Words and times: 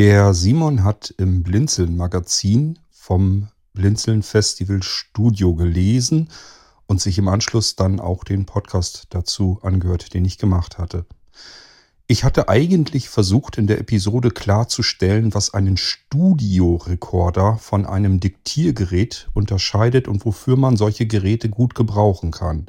Der 0.00 0.32
Simon 0.32 0.82
hat 0.82 1.12
im 1.18 1.42
Blinzeln-Magazin 1.42 2.78
vom 2.90 3.48
Blinzeln-Festival 3.74 4.82
Studio 4.82 5.54
gelesen 5.54 6.30
und 6.86 7.02
sich 7.02 7.18
im 7.18 7.28
Anschluss 7.28 7.76
dann 7.76 8.00
auch 8.00 8.24
den 8.24 8.46
Podcast 8.46 9.08
dazu 9.10 9.58
angehört, 9.60 10.14
den 10.14 10.24
ich 10.24 10.38
gemacht 10.38 10.78
hatte. 10.78 11.04
Ich 12.06 12.24
hatte 12.24 12.48
eigentlich 12.48 13.10
versucht, 13.10 13.58
in 13.58 13.66
der 13.66 13.78
Episode 13.78 14.30
klarzustellen, 14.30 15.34
was 15.34 15.52
einen 15.52 15.76
Studiorekorder 15.76 17.58
von 17.58 17.84
einem 17.84 18.20
Diktiergerät 18.20 19.28
unterscheidet 19.34 20.08
und 20.08 20.24
wofür 20.24 20.56
man 20.56 20.78
solche 20.78 21.06
Geräte 21.06 21.50
gut 21.50 21.74
gebrauchen 21.74 22.30
kann. 22.30 22.68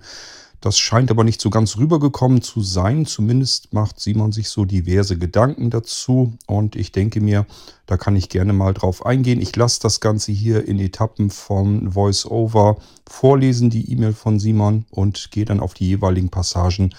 Das 0.62 0.78
scheint 0.78 1.10
aber 1.10 1.24
nicht 1.24 1.42
so 1.42 1.50
ganz 1.50 1.78
rübergekommen 1.78 2.44
zu 2.44 2.62
sein. 2.62 3.08
Zumindest 3.08 3.74
macht 3.74 4.00
Simon 4.00 4.32
sich 4.32 4.48
so 4.50 4.64
diverse 4.64 5.18
Gedanken 5.18 5.72
dazu. 5.72 6.38
Und 6.46 6.76
ich 6.76 6.92
denke 6.92 7.20
mir, 7.20 7.48
da 7.88 7.98
kann 7.98 8.16
ich 8.16 8.30
gerne 8.30 8.54
mal 8.54 8.76
drauf 8.76 9.04
eingehen. 9.04 9.42
Ich 9.42 9.56
lasse 9.56 9.80
das 9.82 10.00
Ganze 10.02 10.32
hier 10.32 10.68
in 10.68 10.80
Etappen 10.80 11.32
von 11.32 11.96
VoiceOver 11.96 12.78
vorlesen, 13.10 13.72
die 13.72 13.92
E-Mail 13.92 14.14
von 14.14 14.40
Simon, 14.40 14.86
und 14.92 15.32
gehe 15.32 15.46
dann 15.46 15.60
auf 15.60 15.74
die 15.74 15.88
jeweiligen 15.88 16.30
Passagen 16.30 16.94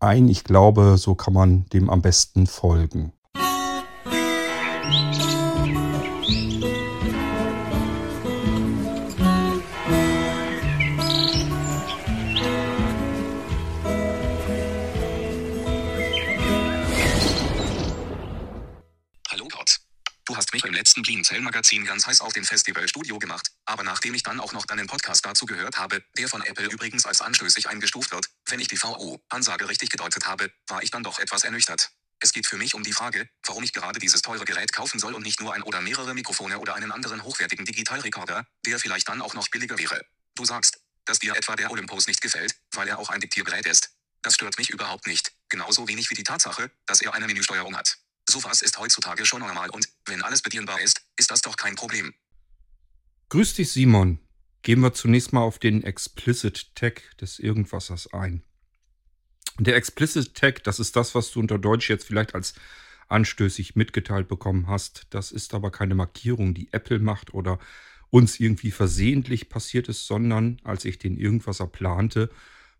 ein. 0.00 0.28
Ich 0.28 0.44
glaube, 0.44 0.96
so 0.96 1.14
kann 1.14 1.34
man 1.34 1.66
dem 1.74 1.90
am 1.90 2.00
besten 2.00 2.46
folgen. 2.46 3.12
Du 4.04 5.33
mich 20.54 20.64
im 20.64 20.72
letzten 20.72 21.02
Blinzeln-Magazin 21.02 21.84
ganz 21.84 22.06
heiß 22.06 22.20
auf 22.20 22.32
den 22.32 22.44
Festivalstudio 22.44 23.18
gemacht, 23.18 23.50
aber 23.64 23.82
nachdem 23.82 24.14
ich 24.14 24.22
dann 24.22 24.38
auch 24.38 24.52
noch 24.52 24.66
deinen 24.66 24.86
Podcast 24.86 25.26
dazu 25.26 25.46
gehört 25.46 25.76
habe, 25.76 26.04
der 26.16 26.28
von 26.28 26.42
Apple 26.42 26.66
übrigens 26.66 27.06
als 27.06 27.20
anstößig 27.20 27.68
eingestuft 27.68 28.12
wird, 28.12 28.26
wenn 28.46 28.60
ich 28.60 28.68
die 28.68 28.80
VO-Ansage 28.80 29.68
richtig 29.68 29.90
gedeutet 29.90 30.26
habe, 30.26 30.52
war 30.68 30.82
ich 30.82 30.92
dann 30.92 31.02
doch 31.02 31.18
etwas 31.18 31.42
ernüchtert. 31.42 31.90
Es 32.20 32.32
geht 32.32 32.46
für 32.46 32.56
mich 32.56 32.74
um 32.74 32.84
die 32.84 32.92
Frage, 32.92 33.28
warum 33.44 33.64
ich 33.64 33.72
gerade 33.72 33.98
dieses 33.98 34.22
teure 34.22 34.44
Gerät 34.44 34.72
kaufen 34.72 35.00
soll 35.00 35.14
und 35.14 35.24
nicht 35.24 35.40
nur 35.40 35.52
ein 35.52 35.62
oder 35.62 35.80
mehrere 35.80 36.14
Mikrofone 36.14 36.60
oder 36.60 36.76
einen 36.76 36.92
anderen 36.92 37.24
hochwertigen 37.24 37.64
Digitalrekorder, 37.64 38.46
der 38.64 38.78
vielleicht 38.78 39.08
dann 39.08 39.22
auch 39.22 39.34
noch 39.34 39.48
billiger 39.48 39.76
wäre. 39.76 40.00
Du 40.36 40.44
sagst, 40.44 40.78
dass 41.04 41.18
dir 41.18 41.34
etwa 41.34 41.56
der 41.56 41.72
Olympus 41.72 42.06
nicht 42.06 42.22
gefällt, 42.22 42.54
weil 42.72 42.86
er 42.86 42.98
auch 43.00 43.10
ein 43.10 43.20
Diktiergerät 43.20 43.66
ist. 43.66 43.90
Das 44.22 44.36
stört 44.36 44.56
mich 44.56 44.70
überhaupt 44.70 45.08
nicht, 45.08 45.32
genauso 45.48 45.88
wenig 45.88 46.08
wie 46.10 46.14
die 46.14 46.22
Tatsache, 46.22 46.70
dass 46.86 47.02
er 47.02 47.12
eine 47.12 47.26
Menüsteuerung 47.26 47.76
hat. 47.76 47.98
Sowas 48.28 48.62
ist 48.62 48.78
heutzutage 48.78 49.26
schon 49.26 49.40
normal 49.40 49.70
und, 49.70 49.88
wenn 50.06 50.22
alles 50.22 50.42
bedienbar 50.42 50.80
ist, 50.80 51.00
ist 51.16 51.30
das 51.30 51.42
doch 51.42 51.56
kein 51.56 51.74
Problem. 51.74 52.14
Grüß 53.28 53.54
dich, 53.54 53.72
Simon. 53.72 54.18
Gehen 54.62 54.80
wir 54.80 54.94
zunächst 54.94 55.32
mal 55.32 55.42
auf 55.42 55.58
den 55.58 55.82
Explicit 55.82 56.74
Tag 56.74 57.16
des 57.18 57.38
Irgendwassers 57.38 58.12
ein. 58.12 58.42
Der 59.58 59.76
Explicit 59.76 60.34
Tag, 60.34 60.64
das 60.64 60.80
ist 60.80 60.96
das, 60.96 61.14
was 61.14 61.30
du 61.30 61.40
unter 61.40 61.58
Deutsch 61.58 61.90
jetzt 61.90 62.06
vielleicht 62.06 62.34
als 62.34 62.54
anstößig 63.08 63.76
mitgeteilt 63.76 64.28
bekommen 64.28 64.66
hast. 64.66 65.06
Das 65.10 65.32
ist 65.32 65.54
aber 65.54 65.70
keine 65.70 65.94
Markierung, 65.94 66.54
die 66.54 66.72
Apple 66.72 66.98
macht 66.98 67.34
oder 67.34 67.58
uns 68.10 68.40
irgendwie 68.40 68.70
versehentlich 68.70 69.48
passiert 69.48 69.88
ist, 69.88 70.06
sondern 70.06 70.60
als 70.64 70.84
ich 70.84 70.98
den 70.98 71.16
Irgendwasser 71.16 71.66
plante, 71.66 72.30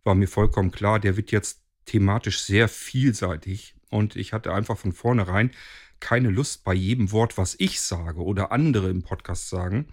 war 0.05 0.15
mir 0.15 0.29
vollkommen 0.29 0.71
klar, 0.71 1.01
der 1.01 1.17
wird 1.17 1.33
jetzt 1.33 1.61
thematisch 1.87 2.41
sehr 2.41 2.69
vielseitig 2.69 3.75
und 3.95 4.17
ich 4.17 4.33
hatte 4.33 4.53
einfach 4.53 4.77
von 4.77 4.93
vornherein 4.93 5.53
keine 6.01 6.29
Lust 6.29 6.65
bei 6.65 6.75
jedem 6.75 7.13
Wort, 7.13 7.39
was 7.39 7.55
ich 7.59 7.81
sage 7.81 8.21
oder 8.21 8.51
andere 8.51 8.91
im 8.91 9.03
Podcast 9.03 9.49
sagen, 9.49 9.87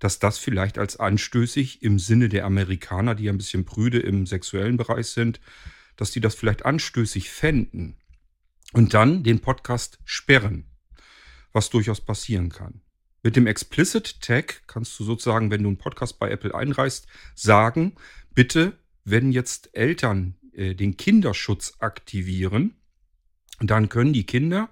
dass 0.00 0.18
das 0.18 0.38
vielleicht 0.38 0.76
als 0.76 0.98
anstößig 0.98 1.80
im 1.82 2.00
Sinne 2.00 2.28
der 2.28 2.46
Amerikaner, 2.46 3.14
die 3.14 3.24
ja 3.24 3.32
ein 3.32 3.38
bisschen 3.38 3.64
prüde 3.64 4.00
im 4.00 4.26
sexuellen 4.26 4.76
Bereich 4.76 5.06
sind, 5.06 5.40
dass 5.96 6.10
die 6.10 6.20
das 6.20 6.34
vielleicht 6.34 6.66
anstößig 6.66 7.30
fänden 7.30 7.96
und 8.72 8.92
dann 8.92 9.22
den 9.22 9.38
Podcast 9.38 10.00
sperren, 10.04 10.66
was 11.52 11.70
durchaus 11.70 12.00
passieren 12.00 12.50
kann. 12.50 12.80
Mit 13.22 13.36
dem 13.36 13.46
Explicit 13.46 14.20
Tag 14.20 14.64
kannst 14.66 14.98
du 14.98 15.04
sozusagen, 15.04 15.52
wenn 15.52 15.62
du 15.62 15.68
einen 15.68 15.78
Podcast 15.78 16.18
bei 16.18 16.28
Apple 16.28 16.54
einreichst, 16.54 17.06
sagen, 17.36 17.94
bitte, 18.34 18.76
wenn 19.04 19.30
jetzt 19.30 19.70
Eltern 19.74 20.34
äh, 20.52 20.74
den 20.74 20.96
Kinderschutz 20.96 21.74
aktivieren, 21.78 22.74
dann 23.60 23.88
können 23.88 24.12
die 24.12 24.26
Kinder 24.26 24.68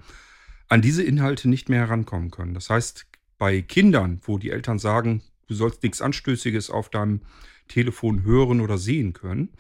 an 0.69 0.83
diese 0.83 1.03
Inhalte 1.03 1.49
nicht 1.49 1.69
mehr 1.69 1.81
herankommen 1.81 2.31
können. 2.31 2.55
Das 2.55 2.71
heißt, 2.71 3.07
bei 3.39 3.61
Kindern, 3.61 4.21
wo 4.25 4.39
die 4.39 4.51
Eltern 4.51 4.79
sagen, 4.79 5.23
du 5.49 5.55
sollst 5.55 5.83
nichts 5.83 6.01
Anstößiges 6.01 6.71
auf 6.71 6.89
deinem 6.89 7.21
Telefon 7.69 8.23
hören 8.23 8.61
oder 8.61 8.79
sehen 8.79 9.13
können, 9.13 9.51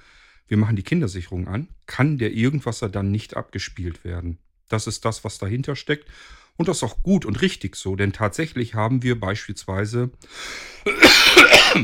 wir 0.48 0.56
machen 0.58 0.76
die 0.76 0.82
Kindersicherung 0.82 1.48
an, 1.48 1.68
kann 1.86 2.18
der 2.18 2.32
Irgendwasser 2.32 2.88
dann 2.88 3.10
nicht 3.10 3.36
abgespielt 3.36 4.04
werden. 4.04 4.38
Das 4.68 4.86
ist 4.86 5.04
das, 5.04 5.24
was 5.24 5.38
dahinter 5.38 5.76
steckt. 5.76 6.08
Und 6.56 6.68
das 6.68 6.78
ist 6.78 6.82
auch 6.82 7.02
gut 7.02 7.24
und 7.24 7.40
richtig 7.40 7.76
so, 7.76 7.96
denn 7.96 8.12
tatsächlich 8.12 8.74
haben 8.74 9.02
wir 9.02 9.18
beispielsweise 9.18 10.10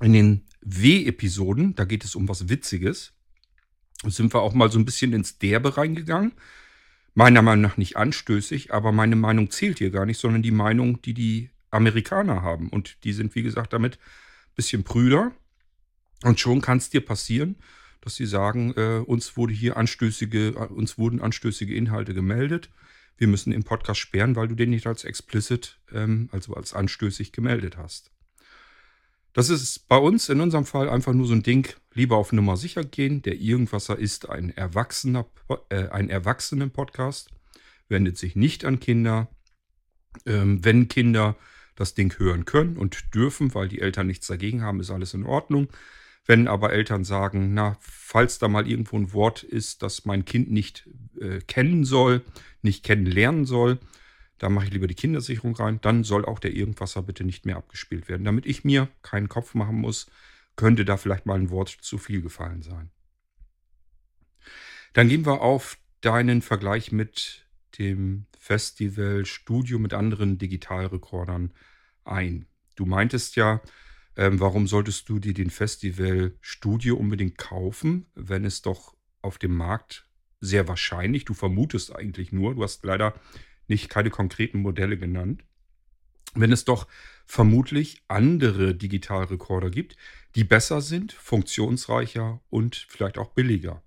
in 0.00 0.12
den 0.12 0.46
W-Episoden, 0.60 1.76
da 1.76 1.84
geht 1.84 2.04
es 2.04 2.16
um 2.16 2.28
was 2.28 2.48
Witziges, 2.48 3.12
sind 4.10 4.34
wir 4.34 4.42
auch 4.42 4.54
mal 4.54 4.70
so 4.70 4.78
ein 4.78 4.84
bisschen 4.84 5.12
ins 5.12 5.38
Derbe 5.38 5.76
reingegangen. 5.76 6.32
Meiner 7.14 7.42
Meinung 7.42 7.62
nach 7.62 7.76
nicht 7.76 7.96
anstößig, 7.96 8.74
aber 8.74 8.90
meine 8.90 9.16
Meinung 9.16 9.50
zählt 9.50 9.78
hier 9.78 9.90
gar 9.90 10.04
nicht, 10.06 10.18
sondern 10.18 10.42
die 10.42 10.50
Meinung, 10.50 11.00
die 11.02 11.14
die 11.14 11.50
Amerikaner 11.70 12.42
haben. 12.42 12.68
Und 12.70 13.04
die 13.04 13.12
sind, 13.12 13.34
wie 13.34 13.42
gesagt, 13.42 13.72
damit 13.72 13.94
ein 13.96 14.54
bisschen 14.56 14.84
prüder. 14.84 15.32
Und 16.22 16.40
schon 16.40 16.60
kann 16.60 16.78
es 16.78 16.90
dir 16.90 17.04
passieren, 17.04 17.56
dass 18.00 18.16
sie 18.16 18.26
sagen, 18.26 18.74
äh, 18.76 19.02
uns 19.04 19.36
wurde 19.36 19.54
hier 19.54 19.76
anstößige, 19.76 20.48
äh, 20.48 20.66
uns 20.72 20.98
wurden 20.98 21.20
anstößige 21.20 21.74
Inhalte 21.74 22.14
gemeldet. 22.14 22.70
Wir 23.16 23.28
müssen 23.28 23.50
den 23.50 23.64
Podcast 23.64 24.00
sperren, 24.00 24.34
weil 24.34 24.48
du 24.48 24.54
den 24.54 24.70
nicht 24.70 24.86
als 24.86 25.04
explicit, 25.04 25.78
ähm, 25.92 26.28
also 26.32 26.54
als 26.54 26.74
anstößig 26.74 27.32
gemeldet 27.32 27.76
hast. 27.76 28.13
Das 29.34 29.50
ist 29.50 29.88
bei 29.88 29.96
uns 29.98 30.28
in 30.28 30.40
unserem 30.40 30.64
Fall 30.64 30.88
einfach 30.88 31.12
nur 31.12 31.26
so 31.26 31.34
ein 31.34 31.42
Ding, 31.42 31.68
lieber 31.92 32.16
auf 32.16 32.32
Nummer 32.32 32.56
sicher 32.56 32.84
gehen. 32.84 33.20
Der 33.22 33.34
Irgendwasser 33.34 33.98
ist 33.98 34.30
ein 34.30 34.50
erwachsener, 34.50 35.26
äh, 35.70 35.88
ein 35.88 36.08
Erwachsenen-Podcast, 36.08 37.30
wendet 37.88 38.16
sich 38.16 38.36
nicht 38.36 38.64
an 38.64 38.78
Kinder. 38.78 39.28
Ähm, 40.24 40.64
wenn 40.64 40.86
Kinder 40.86 41.36
das 41.74 41.94
Ding 41.94 42.16
hören 42.16 42.44
können 42.44 42.76
und 42.76 43.12
dürfen, 43.12 43.52
weil 43.56 43.66
die 43.66 43.80
Eltern 43.80 44.06
nichts 44.06 44.28
dagegen 44.28 44.62
haben, 44.62 44.78
ist 44.78 44.92
alles 44.92 45.14
in 45.14 45.24
Ordnung. 45.24 45.66
Wenn 46.24 46.46
aber 46.46 46.72
Eltern 46.72 47.02
sagen, 47.02 47.54
na, 47.54 47.76
falls 47.80 48.38
da 48.38 48.46
mal 48.46 48.68
irgendwo 48.68 48.96
ein 48.96 49.12
Wort 49.12 49.42
ist, 49.42 49.82
das 49.82 50.04
mein 50.04 50.24
Kind 50.24 50.52
nicht 50.52 50.88
äh, 51.20 51.40
kennen 51.40 51.84
soll, 51.84 52.22
nicht 52.62 52.84
kennenlernen 52.84 53.46
soll, 53.46 53.80
da 54.38 54.48
mache 54.48 54.66
ich 54.66 54.72
lieber 54.72 54.86
die 54.86 54.94
Kindersicherung 54.94 55.54
rein. 55.56 55.80
Dann 55.80 56.04
soll 56.04 56.24
auch 56.24 56.38
der 56.38 56.54
Irgendwasser 56.54 57.02
bitte 57.02 57.24
nicht 57.24 57.46
mehr 57.46 57.56
abgespielt 57.56 58.08
werden. 58.08 58.24
Damit 58.24 58.46
ich 58.46 58.64
mir 58.64 58.88
keinen 59.02 59.28
Kopf 59.28 59.54
machen 59.54 59.76
muss, 59.76 60.10
könnte 60.56 60.84
da 60.84 60.96
vielleicht 60.96 61.26
mal 61.26 61.38
ein 61.38 61.50
Wort 61.50 61.68
zu 61.68 61.98
viel 61.98 62.22
gefallen 62.22 62.62
sein. 62.62 62.90
Dann 64.92 65.08
gehen 65.08 65.26
wir 65.26 65.40
auf 65.40 65.78
deinen 66.00 66.42
Vergleich 66.42 66.92
mit 66.92 67.46
dem 67.78 68.26
Festival 68.38 69.24
Studio 69.26 69.78
mit 69.78 69.94
anderen 69.94 70.38
Digitalrekordern 70.38 71.52
ein. 72.04 72.46
Du 72.76 72.86
meintest 72.86 73.36
ja, 73.36 73.60
ähm, 74.16 74.38
warum 74.38 74.66
solltest 74.66 75.08
du 75.08 75.18
dir 75.18 75.34
den 75.34 75.50
Festival 75.50 76.36
Studio 76.40 76.96
unbedingt 76.96 77.38
kaufen, 77.38 78.06
wenn 78.14 78.44
es 78.44 78.62
doch 78.62 78.94
auf 79.22 79.38
dem 79.38 79.56
Markt 79.56 80.06
sehr 80.40 80.68
wahrscheinlich, 80.68 81.24
du 81.24 81.34
vermutest 81.34 81.94
eigentlich 81.94 82.30
nur, 82.30 82.54
du 82.54 82.62
hast 82.62 82.84
leider 82.84 83.14
nicht 83.68 83.88
keine 83.88 84.10
konkreten 84.10 84.58
Modelle 84.58 84.96
genannt, 84.96 85.44
wenn 86.34 86.52
es 86.52 86.64
doch 86.64 86.86
vermutlich 87.26 88.02
andere 88.08 88.74
Digitalrekorder 88.74 89.70
gibt, 89.70 89.96
die 90.34 90.44
besser 90.44 90.80
sind, 90.80 91.12
funktionsreicher 91.12 92.40
und 92.50 92.86
vielleicht 92.88 93.18
auch 93.18 93.30
billiger. 93.30 93.82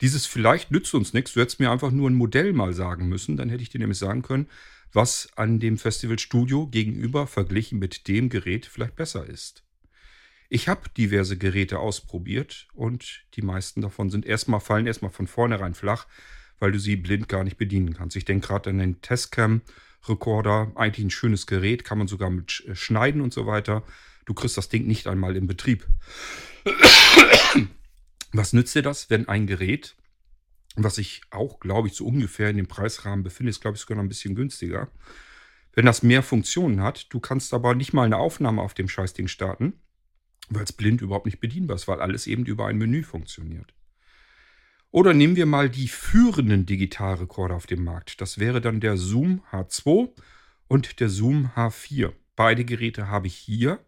Dieses 0.00 0.26
vielleicht 0.26 0.70
nützt 0.70 0.94
uns 0.94 1.12
nichts. 1.12 1.32
Du 1.32 1.40
hättest 1.40 1.60
mir 1.60 1.70
einfach 1.70 1.90
nur 1.90 2.10
ein 2.10 2.14
Modell 2.14 2.52
mal 2.52 2.72
sagen 2.72 3.08
müssen. 3.08 3.36
Dann 3.36 3.48
hätte 3.48 3.62
ich 3.62 3.70
dir 3.70 3.78
nämlich 3.78 3.98
sagen 3.98 4.22
können, 4.22 4.48
was 4.92 5.28
an 5.36 5.60
dem 5.60 5.78
Festival 5.78 6.18
Studio 6.18 6.66
gegenüber 6.66 7.26
verglichen 7.26 7.78
mit 7.78 8.08
dem 8.08 8.28
Gerät 8.28 8.66
vielleicht 8.66 8.96
besser 8.96 9.26
ist. 9.26 9.64
Ich 10.48 10.68
habe 10.68 10.90
diverse 10.90 11.38
Geräte 11.38 11.78
ausprobiert 11.78 12.68
und 12.74 13.24
die 13.34 13.42
meisten 13.42 13.80
davon 13.80 14.10
sind 14.10 14.26
erstmal, 14.26 14.60
fallen 14.60 14.86
erstmal 14.86 15.10
von 15.10 15.26
vornherein 15.26 15.74
flach, 15.74 16.06
weil 16.62 16.72
du 16.72 16.78
sie 16.78 16.96
blind 16.96 17.28
gar 17.28 17.44
nicht 17.44 17.58
bedienen 17.58 17.92
kannst. 17.92 18.16
Ich 18.16 18.24
denke 18.24 18.46
gerade 18.46 18.70
an 18.70 18.78
den 18.78 19.00
Testcam-Recorder, 19.02 20.72
eigentlich 20.76 21.04
ein 21.04 21.10
schönes 21.10 21.46
Gerät, 21.46 21.84
kann 21.84 21.98
man 21.98 22.08
sogar 22.08 22.30
mit 22.30 22.64
äh, 22.66 22.74
schneiden 22.74 23.20
und 23.20 23.32
so 23.32 23.46
weiter. 23.46 23.82
Du 24.24 24.32
kriegst 24.32 24.56
das 24.56 24.68
Ding 24.68 24.86
nicht 24.86 25.08
einmal 25.08 25.36
in 25.36 25.46
Betrieb. 25.46 25.86
Was 28.32 28.52
nützt 28.52 28.74
dir 28.74 28.82
das, 28.82 29.10
wenn 29.10 29.28
ein 29.28 29.46
Gerät 29.46 29.96
was 30.74 30.94
sich 30.94 31.20
auch, 31.30 31.60
glaube 31.60 31.88
ich, 31.88 31.94
so 31.94 32.06
ungefähr 32.06 32.48
in 32.48 32.56
dem 32.56 32.66
Preisrahmen 32.66 33.22
befindet, 33.22 33.56
ist, 33.56 33.60
glaube 33.60 33.74
ich, 33.76 33.82
sogar 33.82 33.96
noch 33.96 34.04
ein 34.04 34.08
bisschen 34.08 34.34
günstiger. 34.34 34.88
Wenn 35.74 35.86
das 35.86 36.02
mehr 36.02 36.22
Funktionen 36.22 36.82
hat, 36.82 37.12
du 37.12 37.20
kannst 37.20 37.52
aber 37.54 37.74
nicht 37.74 37.92
mal 37.92 38.04
eine 38.04 38.16
Aufnahme 38.16 38.62
auf 38.62 38.74
dem 38.74 38.88
Scheißding 38.88 39.28
starten, 39.28 39.74
weil 40.48 40.64
es 40.64 40.72
blind 40.72 41.02
überhaupt 41.02 41.26
nicht 41.26 41.40
bedienbar 41.40 41.76
ist, 41.76 41.88
weil 41.88 42.00
alles 42.00 42.26
eben 42.26 42.46
über 42.46 42.66
ein 42.66 42.78
Menü 42.78 43.02
funktioniert. 43.02 43.74
Oder 44.92 45.14
nehmen 45.14 45.36
wir 45.36 45.46
mal 45.46 45.70
die 45.70 45.88
führenden 45.88 46.66
Digitalrekorder 46.66 47.54
auf 47.54 47.66
dem 47.66 47.82
Markt. 47.82 48.20
Das 48.20 48.38
wäre 48.38 48.60
dann 48.60 48.78
der 48.78 48.98
Zoom 48.98 49.42
H2 49.50 50.10
und 50.68 51.00
der 51.00 51.08
Zoom 51.08 51.50
H4. 51.56 52.12
Beide 52.36 52.64
Geräte 52.66 53.08
habe 53.08 53.26
ich 53.26 53.34
hier. 53.34 53.80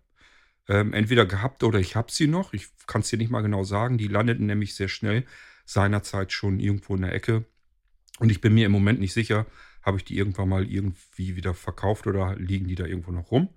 Ähm, 0.67 0.95
entweder 0.95 1.27
gehabt 1.27 1.62
oder 1.62 1.79
ich 1.79 1.95
habe 1.95 2.11
sie 2.11 2.27
noch. 2.27 2.55
Ich 2.55 2.69
kann 2.87 3.03
es 3.03 3.11
dir 3.11 3.19
nicht 3.19 3.31
mal 3.31 3.43
genau 3.43 3.65
sagen. 3.65 3.99
Die 3.99 4.09
landeten 4.09 4.47
nämlich 4.47 4.75
sehr 4.75 4.89
schnell 4.89 5.27
seinerzeit 5.67 6.33
schon 6.33 6.59
irgendwo 6.59 6.95
in 6.97 7.03
der 7.03 7.12
Ecke. 7.12 7.45
Und 8.19 8.31
ich 8.31 8.41
bin 8.41 8.55
mir 8.55 8.65
im 8.65 8.73
Moment 8.73 8.99
nicht 8.99 9.12
sicher, 9.12 9.45
habe 9.83 9.99
ich 9.99 10.05
die 10.05 10.17
irgendwann 10.17 10.49
mal 10.49 10.67
irgendwie 10.67 11.37
wieder 11.37 11.53
verkauft 11.53 12.06
oder 12.06 12.35
liegen 12.37 12.67
die 12.67 12.77
da 12.77 12.87
irgendwo 12.87 13.12
noch 13.12 13.31
rum. 13.31 13.51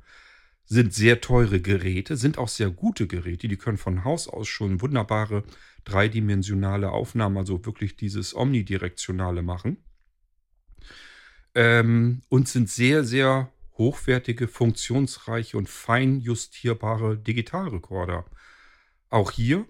Sind 0.69 0.93
sehr 0.93 1.21
teure 1.21 1.61
Geräte, 1.61 2.17
sind 2.17 2.37
auch 2.37 2.49
sehr 2.49 2.69
gute 2.69 3.07
Geräte. 3.07 3.47
Die 3.47 3.57
können 3.57 3.77
von 3.77 4.03
Haus 4.03 4.27
aus 4.27 4.47
schon 4.47 4.81
wunderbare 4.81 5.43
dreidimensionale 5.85 6.91
Aufnahmen, 6.91 7.37
also 7.37 7.65
wirklich 7.65 7.95
dieses 7.95 8.35
omnidirektionale 8.35 9.41
machen. 9.41 9.77
Ähm, 11.55 12.21
und 12.27 12.49
sind 12.49 12.69
sehr, 12.69 13.05
sehr 13.05 13.51
hochwertige, 13.77 14.47
funktionsreiche 14.47 15.57
und 15.57 15.69
fein 15.69 16.19
justierbare 16.19 17.17
Digitalrekorder. 17.17 18.25
Auch 19.09 19.31
hier 19.31 19.65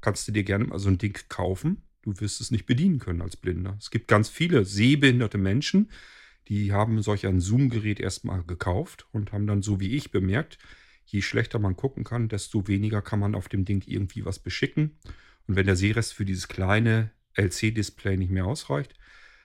kannst 0.00 0.26
du 0.28 0.32
dir 0.32 0.44
gerne 0.44 0.64
mal 0.64 0.78
so 0.78 0.88
ein 0.88 0.98
Ding 0.98 1.18
kaufen. 1.28 1.82
Du 2.02 2.18
wirst 2.20 2.40
es 2.40 2.50
nicht 2.50 2.66
bedienen 2.66 2.98
können 2.98 3.22
als 3.22 3.36
Blinder. 3.36 3.76
Es 3.78 3.90
gibt 3.90 4.08
ganz 4.08 4.28
viele 4.28 4.64
sehbehinderte 4.64 5.38
Menschen, 5.38 5.90
haben 6.50 7.02
solch 7.02 7.26
ein 7.26 7.40
Zoom-Gerät 7.40 8.00
erstmal 8.00 8.42
gekauft 8.44 9.06
und 9.12 9.32
haben 9.32 9.46
dann 9.46 9.62
so 9.62 9.80
wie 9.80 9.96
ich 9.96 10.10
bemerkt, 10.10 10.58
je 11.04 11.22
schlechter 11.22 11.58
man 11.58 11.76
gucken 11.76 12.04
kann, 12.04 12.28
desto 12.28 12.68
weniger 12.68 13.02
kann 13.02 13.18
man 13.18 13.34
auf 13.34 13.48
dem 13.48 13.64
Ding 13.64 13.82
irgendwie 13.86 14.24
was 14.24 14.38
beschicken. 14.38 14.98
Und 15.46 15.56
wenn 15.56 15.66
der 15.66 15.76
Sehrest 15.76 16.14
für 16.14 16.24
dieses 16.24 16.48
kleine 16.48 17.10
LC-Display 17.34 18.16
nicht 18.16 18.30
mehr 18.30 18.46
ausreicht, 18.46 18.94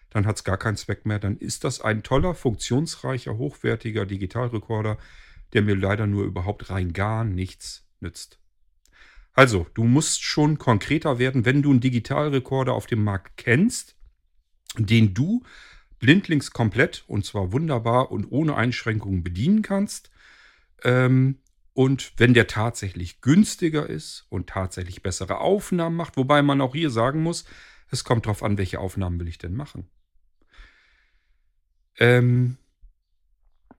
dann 0.10 0.26
hat 0.26 0.38
es 0.38 0.44
gar 0.44 0.58
keinen 0.58 0.78
Zweck 0.78 1.06
mehr. 1.06 1.20
Dann 1.20 1.38
ist 1.38 1.64
das 1.64 1.82
ein 1.82 2.04
toller, 2.04 2.34
funktionsreicher, 2.34 3.38
hochwertiger 3.38 4.06
Digitalrekorder, 4.06 4.98
der 5.54 5.62
mir 5.62 5.76
leider 5.76 6.08
nur 6.08 6.26
überhaupt 6.26 6.70
rein 6.70 6.94
gar 6.94 7.24
nichts 7.24 7.86
nützt. 8.00 8.40
Also, 9.34 9.68
du 9.74 9.84
musst 9.84 10.24
schon 10.24 10.58
konkreter 10.58 11.20
werden, 11.20 11.46
wenn 11.46 11.62
du 11.62 11.70
einen 11.70 11.80
Digitalrekorder 11.80 12.74
auf 12.74 12.88
dem 12.88 13.04
Markt 13.04 13.38
kennst, 13.38 13.96
den 14.78 15.14
du 15.14 15.44
blindlings 16.00 16.52
komplett 16.52 17.04
und 17.08 17.26
zwar 17.26 17.52
wunderbar 17.52 18.12
und 18.12 18.26
ohne 18.32 18.56
Einschränkungen 18.56 19.24
bedienen 19.24 19.62
kannst. 19.62 20.12
Ähm, 20.84 21.40
und 21.74 22.14
wenn 22.18 22.34
der 22.34 22.48
tatsächlich 22.48 23.22
günstiger 23.22 23.88
ist 23.88 24.26
und 24.30 24.50
tatsächlich 24.50 25.04
bessere 25.04 25.38
Aufnahmen 25.40 25.96
macht, 25.96 26.18
wobei 26.18 26.42
man 26.42 26.62
auch 26.62 26.74
hier 26.74 26.90
sagen 26.90 27.22
muss, 27.22 27.46
es 27.90 28.04
kommt 28.04 28.26
darauf 28.26 28.44
an, 28.44 28.58
welche 28.58 28.80
Aufnahmen 28.80 29.20
will 29.20 29.28
ich 29.28 29.38
denn 29.38 29.54
machen. 29.54 29.88
Ähm 32.00 32.58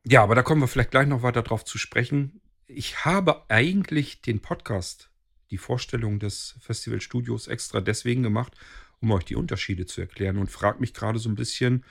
ja, 0.05 0.23
aber 0.23 0.35
da 0.35 0.43
kommen 0.43 0.61
wir 0.61 0.69
vielleicht 0.69 0.91
gleich 0.91 1.07
noch 1.07 1.23
weiter 1.23 1.43
drauf 1.43 1.65
zu 1.65 1.77
sprechen. 1.77 2.41
Ich 2.67 3.05
habe 3.05 3.49
eigentlich 3.51 4.23
den 4.23 4.41
Podcast, 4.41 5.11
die 5.51 5.59
Vorstellung 5.59 6.19
des 6.19 6.57
Festivalstudios 6.61 7.49
extra 7.49 7.81
deswegen 7.81 8.23
gemacht, 8.23 8.55
um 9.01 9.11
euch 9.11 9.25
die 9.25 9.37
Unterschiede 9.37 9.87
zu 9.87 10.01
erklären 10.01 10.39
und 10.39 10.51
frage 10.51 10.81
mich 10.81 10.95
gerade 10.95 11.19
so 11.19 11.29
ein 11.29 11.35
bisschen, 11.35 11.85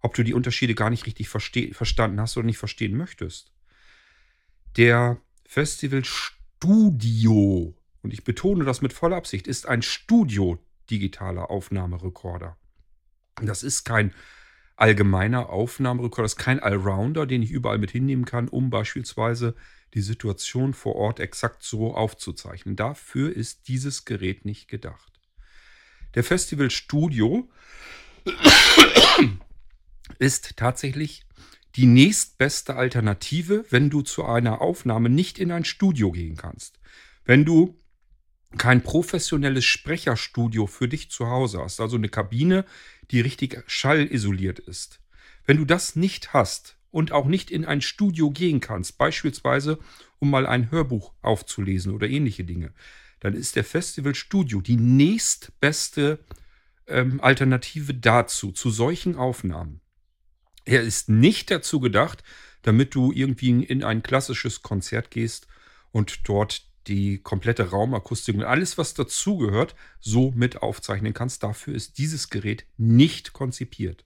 ob 0.00 0.14
du 0.14 0.22
die 0.22 0.34
Unterschiede 0.34 0.74
gar 0.74 0.90
nicht 0.90 1.06
richtig 1.06 1.28
verstanden 1.28 2.20
hast 2.20 2.36
oder 2.36 2.46
nicht 2.46 2.58
verstehen 2.58 2.96
möchtest. 2.96 3.52
Der 4.76 5.20
Festival 5.46 6.04
Studio, 6.04 7.74
und 8.02 8.12
ich 8.12 8.24
betone 8.24 8.64
das 8.64 8.80
mit 8.80 8.92
voller 8.92 9.16
Absicht, 9.16 9.48
ist 9.48 9.66
ein 9.66 9.82
Studio-digitaler 9.82 11.50
Aufnahmerekorder. 11.50 12.56
Das 13.42 13.62
ist 13.62 13.84
kein 13.84 14.14
allgemeiner 14.76 15.50
Aufnahmerekorder, 15.50 16.24
das 16.24 16.34
ist 16.34 16.38
kein 16.38 16.60
Allrounder, 16.60 17.26
den 17.26 17.42
ich 17.42 17.50
überall 17.50 17.78
mit 17.78 17.90
hinnehmen 17.90 18.24
kann, 18.24 18.48
um 18.48 18.70
beispielsweise 18.70 19.56
die 19.94 20.02
Situation 20.02 20.74
vor 20.74 20.94
Ort 20.96 21.18
exakt 21.18 21.62
so 21.62 21.94
aufzuzeichnen. 21.94 22.76
Dafür 22.76 23.34
ist 23.34 23.68
dieses 23.68 24.04
Gerät 24.04 24.44
nicht 24.44 24.68
gedacht. 24.68 25.18
Der 26.14 26.22
Festival 26.22 26.70
Studio 26.70 27.50
ist 30.18 30.56
tatsächlich 30.56 31.24
die 31.76 31.86
nächstbeste 31.86 32.74
Alternative, 32.74 33.64
wenn 33.70 33.90
du 33.90 34.02
zu 34.02 34.24
einer 34.24 34.60
Aufnahme 34.60 35.08
nicht 35.08 35.38
in 35.38 35.52
ein 35.52 35.64
Studio 35.64 36.10
gehen 36.10 36.36
kannst. 36.36 36.78
Wenn 37.24 37.44
du 37.44 37.78
kein 38.56 38.82
professionelles 38.82 39.64
Sprecherstudio 39.64 40.66
für 40.66 40.88
dich 40.88 41.10
zu 41.10 41.28
Hause 41.28 41.60
hast, 41.62 41.80
also 41.80 41.96
eine 41.96 42.08
Kabine, 42.08 42.64
die 43.10 43.20
richtig 43.20 43.62
schallisoliert 43.66 44.58
ist. 44.58 45.00
Wenn 45.44 45.58
du 45.58 45.64
das 45.64 45.96
nicht 45.96 46.32
hast 46.32 46.78
und 46.90 47.12
auch 47.12 47.26
nicht 47.26 47.50
in 47.50 47.64
ein 47.64 47.82
Studio 47.82 48.30
gehen 48.30 48.60
kannst, 48.60 48.96
beispielsweise 48.96 49.78
um 50.18 50.30
mal 50.30 50.46
ein 50.46 50.70
Hörbuch 50.70 51.12
aufzulesen 51.20 51.92
oder 51.92 52.08
ähnliche 52.08 52.44
Dinge, 52.44 52.72
dann 53.20 53.34
ist 53.34 53.56
der 53.56 53.64
Festival 53.64 54.14
Studio 54.14 54.60
die 54.60 54.76
nächstbeste 54.76 56.18
ähm, 56.86 57.20
Alternative 57.20 57.94
dazu, 57.94 58.52
zu 58.52 58.70
solchen 58.70 59.16
Aufnahmen. 59.16 59.80
Er 60.68 60.82
ist 60.82 61.08
nicht 61.08 61.50
dazu 61.50 61.80
gedacht, 61.80 62.22
damit 62.60 62.94
du 62.94 63.10
irgendwie 63.10 63.64
in 63.64 63.82
ein 63.82 64.02
klassisches 64.02 64.60
Konzert 64.62 65.10
gehst 65.10 65.46
und 65.92 66.28
dort 66.28 66.68
die 66.88 67.22
komplette 67.22 67.70
Raumakustik 67.70 68.34
und 68.34 68.44
alles, 68.44 68.76
was 68.76 68.92
dazugehört, 68.92 69.74
so 69.98 70.30
mit 70.32 70.60
aufzeichnen 70.60 71.14
kannst. 71.14 71.42
Dafür 71.42 71.74
ist 71.74 71.96
dieses 71.96 72.28
Gerät 72.28 72.66
nicht 72.76 73.32
konzipiert. 73.32 74.04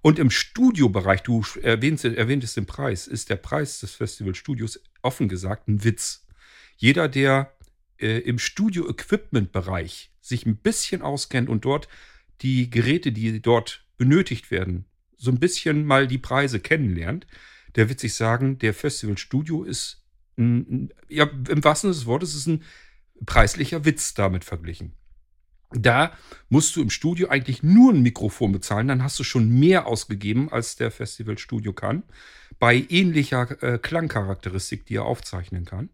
Und 0.00 0.20
im 0.20 0.30
Studiobereich, 0.30 1.24
du 1.24 1.44
erwähnst, 1.60 2.04
erwähntest 2.04 2.56
den 2.56 2.66
Preis, 2.66 3.08
ist 3.08 3.28
der 3.28 3.34
Preis 3.34 3.80
des 3.80 3.94
Festivalstudios 3.94 4.80
offen 5.02 5.28
gesagt 5.28 5.66
ein 5.66 5.82
Witz. 5.82 6.24
Jeder, 6.76 7.08
der 7.08 7.52
äh, 7.98 8.18
im 8.18 8.38
Studio-Equipment-Bereich 8.38 10.12
sich 10.20 10.46
ein 10.46 10.58
bisschen 10.58 11.02
auskennt 11.02 11.48
und 11.48 11.64
dort 11.64 11.88
die 12.42 12.70
Geräte, 12.70 13.10
die 13.10 13.42
dort 13.42 13.84
benötigt 13.96 14.52
werden, 14.52 14.84
so 15.22 15.30
ein 15.30 15.38
bisschen 15.38 15.84
mal 15.86 16.08
die 16.08 16.18
Preise 16.18 16.58
kennenlernt, 16.58 17.28
der 17.76 17.88
wird 17.88 18.00
sich 18.00 18.14
sagen, 18.14 18.58
der 18.58 18.74
Festival 18.74 19.16
Studio 19.16 19.62
ist, 19.62 20.02
ein, 20.36 20.92
ja, 21.08 21.30
im 21.48 21.62
wahrsten 21.62 21.92
Sinne 21.92 22.00
des 22.00 22.06
Wortes, 22.06 22.34
ist 22.34 22.48
ein 22.48 22.64
preislicher 23.24 23.84
Witz 23.84 24.14
damit 24.14 24.44
verglichen. 24.44 24.94
Da 25.70 26.12
musst 26.48 26.74
du 26.74 26.82
im 26.82 26.90
Studio 26.90 27.28
eigentlich 27.28 27.62
nur 27.62 27.92
ein 27.92 28.02
Mikrofon 28.02 28.50
bezahlen, 28.50 28.88
dann 28.88 29.04
hast 29.04 29.18
du 29.20 29.24
schon 29.24 29.48
mehr 29.48 29.86
ausgegeben, 29.86 30.50
als 30.50 30.74
der 30.74 30.90
Festival 30.90 31.38
Studio 31.38 31.72
kann, 31.72 32.02
bei 32.58 32.84
ähnlicher 32.88 33.62
äh, 33.62 33.78
Klangcharakteristik, 33.78 34.86
die 34.86 34.96
er 34.96 35.04
aufzeichnen 35.04 35.64
kann. 35.64 35.88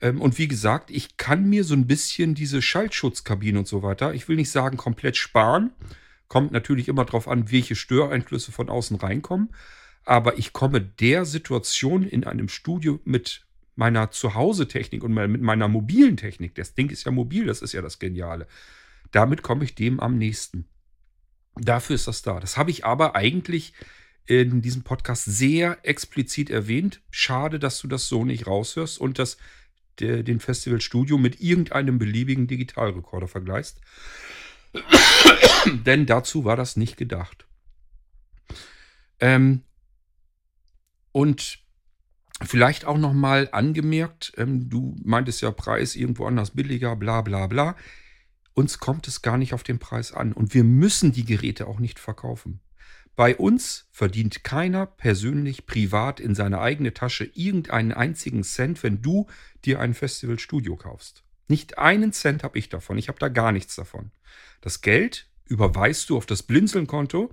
Ähm, 0.00 0.20
und 0.20 0.38
wie 0.38 0.48
gesagt, 0.48 0.92
ich 0.92 1.16
kann 1.16 1.48
mir 1.48 1.64
so 1.64 1.74
ein 1.74 1.88
bisschen 1.88 2.36
diese 2.36 2.62
Schaltschutzkabine 2.62 3.58
und 3.58 3.66
so 3.66 3.82
weiter, 3.82 4.14
ich 4.14 4.28
will 4.28 4.36
nicht 4.36 4.50
sagen 4.50 4.76
komplett 4.76 5.16
sparen, 5.16 5.72
Kommt 6.28 6.52
natürlich 6.52 6.88
immer 6.88 7.04
darauf 7.04 7.28
an, 7.28 7.50
welche 7.50 7.76
Störeinflüsse 7.76 8.52
von 8.52 8.68
außen 8.68 8.96
reinkommen. 8.96 9.54
Aber 10.04 10.38
ich 10.38 10.52
komme 10.52 10.80
der 10.80 11.24
Situation 11.24 12.04
in 12.04 12.24
einem 12.24 12.48
Studio 12.48 13.00
mit 13.04 13.46
meiner 13.74 14.10
Zuhause-Technik 14.10 15.04
und 15.04 15.12
mit 15.12 15.42
meiner 15.42 15.68
mobilen 15.68 16.16
Technik, 16.16 16.54
das 16.54 16.74
Ding 16.74 16.90
ist 16.90 17.04
ja 17.04 17.12
mobil, 17.12 17.46
das 17.46 17.60
ist 17.60 17.72
ja 17.72 17.82
das 17.82 17.98
Geniale, 17.98 18.46
damit 19.10 19.42
komme 19.42 19.64
ich 19.64 19.74
dem 19.74 20.00
am 20.00 20.16
nächsten. 20.16 20.66
Dafür 21.56 21.96
ist 21.96 22.06
das 22.06 22.22
da. 22.22 22.40
Das 22.40 22.56
habe 22.56 22.70
ich 22.70 22.84
aber 22.84 23.16
eigentlich 23.16 23.72
in 24.26 24.62
diesem 24.62 24.82
Podcast 24.82 25.24
sehr 25.24 25.78
explizit 25.82 26.50
erwähnt. 26.50 27.00
Schade, 27.10 27.58
dass 27.58 27.80
du 27.80 27.88
das 27.88 28.08
so 28.08 28.24
nicht 28.24 28.46
raushörst 28.46 29.00
und 29.00 29.18
das 29.18 29.36
den 29.98 30.40
Festival 30.40 30.80
Studio 30.80 31.16
mit 31.16 31.40
irgendeinem 31.40 31.98
beliebigen 31.98 32.46
Digitalrekorder 32.46 33.28
vergleichst. 33.28 33.80
Denn 35.66 36.06
dazu 36.06 36.44
war 36.44 36.56
das 36.56 36.76
nicht 36.76 36.96
gedacht. 36.96 37.46
Ähm, 39.20 39.62
und 41.12 41.58
vielleicht 42.42 42.84
auch 42.84 42.98
noch 42.98 43.12
mal 43.12 43.48
angemerkt, 43.52 44.32
ähm, 44.36 44.68
du 44.68 44.96
meintest 45.02 45.40
ja 45.40 45.50
Preis 45.50 45.96
irgendwo 45.96 46.26
anders 46.26 46.50
billiger, 46.50 46.96
bla 46.96 47.22
bla 47.22 47.46
bla. 47.46 47.76
Uns 48.54 48.78
kommt 48.78 49.08
es 49.08 49.22
gar 49.22 49.38
nicht 49.38 49.54
auf 49.54 49.62
den 49.62 49.78
Preis 49.78 50.12
an 50.12 50.32
und 50.32 50.54
wir 50.54 50.64
müssen 50.64 51.12
die 51.12 51.24
Geräte 51.24 51.66
auch 51.66 51.78
nicht 51.78 51.98
verkaufen. 51.98 52.60
Bei 53.14 53.34
uns 53.34 53.88
verdient 53.92 54.44
keiner 54.44 54.84
persönlich 54.84 55.64
privat 55.64 56.20
in 56.20 56.34
seine 56.34 56.60
eigene 56.60 56.92
Tasche 56.92 57.24
irgendeinen 57.24 57.92
einzigen 57.92 58.44
Cent, 58.44 58.82
wenn 58.82 59.00
du 59.00 59.26
dir 59.64 59.80
ein 59.80 59.94
Festivalstudio 59.94 60.76
kaufst. 60.76 61.25
Nicht 61.48 61.78
einen 61.78 62.12
Cent 62.12 62.42
habe 62.42 62.58
ich 62.58 62.68
davon. 62.68 62.98
Ich 62.98 63.08
habe 63.08 63.18
da 63.18 63.28
gar 63.28 63.52
nichts 63.52 63.76
davon. 63.76 64.10
Das 64.60 64.80
Geld 64.80 65.28
überweist 65.46 66.10
du 66.10 66.16
auf 66.16 66.26
das 66.26 66.42
Blinzeln-Konto. 66.42 67.30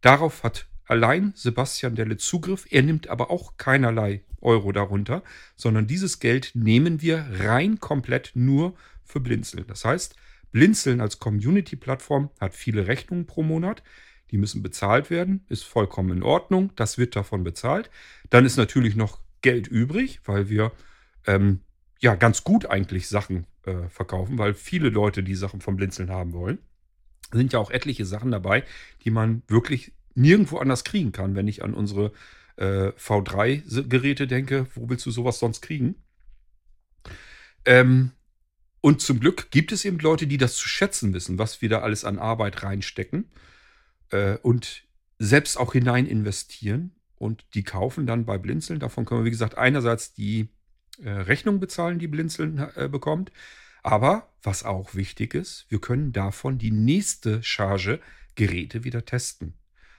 Darauf 0.00 0.44
hat 0.44 0.66
allein 0.86 1.32
Sebastian 1.34 1.94
Delle 1.94 2.16
Zugriff. 2.16 2.66
Er 2.70 2.82
nimmt 2.82 3.08
aber 3.08 3.30
auch 3.30 3.56
keinerlei 3.56 4.22
Euro 4.40 4.72
darunter, 4.72 5.22
sondern 5.56 5.86
dieses 5.86 6.20
Geld 6.20 6.52
nehmen 6.54 7.02
wir 7.02 7.26
rein 7.40 7.80
komplett 7.80 8.32
nur 8.34 8.74
für 9.04 9.20
Blinzeln. 9.20 9.66
Das 9.66 9.84
heißt, 9.84 10.14
Blinzeln 10.52 11.00
als 11.00 11.18
Community-Plattform 11.18 12.30
hat 12.40 12.54
viele 12.54 12.86
Rechnungen 12.86 13.26
pro 13.26 13.42
Monat. 13.42 13.82
Die 14.30 14.38
müssen 14.38 14.62
bezahlt 14.62 15.10
werden, 15.10 15.44
ist 15.48 15.64
vollkommen 15.64 16.18
in 16.18 16.22
Ordnung. 16.22 16.72
Das 16.76 16.98
wird 16.98 17.16
davon 17.16 17.44
bezahlt. 17.44 17.90
Dann 18.30 18.44
ist 18.44 18.56
natürlich 18.56 18.94
noch 18.94 19.20
Geld 19.42 19.66
übrig, 19.68 20.20
weil 20.24 20.48
wir 20.48 20.72
ähm, 21.26 21.60
ja 21.98 22.14
ganz 22.14 22.44
gut 22.44 22.66
eigentlich 22.66 23.08
Sachen 23.08 23.46
äh, 23.64 23.88
verkaufen, 23.88 24.38
weil 24.38 24.54
viele 24.54 24.88
Leute 24.88 25.22
die 25.22 25.34
Sachen 25.34 25.60
vom 25.60 25.76
Blinzeln 25.76 26.10
haben 26.10 26.32
wollen. 26.32 26.58
Sind 27.32 27.52
ja 27.52 27.58
auch 27.58 27.70
etliche 27.70 28.06
Sachen 28.06 28.30
dabei, 28.30 28.64
die 29.04 29.10
man 29.10 29.42
wirklich 29.48 29.92
nirgendwo 30.14 30.58
anders 30.58 30.84
kriegen 30.84 31.12
kann, 31.12 31.34
wenn 31.34 31.48
ich 31.48 31.62
an 31.62 31.74
unsere 31.74 32.12
äh, 32.56 32.88
V3-Geräte 32.88 34.26
denke. 34.26 34.66
Wo 34.74 34.88
willst 34.88 35.06
du 35.06 35.10
sowas 35.10 35.38
sonst 35.38 35.60
kriegen? 35.60 35.96
Ähm, 37.64 38.12
und 38.80 39.00
zum 39.00 39.20
Glück 39.20 39.50
gibt 39.50 39.72
es 39.72 39.84
eben 39.84 39.98
Leute, 39.98 40.26
die 40.26 40.38
das 40.38 40.56
zu 40.56 40.68
schätzen 40.68 41.12
wissen, 41.12 41.38
was 41.38 41.60
wir 41.60 41.68
da 41.68 41.80
alles 41.80 42.04
an 42.04 42.18
Arbeit 42.18 42.62
reinstecken 42.62 43.30
äh, 44.10 44.36
und 44.38 44.84
selbst 45.18 45.56
auch 45.58 45.72
hinein 45.72 46.06
investieren. 46.06 46.94
Und 47.16 47.44
die 47.54 47.64
kaufen 47.64 48.06
dann 48.06 48.24
bei 48.24 48.38
Blinzeln. 48.38 48.78
Davon 48.78 49.04
können 49.04 49.22
wir, 49.22 49.24
wie 49.26 49.30
gesagt, 49.30 49.58
einerseits 49.58 50.14
die 50.14 50.48
Rechnung 51.02 51.60
bezahlen, 51.60 51.98
die 51.98 52.08
Blinzeln 52.08 52.66
äh, 52.74 52.88
bekommt. 52.88 53.32
Aber 53.82 54.28
was 54.42 54.64
auch 54.64 54.94
wichtig 54.94 55.34
ist, 55.34 55.66
wir 55.68 55.80
können 55.80 56.12
davon 56.12 56.58
die 56.58 56.70
nächste 56.70 57.42
Charge 57.42 58.00
Geräte 58.34 58.84
wieder 58.84 59.04
testen. 59.04 59.54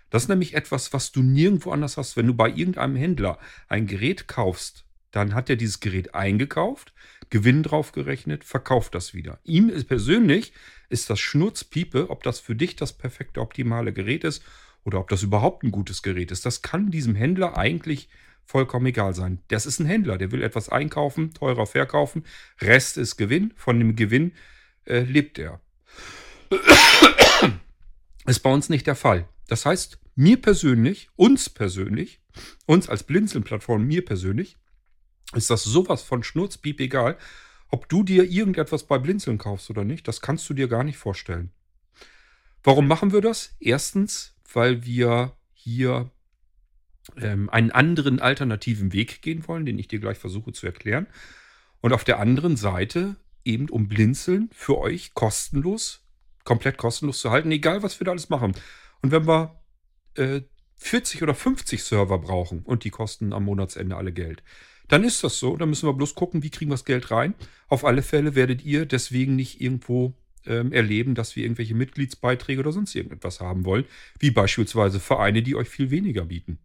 Das 0.10 0.24
ist 0.24 0.30
nämlich 0.30 0.54
etwas, 0.54 0.94
was 0.94 1.12
du 1.12 1.22
nirgendwo 1.22 1.72
anders 1.72 1.98
hast. 1.98 2.18
Wenn 2.18 2.28
du 2.28 2.34
bei 2.34 2.50
irgendeinem 2.50 2.96
Händler 2.96 3.38
ein 3.68 3.86
Gerät 3.86 4.28
kaufst, 4.28 4.86
dann 5.12 5.34
hat 5.34 5.50
er 5.50 5.56
dieses 5.56 5.80
Gerät 5.80 6.14
eingekauft, 6.16 6.94
Gewinn 7.30 7.64
drauf 7.64 7.92
gerechnet, 7.92 8.44
verkauft 8.44 8.96
das 8.96 9.14
wieder. 9.14 9.40
Ihm 9.44 9.72
persönlich 9.86 10.54
ist 10.90 11.10
das 11.10 11.20
Schnurzpiepe, 11.20 12.10
ob 12.10 12.24
das 12.24 12.40
für 12.40 12.56
dich 12.56 12.76
das 12.76 12.94
perfekte, 12.94 13.42
optimale 13.42 13.94
Gerät 13.94 14.24
ist 14.24 14.44
oder 14.84 15.00
ob 15.00 15.10
das 15.10 15.24
überhaupt 15.24 15.64
ein 15.64 15.72
gutes 15.72 16.02
Gerät 16.02 16.32
ist. 16.32 16.46
Das 16.46 16.62
kann 16.62 16.92
diesem 16.92 17.16
Händler 17.16 17.58
eigentlich 17.58 18.10
vollkommen 18.50 18.88
egal 18.88 19.14
sein. 19.14 19.44
Das 19.50 19.68
ist 19.68 19.80
ein 19.80 19.86
Händler, 19.86 20.18
der 20.18 20.32
will 20.32 20.42
etwas 20.42 20.70
einkaufen, 20.70 21.36
teurer 21.36 21.68
verkaufen, 21.68 22.26
Rest 22.60 22.98
ist 22.98 23.16
Gewinn, 23.16 23.54
von 23.56 23.78
dem 23.78 23.96
Gewinn 23.96 24.32
äh, 24.86 25.02
lebt 25.02 25.38
er. 25.38 25.62
ist 28.26 28.40
bei 28.40 28.52
uns 28.52 28.68
nicht 28.70 28.88
der 28.88 28.96
Fall. 28.96 29.30
Das 29.48 29.68
heißt, 29.68 30.00
mir 30.16 30.42
persönlich, 30.42 31.10
uns 31.16 31.48
persönlich, 31.48 32.22
uns 32.66 32.90
als 32.90 33.04
Blinzeln-Plattform, 33.04 33.86
mir 33.86 34.04
persönlich, 34.04 34.58
ist 35.36 35.52
das 35.52 35.64
sowas 35.64 36.02
von 36.02 36.24
Schnurzpiep 36.24 36.80
egal, 36.80 37.20
ob 37.70 37.88
du 37.88 38.02
dir 38.02 38.24
irgendetwas 38.24 38.88
bei 38.88 38.98
Blinzeln 38.98 39.38
kaufst 39.38 39.70
oder 39.70 39.84
nicht. 39.84 40.08
Das 40.08 40.22
kannst 40.22 40.50
du 40.50 40.56
dir 40.56 40.68
gar 40.68 40.84
nicht 40.84 40.98
vorstellen. 40.98 41.52
Warum 42.64 42.88
machen 42.88 43.14
wir 43.14 43.22
das? 43.22 43.56
Erstens, 43.60 44.36
weil 44.52 44.84
wir 44.86 45.38
hier 45.54 46.10
ähm, 47.18 47.50
einen 47.50 47.72
anderen 47.72 48.20
alternativen 48.20 48.94
Weg 48.94 49.22
gehen 49.22 49.48
wollen, 49.48 49.66
den 49.66 49.80
ich 49.80 49.88
dir 49.88 50.00
gleich 50.00 50.18
versuche 50.18 50.52
zu 50.52 50.66
erklären. 50.66 51.08
Und 51.82 51.94
auf 51.94 52.04
der 52.04 52.20
anderen 52.20 52.58
Seite 52.58 53.16
eben 53.46 53.70
um 53.70 53.88
Blinzeln 53.88 54.50
für 54.54 54.78
euch 54.78 55.14
kostenlos, 55.14 56.06
komplett 56.44 56.78
kostenlos 56.78 57.20
zu 57.20 57.32
halten, 57.32 57.52
egal 57.52 57.84
was 57.84 58.00
wir 58.00 58.06
da 58.06 58.12
alles 58.12 58.30
machen. 58.30 58.54
Und 59.02 59.12
wenn 59.12 59.28
wir 59.28 59.62
äh, 60.16 60.42
40 60.78 61.24
oder 61.24 61.36
50 61.36 61.84
Server 61.84 62.20
brauchen 62.20 62.64
und 62.64 62.84
die 62.84 62.90
kosten 62.90 63.34
am 63.34 63.46
Monatsende 63.46 63.96
alle 63.96 64.14
Geld, 64.14 64.44
dann 64.88 65.04
ist 65.04 65.24
das 65.24 65.40
so. 65.40 65.56
Dann 65.56 65.70
müssen 65.70 65.88
wir 65.88 65.94
bloß 65.94 66.16
gucken, 66.16 66.44
wie 66.44 66.50
kriegen 66.50 66.72
wir 66.72 66.76
das 66.76 66.86
Geld 66.86 67.12
rein. 67.12 67.36
Auf 67.68 67.86
alle 67.86 68.02
Fälle 68.02 68.36
werdet 68.36 68.64
ihr 68.64 68.86
deswegen 68.86 69.36
nicht 69.36 69.62
irgendwo 69.62 70.16
ähm, 70.46 70.72
erleben, 70.72 71.16
dass 71.16 71.36
wir 71.36 71.44
irgendwelche 71.44 71.76
Mitgliedsbeiträge 71.76 72.60
oder 72.60 72.72
sonst 72.72 72.96
irgendetwas 72.96 73.40
haben 73.40 73.66
wollen, 73.66 73.86
wie 74.20 74.32
beispielsweise 74.32 75.00
Vereine, 75.00 75.44
die 75.44 75.56
euch 75.56 75.70
viel 75.70 75.92
weniger 75.92 76.26
bieten. 76.26 76.60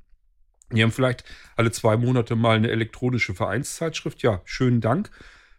Die 0.73 0.83
haben 0.83 0.93
vielleicht 0.93 1.25
alle 1.57 1.71
zwei 1.71 1.97
Monate 1.97 2.37
mal 2.37 2.57
eine 2.57 2.71
elektronische 2.71 3.35
Vereinszeitschrift. 3.35 4.23
Ja, 4.23 4.41
schönen 4.45 4.81
Dank. 4.81 5.11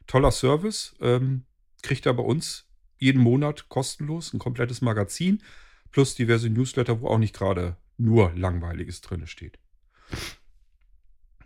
Toller 0.07 0.31
Service. 0.31 0.95
Ähm, 0.99 1.45
kriegt 1.81 2.05
er 2.05 2.13
bei 2.13 2.23
uns 2.23 2.67
jeden 2.97 3.21
Monat 3.21 3.69
kostenlos 3.69 4.33
ein 4.33 4.39
komplettes 4.39 4.81
Magazin 4.81 5.41
plus 5.91 6.15
diverse 6.15 6.49
Newsletter, 6.49 7.01
wo 7.01 7.07
auch 7.07 7.17
nicht 7.17 7.35
gerade 7.35 7.77
nur 7.97 8.31
Langweiliges 8.35 9.01
drin 9.01 9.27
steht. 9.27 9.59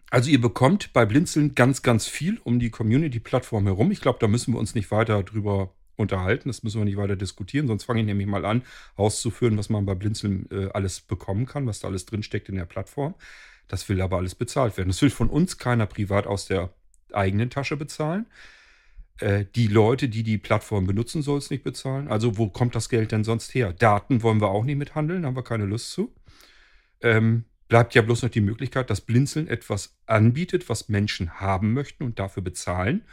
Also 0.10 0.32
ihr 0.32 0.42
bekommt 0.42 0.92
bei 0.94 1.06
Blinzeln 1.06 1.54
ganz, 1.54 1.84
ganz 1.84 2.08
viel 2.08 2.40
um 2.44 2.60
die 2.60 2.72
Community-Plattform 2.72 3.66
herum. 3.66 3.92
Ich 3.92 4.02
glaube, 4.02 4.18
da 4.20 4.28
müssen 4.28 4.54
wir 4.54 4.60
uns 4.60 4.74
nicht 4.74 4.90
weiter 4.90 5.22
drüber 5.22 5.76
unterhalten. 6.00 6.50
Das 6.50 6.64
müssen 6.64 6.80
wir 6.80 6.86
nicht 6.86 6.98
weiter 6.98 7.16
diskutieren. 7.16 7.68
Sonst 7.68 7.84
fange 7.84 8.02
ich 8.02 8.06
nämlich 8.06 8.28
mal 8.28 8.46
an, 8.46 8.64
auszuführen, 8.96 9.58
was 9.58 9.70
man 9.70 9.86
bei 9.86 9.96
Blinzeln 9.96 10.48
äh, 10.52 10.70
alles 10.74 11.02
bekommen 11.02 11.46
kann, 11.46 11.68
was 11.68 11.80
da 11.80 11.88
alles 11.88 12.06
drinsteckt 12.06 12.50
in 12.50 12.56
der 12.56 12.66
Plattform. 12.66 13.16
Das 13.68 13.88
will 13.88 14.02
aber 14.02 14.18
alles 14.18 14.36
bezahlt 14.36 14.78
werden. 14.78 14.90
Das 14.90 15.02
will 15.02 15.10
von 15.10 15.30
uns 15.30 15.58
keiner 15.58 15.86
privat 15.86 16.26
aus 16.26 16.48
der 16.48 16.74
eigenen 17.14 17.50
Tasche 17.50 17.78
bezahlen. 17.78 18.26
Äh, 19.20 19.46
die 19.56 19.68
Leute, 19.68 20.10
die 20.10 20.24
die 20.24 20.38
Plattform 20.38 20.88
benutzen, 20.88 21.22
soll 21.22 21.38
es 21.38 21.50
nicht 21.50 21.64
bezahlen. 21.64 22.08
Also 22.08 22.38
wo 22.38 22.48
kommt 22.50 22.76
das 22.76 22.90
Geld 22.90 23.12
denn 23.12 23.24
sonst 23.24 23.54
her? 23.54 23.74
Daten 23.74 24.24
wollen 24.24 24.42
wir 24.42 24.50
auch 24.50 24.64
nicht 24.64 24.78
mithandeln, 24.78 25.26
haben 25.26 25.36
wir 25.36 25.44
keine 25.44 25.66
Lust 25.66 25.92
zu. 25.92 26.14
Ähm, 27.02 27.46
bleibt 27.68 27.94
ja 27.96 28.02
bloß 28.02 28.24
noch 28.24 28.30
die 28.30 28.42
Möglichkeit, 28.42 28.90
dass 28.90 29.02
Blinzeln 29.02 29.48
etwas 29.48 29.98
anbietet, 30.06 30.70
was 30.70 30.90
Menschen 30.90 31.40
haben 31.40 31.74
möchten 31.74 32.04
und 32.04 32.20
dafür 32.20 32.44
bezahlen. 32.44 33.04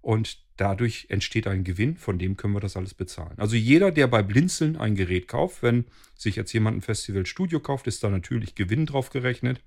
Und 0.00 0.45
dadurch 0.56 1.06
entsteht 1.08 1.46
ein 1.46 1.64
Gewinn, 1.64 1.96
von 1.96 2.18
dem 2.18 2.36
können 2.36 2.54
wir 2.54 2.60
das 2.60 2.76
alles 2.76 2.94
bezahlen. 2.94 3.38
Also 3.38 3.56
jeder, 3.56 3.90
der 3.90 4.06
bei 4.06 4.22
Blinzeln 4.22 4.76
ein 4.76 4.94
Gerät 4.94 5.28
kauft, 5.28 5.62
wenn 5.62 5.84
sich 6.14 6.36
jetzt 6.36 6.52
jemand 6.52 6.78
ein 6.78 6.82
Festival 6.82 7.26
Studio 7.26 7.60
kauft, 7.60 7.86
ist 7.86 8.02
da 8.02 8.10
natürlich 8.10 8.54
Gewinn 8.54 8.86
drauf 8.86 9.10
gerechnet. 9.10 9.60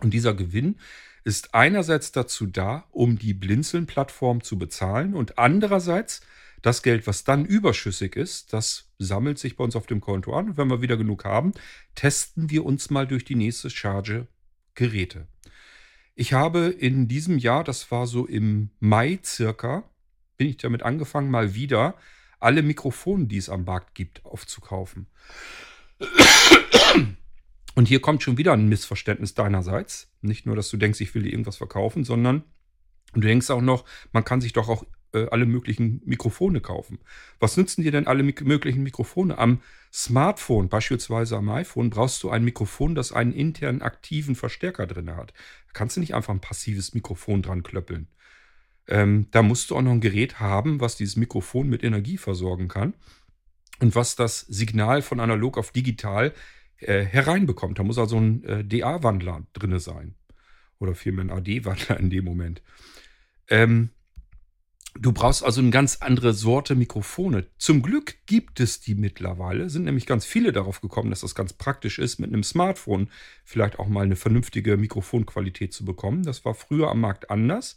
Und 0.00 0.14
dieser 0.14 0.34
Gewinn 0.34 0.76
ist 1.24 1.54
einerseits 1.54 2.12
dazu 2.12 2.46
da, 2.46 2.86
um 2.90 3.18
die 3.18 3.34
Blinzeln-Plattform 3.34 4.42
zu 4.42 4.58
bezahlen 4.58 5.14
und 5.14 5.38
andererseits 5.38 6.22
das 6.62 6.82
Geld, 6.82 7.06
was 7.06 7.24
dann 7.24 7.44
überschüssig 7.44 8.14
ist, 8.16 8.52
das 8.52 8.88
sammelt 8.98 9.38
sich 9.38 9.56
bei 9.56 9.64
uns 9.64 9.74
auf 9.74 9.86
dem 9.86 10.00
Konto 10.00 10.32
an. 10.32 10.50
Und 10.50 10.56
wenn 10.56 10.68
wir 10.68 10.80
wieder 10.80 10.96
genug 10.96 11.24
haben, 11.24 11.52
testen 11.96 12.50
wir 12.50 12.64
uns 12.64 12.88
mal 12.88 13.06
durch 13.06 13.24
die 13.24 13.34
nächste 13.34 13.68
Charge 13.68 14.28
Geräte. 14.74 15.26
Ich 16.14 16.32
habe 16.32 16.66
in 16.66 17.08
diesem 17.08 17.38
Jahr, 17.38 17.64
das 17.64 17.90
war 17.90 18.06
so 18.06 18.26
im 18.26 18.70
Mai 18.78 19.18
circa, 19.24 19.84
bin 20.36 20.48
ich 20.48 20.56
damit 20.56 20.82
angefangen, 20.82 21.30
mal 21.30 21.54
wieder 21.54 21.96
alle 22.40 22.62
Mikrofone, 22.62 23.26
die 23.26 23.36
es 23.36 23.48
am 23.48 23.64
Markt 23.64 23.94
gibt, 23.94 24.24
aufzukaufen. 24.24 25.06
Und 27.74 27.88
hier 27.88 28.00
kommt 28.00 28.22
schon 28.22 28.36
wieder 28.36 28.52
ein 28.52 28.68
Missverständnis 28.68 29.34
deinerseits. 29.34 30.10
Nicht 30.20 30.44
nur, 30.46 30.56
dass 30.56 30.68
du 30.68 30.76
denkst, 30.76 31.00
ich 31.00 31.14
will 31.14 31.22
dir 31.22 31.30
irgendwas 31.30 31.56
verkaufen, 31.56 32.04
sondern 32.04 32.44
du 33.14 33.20
denkst 33.20 33.50
auch 33.50 33.62
noch, 33.62 33.84
man 34.12 34.24
kann 34.24 34.40
sich 34.40 34.52
doch 34.52 34.68
auch 34.68 34.84
äh, 35.14 35.26
alle 35.30 35.46
möglichen 35.46 36.02
Mikrofone 36.04 36.60
kaufen. 36.60 36.98
Was 37.38 37.56
nützen 37.56 37.82
dir 37.82 37.92
denn 37.92 38.06
alle 38.06 38.22
mik 38.22 38.44
möglichen 38.44 38.82
Mikrofone? 38.82 39.38
Am 39.38 39.62
Smartphone, 39.92 40.68
beispielsweise 40.68 41.36
am 41.36 41.48
iPhone, 41.50 41.90
brauchst 41.90 42.22
du 42.22 42.30
ein 42.30 42.44
Mikrofon, 42.44 42.94
das 42.94 43.12
einen 43.12 43.32
internen 43.32 43.82
aktiven 43.82 44.34
Verstärker 44.34 44.86
drin 44.86 45.14
hat. 45.14 45.32
Da 45.68 45.72
kannst 45.72 45.96
du 45.96 46.00
nicht 46.00 46.14
einfach 46.14 46.34
ein 46.34 46.40
passives 46.40 46.94
Mikrofon 46.94 47.42
dran 47.42 47.62
klöppeln. 47.62 48.08
Ähm, 48.88 49.28
da 49.30 49.42
musst 49.42 49.70
du 49.70 49.76
auch 49.76 49.82
noch 49.82 49.92
ein 49.92 50.00
Gerät 50.00 50.40
haben, 50.40 50.80
was 50.80 50.96
dieses 50.96 51.16
Mikrofon 51.16 51.68
mit 51.68 51.84
Energie 51.84 52.18
versorgen 52.18 52.68
kann 52.68 52.94
und 53.80 53.94
was 53.94 54.16
das 54.16 54.40
Signal 54.40 55.02
von 55.02 55.20
analog 55.20 55.58
auf 55.58 55.70
digital 55.70 56.32
äh, 56.78 57.04
hereinbekommt. 57.04 57.78
Da 57.78 57.84
muss 57.84 57.98
also 57.98 58.18
ein 58.18 58.44
äh, 58.44 58.64
DA-Wandler 58.64 59.46
drin 59.52 59.78
sein. 59.78 60.14
Oder 60.78 60.94
vielmehr 60.96 61.26
ein 61.26 61.30
AD-Wandler 61.30 62.00
in 62.00 62.10
dem 62.10 62.24
Moment. 62.24 62.60
Ähm, 63.48 63.90
du 64.98 65.12
brauchst 65.12 65.44
also 65.44 65.60
eine 65.60 65.70
ganz 65.70 65.98
andere 66.00 66.32
Sorte 66.32 66.74
Mikrofone. 66.74 67.46
Zum 67.56 67.82
Glück 67.82 68.16
gibt 68.26 68.58
es 68.58 68.80
die 68.80 68.96
mittlerweile. 68.96 69.70
Sind 69.70 69.84
nämlich 69.84 70.06
ganz 70.06 70.24
viele 70.24 70.52
darauf 70.52 70.80
gekommen, 70.80 71.10
dass 71.10 71.20
das 71.20 71.36
ganz 71.36 71.52
praktisch 71.52 72.00
ist, 72.00 72.18
mit 72.18 72.32
einem 72.32 72.42
Smartphone 72.42 73.10
vielleicht 73.44 73.78
auch 73.78 73.86
mal 73.86 74.04
eine 74.04 74.16
vernünftige 74.16 74.76
Mikrofonqualität 74.76 75.72
zu 75.72 75.84
bekommen. 75.84 76.24
Das 76.24 76.44
war 76.44 76.54
früher 76.54 76.90
am 76.90 77.00
Markt 77.00 77.30
anders. 77.30 77.76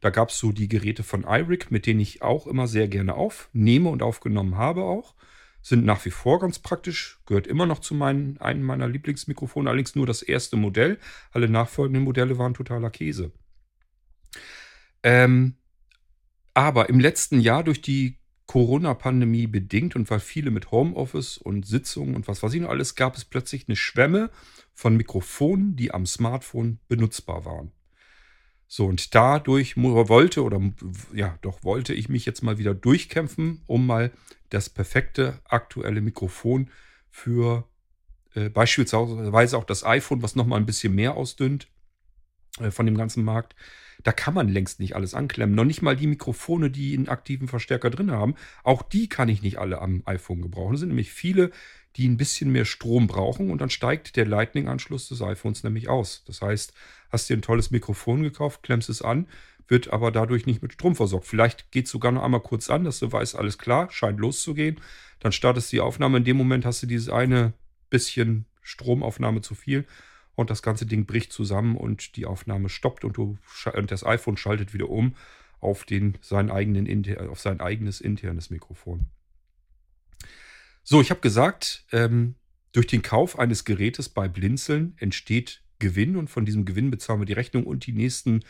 Da 0.00 0.10
gab 0.10 0.30
es 0.30 0.38
so 0.38 0.52
die 0.52 0.68
Geräte 0.68 1.02
von 1.02 1.24
iRig, 1.24 1.70
mit 1.70 1.86
denen 1.86 2.00
ich 2.00 2.22
auch 2.22 2.46
immer 2.46 2.66
sehr 2.66 2.88
gerne 2.88 3.14
aufnehme 3.14 3.90
und 3.90 4.02
aufgenommen 4.02 4.56
habe 4.56 4.84
auch 4.84 5.14
sind 5.62 5.84
nach 5.84 6.04
wie 6.04 6.10
vor 6.10 6.40
ganz 6.40 6.58
praktisch, 6.58 7.18
gehört 7.26 7.46
immer 7.46 7.66
noch 7.66 7.80
zu 7.80 7.94
meinen, 7.94 8.38
einem 8.38 8.62
meiner 8.62 8.88
Lieblingsmikrofone, 8.88 9.68
allerdings 9.68 9.94
nur 9.94 10.06
das 10.06 10.22
erste 10.22 10.56
Modell. 10.56 10.98
Alle 11.32 11.48
nachfolgenden 11.48 12.04
Modelle 12.04 12.38
waren 12.38 12.54
totaler 12.54 12.90
Käse. 12.90 13.32
Ähm, 15.02 15.56
Aber 16.54 16.88
im 16.88 16.98
letzten 16.98 17.40
Jahr 17.40 17.62
durch 17.62 17.80
die 17.80 18.18
Corona-Pandemie 18.46 19.46
bedingt 19.46 19.94
und 19.94 20.10
weil 20.10 20.18
viele 20.20 20.50
mit 20.50 20.72
Homeoffice 20.72 21.38
und 21.38 21.64
Sitzungen 21.66 22.16
und 22.16 22.26
was 22.26 22.42
weiß 22.42 22.52
ich 22.54 22.60
noch 22.60 22.70
alles, 22.70 22.96
gab 22.96 23.16
es 23.16 23.24
plötzlich 23.24 23.68
eine 23.68 23.76
Schwemme 23.76 24.30
von 24.74 24.96
Mikrofonen, 24.96 25.76
die 25.76 25.94
am 25.94 26.06
Smartphone 26.06 26.80
benutzbar 26.88 27.44
waren. 27.44 27.70
So, 28.72 28.86
und 28.86 29.16
dadurch 29.16 29.76
wollte 29.76 30.44
oder 30.44 30.60
ja, 31.12 31.36
doch 31.42 31.64
wollte 31.64 31.92
ich 31.92 32.08
mich 32.08 32.24
jetzt 32.24 32.42
mal 32.44 32.56
wieder 32.56 32.72
durchkämpfen, 32.72 33.62
um 33.66 33.84
mal 33.84 34.12
das 34.48 34.70
perfekte 34.70 35.40
aktuelle 35.44 36.00
Mikrofon 36.00 36.70
für 37.10 37.68
äh, 38.36 38.48
beispielsweise 38.48 39.58
auch 39.58 39.64
das 39.64 39.84
iPhone, 39.84 40.22
was 40.22 40.36
nochmal 40.36 40.60
ein 40.60 40.66
bisschen 40.66 40.94
mehr 40.94 41.16
ausdünnt 41.16 41.66
äh, 42.60 42.70
von 42.70 42.86
dem 42.86 42.96
ganzen 42.96 43.24
Markt. 43.24 43.56
Da 44.04 44.12
kann 44.12 44.34
man 44.34 44.48
längst 44.48 44.78
nicht 44.78 44.94
alles 44.94 45.14
anklemmen. 45.14 45.56
Noch 45.56 45.64
nicht 45.64 45.82
mal 45.82 45.96
die 45.96 46.06
Mikrofone, 46.06 46.70
die 46.70 46.96
einen 46.96 47.08
aktiven 47.08 47.48
Verstärker 47.48 47.90
drin 47.90 48.12
haben. 48.12 48.36
Auch 48.62 48.82
die 48.82 49.08
kann 49.08 49.28
ich 49.28 49.42
nicht 49.42 49.58
alle 49.58 49.80
am 49.80 50.04
iPhone 50.06 50.42
gebrauchen. 50.42 50.74
Es 50.74 50.80
sind 50.80 50.90
nämlich 50.90 51.10
viele, 51.10 51.50
die 51.96 52.08
ein 52.08 52.16
bisschen 52.16 52.52
mehr 52.52 52.64
Strom 52.64 53.06
brauchen 53.06 53.50
und 53.50 53.60
dann 53.60 53.70
steigt 53.70 54.16
der 54.16 54.26
Lightning-Anschluss 54.26 55.08
des 55.08 55.22
iPhones 55.22 55.64
nämlich 55.64 55.88
aus. 55.88 56.22
Das 56.26 56.40
heißt, 56.40 56.72
hast 57.10 57.28
dir 57.28 57.36
ein 57.36 57.42
tolles 57.42 57.70
Mikrofon 57.70 58.22
gekauft, 58.22 58.62
klemmst 58.62 58.88
es 58.88 59.02
an, 59.02 59.26
wird 59.66 59.92
aber 59.92 60.10
dadurch 60.10 60.46
nicht 60.46 60.62
mit 60.62 60.72
Strom 60.72 60.96
versorgt. 60.96 61.26
Vielleicht 61.26 61.70
geht 61.72 61.86
es 61.86 61.92
sogar 61.92 62.12
noch 62.12 62.22
einmal 62.22 62.40
kurz 62.40 62.70
an, 62.70 62.84
dass 62.84 62.98
du 63.00 63.10
weißt, 63.10 63.36
alles 63.36 63.58
klar, 63.58 63.90
scheint 63.90 64.18
loszugehen. 64.18 64.80
Dann 65.20 65.32
startest 65.32 65.72
du 65.72 65.76
die 65.76 65.80
Aufnahme. 65.80 66.18
In 66.18 66.24
dem 66.24 66.36
Moment 66.36 66.64
hast 66.64 66.82
du 66.82 66.86
dieses 66.86 67.08
eine 67.08 67.52
bisschen 67.88 68.46
Stromaufnahme 68.62 69.40
zu 69.42 69.54
viel 69.54 69.86
und 70.34 70.50
das 70.50 70.62
ganze 70.62 70.86
Ding 70.86 71.06
bricht 71.06 71.32
zusammen 71.32 71.76
und 71.76 72.16
die 72.16 72.26
Aufnahme 72.26 72.68
stoppt 72.68 73.04
und, 73.04 73.16
du, 73.16 73.38
und 73.74 73.90
das 73.90 74.04
iPhone 74.04 74.36
schaltet 74.36 74.74
wieder 74.74 74.88
um 74.88 75.14
auf, 75.60 75.84
den, 75.84 76.18
seinen 76.20 76.50
eigenen, 76.50 77.04
auf 77.28 77.40
sein 77.40 77.60
eigenes 77.60 78.00
internes 78.00 78.50
Mikrofon. 78.50 79.06
So, 80.90 81.00
ich 81.00 81.10
habe 81.10 81.20
gesagt, 81.20 81.84
ähm, 81.92 82.34
durch 82.72 82.88
den 82.88 83.00
Kauf 83.00 83.38
eines 83.38 83.64
Gerätes 83.64 84.08
bei 84.08 84.26
Blinzeln 84.26 84.94
entsteht 84.96 85.62
Gewinn 85.78 86.16
und 86.16 86.28
von 86.30 86.44
diesem 86.44 86.64
Gewinn 86.64 86.90
bezahlen 86.90 87.20
wir 87.20 87.26
die 87.26 87.32
Rechnung 87.32 87.62
und 87.62 87.86
die 87.86 87.92
nächsten 87.92 88.40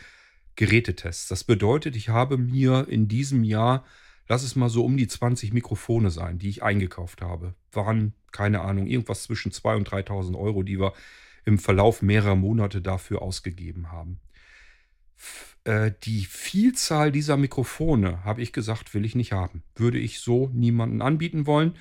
Gerätetests. 0.55 1.27
Das 1.27 1.43
bedeutet, 1.43 1.95
ich 1.95 2.09
habe 2.09 2.39
mir 2.39 2.87
in 2.89 3.07
diesem 3.07 3.43
Jahr, 3.43 3.85
lass 4.27 4.41
es 4.41 4.55
mal 4.55 4.69
so 4.69 4.83
um 4.83 4.97
die 4.97 5.07
20 5.07 5.53
Mikrofone 5.53 6.09
sein, 6.09 6.39
die 6.39 6.49
ich 6.49 6.63
eingekauft 6.63 7.21
habe. 7.21 7.53
Waren, 7.73 8.15
keine 8.31 8.61
Ahnung, 8.61 8.87
irgendwas 8.87 9.21
zwischen 9.21 9.51
2.000 9.51 9.75
und 9.75 9.89
3.000 9.89 10.35
Euro, 10.35 10.63
die 10.63 10.79
wir 10.79 10.93
im 11.45 11.59
Verlauf 11.59 12.01
mehrerer 12.01 12.35
Monate 12.35 12.81
dafür 12.81 13.21
ausgegeben 13.21 13.91
haben. 13.91 14.19
Äh, 15.63 15.91
die 16.05 16.25
Vielzahl 16.25 17.11
dieser 17.11 17.37
Mikrofone, 17.37 18.25
habe 18.25 18.41
ich 18.41 18.51
gesagt, 18.51 18.95
will 18.95 19.05
ich 19.05 19.13
nicht 19.13 19.31
haben. 19.31 19.61
Würde 19.75 19.99
ich 19.99 20.21
so 20.21 20.49
niemanden 20.51 21.03
anbieten 21.03 21.45
wollen. 21.45 21.75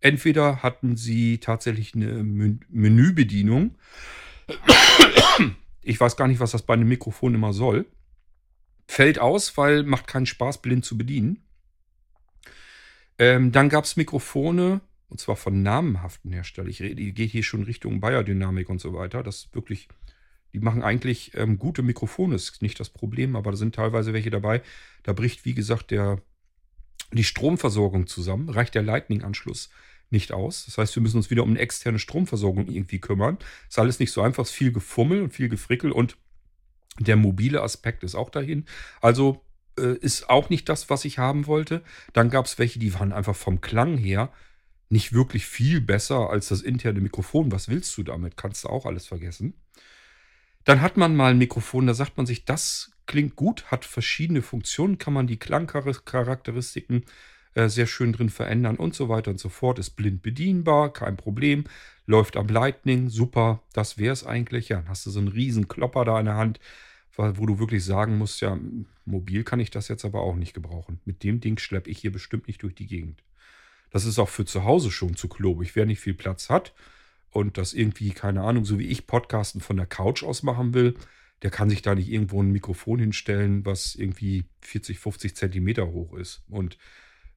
Entweder 0.00 0.62
hatten 0.62 0.96
sie 0.96 1.38
tatsächlich 1.38 1.94
eine 1.94 2.22
Menübedienung. 2.22 3.76
Ich 5.82 6.00
weiß 6.00 6.16
gar 6.16 6.28
nicht, 6.28 6.40
was 6.40 6.50
das 6.50 6.62
bei 6.62 6.74
einem 6.74 6.88
Mikrofon 6.88 7.34
immer 7.34 7.52
soll. 7.52 7.86
Fällt 8.88 9.18
aus, 9.18 9.56
weil 9.56 9.82
macht 9.82 10.06
keinen 10.06 10.26
Spaß, 10.26 10.62
blind 10.62 10.84
zu 10.84 10.96
bedienen. 10.96 11.42
Ähm, 13.18 13.52
dann 13.52 13.68
gab 13.68 13.84
es 13.84 13.96
Mikrofone, 13.96 14.80
und 15.08 15.20
zwar 15.20 15.36
von 15.36 15.62
namenhaften 15.62 16.32
Herstellern. 16.32 16.70
Ich 16.70 16.82
rede, 16.82 17.02
gehe 17.12 17.26
hier 17.26 17.42
schon 17.42 17.62
Richtung 17.62 18.00
Biodynamik 18.00 18.68
und 18.68 18.80
so 18.80 18.92
weiter. 18.92 19.22
Das 19.22 19.48
wirklich, 19.52 19.88
die 20.52 20.60
machen 20.60 20.82
eigentlich 20.82 21.32
ähm, 21.34 21.58
gute 21.58 21.82
Mikrofone, 21.82 22.34
ist 22.34 22.62
nicht 22.62 22.78
das 22.78 22.90
Problem, 22.90 23.34
aber 23.34 23.52
da 23.52 23.56
sind 23.56 23.74
teilweise 23.74 24.12
welche 24.12 24.30
dabei. 24.30 24.62
Da 25.02 25.12
bricht, 25.12 25.44
wie 25.44 25.54
gesagt, 25.54 25.90
der, 25.90 26.20
die 27.12 27.24
Stromversorgung 27.24 28.06
zusammen, 28.06 28.48
reicht 28.48 28.74
der 28.74 28.82
Lightning-Anschluss 28.82 29.70
nicht 30.10 30.32
aus. 30.32 30.66
Das 30.66 30.78
heißt, 30.78 30.94
wir 30.94 31.02
müssen 31.02 31.16
uns 31.16 31.30
wieder 31.30 31.42
um 31.42 31.50
eine 31.50 31.58
externe 31.58 31.98
Stromversorgung 31.98 32.68
irgendwie 32.68 33.00
kümmern. 33.00 33.38
Ist 33.68 33.78
alles 33.78 33.98
nicht 33.98 34.12
so 34.12 34.22
einfach, 34.22 34.44
ist 34.44 34.52
viel 34.52 34.72
Gefummel 34.72 35.22
und 35.22 35.32
viel 35.32 35.48
Gefrickel 35.48 35.92
und 35.92 36.16
der 36.98 37.16
mobile 37.16 37.62
Aspekt 37.62 38.04
ist 38.04 38.14
auch 38.14 38.30
dahin. 38.30 38.64
Also 39.00 39.44
äh, 39.78 39.96
ist 39.98 40.30
auch 40.30 40.48
nicht 40.48 40.68
das, 40.68 40.88
was 40.90 41.04
ich 41.04 41.18
haben 41.18 41.46
wollte. 41.46 41.82
Dann 42.12 42.30
gab 42.30 42.46
es 42.46 42.58
welche, 42.58 42.78
die 42.78 42.94
waren 42.94 43.12
einfach 43.12 43.36
vom 43.36 43.60
Klang 43.60 43.98
her 43.98 44.32
nicht 44.88 45.12
wirklich 45.12 45.46
viel 45.46 45.80
besser 45.80 46.30
als 46.30 46.48
das 46.48 46.62
interne 46.62 47.00
Mikrofon. 47.00 47.50
Was 47.50 47.68
willst 47.68 47.96
du 47.98 48.02
damit? 48.02 48.36
Kannst 48.36 48.64
du 48.64 48.68
auch 48.68 48.86
alles 48.86 49.06
vergessen. 49.06 49.54
Dann 50.66 50.82
hat 50.82 50.96
man 50.96 51.14
mal 51.14 51.30
ein 51.30 51.38
Mikrofon, 51.38 51.86
da 51.86 51.94
sagt 51.94 52.16
man 52.16 52.26
sich, 52.26 52.44
das 52.44 52.90
klingt 53.06 53.36
gut, 53.36 53.70
hat 53.70 53.84
verschiedene 53.84 54.42
Funktionen, 54.42 54.98
kann 54.98 55.12
man 55.12 55.28
die 55.28 55.38
Klangcharakteristiken 55.38 57.04
äh, 57.54 57.68
sehr 57.68 57.86
schön 57.86 58.12
drin 58.12 58.30
verändern 58.30 58.74
und 58.74 58.92
so 58.92 59.08
weiter 59.08 59.30
und 59.30 59.38
so 59.38 59.48
fort. 59.48 59.78
Ist 59.78 59.90
blind 59.90 60.22
bedienbar, 60.22 60.92
kein 60.92 61.16
Problem. 61.16 61.64
Läuft 62.04 62.36
am 62.36 62.48
Lightning, 62.48 63.10
super, 63.10 63.62
das 63.74 63.96
wäre 63.96 64.12
es 64.12 64.26
eigentlich. 64.26 64.68
Ja, 64.68 64.78
dann 64.78 64.88
hast 64.88 65.06
du 65.06 65.10
so 65.10 65.20
einen 65.20 65.28
riesen 65.28 65.68
Klopper 65.68 66.04
da 66.04 66.18
in 66.18 66.26
der 66.26 66.34
Hand, 66.34 66.58
wo 67.16 67.46
du 67.46 67.60
wirklich 67.60 67.84
sagen 67.84 68.18
musst, 68.18 68.40
ja, 68.40 68.58
mobil 69.04 69.44
kann 69.44 69.60
ich 69.60 69.70
das 69.70 69.86
jetzt 69.86 70.04
aber 70.04 70.22
auch 70.22 70.34
nicht 70.34 70.52
gebrauchen. 70.52 70.98
Mit 71.04 71.22
dem 71.22 71.38
Ding 71.38 71.58
schleppe 71.60 71.90
ich 71.90 71.98
hier 72.00 72.10
bestimmt 72.10 72.48
nicht 72.48 72.64
durch 72.64 72.74
die 72.74 72.88
Gegend. 72.88 73.22
Das 73.90 74.04
ist 74.04 74.18
auch 74.18 74.28
für 74.28 74.44
zu 74.44 74.64
Hause 74.64 74.90
schon 74.90 75.14
zu 75.14 75.28
klobig. 75.28 75.76
Wer 75.76 75.86
nicht 75.86 76.00
viel 76.00 76.14
Platz 76.14 76.50
hat 76.50 76.74
und 77.36 77.58
das 77.58 77.74
irgendwie, 77.74 78.12
keine 78.12 78.40
Ahnung, 78.42 78.64
so 78.64 78.78
wie 78.78 78.86
ich 78.86 79.06
Podcasten 79.06 79.60
von 79.60 79.76
der 79.76 79.84
Couch 79.84 80.22
aus 80.22 80.42
machen 80.42 80.72
will, 80.72 80.94
der 81.42 81.50
kann 81.50 81.68
sich 81.68 81.82
da 81.82 81.94
nicht 81.94 82.08
irgendwo 82.08 82.42
ein 82.42 82.50
Mikrofon 82.50 82.98
hinstellen, 82.98 83.66
was 83.66 83.94
irgendwie 83.94 84.44
40, 84.62 84.98
50 84.98 85.36
Zentimeter 85.36 85.88
hoch 85.88 86.14
ist 86.14 86.44
und 86.48 86.78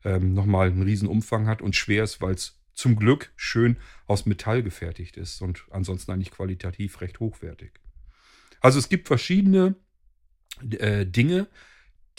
ähm, 0.06 0.34
nochmal 0.34 0.70
einen 0.70 0.84
riesen 0.84 1.10
Umfang 1.10 1.48
hat 1.48 1.62
und 1.62 1.76
schwer 1.76 2.06
ist, 2.06 2.22
weil 2.22 2.34
es 2.34 2.62
zum 2.74 2.96
Glück 2.96 3.34
schön 3.36 3.76
aus 4.06 4.26
Metall 4.26 4.64
gefertigt 4.64 5.18
ist 5.18 5.42
und 5.42 5.66
ansonsten 5.70 6.14
eigentlich 6.14 6.32
qualitativ 6.32 7.02
recht 7.02 7.20
hochwertig. 7.20 7.74
Also 8.62 8.80
es 8.80 8.88
gibt 8.88 9.10
verschiedene 9.10 9.76
äh, 10.62 11.06
Dinge, 11.06 11.50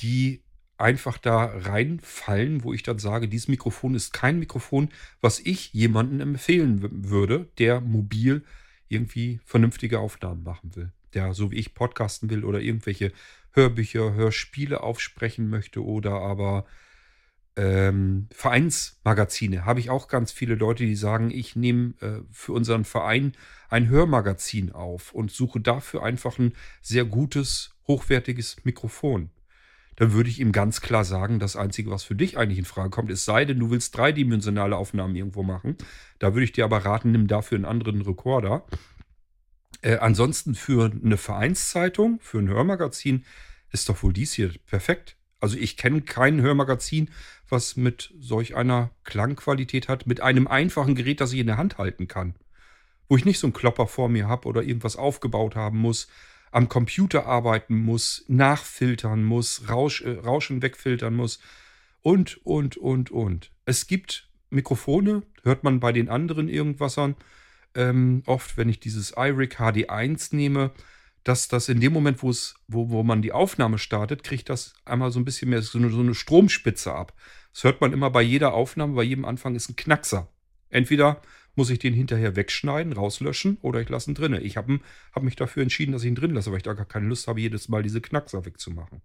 die 0.01 0.43
einfach 0.81 1.19
da 1.19 1.45
reinfallen, 1.45 2.65
wo 2.65 2.73
ich 2.73 2.83
dann 2.83 2.99
sage, 2.99 3.29
dieses 3.29 3.49
Mikrofon 3.49 3.95
ist 3.95 4.13
kein 4.13 4.39
Mikrofon, 4.39 4.89
was 5.21 5.39
ich 5.39 5.73
jemandem 5.73 6.21
empfehlen 6.21 7.09
würde, 7.09 7.49
der 7.59 7.81
mobil 7.81 8.45
irgendwie 8.89 9.41
vernünftige 9.45 10.01
Aufnahmen 10.01 10.43
machen 10.43 10.75
will. 10.77 10.93
Der 11.15 11.35
so 11.35 11.51
wie 11.51 11.57
ich 11.57 11.75
podcasten 11.75 12.31
will 12.31 12.45
oder 12.45 12.61
irgendwelche 12.61 13.13
Hörbücher, 13.53 14.15
Hörspiele 14.15 14.83
aufsprechen 14.83 15.49
möchte 15.49 15.85
oder 15.85 16.13
aber 16.13 16.67
ähm, 17.57 18.29
Vereinsmagazine. 18.33 19.65
Habe 19.65 19.81
ich 19.81 19.91
auch 19.91 20.09
ganz 20.09 20.33
viele 20.33 20.55
Leute, 20.55 20.85
die 20.85 20.97
sagen, 20.97 21.31
ich 21.31 21.57
nehme 21.57 21.95
äh, 22.01 22.23
für 22.31 22.53
unseren 22.53 22.85
Verein 22.85 23.33
ein 23.69 23.89
Hörmagazin 23.89 24.73
auf 24.73 25.13
und 25.13 25.31
suche 25.31 25.61
dafür 25.61 26.03
einfach 26.03 26.39
ein 26.39 26.53
sehr 26.81 27.05
gutes, 27.05 27.71
hochwertiges 27.87 28.65
Mikrofon 28.65 29.31
dann 30.01 30.15
würde 30.15 30.31
ich 30.31 30.41
ihm 30.41 30.51
ganz 30.51 30.81
klar 30.81 31.05
sagen, 31.05 31.41
das 31.41 31.57
Einzige, 31.57 31.91
was 31.91 32.05
für 32.05 32.15
dich 32.15 32.39
eigentlich 32.39 32.59
in 32.59 32.65
Frage 32.65 32.89
kommt, 32.89 33.11
es 33.11 33.27
sei 33.27 33.45
denn, 33.45 33.61
du 33.61 33.69
willst 33.69 33.95
dreidimensionale 33.95 34.75
Aufnahmen 34.75 35.15
irgendwo 35.15 35.43
machen. 35.43 35.77
Da 36.19 36.33
würde 36.33 36.45
ich 36.45 36.53
dir 36.53 36.65
aber 36.65 36.79
raten, 36.87 37.13
nimm 37.13 37.27
dafür 37.27 37.57
einen 37.57 37.67
anderen 37.67 38.01
Rekorder. 38.01 38.65
Äh, 39.83 39.99
ansonsten 39.99 40.55
für 40.55 40.91
eine 40.91 41.19
Vereinszeitung, 41.19 42.19
für 42.23 42.39
ein 42.39 42.49
Hörmagazin, 42.49 43.27
ist 43.73 43.91
doch 43.91 44.03
wohl 44.03 44.15
dies 44.15 44.33
hier 44.33 44.51
perfekt. 44.65 45.19
Also 45.39 45.59
ich 45.59 45.77
kenne 45.77 46.01
kein 46.01 46.41
Hörmagazin, 46.41 47.11
was 47.51 47.77
mit 47.77 48.15
solch 48.19 48.57
einer 48.57 48.93
Klangqualität 49.05 49.91
hat, 49.91 50.07
mit 50.07 50.23
einem 50.23 50.47
einfachen 50.47 50.95
Gerät, 50.95 51.21
das 51.21 51.35
ich 51.35 51.41
in 51.41 51.47
der 51.47 51.59
Hand 51.59 51.77
halten 51.77 52.09
kann. 52.09 52.37
Wo 53.07 53.19
ich 53.19 53.27
nicht 53.27 53.39
so 53.39 53.47
einen 53.47 53.53
Klopper 53.53 53.87
vor 53.87 54.09
mir 54.09 54.29
habe 54.29 54.49
oder 54.49 54.63
irgendwas 54.63 54.97
aufgebaut 54.97 55.57
haben 55.57 55.77
muss, 55.77 56.09
am 56.51 56.69
Computer 56.69 57.27
arbeiten 57.27 57.77
muss, 57.77 58.25
nachfiltern 58.29 59.25
muss, 59.25 59.69
Rausch, 59.69 60.03
äh, 60.03 60.19
Rauschen 60.19 60.63
wegfiltern 60.63 61.15
muss 61.15 61.41
und, 62.03 62.45
und, 62.45 62.77
und, 62.77 63.11
und. 63.11 63.51
Es 63.65 63.87
gibt 63.87 64.29
Mikrofone, 64.51 65.23
hört 65.43 65.65
man 65.65 65.81
bei 65.81 65.93
den 65.93 66.09
anderen 66.09 66.49
irgendwassern, 66.49 67.17
ähm, 67.75 68.23
oft, 68.27 68.57
wenn 68.57 68.69
ich 68.69 68.81
dieses 68.81 69.13
iRig 69.17 69.61
HD1 69.61 70.35
nehme, 70.35 70.73
dass 71.23 71.49
das 71.49 71.69
in 71.69 71.81
dem 71.81 71.93
Moment, 71.93 72.23
wo, 72.23 72.33
wo 72.67 73.03
man 73.03 73.23
die 73.23 73.33
Aufnahme 73.33 73.79
startet, 73.79 74.25
kriegt 74.25 74.49
das 74.49 74.75
einmal 74.85 75.13
so 75.13 75.21
ein 75.21 75.25
bisschen 75.25 75.51
mehr 75.51 75.63
so 75.63 75.79
eine, 75.79 75.91
so 75.91 76.01
eine 76.01 76.15
Stromspitze 76.15 76.93
ab. 76.93 77.15
Das 77.53 77.65
hört 77.65 77.81
man 77.81 77.93
immer 77.93 78.11
bei 78.11 78.23
jeder 78.23 78.55
Aufnahme, 78.55 78.95
bei 78.95 79.03
jedem 79.03 79.25
Anfang 79.25 79.55
ist 79.55 79.69
ein 79.69 79.77
Knackser. 79.77 80.29
Entweder 80.71 81.21
muss 81.61 81.69
ich 81.69 81.79
den 81.79 81.93
hinterher 81.93 82.37
wegschneiden, 82.37 82.95
rauslöschen 82.95 83.59
oder 83.61 83.83
ich 83.83 83.91
lasse 83.91 84.11
ihn 84.11 84.15
drinne. 84.15 84.41
Ich 84.41 84.57
habe 84.57 84.81
hab 85.13 85.23
mich 85.23 85.37
dafür 85.37 85.63
entschieden, 85.63 85.93
dass 85.93 86.01
ich 86.01 86.09
ihn 86.09 86.15
drin 86.15 86.33
lasse, 86.33 86.51
weil 86.51 86.57
ich 86.57 86.63
da 86.63 86.73
gar 86.73 86.87
keine 86.87 87.07
Lust 87.07 87.29
habe, 87.29 87.39
jedes 87.39 87.69
Mal 87.69 87.83
diese 87.83 88.01
Knackser 88.01 88.47
wegzumachen. 88.47 89.03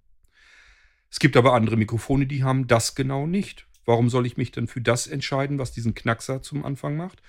Es 1.11 1.19
gibt 1.19 1.35
aber 1.35 1.53
andere 1.53 1.75
Mikrofone, 1.75 2.27
die 2.27 2.45
haben 2.45 2.65
das 2.65 2.95
genau 2.95 3.27
nicht. 3.27 3.67
Warum 3.83 4.07
soll 4.07 4.25
ich 4.25 4.37
mich 4.37 4.53
denn 4.53 4.67
für 4.67 4.79
das 4.79 5.05
entscheiden, 5.05 5.59
was 5.59 5.73
diesen 5.73 5.95
Knackser 5.95 6.41
zum 6.41 6.63
Anfang 6.63 6.95
macht? 6.95 7.21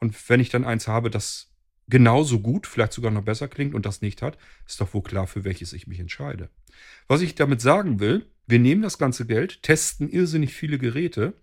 Und 0.00 0.16
wenn 0.30 0.40
ich 0.40 0.48
dann 0.48 0.64
eins 0.64 0.88
habe, 0.88 1.10
das 1.10 1.52
genauso 1.86 2.40
gut, 2.40 2.66
vielleicht 2.66 2.94
sogar 2.94 3.10
noch 3.10 3.24
besser 3.24 3.48
klingt 3.48 3.74
und 3.74 3.84
das 3.84 4.00
nicht 4.00 4.22
hat, 4.22 4.38
ist 4.66 4.80
doch 4.80 4.94
wohl 4.94 5.02
klar, 5.02 5.26
für 5.26 5.44
welches 5.44 5.74
ich 5.74 5.86
mich 5.86 6.00
entscheide. 6.00 6.48
Was 7.08 7.20
ich 7.20 7.34
damit 7.34 7.60
sagen 7.60 8.00
will, 8.00 8.24
wir 8.46 8.58
nehmen 8.58 8.80
das 8.80 8.96
ganze 8.96 9.26
Geld, 9.26 9.62
testen 9.62 10.08
irrsinnig 10.08 10.54
viele 10.54 10.78
Geräte 10.78 11.34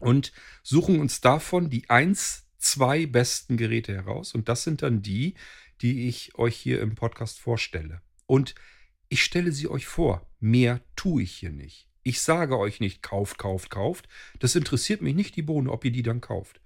und 0.00 0.32
suchen 0.62 0.98
uns 0.98 1.20
davon 1.20 1.68
die 1.68 1.90
eins, 1.90 2.43
zwei 2.64 3.06
besten 3.06 3.56
Geräte 3.56 3.94
heraus. 3.94 4.34
Und 4.34 4.48
das 4.48 4.64
sind 4.64 4.82
dann 4.82 5.02
die, 5.02 5.34
die 5.80 6.08
ich 6.08 6.34
euch 6.36 6.56
hier 6.56 6.80
im 6.80 6.94
Podcast 6.94 7.38
vorstelle. 7.38 8.00
Und 8.26 8.54
ich 9.08 9.22
stelle 9.22 9.52
sie 9.52 9.68
euch 9.68 9.86
vor. 9.86 10.26
Mehr 10.40 10.80
tue 10.96 11.22
ich 11.22 11.32
hier 11.32 11.50
nicht. 11.50 11.88
Ich 12.02 12.20
sage 12.20 12.58
euch 12.58 12.80
nicht, 12.80 13.02
kauft, 13.02 13.38
kauft, 13.38 13.70
kauft. 13.70 14.08
Das 14.38 14.56
interessiert 14.56 15.02
mich 15.02 15.14
nicht 15.14 15.36
die 15.36 15.42
Bohne, 15.42 15.70
ob 15.70 15.84
ihr 15.84 15.90
die 15.90 16.02
dann 16.02 16.20
kauft. 16.20 16.60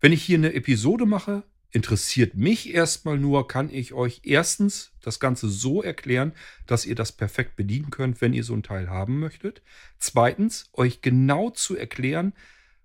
Wenn 0.00 0.12
ich 0.12 0.22
hier 0.22 0.38
eine 0.38 0.54
Episode 0.54 1.06
mache, 1.06 1.44
interessiert 1.70 2.34
mich 2.34 2.72
erstmal 2.72 3.18
nur, 3.18 3.48
kann 3.48 3.70
ich 3.70 3.92
euch 3.92 4.22
erstens 4.24 4.92
das 5.02 5.20
Ganze 5.20 5.48
so 5.48 5.82
erklären, 5.82 6.32
dass 6.66 6.86
ihr 6.86 6.94
das 6.94 7.12
perfekt 7.12 7.56
bedienen 7.56 7.90
könnt, 7.90 8.20
wenn 8.20 8.32
ihr 8.32 8.44
so 8.44 8.54
ein 8.54 8.62
Teil 8.62 8.88
haben 8.88 9.18
möchtet. 9.18 9.62
Zweitens, 9.98 10.70
euch 10.72 11.00
genau 11.00 11.50
zu 11.50 11.76
erklären, 11.76 12.32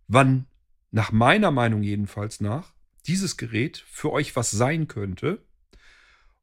wann, 0.07 0.45
nach 0.91 1.11
meiner 1.11 1.51
Meinung 1.51 1.83
jedenfalls 1.83 2.41
nach, 2.41 2.73
dieses 3.07 3.37
Gerät 3.37 3.83
für 3.89 4.11
euch 4.11 4.35
was 4.35 4.51
sein 4.51 4.87
könnte. 4.87 5.43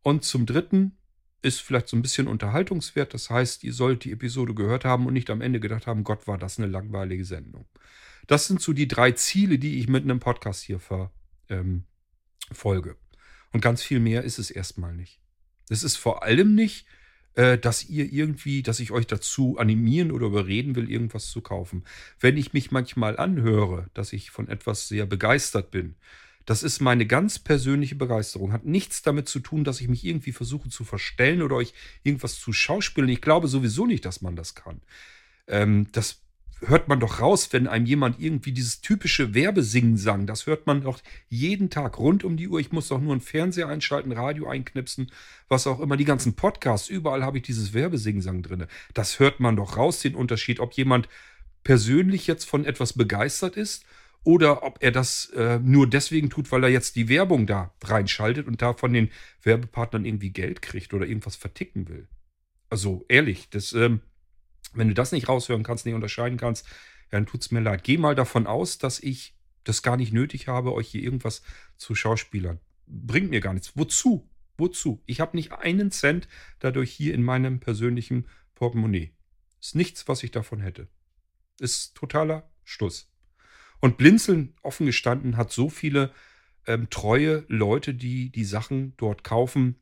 Und 0.03 0.25
zum 0.25 0.47
Dritten, 0.47 0.99
ist 1.43 1.61
vielleicht 1.61 1.89
so 1.89 1.97
ein 1.97 2.03
bisschen 2.03 2.27
Unterhaltungswert. 2.27 3.15
Das 3.15 3.31
heißt, 3.31 3.65
ihr 3.65 3.73
sollt 3.73 4.05
die 4.05 4.13
Episode 4.13 4.55
gehört 4.55 4.85
haben 4.85 5.07
und 5.07 5.13
nicht 5.13 5.31
am 5.31 5.41
Ende 5.41 5.61
gedacht 5.61 5.87
haben, 5.87 6.05
Gott, 6.05 6.27
war 6.27 6.39
das 6.39 6.59
eine 6.59 6.67
langweilige 6.67 7.25
Sendung. 7.25 7.67
Das 8.27 8.47
sind 8.47 8.61
so 8.61 8.73
die 8.73 8.89
drei 8.89 9.13
Ziele, 9.13 9.59
die 9.59 9.79
ich 9.79 9.89
mit 9.89 10.05
einem 10.05 10.21
Podcast 10.21 10.63
hier 10.63 10.81
verfolge. 10.81 11.11
Ähm, 11.49 12.97
und 13.53 13.61
ganz 13.61 13.83
viel 13.83 14.01
mehr 14.01 14.25
ist 14.25 14.39
es 14.39 14.51
erstmal 14.51 14.95
nicht. 14.95 15.21
Es 15.71 15.83
ist 15.83 15.97
vor 15.97 16.23
allem 16.23 16.55
nicht, 16.55 16.87
dass 17.39 17.89
ihr 17.89 18.13
irgendwie, 18.13 18.63
dass 18.63 18.81
ich 18.81 18.91
euch 18.91 19.07
dazu 19.07 19.59
animieren 19.59 20.11
oder 20.11 20.27
überreden 20.27 20.75
will, 20.75 20.91
irgendwas 20.91 21.31
zu 21.31 21.41
kaufen. 21.41 21.85
Wenn 22.19 22.37
ich 22.37 22.53
mich 22.53 22.71
manchmal 22.73 23.17
anhöre, 23.17 23.89
dass 23.95 24.13
ich 24.13 24.31
von 24.31 24.49
etwas 24.49 24.89
sehr 24.89 25.07
begeistert 25.07 25.71
bin, 25.71 25.95
das 26.49 26.63
ist 26.63 26.81
meine 26.81 27.07
ganz 27.07 27.39
persönliche 27.39 27.95
Begeisterung. 27.95 28.53
Hat 28.53 28.65
nichts 28.65 29.03
damit 29.03 29.29
zu 29.29 29.39
tun, 29.39 29.65
dass 29.65 29.83
ich 29.83 29.89
mich 29.89 30.03
irgendwie 30.03 30.33
versuche 30.33 30.71
zu 30.71 30.83
verstellen 30.83 31.43
oder 31.43 31.57
euch 31.57 31.75
irgendwas 32.05 32.41
zu 32.41 32.55
schauspielen. 32.55 33.11
Ich 33.11 33.21
glaube 33.21 33.49
sowieso 33.49 33.87
nicht, 33.87 34.05
dass 34.07 34.23
man 34.23 34.35
das 34.35 34.55
kann. 34.55 34.81
Ähm, 35.47 35.89
das 35.93 36.23
hört 36.61 36.89
man 36.89 37.01
doch 37.01 37.21
raus, 37.21 37.49
wenn 37.53 37.67
einem 37.67 37.87
jemand 37.87 38.21
irgendwie 38.21 38.53
dieses 38.53 38.81
typische 38.81 39.35
Werbesingen 39.35 39.97
sang. 39.97 40.27
Das 40.27 40.47
hört 40.47 40.67
man 40.67 40.83
doch 40.83 41.01
jeden 41.29 41.71
Tag 41.71 41.99
rund 41.99 42.25
um 42.25 42.37
die 42.37 42.49
Uhr. 42.49 42.61
Ich 42.61 42.73
muss 42.73 42.89
doch 42.89 43.01
nur 43.01 43.13
einen 43.13 43.21
Fernseher 43.21 43.69
einschalten, 43.69 44.13
Radio 44.13 44.49
einknipsen, 44.49 45.11
was 45.49 45.67
auch 45.67 45.81
immer. 45.81 45.97
Die 45.97 46.05
ganzen 46.05 46.35
Podcasts, 46.35 46.89
überall 46.89 47.25
habe 47.25 47.39
ich 47.39 47.45
dieses 47.45 47.75
Werbesingen 47.75 48.43
drin. 48.43 48.67
Das 48.95 49.19
hört 49.21 49.41
man 49.41 49.57
doch 49.57 49.77
raus, 49.77 50.01
den 50.01 50.15
Unterschied, 50.15 50.61
ob 50.61 50.73
jemand 50.73 51.09
persönlich 51.63 52.27
jetzt 52.27 52.45
von 52.45 52.65
etwas 52.65 52.93
begeistert 52.93 53.57
ist 53.57 53.85
oder 54.25 54.63
ob 54.63 54.79
er 54.83 54.91
das 54.91 55.27
äh, 55.31 55.59
nur 55.63 55.89
deswegen 55.89 56.31
tut, 56.31 56.51
weil 56.51 56.65
er 56.65 56.71
jetzt 56.71 56.97
die 56.97 57.09
Werbung 57.09 57.47
da 57.47 57.73
reinschaltet 57.85 58.47
und 58.47 58.63
da 58.63 58.75
von 58.75 58.93
den 58.93 59.11
Werbepartnern 59.43 60.05
irgendwie 60.05 60.31
Geld 60.31 60.61
kriegt 60.61 60.93
oder 60.93 61.07
irgendwas 61.07 61.37
verticken 61.37 61.89
will. 61.89 62.09
Also 62.71 63.05
ehrlich, 63.09 63.49
das, 63.51 63.73
ähm, 63.73 64.01
wenn 64.75 64.89
du 64.89 64.95
das 64.95 65.13
nicht 65.13 65.29
raushören 65.29 65.63
kannst, 65.63 65.87
nicht 65.87 65.95
unterscheiden 65.95 66.39
kannst, 66.39 66.67
dann 67.11 67.27
tut 67.27 67.43
es 67.43 67.51
mir 67.51 67.61
leid. 67.61 67.85
Geh 67.85 67.97
mal 67.97 68.15
davon 68.15 68.47
aus, 68.47 68.79
dass 68.79 69.01
ich 69.01 69.35
das 69.65 69.83
gar 69.83 69.97
nicht 69.97 70.13
nötig 70.13 70.49
habe, 70.49 70.73
euch 70.73 70.89
hier 70.89 71.03
irgendwas 71.03 71.43
zu 71.77 71.95
schauspielern. 71.95 72.61
Bringt 72.87 73.31
mir 73.31 73.41
gar 73.41 73.53
nichts. 73.53 73.73
Wozu? 73.77 74.29
Wozu? 74.57 75.03
Ich 75.07 75.21
habe 75.21 75.37
nicht 75.37 75.53
einen 75.53 75.91
Cent 75.91 76.29
dadurch 76.59 76.91
hier 76.91 77.15
in 77.15 77.23
meinem 77.23 77.61
persönlichen 77.61 78.27
Portemonnaie. 78.55 79.13
Ist 79.61 79.75
nichts, 79.75 80.09
was 80.09 80.23
ich 80.23 80.31
davon 80.31 80.61
hätte. 80.61 80.89
Ist 81.61 81.95
totaler 81.95 82.51
Stuss. 82.65 83.11
Und 83.81 83.97
Blinzeln, 83.97 84.55
offen 84.63 84.87
gestanden, 84.87 85.37
hat 85.37 85.53
so 85.53 85.69
viele 85.71 86.13
ähm, 86.67 86.91
treue 86.91 87.45
Leute, 87.49 87.95
die 87.95 88.31
die 88.31 88.45
Sachen 88.45 88.95
dort 88.97 89.23
kaufen, 89.23 89.77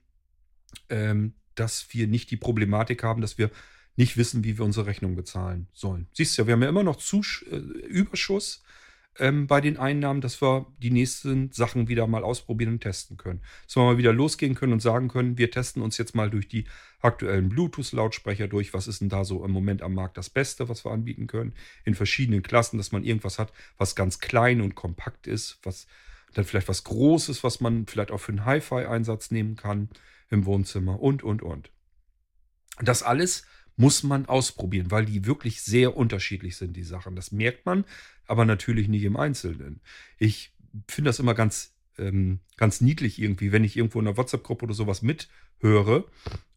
ähm, 0.89 1.35
dass 1.55 1.93
wir 1.93 2.07
nicht 2.07 2.31
die 2.31 2.37
Problematik 2.37 3.03
haben, 3.03 3.23
dass 3.23 3.39
wir 3.39 3.51
nicht 3.97 4.17
wissen, 4.17 4.45
wie 4.45 4.59
wir 4.59 4.65
unsere 4.65 4.87
Rechnung 4.87 5.17
bezahlen 5.17 5.69
sollen. 5.73 6.07
Siehst 6.13 6.37
du 6.37 6.43
ja, 6.43 6.47
wir 6.47 6.53
haben 6.53 6.63
ja 6.63 6.69
immer 6.69 6.85
noch 6.85 6.97
Zus 6.97 7.45
äh, 7.51 7.57
Überschuss 7.57 8.63
ähm, 9.19 9.47
bei 9.47 9.61
den 9.61 9.79
Einnahmen, 9.79 10.21
dass 10.21 10.41
wir 10.43 10.67
die 10.79 10.91
nächsten 10.91 11.51
Sachen 11.53 11.89
wieder 11.89 12.07
mal 12.07 12.25
ausprobieren 12.25 12.75
und 12.75 12.81
testen 12.81 13.17
können. 13.17 13.41
Dass 13.65 13.77
wir 13.77 13.85
mal 13.85 13.99
wieder 13.99 14.13
losgehen 14.13 14.55
können 14.55 14.73
und 14.73 14.81
sagen 14.81 15.09
können, 15.09 15.39
wir 15.39 15.51
testen 15.51 15.83
uns 15.83 15.99
jetzt 15.99 16.15
mal 16.15 16.31
durch 16.31 16.49
die 16.49 16.67
aktuellen 17.01 17.49
Bluetooth-Lautsprecher 17.49 18.49
durch. 18.49 18.75
Was 18.75 18.87
ist 18.87 19.01
denn 19.01 19.09
da 19.09 19.25
so 19.25 19.45
im 19.45 19.51
Moment 19.51 19.83
am 19.83 19.95
Markt 19.95 20.17
das 20.17 20.31
Beste, 20.31 20.69
was 20.69 20.85
wir 20.85 20.93
anbieten 20.93 21.27
können? 21.27 21.55
In 21.85 21.95
verschiedenen 21.95 22.43
Klassen, 22.43 22.77
dass 22.79 22.93
man 22.93 23.05
irgendwas 23.05 23.39
hat, 23.39 23.53
was 23.79 23.97
ganz 23.97 24.19
klein 24.19 24.61
und 24.61 24.75
kompakt 24.75 25.27
ist, 25.27 25.59
was 25.63 25.87
dann 26.35 26.45
vielleicht 26.45 26.69
was 26.69 26.85
Großes, 26.85 27.43
was 27.45 27.61
man 27.61 27.87
vielleicht 27.87 28.11
auch 28.11 28.21
für 28.21 28.33
einen 28.33 28.45
Hi-Fi-Einsatz 28.45 29.31
nehmen 29.31 29.57
kann 29.57 29.89
im 30.29 30.45
Wohnzimmer 30.45 31.01
und, 31.01 31.23
und, 31.23 31.43
und. 31.43 31.71
Das 32.83 33.03
alles 33.03 33.47
muss 33.77 34.03
man 34.03 34.27
ausprobieren, 34.27 34.91
weil 34.91 35.05
die 35.05 35.27
wirklich 35.27 35.63
sehr 35.63 35.97
unterschiedlich 35.97 36.57
sind, 36.57 36.77
die 36.77 36.83
Sachen. 36.83 37.15
Das 37.15 37.31
merkt 37.33 37.67
man, 37.67 37.85
aber 38.27 38.45
natürlich 38.45 38.89
nicht 38.89 39.05
im 39.05 39.17
Einzelnen. 39.17 39.81
Ich 40.19 40.53
finde 40.89 41.11
das 41.11 41.19
immer 41.19 41.35
ganz, 41.35 41.75
ähm, 41.99 42.41
ganz 42.57 42.81
niedlich 42.81 43.21
irgendwie, 43.21 43.53
wenn 43.53 43.65
ich 43.65 43.77
irgendwo 43.77 44.01
in 44.01 44.07
einer 44.07 44.17
WhatsApp-Gruppe 44.17 44.65
oder 44.65 44.75
sowas 44.75 45.03
mithöre 45.03 46.05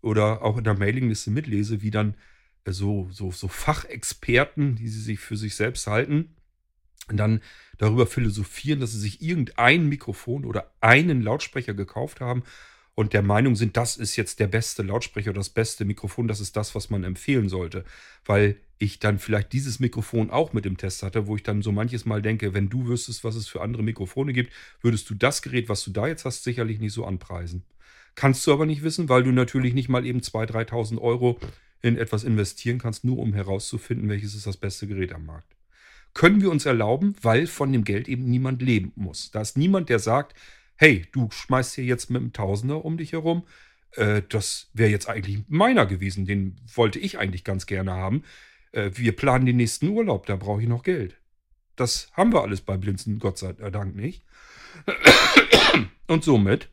oder 0.02 0.42
auch 0.42 0.58
in 0.58 0.64
der 0.64 0.78
Mailingliste 0.78 1.32
mitlese, 1.32 1.82
wie 1.82 1.92
dann 1.92 2.16
äh, 2.64 2.72
so, 2.72 3.10
so, 3.12 3.32
so 3.32 3.48
Fachexperten, 3.48 4.76
die 4.76 4.88
sie 4.88 5.02
sich 5.02 5.20
für 5.20 5.38
sich 5.38 5.56
selbst 5.56 5.88
halten, 5.88 6.36
dann 7.08 7.42
darüber 7.78 8.08
philosophieren, 8.08 8.80
dass 8.80 8.92
sie 8.92 9.00
sich 9.00 9.22
irgendein 9.22 9.88
Mikrofon 9.88 10.46
oder 10.46 10.72
einen 10.80 11.22
Lautsprecher 11.22 11.74
gekauft 11.74 12.22
haben 12.22 12.44
und 13.00 13.14
der 13.14 13.22
Meinung 13.22 13.56
sind, 13.56 13.78
das 13.78 13.96
ist 13.96 14.18
jetzt 14.18 14.42
der 14.42 14.48
beste 14.48 14.84
Lautsprecher 14.84 15.30
oder 15.30 15.40
das 15.40 15.52
beste 15.52 15.86
Mikrofon, 15.86 16.28
das 16.28 16.42
ist 16.42 16.58
das, 16.58 16.76
was 16.76 16.90
man 16.90 17.06
empfehlen 17.06 17.48
sollte. 17.48 17.86
Weil 18.26 18.58
ich 18.78 19.00
dann 19.00 19.20
vielleicht 19.20 19.54
dieses 19.54 19.80
Mikrofon 19.80 20.30
auch 20.30 20.52
mit 20.52 20.66
im 20.66 20.76
Test 20.76 21.02
hatte, 21.02 21.26
wo 21.26 21.38
ich 21.38 21.44
dann 21.44 21.62
so 21.62 21.72
manches 21.72 22.06
Mal 22.06 22.22
denke, 22.22 22.54
wenn 22.54 22.68
du 22.68 22.88
wüsstest, 22.88 23.24
was 23.24 23.36
es 23.36 23.48
für 23.48 23.62
andere 23.62 23.84
Mikrofone 23.84 24.34
gibt, 24.34 24.52
würdest 24.82 25.10
du 25.10 25.16
das 25.16 25.42
Gerät, 25.42 25.70
was 25.70 25.82
du 25.86 25.92
da 25.92 26.08
jetzt 26.08 26.26
hast, 26.26 26.44
sicherlich 26.44 26.82
nicht 26.82 26.92
so 26.92 27.06
anpreisen. 27.06 27.64
Kannst 28.16 28.46
du 28.46 28.52
aber 28.52 28.66
nicht 28.66 28.84
wissen, 28.84 29.08
weil 29.08 29.24
du 29.24 29.32
natürlich 29.32 29.74
nicht 29.74 29.88
mal 29.88 30.06
eben 30.06 30.20
2.000, 30.20 30.68
3.000 30.68 31.00
Euro 31.00 31.40
in 31.82 31.98
etwas 31.98 32.26
investieren 32.26 32.80
kannst, 32.80 33.06
nur 33.06 33.20
um 33.20 33.32
herauszufinden, 33.34 34.10
welches 34.10 34.36
ist 34.36 34.46
das 34.46 34.58
beste 34.58 34.88
Gerät 34.88 35.14
am 35.14 35.26
Markt. 35.26 35.56
Können 36.14 36.42
wir 36.42 36.52
uns 36.52 36.66
erlauben, 36.66 37.16
weil 37.22 37.48
von 37.48 37.72
dem 37.72 37.86
Geld 37.86 38.10
eben 38.10 38.26
niemand 38.26 38.62
leben 38.62 38.92
muss. 38.98 39.32
Da 39.32 39.40
ist 39.40 39.58
niemand, 39.58 39.88
der 39.88 40.00
sagt, 40.00 40.36
hey, 40.80 41.06
du 41.12 41.30
schmeißt 41.30 41.76
hier 41.76 41.84
jetzt 41.84 42.10
mit 42.10 42.22
einem 42.22 42.32
Tausender 42.32 42.86
um 42.86 42.98
dich 42.98 43.12
herum. 43.12 43.46
Äh, 43.92 44.22
das 44.30 44.70
wäre 44.74 44.90
jetzt 44.90 45.10
eigentlich 45.10 45.44
meiner 45.50 45.86
gewesen. 45.86 46.26
Den 46.26 46.56
wollte 46.74 47.00
ich 47.00 47.20
eigentlich 47.20 47.44
ganz 47.44 47.66
gerne 47.66 47.92
haben. 47.92 48.24
Äh, 48.72 48.92
wir 48.94 49.14
planen 49.14 49.46
den 49.46 49.58
nächsten 49.58 49.90
Urlaub, 49.90 50.26
da 50.26 50.38
brauche 50.38 50.62
ich 50.62 50.70
noch 50.70 50.84
Geld. 50.84 51.20
Das 51.76 52.10
haben 52.14 52.32
wir 52.32 52.44
alles 52.44 52.62
bei 52.62 52.78
Blinzen, 52.78 53.20
Gott 53.20 53.38
sei 53.38 53.52
Dank 53.52 53.94
nicht. 53.96 54.24
Und 56.08 56.24
somit 56.24 56.70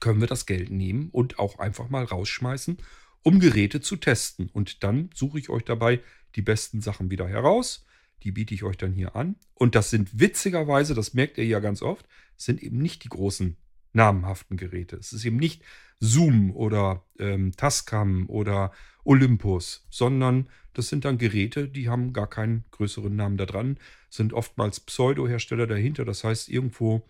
können 0.00 0.20
wir 0.20 0.28
das 0.28 0.44
Geld 0.44 0.70
nehmen 0.70 1.08
und 1.12 1.38
auch 1.38 1.58
einfach 1.58 1.88
mal 1.88 2.04
rausschmeißen, 2.04 2.76
um 3.22 3.40
Geräte 3.40 3.80
zu 3.80 3.96
testen. 3.96 4.50
Und 4.52 4.82
dann 4.84 5.08
suche 5.14 5.38
ich 5.38 5.48
euch 5.48 5.64
dabei 5.64 6.00
die 6.34 6.42
besten 6.42 6.82
Sachen 6.82 7.10
wieder 7.10 7.26
heraus 7.26 7.86
die 8.22 8.32
biete 8.32 8.54
ich 8.54 8.62
euch 8.62 8.76
dann 8.76 8.92
hier 8.92 9.16
an. 9.16 9.36
Und 9.54 9.74
das 9.74 9.90
sind 9.90 10.18
witzigerweise, 10.18 10.94
das 10.94 11.14
merkt 11.14 11.38
ihr 11.38 11.44
ja 11.44 11.60
ganz 11.60 11.82
oft, 11.82 12.06
sind 12.36 12.62
eben 12.62 12.78
nicht 12.78 13.04
die 13.04 13.08
großen 13.08 13.56
namenhaften 13.92 14.56
Geräte. 14.56 14.96
Es 14.96 15.12
ist 15.12 15.24
eben 15.24 15.36
nicht 15.36 15.62
Zoom 16.00 16.50
oder 16.50 17.04
ähm, 17.18 17.52
Tascam 17.56 18.28
oder 18.28 18.72
Olympus, 19.04 19.86
sondern 19.90 20.48
das 20.72 20.88
sind 20.88 21.04
dann 21.04 21.18
Geräte, 21.18 21.68
die 21.68 21.88
haben 21.88 22.12
gar 22.12 22.28
keinen 22.28 22.64
größeren 22.72 23.14
Namen 23.14 23.36
da 23.36 23.46
dran, 23.46 23.78
sind 24.10 24.32
oftmals 24.32 24.80
Pseudo-Hersteller 24.80 25.66
dahinter. 25.66 26.04
Das 26.04 26.24
heißt, 26.24 26.48
irgendwo 26.48 27.06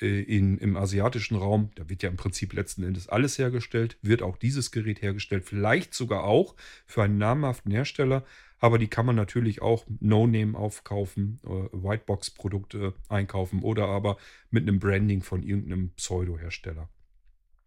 äh, 0.00 0.22
in, 0.22 0.58
im 0.58 0.76
asiatischen 0.76 1.36
Raum, 1.36 1.70
da 1.74 1.88
wird 1.88 2.02
ja 2.02 2.08
im 2.08 2.16
Prinzip 2.16 2.52
letzten 2.52 2.84
Endes 2.84 3.08
alles 3.08 3.38
hergestellt, 3.38 3.98
wird 4.02 4.22
auch 4.22 4.36
dieses 4.36 4.70
Gerät 4.70 5.02
hergestellt, 5.02 5.44
vielleicht 5.44 5.94
sogar 5.94 6.24
auch 6.24 6.54
für 6.86 7.02
einen 7.02 7.18
namhaften 7.18 7.72
Hersteller, 7.72 8.24
aber 8.60 8.78
die 8.78 8.88
kann 8.88 9.06
man 9.06 9.16
natürlich 9.16 9.62
auch 9.62 9.86
No-Name 10.00 10.56
aufkaufen, 10.56 11.40
äh, 11.44 11.48
Whitebox-Produkte 11.48 12.94
einkaufen 13.08 13.62
oder 13.62 13.88
aber 13.88 14.18
mit 14.50 14.62
einem 14.62 14.78
Branding 14.78 15.22
von 15.22 15.42
irgendeinem 15.42 15.90
Pseudo-Hersteller. 15.94 16.88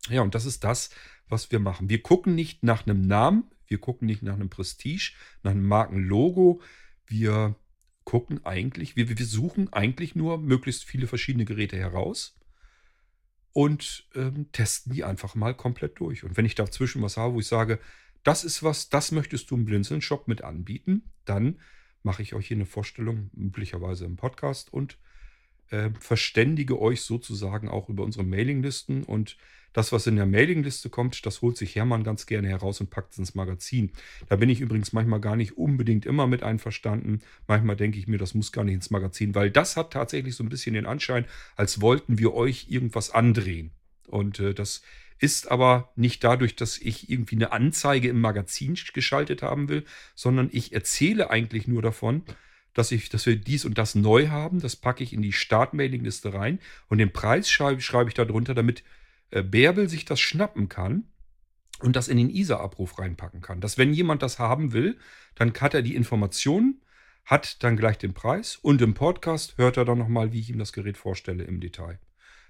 Ja, 0.09 0.21
und 0.21 0.35
das 0.35 0.45
ist 0.45 0.63
das, 0.63 0.91
was 1.27 1.51
wir 1.51 1.59
machen. 1.59 1.89
Wir 1.89 2.01
gucken 2.01 2.35
nicht 2.35 2.63
nach 2.63 2.85
einem 2.85 3.01
Namen, 3.01 3.45
wir 3.67 3.79
gucken 3.79 4.05
nicht 4.05 4.21
nach 4.21 4.35
einem 4.35 4.49
Prestige, 4.49 5.13
nach 5.41 5.51
einem 5.51 5.65
Markenlogo. 5.65 6.61
Wir 7.07 7.55
gucken 8.03 8.45
eigentlich, 8.45 8.95
wir, 8.95 9.09
wir 9.09 9.25
suchen 9.25 9.71
eigentlich 9.73 10.13
nur 10.15 10.37
möglichst 10.37 10.83
viele 10.83 11.07
verschiedene 11.07 11.45
Geräte 11.45 11.77
heraus 11.77 12.37
und 13.53 14.07
ähm, 14.13 14.51
testen 14.51 14.93
die 14.93 15.03
einfach 15.03 15.35
mal 15.35 15.55
komplett 15.55 15.99
durch. 15.99 16.23
Und 16.23 16.37
wenn 16.37 16.45
ich 16.45 16.55
dazwischen 16.55 17.01
was 17.01 17.17
habe, 17.17 17.35
wo 17.35 17.39
ich 17.39 17.47
sage, 17.47 17.79
das 18.23 18.43
ist 18.43 18.63
was, 18.63 18.89
das 18.89 19.11
möchtest 19.11 19.51
du 19.51 19.55
im 19.55 19.65
Blinzeln-Shop 19.65 20.27
mit 20.27 20.43
anbieten, 20.43 21.11
dann 21.25 21.59
mache 22.03 22.21
ich 22.21 22.33
euch 22.33 22.47
hier 22.47 22.57
eine 22.57 22.65
Vorstellung, 22.65 23.29
üblicherweise 23.35 24.05
im 24.05 24.15
Podcast 24.15 24.71
und 24.73 24.97
äh, 25.69 25.89
verständige 25.99 26.79
euch 26.79 27.01
sozusagen 27.01 27.69
auch 27.69 27.89
über 27.89 28.03
unsere 28.03 28.23
Mailinglisten 28.23 29.03
und 29.03 29.37
das, 29.73 29.91
was 29.91 30.05
in 30.05 30.15
der 30.15 30.27
Mailingliste 30.27 30.91
kommt, 30.91 31.25
das 31.25 31.41
holt 31.41 31.57
sich 31.57 31.75
Hermann 31.75 32.03
ganz 32.03 32.27
gerne 32.27 32.47
heraus 32.47 32.79
und 32.79 32.91
packt 32.91 33.13
es 33.13 33.17
ins 33.17 33.33
Magazin. 33.33 33.91
Da 34.29 34.35
bin 34.35 34.49
ich 34.49 34.61
übrigens 34.61 34.93
manchmal 34.93 35.19
gar 35.19 35.35
nicht 35.35 35.57
unbedingt 35.57 36.05
immer 36.05 36.27
mit 36.27 36.43
einverstanden. 36.43 37.21
Manchmal 37.47 37.75
denke 37.75 37.97
ich 37.97 38.07
mir, 38.07 38.19
das 38.19 38.35
muss 38.35 38.51
gar 38.51 38.63
nicht 38.63 38.75
ins 38.75 38.91
Magazin, 38.91 39.33
weil 39.33 39.49
das 39.49 39.75
hat 39.75 39.91
tatsächlich 39.91 40.35
so 40.35 40.43
ein 40.43 40.49
bisschen 40.49 40.75
den 40.75 40.85
Anschein, 40.85 41.25
als 41.55 41.81
wollten 41.81 42.19
wir 42.19 42.35
euch 42.35 42.67
irgendwas 42.69 43.09
andrehen. 43.09 43.71
Und 44.07 44.39
äh, 44.39 44.53
das 44.53 44.83
ist 45.19 45.51
aber 45.51 45.91
nicht 45.95 46.23
dadurch, 46.23 46.55
dass 46.55 46.77
ich 46.77 47.09
irgendwie 47.09 47.35
eine 47.35 47.51
Anzeige 47.51 48.09
im 48.09 48.21
Magazin 48.21 48.77
geschaltet 48.93 49.41
haben 49.41 49.69
will, 49.69 49.85
sondern 50.15 50.49
ich 50.51 50.73
erzähle 50.73 51.29
eigentlich 51.29 51.67
nur 51.67 51.81
davon, 51.81 52.23
dass, 52.73 52.91
ich, 52.91 53.09
dass 53.09 53.25
wir 53.25 53.35
dies 53.35 53.65
und 53.65 53.77
das 53.77 53.95
neu 53.95 54.27
haben. 54.29 54.59
Das 54.59 54.75
packe 54.75 55.03
ich 55.03 55.13
in 55.13 55.21
die 55.21 55.33
Startmailingliste 55.33 56.33
rein 56.33 56.59
und 56.87 56.97
den 56.97 57.13
Preis 57.13 57.49
schreibe, 57.49 57.81
schreibe 57.81 58.09
ich 58.09 58.15
darunter, 58.15 58.53
damit 58.53 58.83
äh, 59.31 59.43
Bärbel 59.43 59.89
sich 59.89 60.05
das 60.05 60.19
schnappen 60.19 60.69
kann 60.69 61.05
und 61.79 61.95
das 61.95 62.07
in 62.07 62.17
den 62.17 62.29
ISA-Abruf 62.29 62.99
reinpacken 62.99 63.41
kann. 63.41 63.61
Dass 63.61 63.77
wenn 63.77 63.93
jemand 63.93 64.21
das 64.21 64.39
haben 64.39 64.73
will, 64.73 64.97
dann 65.35 65.53
hat 65.53 65.73
er 65.73 65.81
die 65.81 65.95
Informationen, 65.95 66.81
hat 67.25 67.63
dann 67.63 67.77
gleich 67.77 67.97
den 67.97 68.13
Preis 68.13 68.57
und 68.57 68.81
im 68.81 68.93
Podcast 68.93 69.57
hört 69.57 69.77
er 69.77 69.85
dann 69.85 69.97
nochmal, 69.97 70.33
wie 70.33 70.39
ich 70.39 70.49
ihm 70.49 70.59
das 70.59 70.73
Gerät 70.73 70.97
vorstelle 70.97 71.43
im 71.43 71.59
Detail. 71.59 71.99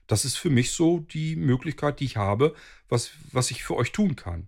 Das 0.07 0.25
ist 0.25 0.37
für 0.37 0.49
mich 0.49 0.71
so 0.71 0.99
die 0.99 1.35
Möglichkeit, 1.35 1.99
die 1.99 2.05
ich 2.05 2.17
habe, 2.17 2.55
was, 2.89 3.11
was 3.31 3.51
ich 3.51 3.63
für 3.63 3.75
euch 3.75 3.91
tun 3.91 4.15
kann. 4.15 4.47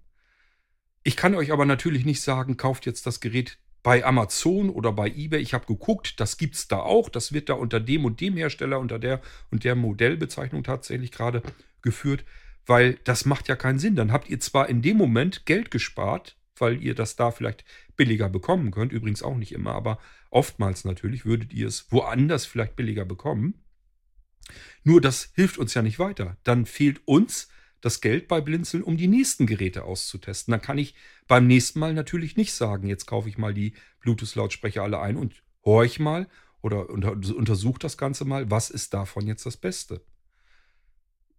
Ich 1.03 1.15
kann 1.15 1.35
euch 1.35 1.51
aber 1.51 1.65
natürlich 1.65 2.05
nicht 2.05 2.21
sagen, 2.21 2.57
kauft 2.57 2.85
jetzt 2.85 3.05
das 3.05 3.19
Gerät 3.19 3.57
bei 3.83 4.03
Amazon 4.03 4.71
oder 4.71 4.91
bei 4.91 5.07
eBay. 5.07 5.39
Ich 5.39 5.53
habe 5.53 5.67
geguckt, 5.67 6.19
das 6.19 6.37
gibt 6.37 6.55
es 6.55 6.67
da 6.67 6.79
auch. 6.79 7.07
Das 7.07 7.33
wird 7.33 7.49
da 7.49 7.53
unter 7.53 7.79
dem 7.79 8.03
und 8.03 8.19
dem 8.19 8.35
Hersteller, 8.35 8.79
unter 8.79 8.97
der 8.97 9.21
und 9.51 9.63
der 9.63 9.75
Modellbezeichnung 9.75 10.63
tatsächlich 10.63 11.11
gerade 11.11 11.43
geführt, 11.83 12.25
weil 12.65 12.97
das 13.03 13.25
macht 13.25 13.47
ja 13.47 13.55
keinen 13.55 13.77
Sinn. 13.77 13.95
Dann 13.95 14.11
habt 14.11 14.27
ihr 14.27 14.39
zwar 14.39 14.69
in 14.69 14.81
dem 14.81 14.97
Moment 14.97 15.45
Geld 15.45 15.69
gespart, 15.69 16.35
weil 16.57 16.81
ihr 16.81 16.95
das 16.95 17.15
da 17.15 17.29
vielleicht 17.29 17.63
billiger 17.95 18.27
bekommen 18.27 18.71
könnt, 18.71 18.91
übrigens 18.91 19.21
auch 19.21 19.35
nicht 19.35 19.51
immer, 19.51 19.73
aber 19.73 19.99
oftmals 20.31 20.83
natürlich 20.83 21.25
würdet 21.25 21.53
ihr 21.53 21.67
es 21.67 21.91
woanders 21.91 22.45
vielleicht 22.45 22.75
billiger 22.75 23.05
bekommen. 23.05 23.64
Nur 24.83 25.01
das 25.01 25.31
hilft 25.33 25.57
uns 25.57 25.73
ja 25.73 25.81
nicht 25.81 25.99
weiter. 25.99 26.37
Dann 26.43 26.65
fehlt 26.65 27.01
uns 27.05 27.49
das 27.81 28.01
Geld 28.01 28.27
bei 28.27 28.41
Blinzeln, 28.41 28.83
um 28.83 28.97
die 28.97 29.07
nächsten 29.07 29.45
Geräte 29.45 29.83
auszutesten. 29.83 30.51
Dann 30.51 30.61
kann 30.61 30.77
ich 30.77 30.95
beim 31.27 31.45
nächsten 31.45 31.79
Mal 31.79 31.93
natürlich 31.93 32.35
nicht 32.35 32.53
sagen, 32.53 32.87
jetzt 32.87 33.05
kaufe 33.05 33.29
ich 33.29 33.37
mal 33.37 33.53
die 33.53 33.73
Bluetooth-Lautsprecher 33.99 34.81
alle 34.81 34.99
ein 34.99 35.17
und 35.17 35.43
horch 35.63 35.99
mal 35.99 36.27
oder 36.61 36.89
unter, 36.89 37.11
untersuche 37.11 37.79
das 37.79 37.97
Ganze 37.97 38.25
mal, 38.25 38.49
was 38.49 38.71
ist 38.71 38.93
davon 38.95 39.27
jetzt 39.27 39.45
das 39.45 39.57
Beste. 39.57 40.01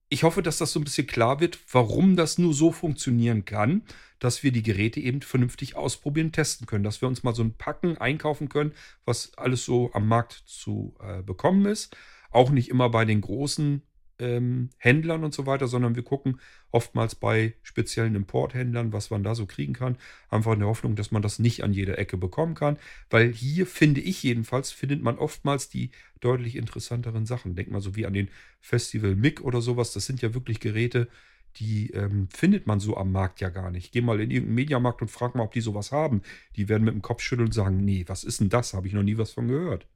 Ich 0.08 0.22
hoffe, 0.22 0.40
dass 0.40 0.58
das 0.58 0.72
so 0.72 0.78
ein 0.78 0.84
bisschen 0.84 1.08
klar 1.08 1.40
wird, 1.40 1.58
warum 1.72 2.14
das 2.14 2.38
nur 2.38 2.54
so 2.54 2.70
funktionieren 2.70 3.44
kann, 3.44 3.82
dass 4.20 4.44
wir 4.44 4.52
die 4.52 4.62
Geräte 4.62 5.00
eben 5.00 5.22
vernünftig 5.22 5.74
ausprobieren, 5.74 6.30
testen 6.30 6.68
können, 6.68 6.84
dass 6.84 7.00
wir 7.00 7.08
uns 7.08 7.24
mal 7.24 7.34
so 7.34 7.42
ein 7.42 7.56
Packen 7.56 7.98
einkaufen 7.98 8.48
können, 8.48 8.72
was 9.04 9.36
alles 9.36 9.64
so 9.64 9.90
am 9.94 10.06
Markt 10.06 10.44
zu 10.46 10.94
äh, 11.00 11.22
bekommen 11.22 11.66
ist. 11.66 11.96
Auch 12.30 12.50
nicht 12.50 12.68
immer 12.68 12.90
bei 12.90 13.04
den 13.04 13.20
großen 13.20 13.82
ähm, 14.18 14.70
Händlern 14.78 15.24
und 15.24 15.34
so 15.34 15.46
weiter, 15.46 15.68
sondern 15.68 15.94
wir 15.94 16.02
gucken 16.02 16.40
oftmals 16.70 17.14
bei 17.14 17.54
speziellen 17.62 18.14
Importhändlern, 18.14 18.92
was 18.92 19.10
man 19.10 19.22
da 19.22 19.34
so 19.34 19.46
kriegen 19.46 19.72
kann. 19.72 19.96
Einfach 20.30 20.52
in 20.52 20.60
der 20.60 20.68
Hoffnung, 20.68 20.96
dass 20.96 21.10
man 21.10 21.22
das 21.22 21.38
nicht 21.38 21.64
an 21.64 21.72
jeder 21.72 21.98
Ecke 21.98 22.16
bekommen 22.16 22.54
kann. 22.54 22.78
Weil 23.10 23.32
hier 23.32 23.66
finde 23.66 24.00
ich 24.00 24.22
jedenfalls, 24.22 24.72
findet 24.72 25.02
man 25.02 25.18
oftmals 25.18 25.68
die 25.68 25.90
deutlich 26.20 26.56
interessanteren 26.56 27.26
Sachen. 27.26 27.54
Denk 27.54 27.70
mal 27.70 27.80
so 27.80 27.96
wie 27.96 28.06
an 28.06 28.14
den 28.14 28.28
Festival 28.60 29.14
MIG 29.16 29.42
oder 29.42 29.60
sowas. 29.60 29.92
Das 29.92 30.06
sind 30.06 30.22
ja 30.22 30.34
wirklich 30.34 30.60
Geräte, 30.60 31.08
die 31.56 31.90
ähm, 31.90 32.28
findet 32.30 32.66
man 32.66 32.80
so 32.80 32.96
am 32.96 33.12
Markt 33.12 33.40
ja 33.40 33.48
gar 33.48 33.70
nicht. 33.70 33.92
Geh 33.92 34.02
mal 34.02 34.20
in 34.20 34.30
irgendeinen 34.30 34.56
Mediamarkt 34.56 35.02
und 35.02 35.10
frag 35.10 35.34
mal, 35.34 35.44
ob 35.44 35.52
die 35.52 35.60
sowas 35.60 35.92
haben. 35.92 36.22
Die 36.56 36.68
werden 36.68 36.84
mit 36.84 36.94
dem 36.94 37.02
Kopf 37.02 37.22
schütteln 37.22 37.46
und 37.46 37.52
sagen, 37.52 37.84
nee, 37.84 38.04
was 38.06 38.24
ist 38.24 38.40
denn 38.40 38.48
das? 38.50 38.74
Habe 38.74 38.86
ich 38.86 38.92
noch 38.92 39.02
nie 39.02 39.16
was 39.16 39.32
von 39.32 39.48
gehört. 39.48 39.86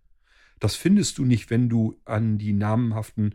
Das 0.61 0.77
findest 0.77 1.18
du 1.18 1.25
nicht, 1.25 1.51
wenn 1.51 1.68
du 1.68 1.99
an 2.05 2.38
die 2.38 2.53
namenhaften 2.53 3.35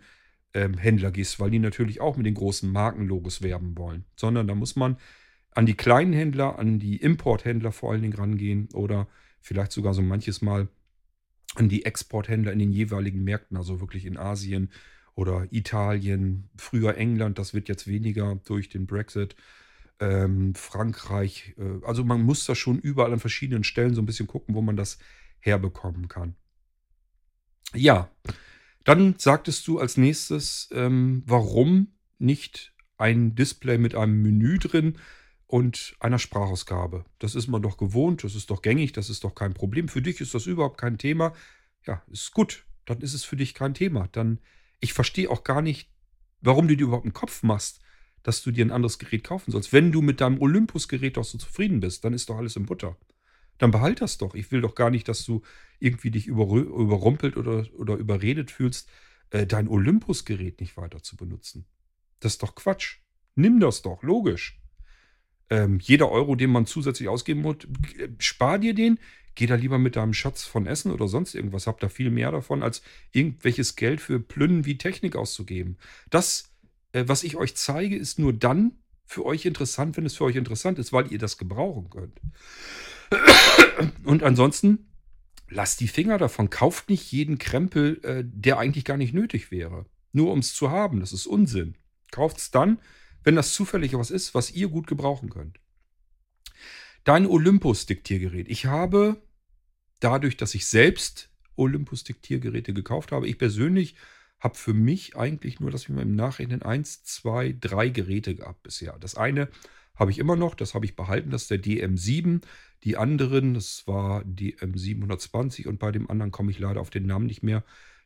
ähm, 0.53 0.77
Händler 0.77 1.11
gehst, 1.11 1.39
weil 1.39 1.51
die 1.51 1.59
natürlich 1.59 1.99
auch 1.99 2.15
mit 2.17 2.25
den 2.25 2.35
großen 2.35 2.71
Markenlogos 2.71 3.41
werben 3.41 3.77
wollen. 3.77 4.05
Sondern 4.15 4.47
da 4.47 4.55
muss 4.55 4.75
man 4.75 4.97
an 5.51 5.65
die 5.65 5.75
kleinen 5.75 6.13
Händler, 6.13 6.59
an 6.59 6.79
die 6.79 6.97
Importhändler 6.97 7.71
vor 7.71 7.91
allen 7.91 8.01
Dingen 8.01 8.13
rangehen 8.13 8.69
oder 8.73 9.07
vielleicht 9.41 9.71
sogar 9.71 9.93
so 9.93 10.01
manches 10.01 10.41
Mal 10.41 10.69
an 11.55 11.69
die 11.69 11.85
Exporthändler 11.85 12.51
in 12.51 12.59
den 12.59 12.71
jeweiligen 12.71 13.23
Märkten, 13.23 13.57
also 13.57 13.79
wirklich 13.79 14.05
in 14.05 14.17
Asien 14.17 14.69
oder 15.15 15.47
Italien, 15.51 16.49
früher 16.57 16.97
England, 16.97 17.39
das 17.39 17.53
wird 17.53 17.69
jetzt 17.69 17.88
weniger 17.88 18.35
durch 18.45 18.69
den 18.69 18.85
Brexit. 18.85 19.35
Ähm, 19.99 20.53
Frankreich, 20.55 21.55
äh, 21.57 21.85
also 21.85 22.03
man 22.03 22.21
muss 22.21 22.45
da 22.45 22.53
schon 22.53 22.79
überall 22.79 23.13
an 23.13 23.19
verschiedenen 23.19 23.63
Stellen 23.63 23.95
so 23.95 24.01
ein 24.01 24.05
bisschen 24.05 24.27
gucken, 24.27 24.53
wo 24.55 24.61
man 24.61 24.75
das 24.75 24.99
herbekommen 25.39 26.09
kann. 26.09 26.35
Ja, 27.75 28.09
dann 28.83 29.15
sagtest 29.17 29.67
du 29.67 29.79
als 29.79 29.97
nächstes, 29.97 30.69
ähm, 30.71 31.23
warum 31.25 31.93
nicht 32.19 32.73
ein 32.97 33.35
Display 33.35 33.77
mit 33.77 33.95
einem 33.95 34.21
Menü 34.21 34.57
drin 34.59 34.97
und 35.47 35.95
einer 35.99 36.19
Sprachausgabe. 36.19 37.05
Das 37.19 37.35
ist 37.35 37.47
man 37.47 37.61
doch 37.61 37.77
gewohnt, 37.77 38.23
das 38.23 38.35
ist 38.35 38.49
doch 38.49 38.61
gängig, 38.61 38.93
das 38.93 39.09
ist 39.09 39.23
doch 39.23 39.35
kein 39.35 39.53
Problem. 39.53 39.88
Für 39.88 40.01
dich 40.01 40.21
ist 40.21 40.33
das 40.33 40.45
überhaupt 40.45 40.79
kein 40.79 40.97
Thema. 40.97 41.33
Ja, 41.85 42.01
ist 42.07 42.31
gut. 42.31 42.65
Dann 42.85 43.01
ist 43.01 43.13
es 43.13 43.23
für 43.23 43.35
dich 43.35 43.53
kein 43.53 43.73
Thema. 43.73 44.07
Dann, 44.11 44.39
ich 44.79 44.93
verstehe 44.93 45.29
auch 45.29 45.43
gar 45.43 45.61
nicht, 45.61 45.89
warum 46.41 46.67
du 46.67 46.77
dir 46.77 46.85
überhaupt 46.85 47.05
einen 47.05 47.13
Kopf 47.13 47.43
machst, 47.43 47.81
dass 48.23 48.41
du 48.43 48.51
dir 48.51 48.65
ein 48.65 48.71
anderes 48.71 48.99
Gerät 48.99 49.23
kaufen 49.23 49.51
sollst. 49.51 49.73
Wenn 49.73 49.91
du 49.91 50.01
mit 50.01 50.21
deinem 50.21 50.41
Olympus-Gerät 50.41 51.17
doch 51.17 51.23
so 51.23 51.38
zufrieden 51.38 51.79
bist, 51.79 52.03
dann 52.05 52.13
ist 52.13 52.29
doch 52.29 52.38
alles 52.38 52.55
im 52.55 52.65
Butter 52.65 52.97
dann 53.57 53.71
behalt 53.71 54.01
das 54.01 54.17
doch. 54.17 54.35
Ich 54.35 54.51
will 54.51 54.61
doch 54.61 54.75
gar 54.75 54.89
nicht, 54.89 55.07
dass 55.07 55.25
du 55.25 55.41
irgendwie 55.79 56.11
dich 56.11 56.27
überrumpelt 56.27 57.37
oder, 57.37 57.65
oder 57.77 57.95
überredet 57.95 58.51
fühlst, 58.51 58.89
äh, 59.31 59.45
dein 59.45 59.67
Olympus-Gerät 59.67 60.59
nicht 60.59 60.77
weiter 60.77 61.01
zu 61.01 61.15
benutzen. 61.15 61.65
Das 62.19 62.33
ist 62.33 62.43
doch 62.43 62.55
Quatsch. 62.55 62.97
Nimm 63.35 63.59
das 63.59 63.81
doch, 63.81 64.03
logisch. 64.03 64.59
Ähm, 65.49 65.79
jeder 65.79 66.09
Euro, 66.09 66.35
den 66.35 66.49
man 66.49 66.65
zusätzlich 66.65 67.07
ausgeben 67.07 67.41
muss, 67.41 67.57
spar 68.17 68.57
dir 68.57 68.73
den, 68.73 68.99
geh 69.35 69.45
da 69.45 69.55
lieber 69.55 69.77
mit 69.77 69.95
deinem 69.95 70.13
Schatz 70.13 70.43
von 70.43 70.65
Essen 70.65 70.91
oder 70.91 71.07
sonst 71.07 71.35
irgendwas. 71.35 71.67
Hab 71.67 71.79
da 71.79 71.89
viel 71.89 72.09
mehr 72.09 72.31
davon, 72.31 72.63
als 72.63 72.81
irgendwelches 73.11 73.75
Geld 73.75 74.01
für 74.01 74.19
Plünnen 74.19 74.65
wie 74.65 74.77
Technik 74.77 75.15
auszugeben. 75.15 75.77
Das, 76.09 76.51
äh, 76.93 77.03
was 77.07 77.23
ich 77.23 77.35
euch 77.35 77.55
zeige, 77.55 77.95
ist 77.95 78.17
nur 78.17 78.33
dann 78.33 78.79
für 79.05 79.25
euch 79.25 79.45
interessant, 79.45 79.97
wenn 79.97 80.05
es 80.05 80.15
für 80.15 80.23
euch 80.23 80.35
interessant 80.35 80.79
ist, 80.79 80.91
weil 80.91 81.11
ihr 81.11 81.19
das 81.19 81.37
gebrauchen 81.37 81.89
könnt. 81.89 82.19
Und 84.03 84.23
ansonsten, 84.23 84.87
lasst 85.49 85.79
die 85.79 85.87
Finger 85.87 86.17
davon. 86.17 86.49
Kauft 86.49 86.89
nicht 86.89 87.11
jeden 87.11 87.37
Krempel, 87.37 88.03
äh, 88.03 88.23
der 88.25 88.57
eigentlich 88.57 88.85
gar 88.85 88.97
nicht 88.97 89.13
nötig 89.13 89.51
wäre. 89.51 89.85
Nur 90.11 90.31
um 90.31 90.39
es 90.39 90.53
zu 90.53 90.71
haben. 90.71 90.99
Das 90.99 91.13
ist 91.13 91.27
Unsinn. 91.27 91.75
Kauft 92.11 92.37
es 92.37 92.51
dann, 92.51 92.79
wenn 93.23 93.35
das 93.35 93.53
zufällig 93.53 93.93
was 93.93 94.11
ist, 94.11 94.33
was 94.35 94.51
ihr 94.51 94.69
gut 94.69 94.87
gebrauchen 94.87 95.29
könnt. 95.29 95.59
Dein 97.03 97.27
Olympus-Diktiergerät. 97.27 98.47
Ich 98.47 98.65
habe 98.65 99.21
dadurch, 99.99 100.37
dass 100.37 100.55
ich 100.55 100.65
selbst 100.65 101.29
Olympus-Diktiergeräte 101.55 102.73
gekauft 102.73 103.11
habe, 103.11 103.27
ich 103.27 103.37
persönlich 103.37 103.95
habe 104.39 104.55
für 104.55 104.73
mich 104.73 105.15
eigentlich 105.15 105.59
nur, 105.59 105.71
dass 105.71 105.83
ich 105.83 105.89
mir 105.89 106.01
im 106.01 106.15
Nachhinein 106.15 106.61
eins, 106.61 107.03
zwei, 107.03 107.55
drei 107.59 107.89
Geräte 107.89 108.35
gehabt 108.35 108.63
bisher. 108.63 108.97
Das 108.99 109.15
eine 109.15 109.49
habe 109.95 110.12
ich 110.12 110.19
immer 110.19 110.36
noch, 110.36 110.55
das 110.55 110.73
habe 110.73 110.86
ich 110.86 110.95
behalten, 110.95 111.31
das 111.31 111.43
ist 111.43 111.51
der 111.51 111.62
DM7. 111.62 112.41
Die 112.84 112.97
anderen, 112.97 113.53
das 113.53 113.88
war 113.88 114.23
DM720 114.23 115.67
und 115.67 115.79
bei 115.79 115.91
dem 115.91 116.10
anderen 116.10 116.31
komme 116.31 116.51
ich 116.51 116.60
leider 116.60 116.81
auf 116.81 116.89
den 116.89 117.05
Namen 117.05 117.25
nicht 117.25 117.43
mehr. 117.43 117.63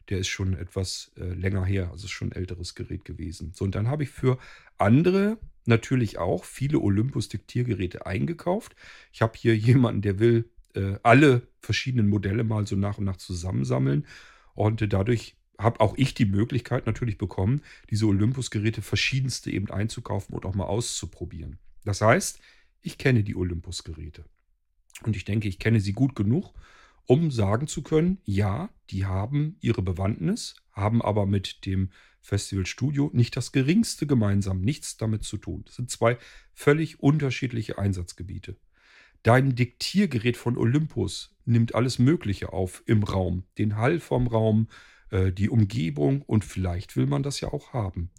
Der 0.10 0.19
ist 0.19 0.28
schon 0.28 0.54
etwas 0.54 1.12
äh, 1.17 1.34
länger 1.34 1.65
her, 1.65 1.89
also 1.91 2.06
ist 2.06 2.12
schon 2.12 2.30
ein 2.30 2.36
älteres 2.36 2.75
Gerät 2.75 3.06
gewesen. 3.06 3.52
So, 3.54 3.65
und 3.65 3.75
dann 3.75 3.88
habe 3.88 4.04
ich 4.04 4.10
für 4.10 4.38
andere 4.78 5.38
natürlich 5.65 6.17
auch 6.17 6.45
viele 6.45 6.80
Olympus-Diktiergeräte 6.80 8.06
eingekauft. 8.06 8.75
Ich 9.12 9.21
habe 9.21 9.38
hier 9.38 9.56
jemanden, 9.58 10.02
der 10.02 10.19
will 10.19 10.49
äh, 10.75 10.95
alle 11.04 11.43
verschiedenen 11.62 12.10
Modelle 12.10 12.43
mal 12.43 12.65
so 12.65 12.75
nach 12.75 12.97
und 12.97 13.06
nach 13.06 13.17
zusammensammeln. 13.17 14.06
Und 14.56 14.82
äh, 14.82 14.88
dadurch 14.88 15.36
habe 15.58 15.82
auch 15.82 15.93
ich 15.97 16.13
die 16.13 16.25
Möglichkeit 16.25 16.86
natürlich 16.86 17.17
bekommen, 17.17 17.62
diese 17.89 18.06
Olympus-Geräte 18.06 18.82
verschiedenste 18.82 19.52
eben 19.52 19.69
einzukaufen 19.69 20.34
und 20.34 20.45
auch 20.45 20.56
mal 20.56 20.65
auszuprobieren. 20.65 21.58
Das 21.89 22.02
heißt, 22.02 22.39
ich 22.82 22.99
kenne 22.99 23.23
die 23.23 23.36
Olympus-Geräte. 23.36 24.23
Und 25.06 25.15
ich 25.15 25.25
denke, 25.25 25.47
ich 25.47 25.58
kenne 25.58 25.80
sie 25.80 25.93
gut 25.93 26.13
genug, 26.13 26.54
um 27.08 27.32
sagen 27.32 27.65
zu 27.65 27.82
können, 27.82 28.19
ja, 28.25 28.69
die 28.91 29.08
haben 29.08 29.58
ihre 29.60 29.82
Bewandtnis, 29.82 30.56
haben 30.71 31.02
aber 31.02 31.25
mit 31.25 31.65
dem 31.65 31.89
Festivalstudio 32.21 33.10
nicht 33.12 33.36
das 33.36 33.52
geringste 33.52 34.06
gemeinsam, 34.06 34.62
nichts 34.62 34.97
damit 34.97 35.23
zu 35.23 35.38
tun. 35.38 35.63
Das 35.65 35.78
sind 35.78 35.89
zwei 35.89 36.19
völlig 36.54 36.99
unterschiedliche 36.99 37.80
Einsatzgebiete. 37.80 38.56
Dein 39.23 39.56
Diktiergerät 39.56 40.38
von 40.38 40.58
Olympus 40.58 41.36
nimmt 41.45 41.73
alles 41.73 41.97
Mögliche 41.97 42.54
auf 42.54 42.84
im 42.86 43.02
Raum, 43.02 43.45
den 43.58 43.78
Hall 43.78 43.99
vom 43.99 44.28
Raum, 44.28 44.67
äh, 45.10 45.32
die 45.32 45.49
Umgebung 45.49 46.21
und 46.21 46.45
vielleicht 46.45 46.95
will 46.95 47.08
man 47.08 47.23
das 47.23 47.41
ja 47.41 47.52
auch 47.52 47.73
haben. 47.73 48.12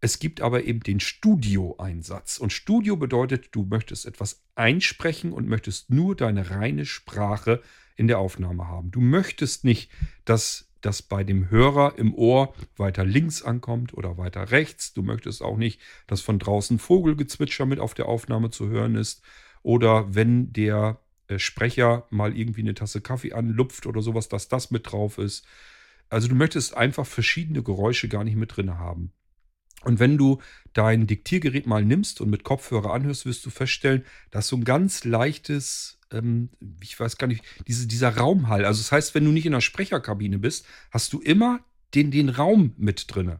Es 0.00 0.18
gibt 0.18 0.40
aber 0.40 0.64
eben 0.64 0.80
den 0.80 1.00
Studio-Einsatz. 1.00 2.38
Und 2.38 2.52
Studio 2.52 2.96
bedeutet, 2.96 3.48
du 3.52 3.64
möchtest 3.64 4.06
etwas 4.06 4.44
einsprechen 4.54 5.32
und 5.32 5.48
möchtest 5.48 5.90
nur 5.90 6.14
deine 6.14 6.50
reine 6.50 6.84
Sprache 6.84 7.62
in 7.96 8.06
der 8.06 8.18
Aufnahme 8.18 8.68
haben. 8.68 8.90
Du 8.90 9.00
möchtest 9.00 9.64
nicht, 9.64 9.90
dass 10.24 10.68
das 10.82 11.02
bei 11.02 11.24
dem 11.24 11.50
Hörer 11.50 11.98
im 11.98 12.14
Ohr 12.14 12.54
weiter 12.76 13.04
links 13.04 13.42
ankommt 13.42 13.94
oder 13.94 14.18
weiter 14.18 14.50
rechts. 14.50 14.92
Du 14.92 15.02
möchtest 15.02 15.42
auch 15.42 15.56
nicht, 15.56 15.80
dass 16.06 16.20
von 16.20 16.38
draußen 16.38 16.78
Vogelgezwitscher 16.78 17.66
mit 17.66 17.80
auf 17.80 17.94
der 17.94 18.06
Aufnahme 18.06 18.50
zu 18.50 18.68
hören 18.68 18.94
ist. 18.94 19.22
Oder 19.62 20.14
wenn 20.14 20.52
der 20.52 21.00
äh, 21.28 21.38
Sprecher 21.38 22.06
mal 22.10 22.36
irgendwie 22.36 22.60
eine 22.60 22.74
Tasse 22.74 23.00
Kaffee 23.00 23.32
anlupft 23.32 23.86
oder 23.86 24.02
sowas, 24.02 24.28
dass 24.28 24.48
das 24.48 24.70
mit 24.70 24.92
drauf 24.92 25.18
ist. 25.18 25.44
Also 26.08 26.28
du 26.28 26.34
möchtest 26.34 26.76
einfach 26.76 27.06
verschiedene 27.06 27.62
Geräusche 27.62 28.08
gar 28.08 28.22
nicht 28.22 28.36
mit 28.36 28.56
drin 28.56 28.78
haben. 28.78 29.12
Und 29.86 30.00
wenn 30.00 30.18
du 30.18 30.42
dein 30.72 31.06
Diktiergerät 31.06 31.68
mal 31.68 31.84
nimmst 31.84 32.20
und 32.20 32.28
mit 32.28 32.42
Kopfhörer 32.42 32.92
anhörst, 32.92 33.24
wirst 33.24 33.46
du 33.46 33.50
feststellen, 33.50 34.04
dass 34.32 34.48
so 34.48 34.56
ein 34.56 34.64
ganz 34.64 35.04
leichtes, 35.04 36.00
ähm, 36.10 36.50
ich 36.82 36.98
weiß 36.98 37.18
gar 37.18 37.28
nicht, 37.28 37.44
diese, 37.68 37.86
dieser 37.86 38.16
Raumhall. 38.16 38.64
Also 38.64 38.80
das 38.80 38.90
heißt, 38.90 39.14
wenn 39.14 39.24
du 39.24 39.30
nicht 39.30 39.46
in 39.46 39.52
der 39.52 39.60
Sprecherkabine 39.60 40.40
bist, 40.40 40.66
hast 40.90 41.12
du 41.12 41.20
immer 41.20 41.60
den, 41.94 42.10
den 42.10 42.30
Raum 42.30 42.74
mit 42.76 43.14
drinne. 43.14 43.38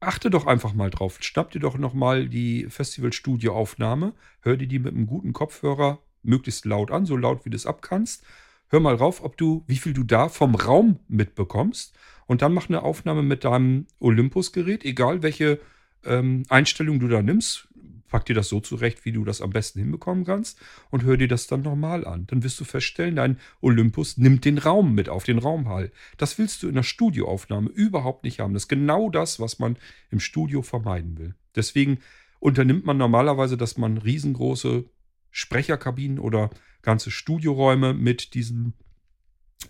Achte 0.00 0.28
doch 0.28 0.48
einfach 0.48 0.72
mal 0.74 0.90
drauf. 0.90 1.18
Schnapp 1.20 1.52
dir 1.52 1.60
doch 1.60 1.78
nochmal 1.78 2.28
die 2.28 2.66
Festivalstudio-Aufnahme. 2.68 4.12
Hör 4.40 4.56
dir 4.56 4.66
die 4.66 4.80
mit 4.80 4.92
einem 4.92 5.06
guten 5.06 5.32
Kopfhörer 5.32 6.02
möglichst 6.24 6.64
laut 6.64 6.90
an, 6.90 7.06
so 7.06 7.16
laut 7.16 7.44
wie 7.44 7.50
du 7.50 7.56
es 7.56 7.64
abkannst. 7.64 8.24
Hör 8.70 8.80
mal 8.80 8.94
rauf, 8.94 9.24
ob 9.24 9.38
du, 9.38 9.64
wie 9.66 9.78
viel 9.78 9.94
du 9.94 10.04
da 10.04 10.28
vom 10.28 10.54
Raum 10.54 10.98
mitbekommst 11.08 11.96
und 12.26 12.42
dann 12.42 12.52
mach 12.52 12.68
eine 12.68 12.82
Aufnahme 12.82 13.22
mit 13.22 13.44
deinem 13.44 13.86
Olympus-Gerät, 13.98 14.84
egal 14.84 15.22
welche 15.22 15.58
ähm, 16.04 16.42
Einstellung 16.50 17.00
du 17.00 17.08
da 17.08 17.22
nimmst. 17.22 17.68
Pack 18.08 18.26
dir 18.26 18.34
das 18.34 18.48
so 18.48 18.60
zurecht, 18.60 19.04
wie 19.04 19.12
du 19.12 19.24
das 19.24 19.40
am 19.40 19.50
besten 19.50 19.80
hinbekommen 19.80 20.24
kannst 20.24 20.60
und 20.90 21.04
hör 21.04 21.16
dir 21.16 21.28
das 21.28 21.46
dann 21.46 21.62
nochmal 21.62 22.06
an. 22.06 22.26
Dann 22.26 22.42
wirst 22.42 22.60
du 22.60 22.64
feststellen, 22.64 23.16
dein 23.16 23.38
Olympus 23.60 24.18
nimmt 24.18 24.44
den 24.44 24.58
Raum 24.58 24.94
mit 24.94 25.08
auf 25.08 25.24
den 25.24 25.38
Raumhall. 25.38 25.90
Das 26.18 26.38
willst 26.38 26.62
du 26.62 26.68
in 26.68 26.74
der 26.74 26.82
Studioaufnahme 26.82 27.70
überhaupt 27.70 28.24
nicht 28.24 28.40
haben. 28.40 28.52
Das 28.52 28.64
ist 28.64 28.68
genau 28.68 29.08
das, 29.10 29.40
was 29.40 29.58
man 29.58 29.76
im 30.10 30.20
Studio 30.20 30.60
vermeiden 30.60 31.18
will. 31.18 31.34
Deswegen 31.54 31.98
unternimmt 32.38 32.84
man 32.84 32.98
normalerweise, 32.98 33.56
dass 33.56 33.78
man 33.78 33.98
riesengroße 33.98 34.84
Sprecherkabinen 35.30 36.18
oder 36.18 36.50
ganze 36.82 37.10
Studioräume 37.10 37.94
mit 37.94 38.34
diesem 38.34 38.74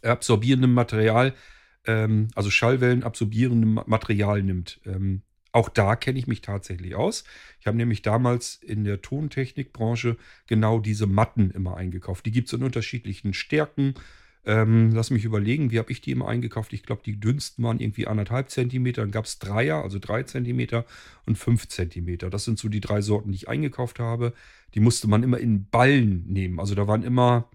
absorbierenden 0.03 0.73
Material 0.73 1.35
ähm, 1.89 2.29
also 2.35 2.51
Schallwellen 2.51 3.03
absorbierendes 3.03 3.87
Material 3.87 4.43
nimmt. 4.43 4.81
Ähm, 4.85 5.23
auch 5.51 5.71
da 5.71 5.97
kenne 5.97 6.19
ich 6.19 6.27
mich 6.27 6.43
tatsächlich 6.43 6.95
aus. 6.95 7.25
Ich 7.59 7.67
habe 7.67 7.77
nämlich 7.77 8.03
damals 8.03 8.57
in 8.57 8.85
der 8.85 9.01
Tontechnikbranche 9.01 10.17
genau 10.47 10.79
diese 10.79 11.07
Matten 11.07 11.51
immer 11.51 11.77
eingekauft. 11.77 12.27
Die 12.27 12.31
gibt 12.31 12.49
es 12.49 12.53
in 12.53 12.63
unterschiedlichen 12.63 13.33
Stärken. 13.33 13.95
Ähm, 14.49 14.93
lass 14.95 15.11
mich 15.11 15.27
überlegen, 15.27 15.71
wie 15.71 15.79
habe 15.79 15.93
ich 15.93 16.01
die 16.01 16.11
immer 16.11 16.27
eingekauft? 16.27 16.73
Ich 16.73 16.83
glaube, 16.83 17.03
die 17.05 17.21
dünnsten 17.21 17.63
waren 17.65 17.81
irgendwie 17.81 18.07
anderthalb 18.07 18.49
Zentimeter. 18.49 19.03
Dann 19.03 19.11
gab 19.11 19.27
es 19.27 19.39
Dreier, 19.39 19.83
also 19.83 19.99
drei 19.99 20.23
Zentimeter 20.23 20.87
und 21.27 21.37
fünf 21.37 21.69
Zentimeter. 21.69 22.31
Das 22.31 22.47
sind 22.47 22.59
so 22.59 22.71
die 22.71 22.81
drei 22.81 23.03
Sorten, 23.03 23.31
die 23.31 23.37
ich 23.37 23.49
eingekauft 23.51 23.99
habe. 23.99 24.33
Die 24.75 24.81
musste 24.81 25.07
man 25.07 25.23
immer 25.23 25.39
in 25.39 25.69
Ballen 25.69 26.25
nehmen. 26.33 26.61
Also 26.61 26.75
da 26.75 26.89
waren 26.89 27.03
immer 27.03 27.51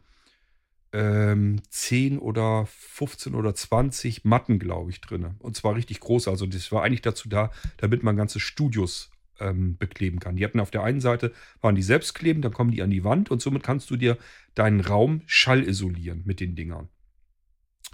ähm, 0.92 1.64
10 1.68 2.20
oder 2.20 2.68
15 2.68 3.34
oder 3.34 3.56
20 3.56 4.24
Matten, 4.24 4.60
glaube 4.60 4.92
ich, 4.92 5.02
drin. 5.02 5.32
Und 5.40 5.56
zwar 5.56 5.76
richtig 5.76 6.00
groß. 6.00 6.28
Also 6.28 6.46
das 6.46 6.72
war 6.72 6.84
eigentlich 6.84 7.02
dazu 7.02 7.28
da, 7.28 7.52
damit 7.78 8.04
man 8.04 8.16
ganze 8.16 8.40
Studios 8.40 9.10
ähm, 9.44 9.78
bekleben 9.78 10.20
kann. 10.20 10.36
Die 10.36 10.44
hatten 10.44 10.60
auf 10.60 10.72
der 10.72 10.84
einen 10.84 11.02
Seite, 11.02 11.34
waren 11.62 11.76
die 11.76 11.84
selbstklebend, 11.84 12.44
dann 12.46 12.54
kommen 12.54 12.72
die 12.72 12.82
an 12.82 12.90
die 12.90 13.04
Wand 13.04 13.30
und 13.32 13.42
somit 13.42 13.64
kannst 13.64 13.90
du 13.90 13.98
dir 13.98 14.18
deinen 14.56 14.80
Raum 14.80 15.22
schallisolieren 15.26 16.24
mit 16.26 16.40
den 16.40 16.56
Dingern. 16.56 16.90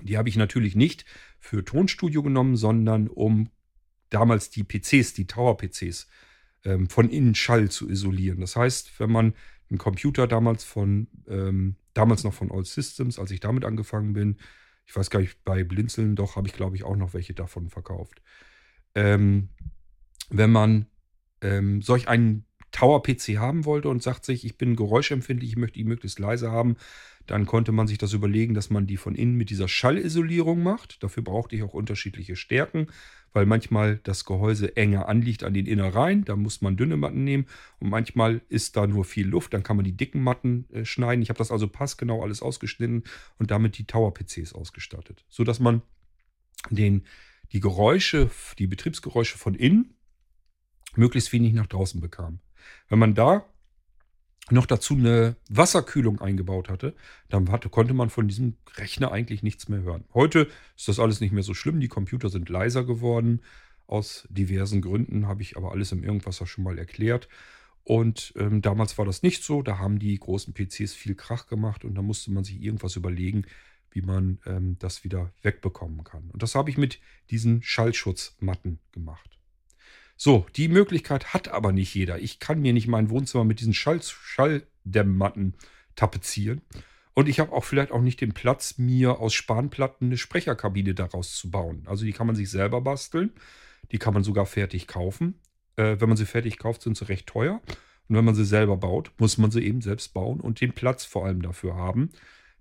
Die 0.02 0.18
habe 0.18 0.30
ich 0.30 0.38
natürlich 0.38 0.76
nicht 0.76 1.06
für 1.40 1.66
Tonstudio 1.66 2.24
genommen, 2.24 2.56
sondern 2.56 3.08
um 3.08 3.50
damals 4.10 4.50
die 4.50 4.64
PCs, 4.64 5.14
die 5.14 5.28
Tower-PCs, 5.28 6.08
ähm, 6.64 6.90
von 6.90 7.10
innen 7.10 7.36
Schall 7.36 7.70
zu 7.70 7.90
isolieren. 7.90 8.40
Das 8.40 8.56
heißt, 8.56 9.00
wenn 9.00 9.12
man 9.12 9.34
einen 9.70 9.78
Computer 9.78 10.28
damals 10.28 10.64
von 10.64 11.08
ähm, 11.28 11.76
damals 11.94 12.24
noch 12.24 12.34
von 12.34 12.52
All 12.52 12.66
Systems, 12.66 13.20
als 13.20 13.32
ich 13.32 13.40
damit 13.40 13.66
angefangen 13.66 14.14
bin. 14.14 14.38
Ich 14.86 14.96
weiß 14.96 15.10
gar 15.10 15.20
nicht, 15.20 15.44
bei 15.44 15.64
Blinzeln 15.64 16.16
doch 16.16 16.36
habe 16.36 16.48
ich, 16.48 16.54
glaube 16.54 16.76
ich, 16.76 16.84
auch 16.84 16.96
noch 16.96 17.14
welche 17.14 17.34
davon 17.34 17.70
verkauft. 17.70 18.22
Ähm, 18.96 19.50
wenn 20.30 20.52
man 20.52 20.88
ähm, 21.42 21.82
solch 21.82 22.08
einen 22.08 22.46
Tower-PC 22.72 23.38
haben 23.38 23.66
wollte 23.66 23.90
und 23.90 24.04
sagt 24.04 24.26
sich, 24.26 24.46
ich 24.46 24.58
bin 24.58 24.76
geräuschempfindlich, 24.76 25.52
ich 25.52 25.58
möchte 25.58 25.80
ihn 25.80 25.88
möglichst 25.88 26.20
leise 26.20 26.52
haben, 26.52 26.78
dann 27.26 27.46
konnte 27.46 27.72
man 27.72 27.88
sich 27.88 27.98
das 27.98 28.14
überlegen, 28.14 28.54
dass 28.54 28.70
man 28.70 28.88
die 28.88 28.98
von 28.98 29.16
innen 29.16 29.36
mit 29.36 29.50
dieser 29.50 29.68
Schallisolierung 29.68 30.62
macht. 30.62 31.02
Dafür 31.04 31.24
brauchte 31.24 31.56
ich 31.56 31.64
auch 31.64 31.74
unterschiedliche 31.74 32.36
Stärken 32.36 32.88
weil 33.34 33.46
manchmal 33.46 34.00
das 34.04 34.26
Gehäuse 34.26 34.76
enger 34.76 35.08
anliegt 35.08 35.44
an 35.44 35.54
den 35.54 35.66
Innereien. 35.66 36.26
Da 36.26 36.36
muss 36.36 36.62
man 36.62 36.78
dünne 36.78 36.98
Matten 36.98 37.24
nehmen 37.24 37.46
und 37.80 37.90
manchmal 37.90 38.42
ist 38.50 38.76
da 38.76 38.88
nur 38.88 39.06
viel 39.06 39.28
Luft. 39.28 39.54
Dann 39.54 39.64
kann 39.64 39.76
man 39.76 39.86
die 39.86 39.96
dicken 39.96 40.22
Matten 40.22 40.66
äh, 40.72 40.86
schneiden. 40.86 41.22
Ich 41.22 41.30
habe 41.30 41.38
das 41.38 41.52
also 41.52 41.68
passgenau 41.68 42.24
alles 42.24 42.42
ausgeschnitten 42.42 43.04
und 43.38 43.52
damit 43.52 43.78
die 43.78 43.86
Tower-PCs 43.86 44.54
ausgestattet, 44.54 45.26
sodass 45.30 45.60
man 45.60 45.82
den, 46.70 47.06
die 47.52 47.60
Geräusche, 47.60 48.30
die 48.58 48.68
Betriebsgeräusche 48.68 49.38
von 49.38 49.56
innen 49.56 49.94
möglichst 50.96 51.32
wenig 51.34 51.54
nach 51.54 51.68
draußen 51.68 52.02
bekam. 52.02 52.40
Wenn 52.88 53.00
man 53.00 53.16
da 53.16 53.46
noch 54.52 54.66
dazu 54.66 54.96
eine 54.96 55.36
Wasserkühlung 55.50 56.22
eingebaut 56.22 56.70
hatte, 56.70 56.96
dann 57.30 57.52
hatte, 57.52 57.70
konnte 57.70 57.94
man 57.94 58.10
von 58.10 58.28
diesem 58.28 58.58
Rechner 58.76 59.12
eigentlich 59.12 59.44
nichts 59.44 59.70
mehr 59.70 59.82
hören. 59.82 60.06
Heute 60.14 60.48
ist 60.76 60.88
das 60.88 61.00
alles 61.00 61.22
nicht 61.22 61.32
mehr 61.32 61.44
so 61.44 61.54
schlimm. 61.54 61.80
Die 61.80 61.88
Computer 61.88 62.30
sind 62.30 62.50
leiser 62.50 62.84
geworden. 62.84 63.42
Aus 63.86 64.28
diversen 64.30 64.82
Gründen 64.82 65.28
habe 65.28 65.42
ich 65.42 65.58
aber 65.58 65.72
alles 65.72 65.92
im 65.92 66.04
Irgendwas 66.04 66.38
schon 66.48 66.64
mal 66.64 66.78
erklärt. 66.78 67.28
Und 67.84 68.34
ähm, 68.38 68.62
damals 68.62 68.98
war 68.98 69.06
das 69.06 69.24
nicht 69.24 69.44
so. 69.44 69.62
Da 69.62 69.80
haben 69.80 70.00
die 70.00 70.20
großen 70.20 70.54
PCs 70.54 70.94
viel 70.94 71.16
Krach 71.16 71.48
gemacht 71.48 71.86
und 71.86 71.96
da 71.96 72.02
musste 72.02 72.32
man 72.32 72.44
sich 72.44 72.62
irgendwas 72.62 72.96
überlegen, 72.96 73.46
wie 73.92 74.02
man 74.02 74.40
ähm, 74.46 74.78
das 74.78 75.04
wieder 75.04 75.34
wegbekommen 75.42 76.04
kann. 76.04 76.30
Und 76.30 76.44
das 76.44 76.54
habe 76.54 76.70
ich 76.70 76.78
mit 76.78 77.00
diesen 77.32 77.64
Schallschutzmatten 77.64 78.80
gemacht. 78.92 79.39
So, 80.22 80.46
die 80.58 80.68
Möglichkeit 80.68 81.34
hat 81.34 81.48
aber 81.48 81.72
nicht 81.72 81.96
jeder. 81.96 82.20
Ich 82.20 82.40
kann 82.40 82.60
mir 82.60 82.74
nicht 82.74 82.90
mein 82.90 83.10
Wohnzimmer 83.10 83.46
mit 83.46 83.62
diesen 83.62 83.74
Schall 83.74 84.02
Schalldämmmatten 84.04 85.56
tapezieren. 85.96 86.62
Und 87.14 87.30
ich 87.30 87.40
habe 87.40 87.54
auch 87.54 87.64
vielleicht 87.64 87.94
auch 87.94 88.02
nicht 88.02 88.20
den 88.20 88.34
Platz, 88.34 88.78
mir 88.78 89.20
aus 89.20 89.34
Spanplatten 89.34 90.08
eine 90.08 90.18
Sprecherkabine 90.18 90.94
daraus 90.94 91.38
zu 91.38 91.50
bauen. 91.50 91.84
Also 91.86 92.04
die 92.04 92.12
kann 92.12 92.28
man 92.28 92.36
sich 92.36 92.50
selber 92.52 92.82
basteln. 92.82 93.32
Die 93.94 93.98
kann 93.98 94.14
man 94.14 94.26
sogar 94.26 94.46
fertig 94.46 94.88
kaufen. 94.88 95.40
Äh, 95.78 96.02
wenn 96.02 96.10
man 96.10 96.18
sie 96.18 96.26
fertig 96.26 96.58
kauft, 96.58 96.82
sind 96.82 96.98
sie 96.98 97.08
recht 97.08 97.28
teuer. 97.28 97.62
Und 98.10 98.18
wenn 98.18 98.26
man 98.26 98.36
sie 98.36 98.44
selber 98.44 98.76
baut, 98.76 99.14
muss 99.20 99.38
man 99.38 99.52
sie 99.52 99.64
eben 99.64 99.80
selbst 99.80 100.14
bauen 100.14 100.42
und 100.42 100.60
den 100.60 100.74
Platz 100.74 101.06
vor 101.06 101.28
allem 101.28 101.42
dafür 101.42 101.76
haben. 101.76 102.10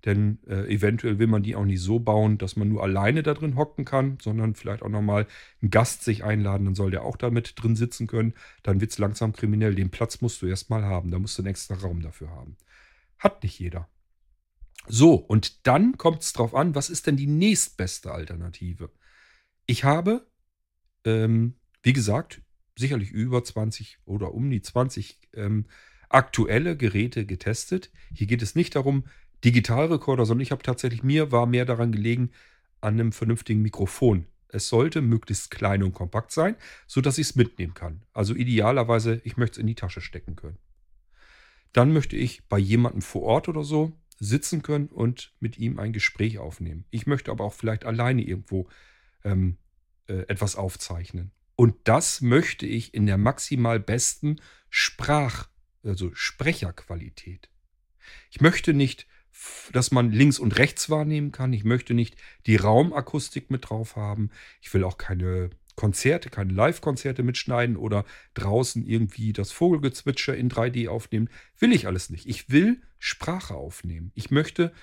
Denn 0.05 0.39
äh, 0.47 0.73
eventuell 0.73 1.19
will 1.19 1.27
man 1.27 1.43
die 1.43 1.55
auch 1.55 1.65
nicht 1.65 1.81
so 1.81 1.99
bauen, 1.99 2.37
dass 2.37 2.55
man 2.55 2.69
nur 2.69 2.83
alleine 2.83 3.21
da 3.23 3.33
drin 3.33 3.55
hocken 3.55 3.83
kann, 3.85 4.17
sondern 4.21 4.55
vielleicht 4.55 4.81
auch 4.81 4.89
nochmal 4.89 5.27
einen 5.61 5.71
Gast 5.71 6.03
sich 6.03 6.23
einladen, 6.23 6.65
dann 6.65 6.75
soll 6.75 6.91
der 6.91 7.03
auch 7.03 7.17
da 7.17 7.29
mit 7.29 7.61
drin 7.61 7.75
sitzen 7.75 8.07
können. 8.07 8.33
Dann 8.63 8.79
wird 8.79 8.91
es 8.91 8.97
langsam 8.97 9.33
kriminell. 9.33 9.75
Den 9.75 9.89
Platz 9.89 10.21
musst 10.21 10.41
du 10.41 10.47
erstmal 10.47 10.83
haben. 10.83 11.11
Da 11.11 11.19
musst 11.19 11.37
du 11.37 11.41
einen 11.41 11.49
extra 11.49 11.75
Raum 11.75 12.01
dafür 12.01 12.29
haben. 12.29 12.55
Hat 13.17 13.43
nicht 13.43 13.59
jeder. 13.59 13.89
So, 14.87 15.15
und 15.15 15.67
dann 15.67 15.97
kommt 15.97 16.21
es 16.21 16.33
drauf 16.33 16.55
an, 16.55 16.73
was 16.75 16.89
ist 16.89 17.05
denn 17.05 17.17
die 17.17 17.27
nächstbeste 17.27 18.11
Alternative? 18.11 18.89
Ich 19.65 19.83
habe, 19.83 20.25
ähm, 21.05 21.55
wie 21.83 21.93
gesagt, 21.93 22.41
sicherlich 22.77 23.11
über 23.11 23.43
20 23.43 23.99
oder 24.05 24.33
um 24.33 24.49
die 24.49 24.61
20 24.61 25.29
ähm, 25.33 25.65
aktuelle 26.07 26.75
Geräte 26.75 27.25
getestet. 27.25 27.91
Hier 28.13 28.25
geht 28.25 28.41
es 28.41 28.55
nicht 28.55 28.75
darum, 28.75 29.03
Digitalrekorder, 29.43 30.25
sondern 30.25 30.43
ich 30.43 30.51
habe 30.51 30.63
tatsächlich, 30.63 31.03
mir 31.03 31.31
war 31.31 31.45
mehr 31.45 31.65
daran 31.65 31.91
gelegen, 31.91 32.31
an 32.81 32.95
einem 32.95 33.11
vernünftigen 33.11 33.61
Mikrofon. 33.61 34.25
Es 34.47 34.67
sollte 34.67 35.01
möglichst 35.01 35.51
klein 35.51 35.83
und 35.83 35.93
kompakt 35.93 36.31
sein, 36.31 36.55
sodass 36.87 37.17
ich 37.17 37.27
es 37.27 37.35
mitnehmen 37.35 37.73
kann. 37.73 38.01
Also 38.13 38.33
idealerweise, 38.33 39.21
ich 39.23 39.37
möchte 39.37 39.55
es 39.55 39.57
in 39.59 39.67
die 39.67 39.75
Tasche 39.75 40.01
stecken 40.01 40.35
können. 40.35 40.57
Dann 41.71 41.93
möchte 41.93 42.15
ich 42.15 42.47
bei 42.47 42.57
jemandem 42.57 43.01
vor 43.01 43.21
Ort 43.23 43.47
oder 43.47 43.63
so 43.63 43.93
sitzen 44.19 44.63
können 44.63 44.87
und 44.87 45.33
mit 45.39 45.57
ihm 45.57 45.79
ein 45.79 45.93
Gespräch 45.93 46.39
aufnehmen. 46.39 46.85
Ich 46.89 47.07
möchte 47.07 47.31
aber 47.31 47.43
auch 47.45 47.53
vielleicht 47.53 47.85
alleine 47.85 48.23
irgendwo 48.23 48.67
ähm, 49.23 49.57
äh, 50.07 50.25
etwas 50.27 50.55
aufzeichnen. 50.55 51.31
Und 51.55 51.75
das 51.83 52.21
möchte 52.21 52.65
ich 52.65 52.93
in 52.93 53.05
der 53.05 53.17
maximal 53.17 53.79
besten 53.79 54.41
Sprach, 54.69 55.49
also 55.83 56.13
Sprecherqualität. 56.13 57.49
Ich 58.31 58.41
möchte 58.41 58.73
nicht, 58.73 59.07
dass 59.71 59.91
man 59.91 60.11
links 60.11 60.39
und 60.39 60.57
rechts 60.57 60.89
wahrnehmen 60.89 61.31
kann. 61.31 61.53
Ich 61.53 61.63
möchte 61.63 61.93
nicht 61.93 62.15
die 62.45 62.55
Raumakustik 62.55 63.51
mit 63.51 63.69
drauf 63.69 63.95
haben. 63.95 64.29
Ich 64.61 64.73
will 64.73 64.83
auch 64.83 64.97
keine 64.97 65.51
Konzerte, 65.75 66.29
keine 66.29 66.51
Live-Konzerte 66.51 67.23
mitschneiden 67.23 67.77
oder 67.77 68.03
draußen 68.33 68.85
irgendwie 68.85 69.31
das 69.31 69.51
Vogelgezwitscher 69.51 70.35
in 70.35 70.49
3D 70.49 70.89
aufnehmen. 70.89 71.29
Will 71.57 71.71
ich 71.71 71.87
alles 71.87 72.09
nicht. 72.09 72.27
Ich 72.27 72.49
will 72.49 72.81
Sprache 72.97 73.53
aufnehmen. 73.53 74.11
Ich 74.13 74.29
möchte 74.29 74.73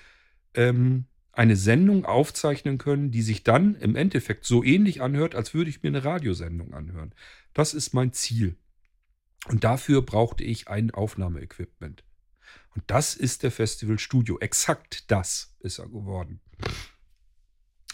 ähm, 0.55 1.05
eine 1.31 1.55
Sendung 1.55 2.05
aufzeichnen 2.05 2.79
können, 2.79 3.11
die 3.11 3.21
sich 3.21 3.43
dann 3.43 3.75
im 3.75 3.95
Endeffekt 3.95 4.45
so 4.45 4.63
ähnlich 4.63 5.03
anhört, 5.03 5.35
als 5.35 5.53
würde 5.53 5.69
ich 5.69 5.83
mir 5.83 5.89
eine 5.89 6.03
Radiosendung 6.03 6.73
anhören. 6.73 7.13
Das 7.53 7.75
ist 7.75 7.93
mein 7.93 8.11
Ziel. 8.11 8.55
Und 9.47 9.63
dafür 9.63 10.01
brauchte 10.01 10.43
ich 10.43 10.67
ein 10.67 10.89
Aufnahmeequipment. 10.89 12.03
Und 12.77 12.83
das 12.85 13.15
ist 13.15 13.41
der 13.41 13.49
Festival 13.49 13.97
Studio. 13.97 14.37
Exakt 14.37 15.09
das 15.09 15.55
ist 15.61 15.79
er 15.79 15.87
geworden. 15.87 16.41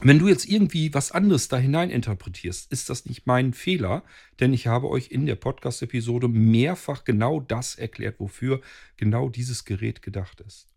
Wenn 0.01 0.19
du 0.19 0.27
jetzt 0.27 0.43
irgendwie 0.43 0.93
was 0.93 1.13
anderes 1.13 1.47
da 1.47 1.55
hinein 1.55 1.89
interpretierst, 1.89 2.69
ist 2.69 2.89
das 2.89 3.05
nicht 3.05 3.25
mein 3.25 3.53
Fehler, 3.53 4.03
denn 4.41 4.51
ich 4.51 4.67
habe 4.67 4.89
euch 4.89 5.09
in 5.09 5.25
der 5.25 5.35
Podcast-Episode 5.35 6.27
mehrfach 6.27 7.05
genau 7.05 7.39
das 7.39 7.75
erklärt, 7.75 8.19
wofür 8.19 8.59
genau 8.97 9.29
dieses 9.29 9.63
Gerät 9.63 10.01
gedacht 10.01 10.41
ist. 10.41 10.67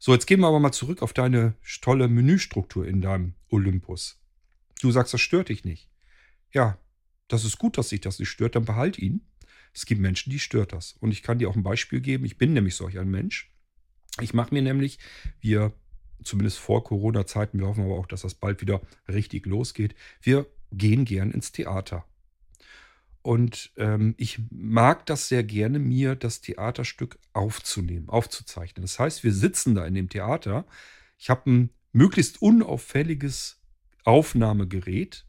So, 0.00 0.12
jetzt 0.12 0.26
gehen 0.26 0.40
wir 0.40 0.48
aber 0.48 0.58
mal 0.58 0.72
zurück 0.72 1.00
auf 1.00 1.12
deine 1.12 1.54
tolle 1.80 2.08
Menüstruktur 2.08 2.88
in 2.88 3.00
deinem 3.00 3.34
Olympus. 3.50 4.20
Du 4.80 4.90
sagst, 4.90 5.14
das 5.14 5.20
stört 5.20 5.48
dich 5.48 5.64
nicht. 5.64 5.88
Ja, 6.52 6.76
das 7.28 7.44
ist 7.44 7.58
gut, 7.58 7.78
dass 7.78 7.90
sich 7.90 8.00
das 8.00 8.18
nicht 8.18 8.30
stört, 8.30 8.56
dann 8.56 8.64
behalt 8.64 8.98
ihn. 8.98 9.20
Es 9.74 9.86
gibt 9.86 10.00
Menschen, 10.00 10.30
die 10.30 10.38
stört 10.38 10.72
das. 10.72 10.92
Und 11.00 11.10
ich 11.10 11.22
kann 11.22 11.38
dir 11.38 11.48
auch 11.48 11.56
ein 11.56 11.62
Beispiel 11.62 12.00
geben. 12.00 12.24
Ich 12.24 12.38
bin 12.38 12.52
nämlich 12.52 12.74
solch 12.74 12.98
ein 12.98 13.10
Mensch. 13.10 13.52
Ich 14.20 14.34
mache 14.34 14.54
mir 14.54 14.62
nämlich, 14.62 14.98
wir, 15.40 15.72
zumindest 16.22 16.58
vor 16.58 16.84
Corona-Zeiten, 16.84 17.58
wir 17.58 17.66
hoffen 17.66 17.84
aber 17.84 17.96
auch, 17.96 18.06
dass 18.06 18.22
das 18.22 18.34
bald 18.34 18.60
wieder 18.60 18.80
richtig 19.06 19.46
losgeht, 19.46 19.94
wir 20.20 20.46
gehen 20.72 21.04
gern 21.04 21.30
ins 21.30 21.52
Theater. 21.52 22.04
Und 23.22 23.72
ähm, 23.76 24.14
ich 24.16 24.40
mag 24.50 25.04
das 25.06 25.28
sehr 25.28 25.44
gerne, 25.44 25.78
mir 25.78 26.14
das 26.14 26.40
Theaterstück 26.40 27.18
aufzunehmen, 27.32 28.08
aufzuzeichnen. 28.08 28.82
Das 28.82 28.98
heißt, 28.98 29.22
wir 29.22 29.32
sitzen 29.32 29.74
da 29.74 29.86
in 29.86 29.94
dem 29.94 30.08
Theater. 30.08 30.66
Ich 31.18 31.28
habe 31.28 31.50
ein 31.50 31.70
möglichst 31.92 32.40
unauffälliges 32.40 33.60
Aufnahmegerät. 34.04 35.26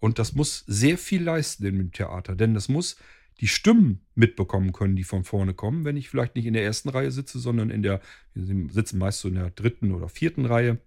Und 0.00 0.18
das 0.18 0.34
muss 0.34 0.64
sehr 0.66 0.98
viel 0.98 1.22
leisten 1.22 1.64
in 1.64 1.78
dem 1.78 1.92
Theater, 1.92 2.34
denn 2.34 2.54
das 2.54 2.68
muss 2.68 2.96
die 3.42 3.48
Stimmen 3.48 4.00
mitbekommen 4.14 4.72
können, 4.72 4.94
die 4.94 5.02
von 5.02 5.24
vorne 5.24 5.52
kommen, 5.52 5.84
wenn 5.84 5.96
ich 5.96 6.08
vielleicht 6.08 6.36
nicht 6.36 6.46
in 6.46 6.54
der 6.54 6.62
ersten 6.62 6.88
Reihe 6.88 7.10
sitze, 7.10 7.40
sondern 7.40 7.70
in 7.70 7.82
der, 7.82 8.00
wir 8.34 8.72
sitzen 8.72 8.98
meist 8.98 9.18
so 9.18 9.28
in 9.28 9.34
der 9.34 9.50
dritten 9.50 9.90
oder 9.90 10.08
vierten 10.08 10.46
Reihe. 10.46 10.78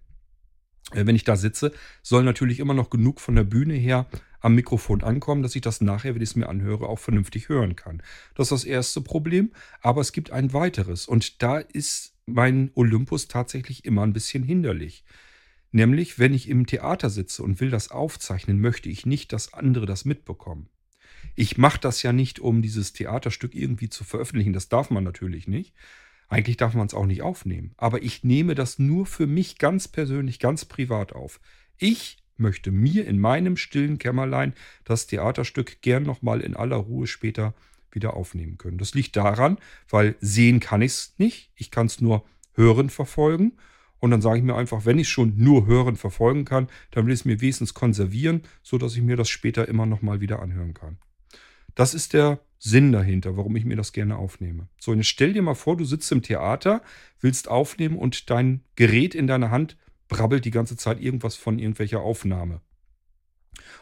Äh, 0.92 1.04
wenn 1.04 1.14
ich 1.14 1.24
da 1.24 1.36
sitze, 1.36 1.72
soll 2.02 2.24
natürlich 2.24 2.58
immer 2.58 2.72
noch 2.72 2.88
genug 2.88 3.20
von 3.20 3.34
der 3.34 3.44
Bühne 3.44 3.74
her 3.74 4.06
am 4.40 4.54
Mikrofon 4.54 5.02
ankommen, 5.02 5.42
dass 5.42 5.54
ich 5.54 5.60
das 5.60 5.82
nachher, 5.82 6.14
wenn 6.14 6.22
ich 6.22 6.30
es 6.30 6.36
mir 6.36 6.48
anhöre, 6.48 6.88
auch 6.88 6.98
vernünftig 6.98 7.50
hören 7.50 7.76
kann. 7.76 8.02
Das 8.34 8.46
ist 8.46 8.62
das 8.62 8.64
erste 8.64 9.02
Problem, 9.02 9.52
aber 9.82 10.00
es 10.00 10.12
gibt 10.12 10.30
ein 10.30 10.54
weiteres 10.54 11.06
und 11.06 11.42
da 11.42 11.58
ist 11.58 12.14
mein 12.24 12.70
Olympus 12.74 13.28
tatsächlich 13.28 13.84
immer 13.84 14.02
ein 14.02 14.14
bisschen 14.14 14.42
hinderlich. 14.42 15.04
Nämlich, 15.72 16.18
wenn 16.18 16.32
ich 16.32 16.48
im 16.48 16.64
Theater 16.64 17.10
sitze 17.10 17.42
und 17.42 17.60
will 17.60 17.68
das 17.68 17.90
aufzeichnen, 17.90 18.62
möchte 18.62 18.88
ich 18.88 19.04
nicht, 19.04 19.34
dass 19.34 19.52
andere 19.52 19.84
das 19.84 20.06
mitbekommen. 20.06 20.70
Ich 21.34 21.58
mache 21.58 21.80
das 21.80 22.02
ja 22.02 22.12
nicht, 22.12 22.40
um 22.40 22.62
dieses 22.62 22.92
Theaterstück 22.92 23.54
irgendwie 23.54 23.88
zu 23.88 24.04
veröffentlichen. 24.04 24.52
Das 24.52 24.68
darf 24.68 24.90
man 24.90 25.04
natürlich 25.04 25.48
nicht. 25.48 25.74
Eigentlich 26.28 26.56
darf 26.56 26.74
man 26.74 26.86
es 26.86 26.94
auch 26.94 27.06
nicht 27.06 27.22
aufnehmen. 27.22 27.72
Aber 27.76 28.02
ich 28.02 28.24
nehme 28.24 28.54
das 28.54 28.78
nur 28.78 29.06
für 29.06 29.26
mich 29.26 29.58
ganz 29.58 29.86
persönlich, 29.88 30.38
ganz 30.38 30.64
privat 30.64 31.12
auf. 31.12 31.40
Ich 31.78 32.18
möchte 32.36 32.70
mir 32.70 33.06
in 33.06 33.18
meinem 33.18 33.56
stillen 33.56 33.98
Kämmerlein 33.98 34.54
das 34.84 35.06
Theaterstück 35.06 35.80
gern 35.82 36.02
nochmal 36.02 36.40
in 36.40 36.56
aller 36.56 36.76
Ruhe 36.76 37.06
später 37.06 37.54
wieder 37.90 38.14
aufnehmen 38.14 38.58
können. 38.58 38.78
Das 38.78 38.94
liegt 38.94 39.16
daran, 39.16 39.58
weil 39.88 40.16
sehen 40.20 40.60
kann 40.60 40.82
ich 40.82 40.92
es 40.92 41.14
nicht. 41.18 41.50
Ich 41.54 41.70
kann 41.70 41.86
es 41.86 42.00
nur 42.00 42.24
hören 42.54 42.90
verfolgen. 42.90 43.52
Und 43.98 44.10
dann 44.10 44.20
sage 44.20 44.38
ich 44.38 44.44
mir 44.44 44.56
einfach, 44.56 44.84
wenn 44.84 44.98
ich 44.98 45.08
schon 45.08 45.34
nur 45.36 45.66
hören 45.66 45.96
verfolgen 45.96 46.44
kann, 46.44 46.68
dann 46.90 47.06
will 47.06 47.14
ich 47.14 47.20
es 47.20 47.24
mir 47.24 47.40
wenigstens 47.40 47.72
konservieren, 47.72 48.42
sodass 48.62 48.94
ich 48.94 49.02
mir 49.02 49.16
das 49.16 49.28
später 49.28 49.68
immer 49.68 49.86
nochmal 49.86 50.20
wieder 50.20 50.40
anhören 50.40 50.74
kann. 50.74 50.98
Das 51.76 51.94
ist 51.94 52.14
der 52.14 52.40
Sinn 52.58 52.90
dahinter, 52.90 53.36
warum 53.36 53.54
ich 53.54 53.64
mir 53.64 53.76
das 53.76 53.92
gerne 53.92 54.16
aufnehme. 54.16 54.66
So, 54.80 54.94
jetzt 54.94 55.06
stell 55.06 55.34
dir 55.34 55.42
mal 55.42 55.54
vor, 55.54 55.76
du 55.76 55.84
sitzt 55.84 56.10
im 56.10 56.22
Theater, 56.22 56.82
willst 57.20 57.48
aufnehmen 57.48 57.96
und 57.96 58.30
dein 58.30 58.64
Gerät 58.74 59.14
in 59.14 59.26
deiner 59.26 59.50
Hand 59.50 59.76
brabbelt 60.08 60.44
die 60.44 60.50
ganze 60.50 60.76
Zeit 60.76 61.00
irgendwas 61.00 61.36
von 61.36 61.58
irgendwelcher 61.58 62.00
Aufnahme. 62.00 62.62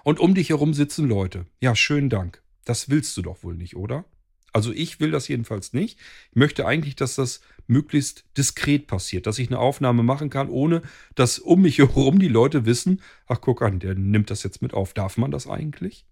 Und 0.03 0.19
um 0.19 0.35
dich 0.35 0.51
herum 0.51 0.75
sitzen 0.75 1.09
Leute. 1.09 1.47
Ja, 1.61 1.77
schönen 1.77 2.11
Dank. 2.11 2.43
Das 2.65 2.91
willst 2.91 3.17
du 3.17 3.23
doch 3.23 3.43
wohl 3.45 3.55
nicht, 3.55 3.77
oder? 3.77 4.05
Also 4.53 4.73
ich 4.73 4.99
will 4.99 5.11
das 5.11 5.29
jedenfalls 5.29 5.73
nicht. 5.73 5.99
Ich 6.31 6.37
möchte 6.37 6.67
eigentlich, 6.67 6.97
dass 6.97 7.15
das 7.15 7.43
möglichst 7.67 8.25
diskret 8.37 8.87
passiert, 8.87 9.27
dass 9.27 9.39
ich 9.39 9.49
eine 9.49 9.59
Aufnahme 9.59 10.03
machen 10.03 10.31
kann, 10.31 10.49
ohne 10.49 10.83
dass 11.15 11.39
um 11.39 11.63
mich 11.63 11.79
herum 11.79 12.19
die 12.19 12.29
Leute 12.29 12.67
wissen, 12.67 13.03
ach 13.27 13.41
guck 13.41 13.63
an, 13.63 13.79
der 13.79 13.95
nimmt 13.95 14.31
das 14.31 14.43
jetzt 14.43 14.63
mit 14.63 14.75
auf. 14.75 14.95
Darf 14.95 15.17
man 15.17 15.31
das 15.31 15.47
eigentlich? 15.47 16.07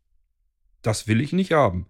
Das 0.83 1.07
will 1.07 1.21
ich 1.21 1.33
nicht 1.33 1.53
haben. 1.53 1.87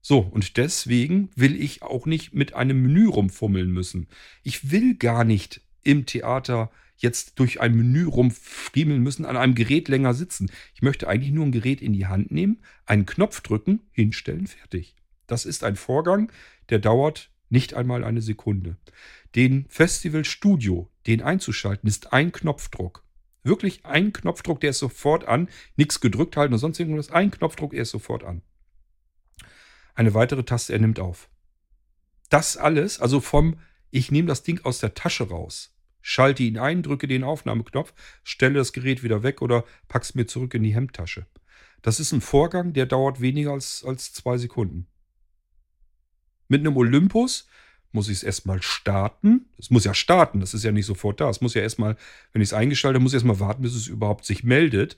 So, 0.00 0.20
und 0.20 0.56
deswegen 0.56 1.30
will 1.34 1.60
ich 1.60 1.82
auch 1.82 2.06
nicht 2.06 2.32
mit 2.34 2.54
einem 2.54 2.82
Menü 2.82 3.08
rumfummeln 3.08 3.70
müssen. 3.70 4.06
Ich 4.42 4.70
will 4.70 4.94
gar 4.94 5.24
nicht 5.24 5.60
im 5.82 6.06
Theater 6.06 6.70
jetzt 6.96 7.38
durch 7.38 7.60
ein 7.60 7.74
Menü 7.74 8.06
rumfriemeln 8.06 9.02
müssen, 9.02 9.24
an 9.24 9.36
einem 9.36 9.54
Gerät 9.54 9.88
länger 9.88 10.14
sitzen. 10.14 10.50
Ich 10.74 10.82
möchte 10.82 11.08
eigentlich 11.08 11.32
nur 11.32 11.46
ein 11.46 11.52
Gerät 11.52 11.80
in 11.80 11.92
die 11.92 12.06
Hand 12.06 12.30
nehmen, 12.30 12.58
einen 12.86 13.06
Knopf 13.06 13.40
drücken, 13.40 13.80
hinstellen, 13.92 14.46
fertig. 14.46 14.96
Das 15.26 15.44
ist 15.44 15.64
ein 15.64 15.76
Vorgang, 15.76 16.32
der 16.70 16.78
dauert 16.78 17.30
nicht 17.50 17.74
einmal 17.74 18.04
eine 18.04 18.22
Sekunde. 18.22 18.76
Den 19.34 19.66
Festival 19.68 20.24
Studio, 20.24 20.90
den 21.06 21.22
einzuschalten, 21.22 21.88
ist 21.88 22.12
ein 22.12 22.32
Knopfdruck. 22.32 23.04
Wirklich 23.42 23.84
ein 23.84 24.12
Knopfdruck, 24.12 24.60
der 24.60 24.70
ist 24.70 24.78
sofort 24.78 25.26
an. 25.26 25.48
Nichts 25.76 26.00
gedrückt 26.00 26.36
halten 26.36 26.54
oder 26.54 26.58
sonst 26.58 26.80
irgendwas. 26.80 27.10
Ein 27.10 27.30
Knopfdruck, 27.30 27.72
er 27.72 27.82
ist 27.82 27.90
sofort 27.90 28.24
an. 28.24 28.42
Eine 29.94 30.14
weitere 30.14 30.44
Taste, 30.44 30.72
er 30.72 30.78
nimmt 30.78 31.00
auf. 31.00 31.28
Das 32.28 32.56
alles, 32.56 33.00
also 33.00 33.20
vom, 33.20 33.58
ich 33.90 34.10
nehme 34.10 34.28
das 34.28 34.42
Ding 34.42 34.64
aus 34.64 34.80
der 34.80 34.94
Tasche 34.94 35.28
raus, 35.28 35.74
schalte 36.02 36.42
ihn 36.42 36.58
ein, 36.58 36.82
drücke 36.82 37.08
den 37.08 37.24
Aufnahmeknopf, 37.24 37.94
stelle 38.22 38.58
das 38.58 38.72
Gerät 38.72 39.02
wieder 39.02 39.22
weg 39.22 39.40
oder 39.40 39.64
pack's 39.88 40.14
mir 40.14 40.26
zurück 40.26 40.54
in 40.54 40.62
die 40.62 40.74
Hemdtasche. 40.74 41.26
Das 41.82 42.00
ist 42.00 42.12
ein 42.12 42.20
Vorgang, 42.20 42.72
der 42.72 42.86
dauert 42.86 43.20
weniger 43.20 43.52
als, 43.52 43.84
als 43.84 44.12
zwei 44.12 44.36
Sekunden. 44.36 44.86
Mit 46.48 46.60
einem 46.60 46.76
Olympus 46.76 47.48
muss 47.92 48.08
ich 48.08 48.18
es 48.18 48.22
erstmal 48.22 48.62
starten. 48.62 49.46
Es 49.58 49.70
muss 49.70 49.84
ja 49.84 49.94
starten, 49.94 50.40
das 50.40 50.54
ist 50.54 50.64
ja 50.64 50.72
nicht 50.72 50.86
sofort 50.86 51.20
da. 51.20 51.28
Es 51.30 51.40
muss 51.40 51.54
ja 51.54 51.62
erstmal, 51.62 51.96
wenn 52.32 52.42
ich 52.42 52.48
es 52.48 52.52
eingeschaltet 52.52 52.96
habe, 52.96 53.02
muss 53.02 53.12
ich 53.12 53.16
erstmal 53.16 53.40
warten, 53.40 53.62
bis 53.62 53.74
es 53.74 53.86
überhaupt 53.86 54.24
sich 54.24 54.44
meldet, 54.44 54.96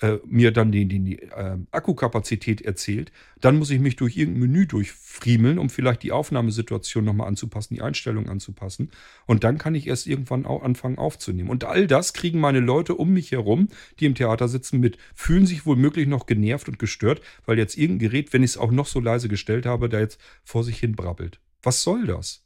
äh, 0.00 0.18
mir 0.26 0.50
dann 0.50 0.72
die, 0.72 0.86
die, 0.86 1.00
die 1.00 1.22
äh, 1.22 1.58
Akkukapazität 1.70 2.62
erzählt. 2.62 3.12
Dann 3.40 3.58
muss 3.58 3.70
ich 3.70 3.80
mich 3.80 3.96
durch 3.96 4.16
irgendein 4.16 4.40
Menü 4.40 4.66
durchfriemeln, 4.66 5.58
um 5.58 5.68
vielleicht 5.68 6.02
die 6.02 6.12
Aufnahmesituation 6.12 7.04
nochmal 7.04 7.28
anzupassen, 7.28 7.74
die 7.74 7.82
Einstellungen 7.82 8.30
anzupassen. 8.30 8.90
Und 9.26 9.44
dann 9.44 9.58
kann 9.58 9.74
ich 9.74 9.86
erst 9.86 10.06
irgendwann 10.06 10.46
auch 10.46 10.62
anfangen 10.62 10.98
aufzunehmen. 10.98 11.50
Und 11.50 11.64
all 11.64 11.86
das 11.86 12.14
kriegen 12.14 12.40
meine 12.40 12.60
Leute 12.60 12.94
um 12.94 13.10
mich 13.10 13.32
herum, 13.32 13.68
die 13.98 14.06
im 14.06 14.14
Theater 14.14 14.48
sitzen, 14.48 14.80
mit, 14.80 14.96
fühlen 15.14 15.46
sich 15.46 15.66
womöglich 15.66 16.08
noch 16.08 16.24
genervt 16.24 16.68
und 16.68 16.78
gestört, 16.78 17.20
weil 17.44 17.58
jetzt 17.58 17.76
irgendein 17.76 18.10
Gerät, 18.10 18.32
wenn 18.32 18.42
ich 18.42 18.52
es 18.52 18.56
auch 18.56 18.70
noch 18.70 18.86
so 18.86 19.00
leise 19.00 19.28
gestellt 19.28 19.66
habe, 19.66 19.90
da 19.90 20.00
jetzt 20.00 20.18
vor 20.44 20.64
sich 20.64 20.78
hin 20.78 20.96
brabbelt. 20.96 21.40
Was 21.62 21.82
soll 21.82 22.06
das? 22.06 22.42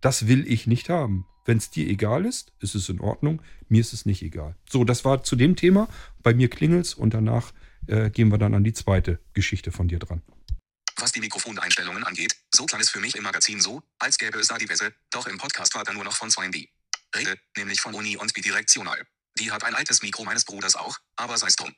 Das 0.00 0.26
will 0.26 0.50
ich 0.50 0.66
nicht 0.66 0.88
haben. 0.88 1.26
Wenn 1.44 1.58
es 1.58 1.70
dir 1.70 1.88
egal 1.88 2.24
ist, 2.24 2.52
ist 2.60 2.74
es 2.74 2.88
in 2.88 3.00
Ordnung. 3.00 3.42
Mir 3.68 3.80
ist 3.80 3.92
es 3.92 4.06
nicht 4.06 4.22
egal. 4.22 4.56
So, 4.68 4.84
das 4.84 5.04
war 5.04 5.24
zu 5.24 5.36
dem 5.36 5.56
Thema. 5.56 5.88
Bei 6.22 6.34
mir 6.34 6.48
klingelt's 6.48 6.94
und 6.94 7.14
danach 7.14 7.52
äh, 7.86 8.10
gehen 8.10 8.28
wir 8.30 8.38
dann 8.38 8.54
an 8.54 8.64
die 8.64 8.72
zweite 8.72 9.18
Geschichte 9.34 9.72
von 9.72 9.88
dir 9.88 9.98
dran. 9.98 10.22
Was 10.96 11.12
die 11.12 11.20
Mikrofoneinstellungen 11.20 12.04
angeht, 12.04 12.36
so 12.54 12.66
klang 12.66 12.80
es 12.80 12.90
für 12.90 13.00
mich 13.00 13.16
im 13.16 13.24
Magazin 13.24 13.60
so, 13.60 13.82
als 13.98 14.18
gäbe 14.18 14.38
es 14.38 14.48
da 14.48 14.58
diverse, 14.58 14.92
doch 15.10 15.26
im 15.26 15.38
Podcast 15.38 15.74
war 15.74 15.82
da 15.84 15.92
nur 15.92 16.04
noch 16.04 16.14
von 16.14 16.30
zwei 16.30 16.48
die 16.48 16.68
Rede, 17.16 17.36
nämlich 17.56 17.80
von 17.80 17.94
Uni 17.94 18.16
und 18.16 18.32
bidirektional. 18.32 19.02
Die 19.38 19.50
hat 19.50 19.64
ein 19.64 19.74
altes 19.74 20.02
Mikro 20.02 20.24
meines 20.24 20.44
Bruders 20.44 20.76
auch, 20.76 20.98
aber 21.16 21.36
sei 21.38 21.48
es 21.48 21.56
drum. 21.56 21.74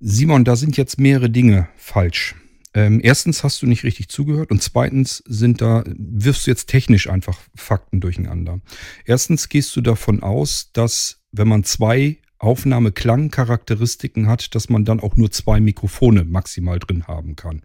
Simon, 0.00 0.44
da 0.44 0.56
sind 0.56 0.76
jetzt 0.76 0.98
mehrere 0.98 1.30
Dinge 1.30 1.68
falsch. 1.76 2.34
Ähm, 2.76 3.00
erstens 3.02 3.42
hast 3.42 3.62
du 3.62 3.66
nicht 3.66 3.84
richtig 3.84 4.10
zugehört 4.10 4.50
und 4.50 4.62
zweitens 4.62 5.22
sind 5.26 5.62
da, 5.62 5.82
wirfst 5.86 6.46
du 6.46 6.50
jetzt 6.50 6.66
technisch 6.66 7.08
einfach 7.08 7.40
Fakten 7.54 8.02
durcheinander. 8.02 8.60
Erstens 9.06 9.48
gehst 9.48 9.74
du 9.76 9.80
davon 9.80 10.22
aus, 10.22 10.72
dass 10.74 11.22
wenn 11.32 11.48
man 11.48 11.64
zwei 11.64 12.18
Aufnahmeklangcharakteristiken 12.38 14.28
hat, 14.28 14.54
dass 14.54 14.68
man 14.68 14.84
dann 14.84 15.00
auch 15.00 15.16
nur 15.16 15.30
zwei 15.30 15.58
Mikrofone 15.58 16.24
maximal 16.24 16.78
drin 16.78 17.06
haben 17.06 17.34
kann. 17.34 17.62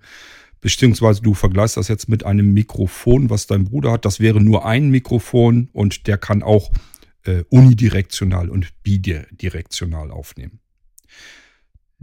Beziehungsweise 0.62 1.22
du 1.22 1.34
vergleichst 1.34 1.76
das 1.76 1.89
jetzt 1.89 2.07
mit 2.07 2.26
einem 2.26 2.53
Mikrofon, 2.53 3.30
was 3.30 3.47
dein 3.47 3.66
Bruder 3.66 3.91
hat. 3.91 4.05
Das 4.05 4.22
wäre 4.22 4.39
nur 4.39 4.66
ein 4.66 4.91
Mikrofon 4.91 5.68
und 5.74 6.07
der 6.07 6.18
kann 6.18 6.41
auch 6.41 6.72
äh, 7.26 7.43
unidirektional 7.49 8.49
und 8.49 8.70
bidirektional 8.82 10.09
aufnehmen. 10.09 10.62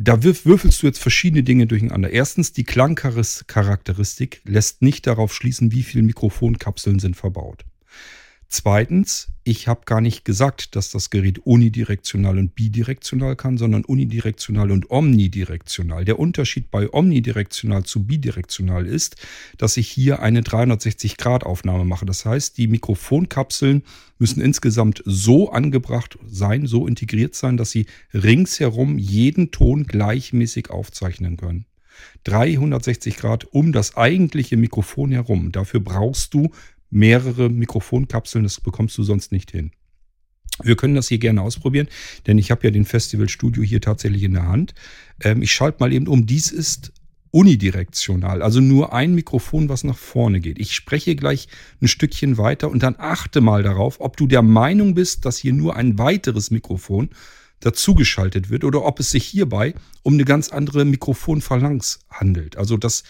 Da 0.00 0.22
würfelst 0.22 0.80
du 0.80 0.86
jetzt 0.86 1.00
verschiedene 1.00 1.42
Dinge 1.42 1.66
durcheinander. 1.66 2.10
Erstens, 2.10 2.52
die 2.52 2.62
Klangcharakteristik 2.62 4.40
lässt 4.44 4.80
nicht 4.80 5.08
darauf 5.08 5.34
schließen, 5.34 5.72
wie 5.72 5.82
viele 5.82 6.04
Mikrofonkapseln 6.04 7.00
sind 7.00 7.16
verbaut. 7.16 7.64
Zweitens, 8.50 9.28
ich 9.44 9.68
habe 9.68 9.82
gar 9.84 10.00
nicht 10.00 10.24
gesagt, 10.24 10.74
dass 10.74 10.90
das 10.90 11.10
Gerät 11.10 11.40
unidirektional 11.40 12.38
und 12.38 12.54
bidirektional 12.54 13.36
kann, 13.36 13.58
sondern 13.58 13.84
unidirektional 13.84 14.70
und 14.70 14.90
omnidirektional. 14.90 16.06
Der 16.06 16.18
Unterschied 16.18 16.70
bei 16.70 16.90
omnidirektional 16.90 17.84
zu 17.84 18.06
bidirektional 18.06 18.86
ist, 18.86 19.16
dass 19.58 19.76
ich 19.76 19.88
hier 19.90 20.22
eine 20.22 20.40
360-Grad-Aufnahme 20.40 21.84
mache. 21.84 22.06
Das 22.06 22.24
heißt, 22.24 22.56
die 22.56 22.68
Mikrofonkapseln 22.68 23.82
müssen 24.18 24.40
insgesamt 24.40 25.02
so 25.04 25.52
angebracht 25.52 26.18
sein, 26.26 26.66
so 26.66 26.86
integriert 26.86 27.34
sein, 27.34 27.58
dass 27.58 27.70
sie 27.70 27.84
ringsherum 28.14 28.96
jeden 28.96 29.50
Ton 29.50 29.84
gleichmäßig 29.84 30.70
aufzeichnen 30.70 31.36
können. 31.36 31.66
360 32.24 33.16
Grad 33.16 33.44
um 33.52 33.72
das 33.72 33.96
eigentliche 33.96 34.56
Mikrofon 34.56 35.12
herum. 35.12 35.52
Dafür 35.52 35.80
brauchst 35.80 36.32
du 36.32 36.50
mehrere 36.90 37.48
Mikrofonkapseln, 37.48 38.44
das 38.44 38.60
bekommst 38.60 38.96
du 38.98 39.02
sonst 39.02 39.32
nicht 39.32 39.50
hin. 39.50 39.70
Wir 40.62 40.76
können 40.76 40.94
das 40.94 41.08
hier 41.08 41.18
gerne 41.18 41.42
ausprobieren, 41.42 41.88
denn 42.26 42.38
ich 42.38 42.50
habe 42.50 42.66
ja 42.66 42.70
den 42.70 42.84
Festivalstudio 42.84 43.62
hier 43.62 43.80
tatsächlich 43.80 44.24
in 44.24 44.34
der 44.34 44.48
Hand. 44.48 44.74
Ähm, 45.22 45.42
ich 45.42 45.52
schalte 45.52 45.78
mal 45.80 45.92
eben 45.92 46.08
um. 46.08 46.26
Dies 46.26 46.50
ist 46.50 46.92
unidirektional, 47.30 48.42
also 48.42 48.60
nur 48.60 48.92
ein 48.92 49.14
Mikrofon, 49.14 49.68
was 49.68 49.84
nach 49.84 49.98
vorne 49.98 50.40
geht. 50.40 50.58
Ich 50.58 50.74
spreche 50.74 51.14
gleich 51.14 51.48
ein 51.80 51.88
Stückchen 51.88 52.38
weiter 52.38 52.70
und 52.70 52.82
dann 52.82 52.96
achte 52.98 53.40
mal 53.40 53.62
darauf, 53.62 54.00
ob 54.00 54.16
du 54.16 54.26
der 54.26 54.42
Meinung 54.42 54.94
bist, 54.94 55.24
dass 55.24 55.36
hier 55.36 55.52
nur 55.52 55.76
ein 55.76 55.98
weiteres 55.98 56.50
Mikrofon 56.50 57.10
dazugeschaltet 57.60 58.50
wird 58.50 58.64
oder 58.64 58.84
ob 58.84 59.00
es 59.00 59.10
sich 59.10 59.26
hierbei 59.26 59.74
um 60.02 60.14
eine 60.14 60.24
ganz 60.24 60.48
andere 60.50 60.84
Mikrofonphalanx 60.84 62.00
handelt. 62.10 62.56
Also 62.56 62.76
das 62.76 63.04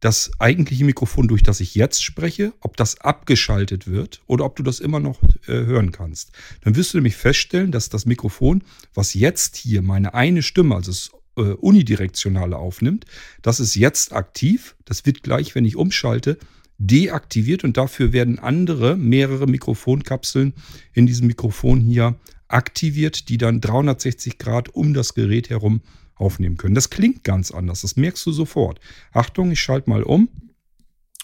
das 0.00 0.30
eigentliche 0.38 0.84
Mikrofon, 0.84 1.26
durch 1.28 1.42
das 1.42 1.60
ich 1.60 1.74
jetzt 1.74 2.04
spreche, 2.04 2.52
ob 2.60 2.76
das 2.76 3.00
abgeschaltet 3.00 3.86
wird 3.86 4.22
oder 4.26 4.44
ob 4.44 4.56
du 4.56 4.62
das 4.62 4.78
immer 4.78 5.00
noch 5.00 5.22
äh, 5.46 5.52
hören 5.52 5.90
kannst. 5.90 6.32
Dann 6.62 6.76
wirst 6.76 6.92
du 6.92 6.98
nämlich 6.98 7.16
feststellen, 7.16 7.72
dass 7.72 7.88
das 7.88 8.04
Mikrofon, 8.04 8.62
was 8.94 9.14
jetzt 9.14 9.56
hier 9.56 9.82
meine 9.82 10.14
eine 10.14 10.42
Stimme, 10.42 10.74
also 10.74 10.90
das 10.90 11.10
äh, 11.36 11.52
unidirektionale 11.52 12.56
aufnimmt, 12.56 13.06
das 13.42 13.58
ist 13.58 13.74
jetzt 13.74 14.12
aktiv. 14.12 14.76
Das 14.84 15.06
wird 15.06 15.22
gleich, 15.22 15.54
wenn 15.54 15.64
ich 15.64 15.76
umschalte, 15.76 16.38
deaktiviert 16.78 17.64
und 17.64 17.76
dafür 17.76 18.12
werden 18.12 18.38
andere, 18.38 18.96
mehrere 18.96 19.46
Mikrofonkapseln 19.46 20.52
in 20.92 21.06
diesem 21.06 21.26
Mikrofon 21.26 21.80
hier 21.80 22.16
aktiviert, 22.48 23.28
die 23.28 23.38
dann 23.38 23.60
360 23.60 24.38
Grad 24.38 24.68
um 24.74 24.94
das 24.94 25.14
Gerät 25.14 25.50
herum 25.50 25.80
aufnehmen 26.16 26.56
können. 26.56 26.74
Das 26.74 26.90
klingt 26.90 27.24
ganz 27.24 27.50
anders, 27.50 27.82
das 27.82 27.96
merkst 27.96 28.24
du 28.26 28.32
sofort. 28.32 28.80
Achtung, 29.12 29.52
ich 29.52 29.60
schalte 29.60 29.88
mal 29.88 30.02
um. 30.02 30.28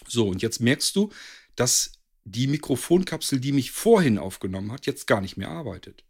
So, 0.07 0.27
und 0.27 0.41
jetzt 0.41 0.59
merkst 0.59 0.95
du, 0.95 1.11
dass 1.55 1.93
die 2.23 2.47
Mikrofonkapsel, 2.47 3.39
die 3.39 3.51
mich 3.51 3.71
vorhin 3.71 4.17
aufgenommen 4.17 4.71
hat, 4.71 4.85
jetzt 4.85 5.07
gar 5.07 5.21
nicht 5.21 5.37
mehr 5.37 5.49
arbeitet. 5.49 6.05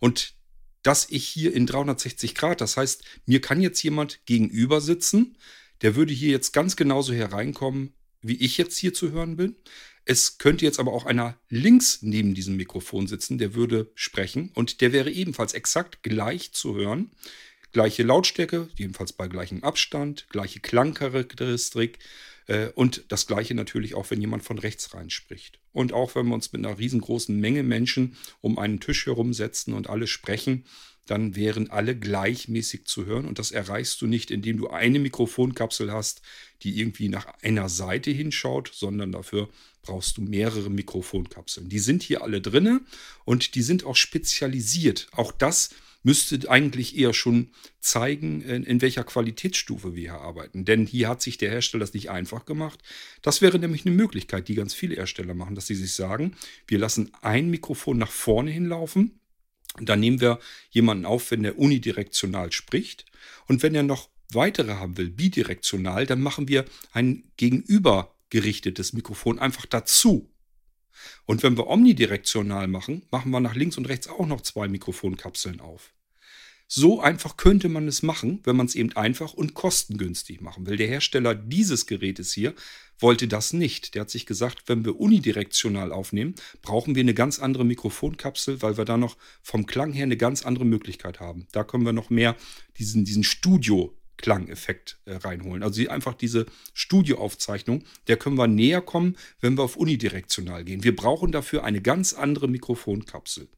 Und 0.00 0.34
dass 0.82 1.08
ich 1.10 1.26
hier 1.26 1.54
in 1.54 1.66
360 1.66 2.34
Grad, 2.34 2.60
das 2.60 2.76
heißt, 2.76 3.02
mir 3.26 3.40
kann 3.40 3.60
jetzt 3.60 3.82
jemand 3.82 4.24
gegenüber 4.26 4.80
sitzen, 4.80 5.36
der 5.82 5.96
würde 5.96 6.12
hier 6.12 6.30
jetzt 6.30 6.52
ganz 6.52 6.76
genauso 6.76 7.12
hereinkommen, 7.12 7.92
wie 8.22 8.36
ich 8.36 8.56
jetzt 8.56 8.76
hier 8.78 8.94
zu 8.94 9.10
hören 9.12 9.36
bin. 9.36 9.56
Es 10.04 10.38
könnte 10.38 10.64
jetzt 10.64 10.78
aber 10.78 10.92
auch 10.92 11.04
einer 11.04 11.38
links 11.48 12.02
neben 12.02 12.34
diesem 12.34 12.56
Mikrofon 12.56 13.08
sitzen, 13.08 13.38
der 13.38 13.54
würde 13.54 13.90
sprechen 13.94 14.50
und 14.54 14.80
der 14.80 14.92
wäre 14.92 15.10
ebenfalls 15.10 15.52
exakt 15.52 16.02
gleich 16.02 16.52
zu 16.52 16.76
hören 16.76 17.10
Gleiche 17.72 18.02
Lautstärke, 18.02 18.68
jedenfalls 18.76 19.12
bei 19.12 19.28
gleichem 19.28 19.62
Abstand, 19.62 20.26
gleiche 20.30 20.60
Klangcharakteristik 20.60 21.98
äh, 22.46 22.68
und 22.74 23.04
das 23.08 23.26
gleiche 23.26 23.54
natürlich 23.54 23.94
auch, 23.94 24.10
wenn 24.10 24.20
jemand 24.20 24.42
von 24.42 24.58
rechts 24.58 24.94
rein 24.94 25.10
spricht. 25.10 25.58
Und 25.72 25.92
auch 25.92 26.14
wenn 26.14 26.26
wir 26.26 26.34
uns 26.34 26.52
mit 26.52 26.64
einer 26.64 26.78
riesengroßen 26.78 27.38
Menge 27.38 27.62
Menschen 27.62 28.16
um 28.40 28.58
einen 28.58 28.80
Tisch 28.80 29.06
herumsetzen 29.06 29.74
und 29.74 29.90
alle 29.90 30.06
sprechen, 30.06 30.64
dann 31.06 31.36
wären 31.36 31.70
alle 31.70 31.96
gleichmäßig 31.96 32.84
zu 32.84 33.06
hören. 33.06 33.26
Und 33.26 33.38
das 33.38 33.52
erreichst 33.52 34.00
du 34.00 34.06
nicht, 34.06 34.30
indem 34.30 34.58
du 34.58 34.68
eine 34.68 34.98
Mikrofonkapsel 34.98 35.92
hast, 35.92 36.20
die 36.62 36.80
irgendwie 36.80 37.08
nach 37.08 37.26
einer 37.42 37.68
Seite 37.68 38.10
hinschaut, 38.10 38.70
sondern 38.74 39.12
dafür 39.12 39.48
brauchst 39.82 40.16
du 40.16 40.22
mehrere 40.22 40.68
Mikrofonkapseln. 40.68 41.68
Die 41.68 41.78
sind 41.78 42.02
hier 42.02 42.22
alle 42.22 42.40
drinne 42.40 42.80
und 43.24 43.54
die 43.54 43.62
sind 43.62 43.84
auch 43.84 43.94
spezialisiert. 43.94 45.06
Auch 45.12 45.30
das 45.30 45.70
müsste 46.06 46.48
eigentlich 46.48 46.96
eher 46.96 47.12
schon 47.12 47.50
zeigen, 47.80 48.40
in, 48.40 48.80
welcher 48.80 49.02
Qualitätsstufe 49.02 49.96
wir 49.96 50.12
hier 50.12 50.20
arbeiten. 50.20 50.64
Denn 50.64 50.86
hier 50.86 51.08
hat 51.08 51.20
sich 51.20 51.36
der 51.36 51.50
Hersteller 51.50 51.80
das 51.80 51.94
nicht 51.94 52.10
einfach 52.10 52.44
gemacht. 52.44 52.78
Das 53.22 53.42
wäre 53.42 53.58
nämlich 53.58 53.84
eine 53.84 53.96
Möglichkeit, 53.96 54.46
die 54.46 54.54
ganz 54.54 54.72
viele 54.72 54.94
Hersteller 54.94 55.34
machen, 55.34 55.56
dass 55.56 55.66
sie 55.66 55.74
sich 55.74 55.94
sagen, 55.94 56.36
wir 56.68 56.78
lassen 56.78 57.10
ein 57.22 57.50
Mikrofon 57.50 57.98
nach 57.98 58.12
vorne 58.12 58.52
hinlaufen. 58.52 59.18
Dann 59.80 59.98
nehmen 59.98 60.20
wir 60.20 60.38
jemanden 60.70 61.06
auf, 61.06 61.32
wenn 61.32 61.42
der 61.42 61.58
unidirektional 61.58 62.52
spricht. 62.52 63.04
Und 63.48 63.64
wenn 63.64 63.74
er 63.74 63.82
noch 63.82 64.08
weitere 64.32 64.74
haben 64.74 64.96
will, 64.98 65.10
bidirektional, 65.10 66.06
dann 66.06 66.20
machen 66.20 66.46
wir 66.46 66.66
ein 66.92 67.24
gegenübergerichtetes 67.36 68.92
Mikrofon 68.92 69.40
einfach 69.40 69.66
dazu. 69.66 70.30
Und 71.24 71.42
wenn 71.42 71.56
wir 71.56 71.66
omnidirektional 71.66 72.68
machen, 72.68 73.02
machen 73.10 73.32
wir 73.32 73.40
nach 73.40 73.56
links 73.56 73.76
und 73.76 73.88
rechts 73.88 74.06
auch 74.06 74.26
noch 74.26 74.42
zwei 74.42 74.68
Mikrofonkapseln 74.68 75.58
auf. 75.58 75.95
So 76.68 77.00
einfach 77.00 77.36
könnte 77.36 77.68
man 77.68 77.86
es 77.86 78.02
machen, 78.02 78.40
wenn 78.42 78.56
man 78.56 78.66
es 78.66 78.74
eben 78.74 78.92
einfach 78.96 79.34
und 79.34 79.54
kostengünstig 79.54 80.40
machen 80.40 80.66
will. 80.66 80.76
Der 80.76 80.88
Hersteller 80.88 81.34
dieses 81.34 81.86
Gerätes 81.86 82.32
hier 82.32 82.54
wollte 82.98 83.28
das 83.28 83.52
nicht. 83.52 83.94
Der 83.94 84.02
hat 84.02 84.10
sich 84.10 84.26
gesagt, 84.26 84.64
wenn 84.66 84.84
wir 84.84 84.98
unidirektional 84.98 85.92
aufnehmen, 85.92 86.34
brauchen 86.62 86.96
wir 86.96 87.02
eine 87.02 87.14
ganz 87.14 87.38
andere 87.38 87.64
Mikrofonkapsel, 87.64 88.62
weil 88.62 88.76
wir 88.76 88.84
da 88.84 88.96
noch 88.96 89.16
vom 89.42 89.66
Klang 89.66 89.92
her 89.92 90.04
eine 90.04 90.16
ganz 90.16 90.44
andere 90.44 90.64
Möglichkeit 90.64 91.20
haben. 91.20 91.46
Da 91.52 91.62
können 91.62 91.84
wir 91.84 91.92
noch 91.92 92.10
mehr 92.10 92.34
diesen, 92.78 93.04
diesen 93.04 93.22
Studio 93.22 93.96
Klangeffekt 94.16 94.98
äh, 95.04 95.16
reinholen. 95.16 95.62
Also 95.62 95.86
einfach 95.88 96.14
diese 96.14 96.46
Studioaufzeichnung, 96.72 97.84
der 98.08 98.16
können 98.16 98.38
wir 98.38 98.46
näher 98.46 98.80
kommen, 98.80 99.16
wenn 99.40 99.56
wir 99.56 99.62
auf 99.62 99.76
unidirektional 99.76 100.64
gehen. 100.64 100.84
Wir 100.84 100.96
brauchen 100.96 101.32
dafür 101.32 101.64
eine 101.64 101.82
ganz 101.82 102.12
andere 102.14 102.48
Mikrofonkapsel. 102.48 103.48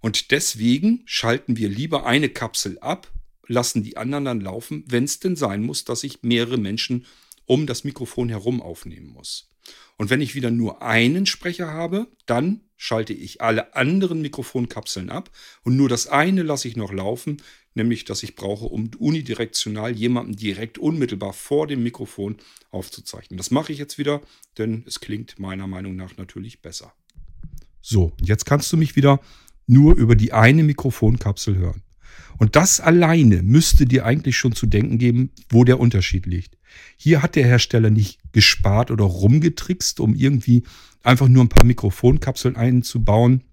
Und 0.00 0.30
deswegen 0.30 1.02
schalten 1.06 1.56
wir 1.56 1.68
lieber 1.68 2.06
eine 2.06 2.28
Kapsel 2.28 2.78
ab, 2.80 3.12
lassen 3.46 3.82
die 3.82 3.96
anderen 3.96 4.24
dann 4.24 4.40
laufen, 4.40 4.84
wenn 4.86 5.04
es 5.04 5.20
denn 5.20 5.36
sein 5.36 5.62
muss, 5.62 5.84
dass 5.84 6.04
ich 6.04 6.22
mehrere 6.22 6.58
Menschen 6.58 7.06
um 7.46 7.66
das 7.66 7.84
Mikrofon 7.84 8.28
herum 8.28 8.62
aufnehmen 8.62 9.08
muss. 9.08 9.50
Und 9.96 10.10
wenn 10.10 10.20
ich 10.20 10.34
wieder 10.34 10.50
nur 10.50 10.82
einen 10.82 11.26
Sprecher 11.26 11.68
habe, 11.72 12.06
dann 12.26 12.60
schalte 12.76 13.12
ich 13.12 13.40
alle 13.40 13.74
anderen 13.74 14.22
Mikrofonkapseln 14.22 15.10
ab 15.10 15.30
und 15.64 15.76
nur 15.76 15.88
das 15.88 16.06
eine 16.06 16.42
lasse 16.42 16.68
ich 16.68 16.76
noch 16.76 16.92
laufen, 16.92 17.42
nämlich 17.74 18.04
das 18.04 18.22
ich 18.22 18.36
brauche, 18.36 18.66
um 18.66 18.90
unidirektional 18.98 19.96
jemanden 19.96 20.36
direkt 20.36 20.78
unmittelbar 20.78 21.32
vor 21.32 21.66
dem 21.66 21.82
Mikrofon 21.82 22.36
aufzuzeichnen. 22.70 23.36
Das 23.36 23.50
mache 23.50 23.72
ich 23.72 23.78
jetzt 23.78 23.98
wieder, 23.98 24.22
denn 24.58 24.84
es 24.86 25.00
klingt 25.00 25.38
meiner 25.40 25.66
Meinung 25.66 25.96
nach 25.96 26.16
natürlich 26.16 26.62
besser. 26.62 26.92
So, 27.80 28.12
jetzt 28.20 28.44
kannst 28.44 28.72
du 28.72 28.76
mich 28.76 28.94
wieder 28.94 29.20
nur 29.68 29.94
über 29.94 30.16
die 30.16 30.32
eine 30.32 30.64
Mikrofonkapsel 30.64 31.56
hören. 31.56 31.82
Und 32.38 32.56
das 32.56 32.80
alleine 32.80 33.42
müsste 33.42 33.84
dir 33.84 34.04
eigentlich 34.04 34.36
schon 34.36 34.52
zu 34.52 34.66
denken 34.66 34.98
geben, 34.98 35.30
wo 35.48 35.64
der 35.64 35.78
Unterschied 35.78 36.26
liegt. 36.26 36.56
Hier 36.96 37.22
hat 37.22 37.36
der 37.36 37.44
Hersteller 37.44 37.90
nicht 37.90 38.20
gespart 38.32 38.90
oder 38.90 39.04
rumgetrickst, 39.04 40.00
um 40.00 40.14
irgendwie 40.14 40.64
einfach 41.02 41.28
nur 41.28 41.44
ein 41.44 41.48
paar 41.48 41.64
Mikrofonkapseln 41.64 42.56
einzubauen. 42.56 43.44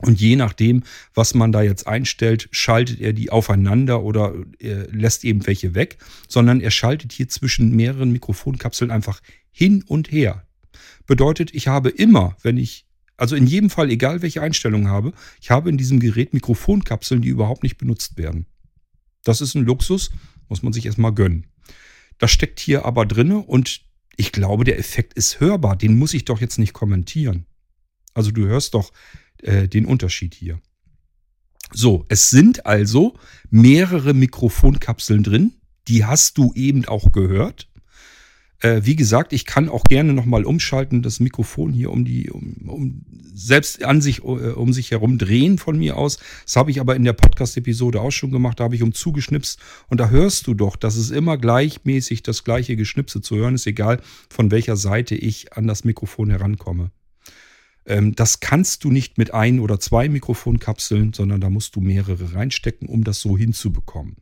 Und 0.00 0.20
je 0.20 0.36
nachdem, 0.36 0.84
was 1.14 1.34
man 1.34 1.50
da 1.50 1.62
jetzt 1.62 1.88
einstellt, 1.88 2.48
schaltet 2.52 3.00
er 3.00 3.12
die 3.12 3.30
aufeinander 3.30 4.04
oder 4.04 4.34
lässt 4.60 5.24
eben 5.24 5.46
welche 5.46 5.74
weg, 5.74 5.98
sondern 6.28 6.60
er 6.60 6.70
schaltet 6.70 7.12
hier 7.12 7.28
zwischen 7.28 7.74
mehreren 7.74 8.12
Mikrofonkapseln 8.12 8.92
einfach 8.92 9.20
hin 9.50 9.82
und 9.86 10.12
her. 10.12 10.46
Bedeutet, 11.06 11.52
ich 11.52 11.66
habe 11.66 11.88
immer, 11.88 12.36
wenn 12.42 12.58
ich 12.58 12.86
also 13.18 13.36
in 13.36 13.46
jedem 13.46 13.68
Fall, 13.68 13.90
egal 13.90 14.22
welche 14.22 14.40
Einstellung 14.40 14.88
habe, 14.88 15.12
ich 15.40 15.50
habe 15.50 15.68
in 15.68 15.76
diesem 15.76 16.00
Gerät 16.00 16.32
Mikrofonkapseln, 16.32 17.20
die 17.20 17.28
überhaupt 17.28 17.64
nicht 17.64 17.76
benutzt 17.76 18.16
werden. 18.16 18.46
Das 19.24 19.40
ist 19.40 19.54
ein 19.54 19.64
Luxus, 19.64 20.10
muss 20.48 20.62
man 20.62 20.72
sich 20.72 20.86
erstmal 20.86 21.12
gönnen. 21.12 21.46
Das 22.18 22.30
steckt 22.30 22.60
hier 22.60 22.84
aber 22.84 23.04
drinne 23.04 23.38
und 23.38 23.82
ich 24.16 24.32
glaube, 24.32 24.64
der 24.64 24.78
Effekt 24.78 25.14
ist 25.14 25.40
hörbar. 25.40 25.76
Den 25.76 25.98
muss 25.98 26.14
ich 26.14 26.24
doch 26.24 26.40
jetzt 26.40 26.58
nicht 26.58 26.72
kommentieren. 26.72 27.44
Also 28.14 28.30
du 28.30 28.46
hörst 28.46 28.74
doch 28.74 28.92
äh, 29.42 29.68
den 29.68 29.84
Unterschied 29.84 30.34
hier. 30.34 30.60
So, 31.72 32.06
es 32.08 32.30
sind 32.30 32.66
also 32.66 33.18
mehrere 33.50 34.14
Mikrofonkapseln 34.14 35.22
drin. 35.22 35.52
Die 35.86 36.04
hast 36.04 36.38
du 36.38 36.52
eben 36.54 36.84
auch 36.86 37.12
gehört. 37.12 37.68
Äh, 38.60 38.80
wie 38.84 38.96
gesagt, 38.96 39.32
ich 39.32 39.44
kann 39.44 39.68
auch 39.68 39.84
gerne 39.84 40.12
nochmal 40.12 40.44
umschalten, 40.44 41.02
das 41.02 41.20
Mikrofon 41.20 41.72
hier 41.72 41.90
um 41.90 42.04
die, 42.04 42.30
um, 42.30 42.56
um 42.66 43.06
selbst 43.32 43.84
an 43.84 44.00
sich, 44.00 44.18
äh, 44.18 44.22
um 44.22 44.72
sich 44.72 44.90
herum 44.90 45.16
drehen 45.16 45.58
von 45.58 45.78
mir 45.78 45.96
aus. 45.96 46.18
Das 46.44 46.56
habe 46.56 46.72
ich 46.72 46.80
aber 46.80 46.96
in 46.96 47.04
der 47.04 47.12
Podcast-Episode 47.12 48.00
auch 48.00 48.10
schon 48.10 48.32
gemacht. 48.32 48.58
Da 48.58 48.64
habe 48.64 48.74
ich 48.74 48.82
um 48.82 48.92
zugeschnipst 48.92 49.60
und 49.88 50.00
da 50.00 50.10
hörst 50.10 50.48
du 50.48 50.54
doch, 50.54 50.74
dass 50.74 50.96
es 50.96 51.10
immer 51.10 51.38
gleichmäßig 51.38 52.24
das 52.24 52.42
gleiche 52.42 52.74
Geschnipse 52.74 53.20
zu 53.20 53.36
hören 53.36 53.54
ist, 53.54 53.66
egal 53.66 54.00
von 54.28 54.50
welcher 54.50 54.76
Seite 54.76 55.14
ich 55.14 55.52
an 55.52 55.68
das 55.68 55.84
Mikrofon 55.84 56.30
herankomme. 56.30 56.90
Ähm, 57.86 58.16
das 58.16 58.40
kannst 58.40 58.82
du 58.82 58.90
nicht 58.90 59.18
mit 59.18 59.32
ein 59.32 59.60
oder 59.60 59.78
zwei 59.78 60.08
Mikrofonkapseln, 60.08 61.12
sondern 61.12 61.40
da 61.40 61.48
musst 61.48 61.76
du 61.76 61.80
mehrere 61.80 62.34
reinstecken, 62.34 62.88
um 62.88 63.04
das 63.04 63.20
so 63.20 63.38
hinzubekommen. 63.38 64.16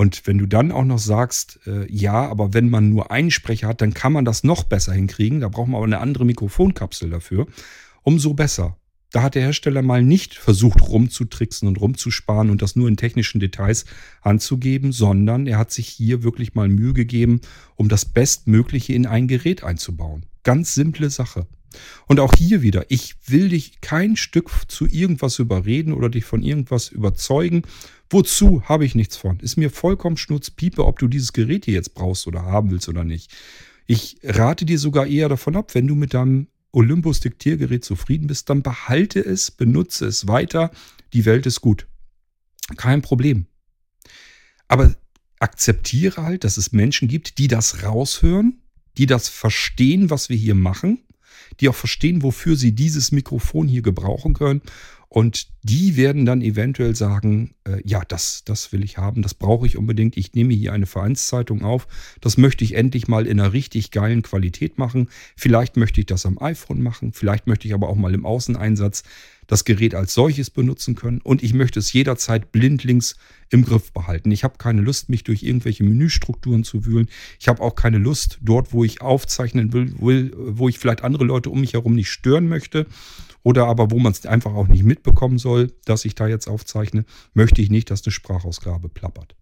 Und 0.00 0.26
wenn 0.26 0.38
du 0.38 0.46
dann 0.46 0.72
auch 0.72 0.86
noch 0.86 0.98
sagst, 0.98 1.60
äh, 1.66 1.84
ja, 1.92 2.26
aber 2.26 2.54
wenn 2.54 2.70
man 2.70 2.88
nur 2.88 3.10
einen 3.10 3.30
Sprecher 3.30 3.68
hat, 3.68 3.82
dann 3.82 3.92
kann 3.92 4.14
man 4.14 4.24
das 4.24 4.44
noch 4.44 4.64
besser 4.64 4.94
hinkriegen. 4.94 5.40
Da 5.40 5.50
braucht 5.50 5.68
man 5.68 5.76
aber 5.76 5.84
eine 5.84 5.98
andere 5.98 6.24
Mikrofonkapsel 6.24 7.10
dafür. 7.10 7.46
Umso 8.02 8.32
besser. 8.32 8.78
Da 9.12 9.20
hat 9.20 9.34
der 9.34 9.42
Hersteller 9.42 9.82
mal 9.82 10.02
nicht 10.02 10.36
versucht 10.36 10.80
rumzutricksen 10.80 11.68
und 11.68 11.78
rumzusparen 11.78 12.48
und 12.48 12.62
das 12.62 12.76
nur 12.76 12.88
in 12.88 12.96
technischen 12.96 13.40
Details 13.40 13.84
anzugeben, 14.22 14.90
sondern 14.92 15.46
er 15.46 15.58
hat 15.58 15.70
sich 15.70 15.88
hier 15.88 16.22
wirklich 16.22 16.54
mal 16.54 16.70
Mühe 16.70 16.94
gegeben, 16.94 17.42
um 17.76 17.90
das 17.90 18.06
Bestmögliche 18.06 18.94
in 18.94 19.04
ein 19.04 19.28
Gerät 19.28 19.64
einzubauen. 19.64 20.24
Ganz 20.44 20.72
simple 20.72 21.10
Sache. 21.10 21.46
Und 22.06 22.20
auch 22.20 22.32
hier 22.36 22.62
wieder, 22.62 22.86
ich 22.88 23.16
will 23.26 23.50
dich 23.50 23.82
kein 23.82 24.16
Stück 24.16 24.50
zu 24.66 24.86
irgendwas 24.86 25.38
überreden 25.38 25.92
oder 25.92 26.08
dich 26.08 26.24
von 26.24 26.42
irgendwas 26.42 26.88
überzeugen 26.88 27.62
Wozu 28.10 28.62
habe 28.64 28.84
ich 28.84 28.96
nichts 28.96 29.16
von? 29.16 29.38
Ist 29.38 29.56
mir 29.56 29.70
vollkommen 29.70 30.16
schnurzpiepe, 30.16 30.84
ob 30.84 30.98
du 30.98 31.06
dieses 31.06 31.32
Gerät 31.32 31.64
hier 31.64 31.74
jetzt 31.74 31.94
brauchst 31.94 32.26
oder 32.26 32.42
haben 32.42 32.72
willst 32.72 32.88
oder 32.88 33.04
nicht. 33.04 33.32
Ich 33.86 34.18
rate 34.24 34.64
dir 34.64 34.78
sogar 34.78 35.06
eher 35.06 35.28
davon 35.28 35.56
ab, 35.56 35.74
wenn 35.76 35.86
du 35.86 35.94
mit 35.94 36.12
deinem 36.12 36.48
Olympus-Diktiergerät 36.72 37.84
zufrieden 37.84 38.26
bist, 38.26 38.50
dann 38.50 38.62
behalte 38.62 39.20
es, 39.20 39.50
benutze 39.50 40.06
es 40.06 40.26
weiter. 40.26 40.70
Die 41.12 41.24
Welt 41.24 41.46
ist 41.46 41.60
gut. 41.60 41.86
Kein 42.76 43.02
Problem. 43.02 43.46
Aber 44.68 44.94
akzeptiere 45.38 46.22
halt, 46.22 46.44
dass 46.44 46.56
es 46.56 46.72
Menschen 46.72 47.08
gibt, 47.08 47.38
die 47.38 47.48
das 47.48 47.82
raushören, 47.82 48.62
die 48.98 49.06
das 49.06 49.28
verstehen, 49.28 50.10
was 50.10 50.28
wir 50.28 50.36
hier 50.36 50.54
machen, 50.54 51.02
die 51.58 51.68
auch 51.68 51.74
verstehen, 51.74 52.22
wofür 52.22 52.56
sie 52.56 52.72
dieses 52.72 53.10
Mikrofon 53.10 53.66
hier 53.66 53.82
gebrauchen 53.82 54.34
können 54.34 54.62
und 55.12 55.48
die 55.64 55.96
werden 55.96 56.24
dann 56.24 56.40
eventuell 56.40 56.94
sagen, 56.94 57.56
äh, 57.64 57.82
ja, 57.84 58.02
das, 58.06 58.44
das 58.44 58.70
will 58.70 58.84
ich 58.84 58.96
haben, 58.96 59.22
das 59.22 59.34
brauche 59.34 59.66
ich 59.66 59.76
unbedingt. 59.76 60.16
Ich 60.16 60.34
nehme 60.34 60.54
hier 60.54 60.72
eine 60.72 60.86
Vereinszeitung 60.86 61.62
auf. 61.62 61.88
Das 62.20 62.36
möchte 62.36 62.62
ich 62.62 62.74
endlich 62.74 63.08
mal 63.08 63.26
in 63.26 63.40
einer 63.40 63.52
richtig 63.52 63.90
geilen 63.90 64.22
Qualität 64.22 64.78
machen. 64.78 65.08
Vielleicht 65.34 65.76
möchte 65.76 65.98
ich 66.00 66.06
das 66.06 66.26
am 66.26 66.40
iPhone 66.40 66.80
machen. 66.80 67.12
Vielleicht 67.12 67.48
möchte 67.48 67.66
ich 67.66 67.74
aber 67.74 67.88
auch 67.88 67.96
mal 67.96 68.14
im 68.14 68.24
Außeneinsatz 68.24 69.02
das 69.48 69.64
Gerät 69.64 69.96
als 69.96 70.14
solches 70.14 70.48
benutzen 70.48 70.94
können. 70.94 71.20
Und 71.24 71.42
ich 71.42 71.54
möchte 71.54 71.80
es 71.80 71.92
jederzeit 71.92 72.52
blindlings 72.52 73.16
im 73.48 73.64
Griff 73.64 73.92
behalten. 73.92 74.30
Ich 74.30 74.44
habe 74.44 74.58
keine 74.58 74.80
Lust, 74.80 75.08
mich 75.08 75.24
durch 75.24 75.42
irgendwelche 75.42 75.82
Menüstrukturen 75.82 76.62
zu 76.62 76.86
wühlen. 76.86 77.08
Ich 77.40 77.48
habe 77.48 77.62
auch 77.62 77.74
keine 77.74 77.98
Lust, 77.98 78.38
dort, 78.42 78.72
wo 78.72 78.84
ich 78.84 79.00
aufzeichnen 79.00 79.72
will, 79.72 79.92
will 79.98 80.32
wo 80.36 80.68
ich 80.68 80.78
vielleicht 80.78 81.02
andere 81.02 81.24
Leute 81.24 81.50
um 81.50 81.62
mich 81.62 81.72
herum 81.72 81.96
nicht 81.96 82.10
stören 82.10 82.48
möchte 82.48 82.86
oder 83.42 83.66
aber 83.66 83.90
wo 83.90 83.98
man 83.98 84.12
es 84.12 84.26
einfach 84.26 84.54
auch 84.54 84.68
nicht 84.68 84.84
mitbekommen 84.84 85.38
soll, 85.38 85.72
dass 85.84 86.04
ich 86.04 86.14
da 86.14 86.28
jetzt 86.28 86.48
aufzeichne, 86.48 87.04
möchte 87.34 87.62
ich 87.62 87.70
nicht, 87.70 87.90
dass 87.90 88.04
eine 88.04 88.12
Sprachausgabe 88.12 88.88
plappert. 88.88 89.36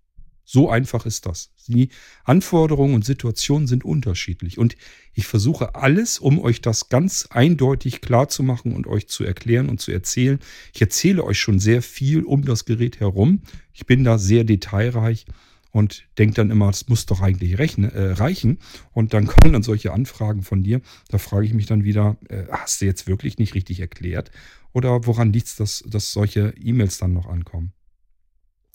So 0.51 0.71
einfach 0.71 1.05
ist 1.05 1.27
das. 1.27 1.51
Die 1.67 1.91
Anforderungen 2.25 2.95
und 2.95 3.05
Situationen 3.05 3.67
sind 3.67 3.85
unterschiedlich. 3.85 4.57
Und 4.57 4.77
ich 5.13 5.27
versuche 5.27 5.75
alles, 5.75 6.19
um 6.19 6.39
euch 6.39 6.63
das 6.63 6.89
ganz 6.89 7.29
eindeutig 7.29 8.01
klar 8.01 8.31
zu 8.31 8.43
machen 8.43 8.75
und 8.75 8.87
euch 8.87 9.09
zu 9.09 9.25
erklären 9.25 9.69
und 9.69 9.79
zu 9.79 9.93
erzählen. 9.93 10.39
Ich 10.73 10.81
erzähle 10.81 11.23
euch 11.23 11.39
schon 11.39 11.59
sehr 11.59 11.83
viel 11.83 12.23
um 12.23 12.47
das 12.47 12.65
Gerät 12.65 12.99
herum. 12.99 13.43
Ich 13.75 13.85
bin 13.85 14.05
da 14.05 14.17
sehr 14.17 14.45
detailreich 14.45 15.27
und 15.71 16.09
denkt 16.17 16.39
dann 16.39 16.51
immer, 16.51 16.67
das 16.69 16.89
muss 16.89 17.07
doch 17.07 17.21
eigentlich 17.21 17.59
rechne, 17.59 17.93
äh, 17.93 18.13
reichen. 18.13 18.59
Und 18.93 19.13
dann 19.15 19.27
kommen 19.27 19.53
dann 19.53 19.63
solche 19.63 19.93
Anfragen 19.93 20.43
von 20.43 20.63
dir. 20.63 20.81
Da 21.09 21.19
frage 21.19 21.47
ich 21.47 21.55
mich 21.55 21.67
dann 21.67 21.85
wieder, 21.85 22.17
äh, 22.29 22.45
hast 22.51 22.81
du 22.81 22.87
jetzt 22.87 23.07
wirklich 23.07 23.39
nicht 23.39 23.55
richtig 23.55 23.81
erklärt? 23.81 24.31
Oder 24.73 25.07
woran 25.07 25.33
liegt 25.33 25.49
es, 25.49 25.57
dass, 25.57 25.85
dass 25.87 26.13
solche 26.13 26.55
E-Mails 26.59 26.99
dann 26.99 27.13
noch 27.13 27.27
ankommen? 27.27 27.73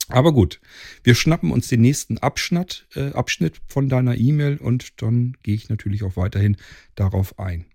Aber 0.10 0.34
gut, 0.34 0.60
wir 1.04 1.16
schnappen 1.16 1.52
uns 1.52 1.68
den 1.68 1.82
nächsten 1.82 2.18
Abschnitt, 2.18 2.88
äh, 2.96 3.14
Abschnitt 3.14 3.62
von 3.68 3.88
deiner 3.88 4.18
E-Mail 4.18 4.58
und 4.58 5.02
dann 5.02 5.38
gehe 5.44 5.56
ich 5.56 5.70
natürlich 5.70 6.04
auch 6.04 6.18
weiterhin 6.18 6.58
darauf 6.96 7.39
ein. 7.39 7.66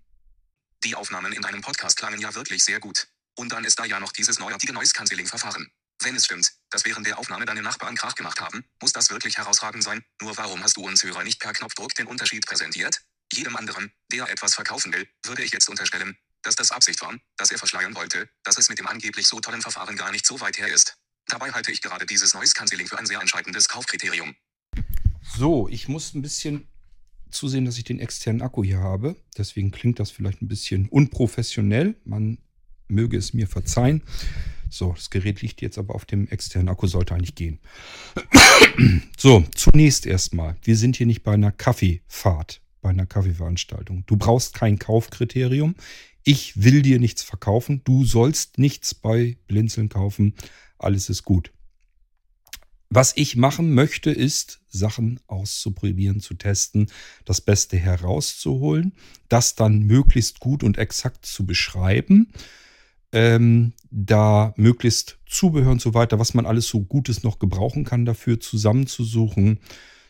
Die 0.83 0.95
Aufnahmen 0.95 1.33
in 1.33 1.41
deinem 1.41 1.61
Podcast 1.61 1.97
klangen 1.97 2.21
ja 2.21 2.33
wirklich 2.35 2.63
sehr 2.63 2.79
gut. 2.79 3.07
Und 3.35 3.51
dann 3.51 3.63
ist 3.63 3.79
da 3.79 3.85
ja 3.85 3.99
noch 3.99 4.11
dieses 4.11 4.39
neuartige 4.39 4.73
Noise 4.73 4.93
Cancelling 4.93 5.25
Verfahren. 5.25 5.71
Wenn 6.01 6.15
es 6.15 6.25
stimmt, 6.25 6.53
dass 6.69 6.85
während 6.85 7.05
der 7.05 7.19
Aufnahme 7.19 7.45
deine 7.45 7.61
Nachbarn 7.61 7.95
Krach 7.95 8.15
gemacht 8.15 8.39
haben, 8.39 8.63
muss 8.81 8.93
das 8.93 9.09
wirklich 9.09 9.37
herausragend 9.37 9.83
sein. 9.83 10.01
Nur 10.21 10.37
warum 10.37 10.63
hast 10.63 10.77
du 10.77 10.81
uns 10.81 11.03
Hörer 11.03 11.23
nicht 11.23 11.41
per 11.41 11.51
Knopfdruck 11.51 11.93
den 11.95 12.07
Unterschied 12.07 12.45
präsentiert? 12.45 13.01
Jedem 13.33 13.57
anderen, 13.57 13.91
der 14.11 14.29
etwas 14.29 14.55
verkaufen 14.55 14.93
will, 14.93 15.07
würde 15.25 15.43
ich 15.43 15.51
jetzt 15.51 15.67
unterstellen, 15.67 16.17
dass 16.41 16.55
das 16.55 16.71
Absicht 16.71 17.01
war, 17.01 17.13
dass 17.35 17.51
er 17.51 17.57
verschleiern 17.57 17.95
wollte, 17.95 18.29
dass 18.43 18.57
es 18.57 18.69
mit 18.69 18.79
dem 18.79 18.87
angeblich 18.87 19.27
so 19.27 19.41
tollen 19.41 19.61
Verfahren 19.61 19.97
gar 19.97 20.11
nicht 20.11 20.25
so 20.25 20.39
weit 20.39 20.57
her 20.57 20.69
ist. 20.69 20.97
Dabei 21.27 21.51
halte 21.51 21.71
ich 21.71 21.81
gerade 21.81 22.05
dieses 22.05 22.33
Noise 22.33 22.53
Cancelling 22.53 22.87
für 22.87 22.97
ein 22.97 23.05
sehr 23.05 23.19
entscheidendes 23.19 23.67
Kaufkriterium. 23.67 24.35
So, 25.37 25.67
ich 25.67 25.89
muss 25.89 26.13
ein 26.13 26.21
bisschen 26.21 26.67
zusehen, 27.29 27.65
dass 27.65 27.77
ich 27.77 27.83
den 27.83 27.99
externen 27.99 28.41
Akku 28.41 28.63
hier 28.63 28.79
habe. 28.79 29.17
Deswegen 29.37 29.71
klingt 29.71 29.99
das 29.99 30.11
vielleicht 30.11 30.41
ein 30.41 30.47
bisschen 30.47 30.87
unprofessionell. 30.87 31.95
Man 32.05 32.39
möge 32.87 33.17
es 33.17 33.33
mir 33.33 33.47
verzeihen. 33.47 34.01
So, 34.69 34.93
das 34.93 35.09
Gerät 35.09 35.41
liegt 35.41 35.61
jetzt 35.61 35.77
aber 35.77 35.95
auf 35.95 36.05
dem 36.05 36.27
externen 36.27 36.69
Akku, 36.69 36.87
sollte 36.87 37.15
eigentlich 37.15 37.35
gehen. 37.35 37.59
so, 39.17 39.43
zunächst 39.55 40.05
erstmal. 40.05 40.55
Wir 40.63 40.77
sind 40.77 40.95
hier 40.95 41.07
nicht 41.07 41.23
bei 41.23 41.33
einer 41.33 41.51
Kaffeefahrt, 41.51 42.61
bei 42.81 42.89
einer 42.89 43.05
Kaffeeveranstaltung. 43.05 44.03
Du 44.05 44.17
brauchst 44.17 44.53
kein 44.53 44.77
Kaufkriterium. 44.77 45.75
Ich 46.23 46.61
will 46.61 46.81
dir 46.81 46.99
nichts 46.99 47.23
verkaufen. 47.23 47.81
Du 47.83 48.05
sollst 48.05 48.57
nichts 48.59 48.93
bei 48.93 49.37
Blinzeln 49.47 49.89
kaufen. 49.89 50.35
Alles 50.77 51.09
ist 51.09 51.23
gut. 51.23 51.51
Was 52.91 53.13
ich 53.15 53.35
machen 53.35 53.73
möchte, 53.73 54.09
ist, 54.09 54.61
Sachen 54.67 55.19
auszuprobieren, 55.27 56.21
zu 56.21 56.33
testen, 56.33 56.89
das 57.23 57.39
Beste 57.39 57.77
herauszuholen, 57.77 58.93
das 59.27 59.53
dann 59.53 59.83
möglichst 59.83 60.39
gut 60.39 60.63
und 60.63 60.79
exakt 60.79 61.25
zu 61.25 61.45
beschreiben 61.45 62.31
ähm, 63.11 63.73
da 63.89 64.53
möglichst 64.55 65.19
Zubehör 65.25 65.71
und 65.71 65.81
so 65.81 65.93
weiter, 65.93 66.19
was 66.19 66.33
man 66.33 66.45
alles 66.45 66.67
so 66.67 66.81
Gutes 66.81 67.23
noch 67.23 67.39
gebrauchen 67.39 67.83
kann 67.83 68.05
dafür, 68.05 68.39
zusammenzusuchen, 68.39 69.59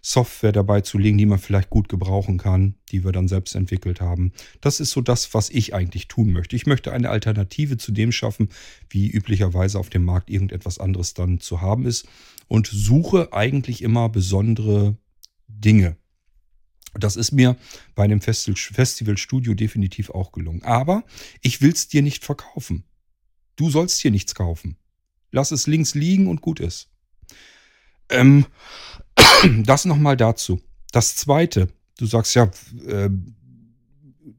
Software 0.01 0.51
dabei 0.51 0.81
zu 0.81 0.97
legen, 0.97 1.17
die 1.17 1.25
man 1.25 1.39
vielleicht 1.39 1.69
gut 1.69 1.89
gebrauchen 1.89 2.37
kann, 2.37 2.75
die 2.89 3.03
wir 3.03 3.11
dann 3.11 3.27
selbst 3.27 3.55
entwickelt 3.55 3.99
haben. 3.99 4.31
Das 4.61 4.79
ist 4.79 4.91
so 4.91 5.01
das, 5.01 5.33
was 5.33 5.49
ich 5.49 5.73
eigentlich 5.73 6.07
tun 6.07 6.31
möchte. 6.31 6.55
Ich 6.55 6.65
möchte 6.65 6.93
eine 6.93 7.09
Alternative 7.09 7.77
zu 7.77 7.91
dem 7.91 8.11
schaffen, 8.11 8.49
wie 8.89 9.09
üblicherweise 9.09 9.77
auf 9.77 9.89
dem 9.89 10.05
Markt 10.05 10.29
irgendetwas 10.29 10.79
anderes 10.79 11.13
dann 11.13 11.39
zu 11.39 11.61
haben 11.61 11.85
ist 11.85 12.07
und 12.47 12.67
suche 12.67 13.33
eigentlich 13.33 13.81
immer 13.81 14.09
besondere 14.09 14.97
Dinge. 15.47 15.97
Das 16.93 17.15
ist 17.15 17.31
mir 17.31 17.55
bei 17.93 18.03
einem 18.03 18.21
Festivalstudio 18.21 19.53
definitiv 19.53 20.09
auch 20.09 20.31
gelungen. 20.31 20.63
Aber 20.63 21.03
ich 21.41 21.61
will 21.61 21.71
es 21.71 21.87
dir 21.87 22.01
nicht 22.01 22.25
verkaufen. 22.25 22.83
Du 23.59 23.69
sollst 23.69 23.99
hier 23.99 24.11
nichts 24.11 24.35
kaufen. 24.35 24.77
Lass 25.31 25.51
es 25.51 25.67
links 25.67 25.93
liegen 25.93 26.27
und 26.27 26.39
gut 26.39 26.61
ist. 26.61 26.87
Ähm, 28.07 28.45
das 29.65 29.83
nochmal 29.83 30.15
dazu. 30.15 30.61
Das 30.93 31.17
zweite, 31.17 31.67
du 31.97 32.05
sagst 32.05 32.35
ja, 32.35 32.49
äh, 32.87 33.09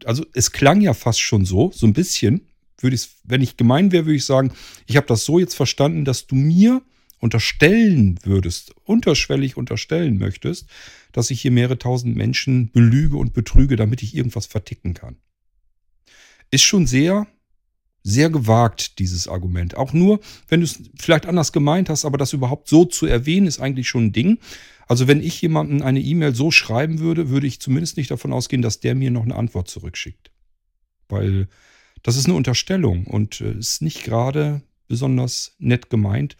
also 0.06 0.24
es 0.32 0.52
klang 0.52 0.80
ja 0.80 0.94
fast 0.94 1.20
schon 1.20 1.44
so, 1.44 1.70
so 1.70 1.86
ein 1.86 1.92
bisschen, 1.92 2.46
würde 2.78 2.96
ich, 2.96 3.10
wenn 3.24 3.42
ich 3.42 3.58
gemein 3.58 3.92
wäre, 3.92 4.06
würde 4.06 4.16
ich 4.16 4.24
sagen, 4.24 4.54
ich 4.86 4.96
habe 4.96 5.06
das 5.06 5.26
so 5.26 5.38
jetzt 5.38 5.54
verstanden, 5.54 6.06
dass 6.06 6.26
du 6.26 6.34
mir 6.34 6.80
unterstellen 7.18 8.18
würdest, 8.22 8.74
unterschwellig 8.84 9.54
unterstellen 9.58 10.16
möchtest, 10.16 10.66
dass 11.12 11.30
ich 11.30 11.42
hier 11.42 11.50
mehrere 11.50 11.78
tausend 11.78 12.16
Menschen 12.16 12.70
belüge 12.72 13.18
und 13.18 13.34
betrüge, 13.34 13.76
damit 13.76 14.02
ich 14.02 14.16
irgendwas 14.16 14.46
verticken 14.46 14.94
kann. 14.94 15.16
Ist 16.50 16.64
schon 16.64 16.86
sehr 16.86 17.26
sehr 18.02 18.30
gewagt, 18.30 18.98
dieses 18.98 19.28
Argument. 19.28 19.76
Auch 19.76 19.92
nur, 19.92 20.20
wenn 20.48 20.60
du 20.60 20.64
es 20.64 20.82
vielleicht 20.98 21.26
anders 21.26 21.52
gemeint 21.52 21.88
hast, 21.88 22.04
aber 22.04 22.18
das 22.18 22.32
überhaupt 22.32 22.68
so 22.68 22.84
zu 22.84 23.06
erwähnen, 23.06 23.46
ist 23.46 23.60
eigentlich 23.60 23.88
schon 23.88 24.06
ein 24.06 24.12
Ding. 24.12 24.38
Also 24.88 25.06
wenn 25.06 25.22
ich 25.22 25.40
jemandem 25.40 25.82
eine 25.82 26.00
E-Mail 26.00 26.34
so 26.34 26.50
schreiben 26.50 26.98
würde, 26.98 27.28
würde 27.28 27.46
ich 27.46 27.60
zumindest 27.60 27.96
nicht 27.96 28.10
davon 28.10 28.32
ausgehen, 28.32 28.62
dass 28.62 28.80
der 28.80 28.94
mir 28.94 29.10
noch 29.10 29.22
eine 29.22 29.36
Antwort 29.36 29.68
zurückschickt. 29.68 30.30
Weil 31.08 31.48
das 32.02 32.16
ist 32.16 32.26
eine 32.26 32.34
Unterstellung 32.34 33.06
und 33.06 33.40
äh, 33.40 33.52
ist 33.52 33.82
nicht 33.82 34.04
gerade 34.04 34.62
besonders 34.88 35.54
nett 35.58 35.90
gemeint. 35.90 36.36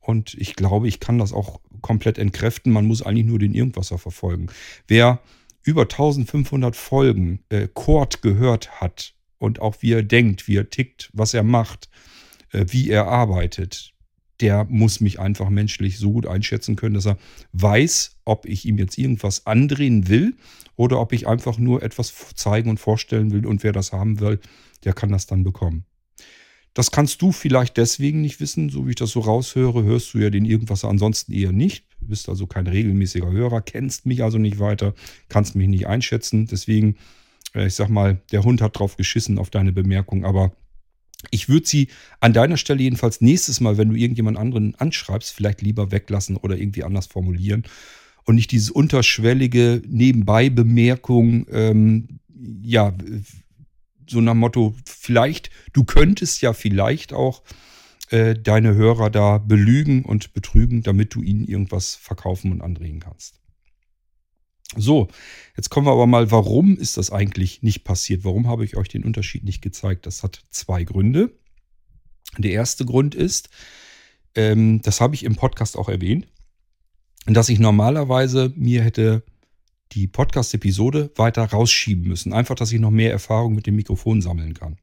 Und 0.00 0.34
ich 0.34 0.54
glaube, 0.54 0.88
ich 0.88 1.00
kann 1.00 1.18
das 1.18 1.32
auch 1.32 1.60
komplett 1.80 2.18
entkräften. 2.18 2.72
Man 2.72 2.86
muss 2.86 3.02
eigentlich 3.02 3.26
nur 3.26 3.38
den 3.38 3.54
Irgendwasser 3.54 3.98
verfolgen. 3.98 4.48
Wer 4.86 5.20
über 5.62 5.82
1500 5.82 6.76
Folgen 6.76 7.40
äh, 7.48 7.68
Kord 7.72 8.22
gehört 8.22 8.80
hat 8.80 9.14
und 9.40 9.60
auch 9.60 9.76
wie 9.80 9.92
er 9.92 10.02
denkt, 10.02 10.46
wie 10.46 10.56
er 10.56 10.70
tickt, 10.70 11.10
was 11.12 11.34
er 11.34 11.42
macht, 11.42 11.88
äh, 12.52 12.66
wie 12.68 12.90
er 12.90 13.08
arbeitet, 13.08 13.92
der 14.40 14.64
muss 14.64 15.00
mich 15.00 15.18
einfach 15.18 15.48
menschlich 15.48 15.98
so 15.98 16.12
gut 16.12 16.26
einschätzen 16.26 16.76
können, 16.76 16.94
dass 16.94 17.06
er 17.06 17.18
weiß, 17.52 18.18
ob 18.24 18.46
ich 18.46 18.64
ihm 18.64 18.78
jetzt 18.78 18.98
irgendwas 18.98 19.46
andrehen 19.46 20.08
will 20.08 20.34
oder 20.76 21.00
ob 21.00 21.12
ich 21.12 21.26
einfach 21.26 21.58
nur 21.58 21.82
etwas 21.82 22.14
zeigen 22.34 22.70
und 22.70 22.78
vorstellen 22.78 23.32
will 23.32 23.46
und 23.46 23.62
wer 23.64 23.72
das 23.72 23.92
haben 23.92 24.20
will, 24.20 24.40
der 24.84 24.92
kann 24.92 25.10
das 25.10 25.26
dann 25.26 25.42
bekommen. 25.42 25.84
Das 26.74 26.90
kannst 26.90 27.20
du 27.20 27.32
vielleicht 27.32 27.76
deswegen 27.76 28.20
nicht 28.20 28.40
wissen, 28.40 28.70
so 28.70 28.86
wie 28.86 28.90
ich 28.90 28.96
das 28.96 29.10
so 29.10 29.20
raushöre, 29.20 29.82
hörst 29.82 30.14
du 30.14 30.18
ja 30.18 30.30
den 30.30 30.44
irgendwas 30.44 30.84
ansonsten 30.84 31.32
eher 31.32 31.52
nicht. 31.52 31.84
Du 32.00 32.06
bist 32.06 32.28
also 32.28 32.46
kein 32.46 32.66
regelmäßiger 32.66 33.30
Hörer, 33.30 33.60
kennst 33.60 34.06
mich 34.06 34.22
also 34.22 34.38
nicht 34.38 34.58
weiter, 34.60 34.94
kannst 35.28 35.56
mich 35.56 35.68
nicht 35.68 35.88
einschätzen. 35.88 36.46
Deswegen, 36.46 36.96
ich 37.54 37.74
sag 37.74 37.88
mal, 37.88 38.20
der 38.32 38.44
Hund 38.44 38.60
hat 38.60 38.78
drauf 38.78 38.96
geschissen 38.96 39.38
auf 39.38 39.50
deine 39.50 39.72
Bemerkung, 39.72 40.24
aber 40.24 40.52
ich 41.30 41.48
würde 41.48 41.66
sie 41.66 41.88
an 42.20 42.32
deiner 42.32 42.56
Stelle 42.56 42.82
jedenfalls 42.82 43.20
nächstes 43.20 43.60
Mal, 43.60 43.76
wenn 43.76 43.90
du 43.90 43.94
irgendjemand 43.94 44.38
anderen 44.38 44.74
anschreibst, 44.76 45.32
vielleicht 45.32 45.60
lieber 45.60 45.90
weglassen 45.90 46.36
oder 46.36 46.56
irgendwie 46.56 46.84
anders 46.84 47.06
formulieren 47.06 47.64
und 48.24 48.36
nicht 48.36 48.52
diese 48.52 48.72
unterschwellige 48.72 49.82
Nebenbei-Bemerkung, 49.86 51.46
ähm, 51.50 52.20
ja, 52.62 52.94
so 54.08 54.20
nach 54.20 54.34
Motto, 54.34 54.74
vielleicht, 54.86 55.50
du 55.72 55.84
könntest 55.84 56.40
ja 56.40 56.52
vielleicht 56.52 57.12
auch 57.12 57.42
äh, 58.10 58.34
deine 58.34 58.74
Hörer 58.74 59.10
da 59.10 59.38
belügen 59.38 60.04
und 60.04 60.32
betrügen, 60.32 60.82
damit 60.82 61.14
du 61.14 61.22
ihnen 61.22 61.44
irgendwas 61.44 61.94
verkaufen 61.94 62.50
und 62.50 62.62
andrehen 62.62 63.00
kannst. 63.00 63.39
So, 64.76 65.08
jetzt 65.56 65.70
kommen 65.70 65.86
wir 65.86 65.92
aber 65.92 66.06
mal, 66.06 66.30
warum 66.30 66.76
ist 66.76 66.96
das 66.96 67.10
eigentlich 67.10 67.62
nicht 67.62 67.84
passiert? 67.84 68.24
Warum 68.24 68.46
habe 68.46 68.64
ich 68.64 68.76
euch 68.76 68.88
den 68.88 69.04
Unterschied 69.04 69.44
nicht 69.44 69.62
gezeigt? 69.62 70.06
Das 70.06 70.22
hat 70.22 70.44
zwei 70.50 70.84
Gründe. 70.84 71.32
Der 72.38 72.52
erste 72.52 72.84
Grund 72.84 73.14
ist, 73.14 73.50
ähm, 74.36 74.80
das 74.82 75.00
habe 75.00 75.14
ich 75.14 75.24
im 75.24 75.34
Podcast 75.34 75.76
auch 75.76 75.88
erwähnt, 75.88 76.28
dass 77.26 77.48
ich 77.48 77.58
normalerweise 77.58 78.52
mir 78.54 78.82
hätte 78.82 79.24
die 79.92 80.06
Podcast-Episode 80.06 81.10
weiter 81.16 81.44
rausschieben 81.44 82.06
müssen. 82.06 82.32
Einfach, 82.32 82.54
dass 82.54 82.70
ich 82.70 82.78
noch 82.78 82.92
mehr 82.92 83.10
Erfahrung 83.10 83.54
mit 83.54 83.66
dem 83.66 83.74
Mikrofon 83.74 84.22
sammeln 84.22 84.54
kann. 84.54 84.78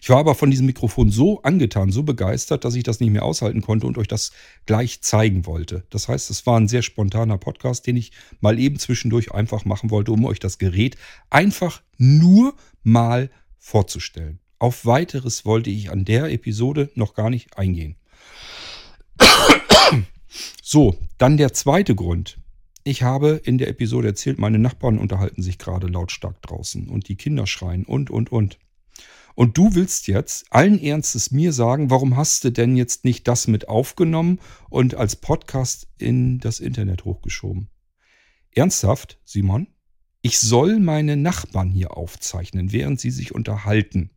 Ich 0.00 0.08
war 0.08 0.18
aber 0.18 0.34
von 0.34 0.50
diesem 0.50 0.66
Mikrofon 0.66 1.10
so 1.10 1.42
angetan, 1.42 1.90
so 1.92 2.02
begeistert, 2.02 2.64
dass 2.64 2.74
ich 2.74 2.84
das 2.84 3.00
nicht 3.00 3.10
mehr 3.10 3.24
aushalten 3.24 3.60
konnte 3.60 3.86
und 3.86 3.98
euch 3.98 4.08
das 4.08 4.32
gleich 4.66 5.02
zeigen 5.02 5.46
wollte. 5.46 5.84
Das 5.90 6.08
heißt, 6.08 6.30
es 6.30 6.46
war 6.46 6.58
ein 6.58 6.68
sehr 6.68 6.82
spontaner 6.82 7.38
Podcast, 7.38 7.86
den 7.86 7.96
ich 7.96 8.12
mal 8.40 8.58
eben 8.58 8.78
zwischendurch 8.78 9.32
einfach 9.32 9.64
machen 9.64 9.90
wollte, 9.90 10.12
um 10.12 10.24
euch 10.24 10.40
das 10.40 10.58
Gerät 10.58 10.96
einfach 11.30 11.82
nur 11.98 12.54
mal 12.82 13.30
vorzustellen. 13.58 14.40
Auf 14.58 14.86
weiteres 14.86 15.44
wollte 15.44 15.70
ich 15.70 15.90
an 15.90 16.04
der 16.04 16.32
Episode 16.32 16.90
noch 16.94 17.14
gar 17.14 17.30
nicht 17.30 17.58
eingehen. 17.58 17.96
So, 20.62 20.98
dann 21.16 21.38
der 21.38 21.54
zweite 21.54 21.94
Grund. 21.94 22.36
Ich 22.84 23.02
habe 23.02 23.40
in 23.42 23.56
der 23.56 23.68
Episode 23.68 24.08
erzählt, 24.08 24.38
meine 24.38 24.58
Nachbarn 24.58 24.98
unterhalten 24.98 25.42
sich 25.42 25.56
gerade 25.56 25.86
lautstark 25.86 26.42
draußen 26.42 26.88
und 26.88 27.08
die 27.08 27.16
Kinder 27.16 27.46
schreien 27.46 27.86
und, 27.86 28.10
und, 28.10 28.30
und. 28.30 28.58
Und 29.38 29.56
du 29.56 29.76
willst 29.76 30.08
jetzt 30.08 30.46
allen 30.50 30.80
Ernstes 30.80 31.30
mir 31.30 31.52
sagen, 31.52 31.90
warum 31.90 32.16
hast 32.16 32.42
du 32.42 32.50
denn 32.50 32.76
jetzt 32.76 33.04
nicht 33.04 33.28
das 33.28 33.46
mit 33.46 33.68
aufgenommen 33.68 34.40
und 34.68 34.96
als 34.96 35.14
Podcast 35.14 35.86
in 35.96 36.40
das 36.40 36.58
Internet 36.58 37.04
hochgeschoben? 37.04 37.68
Ernsthaft, 38.50 39.20
Simon? 39.24 39.68
Ich 40.22 40.40
soll 40.40 40.80
meine 40.80 41.16
Nachbarn 41.16 41.70
hier 41.70 41.96
aufzeichnen, 41.96 42.72
während 42.72 42.98
sie 42.98 43.12
sich 43.12 43.32
unterhalten. 43.32 44.10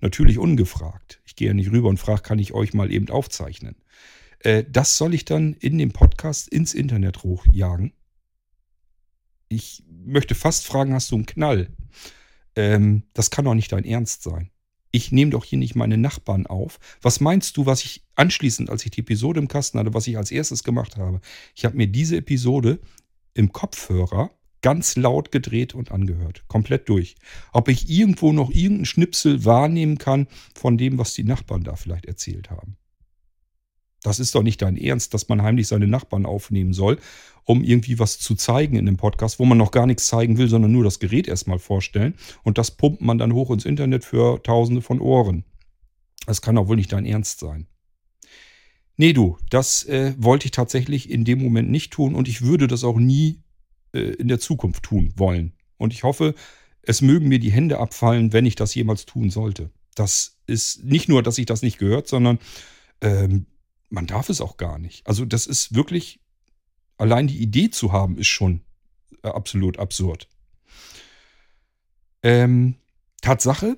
Natürlich 0.00 0.38
ungefragt. 0.38 1.22
Ich 1.24 1.36
gehe 1.36 1.46
ja 1.46 1.54
nicht 1.54 1.70
rüber 1.70 1.88
und 1.88 2.00
frage, 2.00 2.22
kann 2.22 2.40
ich 2.40 2.52
euch 2.52 2.74
mal 2.74 2.90
eben 2.90 3.10
aufzeichnen. 3.10 3.76
Äh, 4.40 4.64
das 4.68 4.98
soll 4.98 5.14
ich 5.14 5.24
dann 5.24 5.52
in 5.52 5.78
dem 5.78 5.92
Podcast 5.92 6.48
ins 6.48 6.74
Internet 6.74 7.22
hochjagen? 7.22 7.92
ich 9.48 9.84
möchte 9.88 10.34
fast 10.34 10.66
fragen, 10.66 10.94
hast 10.94 11.12
du 11.12 11.14
einen 11.14 11.26
Knall? 11.26 11.68
Ähm, 12.56 13.04
das 13.12 13.30
kann 13.30 13.44
doch 13.44 13.54
nicht 13.54 13.70
dein 13.70 13.84
Ernst 13.84 14.24
sein. 14.24 14.50
Ich 14.94 15.10
nehme 15.10 15.32
doch 15.32 15.44
hier 15.44 15.58
nicht 15.58 15.74
meine 15.74 15.98
Nachbarn 15.98 16.46
auf. 16.46 16.78
Was 17.02 17.18
meinst 17.18 17.56
du, 17.56 17.66
was 17.66 17.84
ich 17.84 18.04
anschließend, 18.14 18.70
als 18.70 18.84
ich 18.84 18.92
die 18.92 19.00
Episode 19.00 19.40
im 19.40 19.48
Kasten 19.48 19.80
hatte, 19.80 19.92
was 19.92 20.06
ich 20.06 20.16
als 20.16 20.30
erstes 20.30 20.62
gemacht 20.62 20.98
habe? 20.98 21.20
Ich 21.56 21.64
habe 21.64 21.76
mir 21.76 21.88
diese 21.88 22.18
Episode 22.18 22.78
im 23.32 23.50
Kopfhörer 23.50 24.30
ganz 24.62 24.94
laut 24.94 25.32
gedreht 25.32 25.74
und 25.74 25.90
angehört. 25.90 26.44
Komplett 26.46 26.88
durch. 26.88 27.16
Ob 27.52 27.66
ich 27.66 27.90
irgendwo 27.90 28.32
noch 28.32 28.50
irgendeinen 28.50 28.84
Schnipsel 28.84 29.44
wahrnehmen 29.44 29.98
kann 29.98 30.28
von 30.54 30.78
dem, 30.78 30.96
was 30.96 31.12
die 31.12 31.24
Nachbarn 31.24 31.64
da 31.64 31.74
vielleicht 31.74 32.06
erzählt 32.06 32.50
haben. 32.50 32.76
Das 34.04 34.20
ist 34.20 34.34
doch 34.34 34.42
nicht 34.42 34.60
dein 34.60 34.76
Ernst, 34.76 35.14
dass 35.14 35.28
man 35.30 35.42
heimlich 35.42 35.66
seine 35.66 35.86
Nachbarn 35.86 36.26
aufnehmen 36.26 36.74
soll, 36.74 36.98
um 37.44 37.64
irgendwie 37.64 37.98
was 37.98 38.18
zu 38.18 38.34
zeigen 38.34 38.76
in 38.76 38.84
dem 38.84 38.98
Podcast, 38.98 39.38
wo 39.38 39.46
man 39.46 39.56
noch 39.56 39.70
gar 39.70 39.86
nichts 39.86 40.06
zeigen 40.06 40.36
will, 40.36 40.46
sondern 40.46 40.72
nur 40.72 40.84
das 40.84 40.98
Gerät 40.98 41.26
erstmal 41.26 41.58
vorstellen. 41.58 42.14
Und 42.42 42.58
das 42.58 42.70
pumpt 42.70 43.00
man 43.00 43.16
dann 43.16 43.32
hoch 43.32 43.50
ins 43.50 43.64
Internet 43.64 44.04
für 44.04 44.42
Tausende 44.42 44.82
von 44.82 45.00
Ohren. 45.00 45.44
Das 46.26 46.42
kann 46.42 46.54
doch 46.54 46.68
wohl 46.68 46.76
nicht 46.76 46.92
dein 46.92 47.06
Ernst 47.06 47.40
sein. 47.40 47.66
Nee, 48.98 49.14
du, 49.14 49.38
das 49.48 49.84
äh, 49.84 50.14
wollte 50.18 50.44
ich 50.44 50.52
tatsächlich 50.52 51.10
in 51.10 51.24
dem 51.24 51.42
Moment 51.42 51.70
nicht 51.70 51.90
tun 51.90 52.14
und 52.14 52.28
ich 52.28 52.42
würde 52.42 52.66
das 52.66 52.84
auch 52.84 52.98
nie 52.98 53.42
äh, 53.94 54.00
in 54.00 54.28
der 54.28 54.38
Zukunft 54.38 54.82
tun 54.82 55.14
wollen. 55.16 55.54
Und 55.78 55.94
ich 55.94 56.02
hoffe, 56.02 56.34
es 56.82 57.00
mögen 57.00 57.28
mir 57.28 57.38
die 57.38 57.50
Hände 57.50 57.78
abfallen, 57.78 58.34
wenn 58.34 58.44
ich 58.44 58.54
das 58.54 58.74
jemals 58.74 59.06
tun 59.06 59.30
sollte. 59.30 59.70
Das 59.94 60.36
ist 60.46 60.84
nicht 60.84 61.08
nur, 61.08 61.22
dass 61.22 61.38
ich 61.38 61.46
das 61.46 61.62
nicht 61.62 61.78
gehört, 61.78 62.06
sondern 62.06 62.38
ähm, 63.00 63.46
man 63.94 64.06
darf 64.06 64.28
es 64.28 64.40
auch 64.40 64.56
gar 64.56 64.78
nicht. 64.78 65.06
Also 65.06 65.24
das 65.24 65.46
ist 65.46 65.74
wirklich, 65.74 66.20
allein 66.98 67.26
die 67.26 67.38
Idee 67.38 67.70
zu 67.70 67.92
haben, 67.92 68.18
ist 68.18 68.26
schon 68.26 68.60
äh, 69.22 69.28
absolut 69.28 69.78
absurd. 69.78 70.28
Ähm, 72.22 72.76
Tatsache 73.22 73.76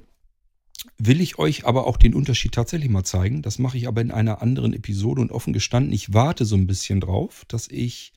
will 0.98 1.20
ich 1.20 1.38
euch 1.38 1.66
aber 1.66 1.86
auch 1.86 1.96
den 1.96 2.14
Unterschied 2.14 2.52
tatsächlich 2.52 2.90
mal 2.90 3.04
zeigen. 3.04 3.42
Das 3.42 3.58
mache 3.58 3.76
ich 3.76 3.88
aber 3.88 4.00
in 4.00 4.10
einer 4.10 4.42
anderen 4.42 4.72
Episode 4.72 5.20
und 5.20 5.32
offen 5.32 5.52
gestanden, 5.52 5.92
ich 5.92 6.12
warte 6.12 6.44
so 6.44 6.56
ein 6.56 6.66
bisschen 6.66 7.00
drauf, 7.00 7.44
dass 7.48 7.68
ich 7.68 8.12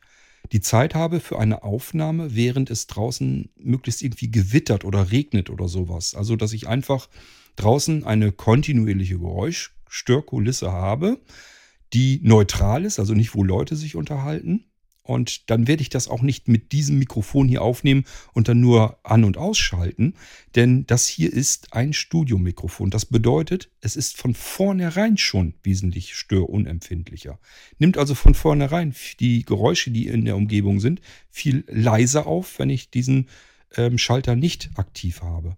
die 0.52 0.62
Zeit 0.62 0.96
habe 0.96 1.20
für 1.20 1.38
eine 1.40 1.64
Aufnahme, 1.64 2.36
während 2.36 2.70
es 2.70 2.88
draußen 2.88 3.50
möglichst 3.58 4.02
irgendwie 4.02 4.32
gewittert 4.32 4.86
oder 4.86 5.12
regnet 5.12 5.50
oder 5.50 5.68
sowas. 5.68 6.16
Also, 6.16 6.36
dass 6.36 6.54
ich 6.54 6.68
einfach 6.68 7.10
draußen 7.58 8.06
eine 8.06 8.32
kontinuierliche 8.32 9.20
Geräuschstörkulisse 9.20 10.72
habe, 10.72 11.20
die 11.94 12.20
neutral 12.24 12.86
ist, 12.86 13.00
also 13.00 13.14
nicht, 13.14 13.36
wo 13.36 13.44
Leute 13.44 13.76
sich 13.76 13.96
unterhalten. 13.96 14.66
Und 15.10 15.50
dann 15.50 15.68
werde 15.68 15.82
ich 15.82 15.90
das 15.90 16.08
auch 16.08 16.22
nicht 16.22 16.48
mit 16.48 16.72
diesem 16.72 17.00
Mikrofon 17.00 17.48
hier 17.48 17.64
aufnehmen 17.64 18.04
und 18.34 18.48
dann 18.48 18.60
nur 18.60 19.00
an- 19.04 19.24
und 19.24 19.38
ausschalten, 19.38 20.14
denn 20.56 20.86
das 20.86 21.08
hier 21.08 21.34
ist 21.34 21.74
ein 21.74 21.94
Studiomikrofon. 21.94 22.92
Das 22.92 23.06
bedeutet, 23.06 23.72
es 23.82 23.96
ist 23.96 24.18
von 24.18 24.36
vornherein 24.36 25.18
schon 25.18 25.56
wesentlich 25.64 26.14
störunempfindlicher. 26.14 27.40
Nimmt 27.80 27.98
also 27.98 28.14
von 28.14 28.36
vornherein 28.36 28.94
die 29.20 29.46
Geräusche, 29.46 29.90
die 29.90 30.06
in 30.06 30.26
der 30.26 30.36
Umgebung 30.36 30.80
sind, 30.80 31.02
viel 31.32 31.64
leiser 31.68 32.28
auf, 32.28 32.60
wenn 32.60 32.70
ich 32.70 32.92
diesen 32.92 33.30
ähm, 33.78 33.98
Schalter 33.98 34.36
nicht 34.36 34.70
aktiv 34.76 35.24
habe. 35.24 35.58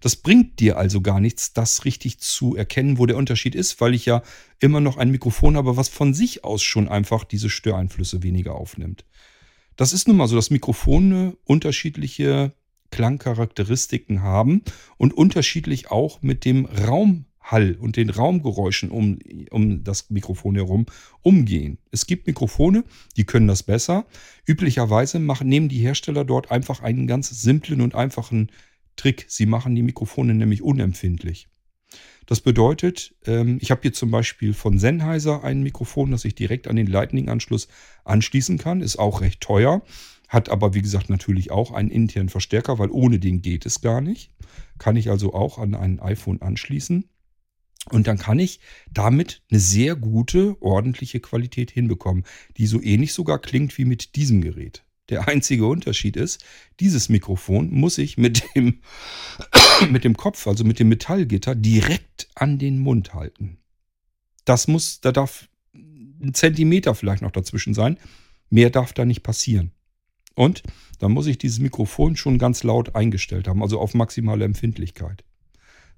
Das 0.00 0.16
bringt 0.16 0.60
dir 0.60 0.78
also 0.78 1.00
gar 1.00 1.20
nichts, 1.20 1.52
das 1.52 1.84
richtig 1.84 2.18
zu 2.18 2.56
erkennen, 2.56 2.98
wo 2.98 3.06
der 3.06 3.16
Unterschied 3.16 3.54
ist, 3.54 3.80
weil 3.80 3.94
ich 3.94 4.06
ja 4.06 4.22
immer 4.60 4.80
noch 4.80 4.96
ein 4.96 5.10
Mikrofon 5.10 5.56
habe, 5.56 5.76
was 5.76 5.88
von 5.88 6.14
sich 6.14 6.44
aus 6.44 6.62
schon 6.62 6.88
einfach 6.88 7.24
diese 7.24 7.50
Störeinflüsse 7.50 8.22
weniger 8.22 8.54
aufnimmt. 8.54 9.04
Das 9.76 9.92
ist 9.92 10.06
nun 10.06 10.16
mal 10.16 10.28
so, 10.28 10.36
dass 10.36 10.50
Mikrofone 10.50 11.36
unterschiedliche 11.44 12.52
Klangcharakteristiken 12.90 14.22
haben 14.22 14.62
und 14.98 15.14
unterschiedlich 15.14 15.90
auch 15.90 16.22
mit 16.22 16.44
dem 16.44 16.66
Raumhall 16.66 17.76
und 17.80 17.96
den 17.96 18.10
Raumgeräuschen 18.10 18.90
um, 18.90 19.18
um 19.50 19.82
das 19.82 20.10
Mikrofon 20.10 20.54
herum 20.54 20.86
umgehen. 21.22 21.78
Es 21.90 22.06
gibt 22.06 22.26
Mikrofone, 22.28 22.84
die 23.16 23.24
können 23.24 23.48
das 23.48 23.64
besser. 23.64 24.06
Üblicherweise 24.46 25.18
machen, 25.18 25.48
nehmen 25.48 25.68
die 25.68 25.80
Hersteller 25.80 26.24
dort 26.24 26.50
einfach 26.50 26.82
einen 26.82 27.06
ganz 27.06 27.30
simplen 27.30 27.80
und 27.80 27.94
einfachen 27.96 28.52
Trick. 28.96 29.26
Sie 29.28 29.46
machen 29.46 29.74
die 29.74 29.82
Mikrofone 29.82 30.34
nämlich 30.34 30.62
unempfindlich. 30.62 31.48
Das 32.26 32.40
bedeutet, 32.40 33.14
ähm, 33.26 33.58
ich 33.60 33.70
habe 33.70 33.82
hier 33.82 33.92
zum 33.92 34.10
Beispiel 34.10 34.54
von 34.54 34.78
Sennheiser 34.78 35.44
ein 35.44 35.62
Mikrofon, 35.62 36.10
das 36.10 36.24
ich 36.24 36.34
direkt 36.34 36.68
an 36.68 36.76
den 36.76 36.86
Lightning-Anschluss 36.86 37.68
anschließen 38.04 38.58
kann. 38.58 38.80
Ist 38.80 38.96
auch 38.98 39.20
recht 39.20 39.40
teuer, 39.40 39.82
hat 40.28 40.48
aber 40.48 40.74
wie 40.74 40.82
gesagt 40.82 41.10
natürlich 41.10 41.50
auch 41.50 41.72
einen 41.72 41.90
internen 41.90 42.28
Verstärker, 42.28 42.78
weil 42.78 42.90
ohne 42.90 43.18
den 43.18 43.42
geht 43.42 43.66
es 43.66 43.80
gar 43.80 44.00
nicht. 44.00 44.30
Kann 44.78 44.96
ich 44.96 45.10
also 45.10 45.34
auch 45.34 45.58
an 45.58 45.74
ein 45.74 46.00
iPhone 46.00 46.40
anschließen. 46.40 47.08
Und 47.90 48.06
dann 48.06 48.18
kann 48.18 48.38
ich 48.38 48.60
damit 48.92 49.42
eine 49.50 49.58
sehr 49.58 49.96
gute, 49.96 50.56
ordentliche 50.62 51.18
Qualität 51.18 51.72
hinbekommen, 51.72 52.24
die 52.56 52.66
so 52.66 52.80
ähnlich 52.80 53.12
sogar 53.12 53.40
klingt 53.40 53.76
wie 53.76 53.84
mit 53.84 54.14
diesem 54.14 54.40
Gerät. 54.40 54.84
Der 55.08 55.28
einzige 55.28 55.66
Unterschied 55.66 56.16
ist, 56.16 56.44
dieses 56.80 57.08
Mikrofon 57.08 57.70
muss 57.70 57.98
ich 57.98 58.18
mit 58.18 58.44
dem, 58.54 58.80
mit 59.90 60.04
dem 60.04 60.16
Kopf, 60.16 60.46
also 60.46 60.64
mit 60.64 60.78
dem 60.78 60.88
Metallgitter, 60.88 61.54
direkt 61.54 62.28
an 62.34 62.58
den 62.58 62.78
Mund 62.78 63.14
halten. 63.14 63.58
Das 64.44 64.68
muss, 64.68 65.00
da 65.00 65.12
darf 65.12 65.48
ein 65.74 66.34
Zentimeter 66.34 66.94
vielleicht 66.94 67.22
noch 67.22 67.30
dazwischen 67.30 67.74
sein. 67.74 67.98
Mehr 68.48 68.70
darf 68.70 68.92
da 68.92 69.04
nicht 69.04 69.22
passieren. 69.22 69.72
Und 70.34 70.62
dann 70.98 71.12
muss 71.12 71.26
ich 71.26 71.38
dieses 71.38 71.58
Mikrofon 71.58 72.16
schon 72.16 72.38
ganz 72.38 72.62
laut 72.62 72.94
eingestellt 72.94 73.48
haben, 73.48 73.62
also 73.62 73.80
auf 73.80 73.94
maximale 73.94 74.44
Empfindlichkeit. 74.44 75.24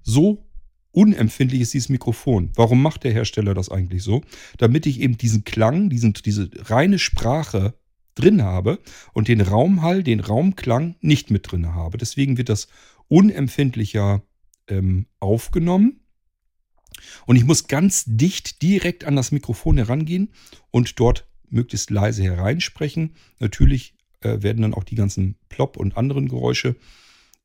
So 0.01 0.45
unempfindlich 0.91 1.61
ist 1.61 1.73
dieses 1.73 1.89
Mikrofon. 1.89 2.51
Warum 2.55 2.81
macht 2.81 3.03
der 3.03 3.13
Hersteller 3.13 3.53
das 3.53 3.69
eigentlich 3.69 4.03
so? 4.03 4.21
Damit 4.57 4.85
ich 4.85 4.99
eben 4.99 5.17
diesen 5.17 5.43
Klang, 5.43 5.89
diesen, 5.89 6.13
diese 6.13 6.49
reine 6.69 6.99
Sprache 6.99 7.75
drin 8.15 8.41
habe 8.41 8.79
und 9.13 9.27
den 9.27 9.41
Raumhall, 9.41 10.03
den 10.03 10.19
Raumklang 10.19 10.95
nicht 11.01 11.31
mit 11.31 11.51
drin 11.51 11.73
habe. 11.73 11.97
Deswegen 11.97 12.37
wird 12.37 12.49
das 12.49 12.67
unempfindlicher 13.07 14.23
ähm, 14.67 15.05
aufgenommen. 15.19 15.99
Und 17.25 17.35
ich 17.35 17.43
muss 17.45 17.67
ganz 17.67 18.05
dicht 18.07 18.61
direkt 18.61 19.03
an 19.03 19.15
das 19.15 19.31
Mikrofon 19.31 19.77
herangehen 19.77 20.31
und 20.71 20.99
dort 20.99 21.27
möglichst 21.49 21.89
leise 21.89 22.23
hereinsprechen. 22.23 23.15
Natürlich 23.39 23.95
äh, 24.21 24.41
werden 24.41 24.61
dann 24.61 24.73
auch 24.73 24.83
die 24.83 24.95
ganzen 24.95 25.35
Plop 25.49 25.77
und 25.77 25.97
anderen 25.97 26.29
Geräusche 26.29 26.75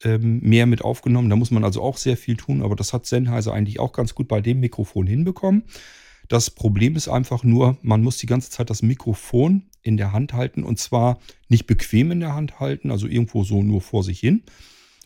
ähm, 0.03 0.41
mehr 0.41 0.67
mit 0.67 0.83
aufgenommen. 0.83 1.29
Da 1.29 1.37
muss 1.37 1.51
man 1.51 1.65
also 1.65 1.83
auch 1.83 1.97
sehr 1.97 2.17
viel 2.17 2.37
tun, 2.37 2.63
aber 2.63 2.77
das 2.77 2.93
hat 2.93 3.07
Sennheiser 3.07 3.53
eigentlich 3.53 3.81
auch 3.81 3.93
ganz 3.93 4.15
gut 4.15 4.29
bei 4.29 4.41
dem 4.41 4.61
Mikrofon 4.61 5.07
hinbekommen. 5.07 5.65
Das 6.31 6.49
Problem 6.49 6.95
ist 6.95 7.09
einfach 7.09 7.43
nur, 7.43 7.77
man 7.83 8.05
muss 8.05 8.19
die 8.19 8.27
ganze 8.27 8.51
Zeit 8.51 8.71
das 8.71 8.83
Mikrofon 8.83 9.65
in 9.83 9.97
der 9.97 10.13
Hand 10.13 10.33
halten 10.33 10.63
und 10.63 10.79
zwar 10.79 11.19
nicht 11.49 11.67
bequem 11.67 12.13
in 12.13 12.21
der 12.21 12.37
Hand 12.37 12.61
halten, 12.61 12.93
also 12.93 13.09
irgendwo 13.09 13.43
so 13.43 13.65
nur 13.65 13.81
vor 13.81 14.05
sich 14.05 14.21
hin 14.21 14.45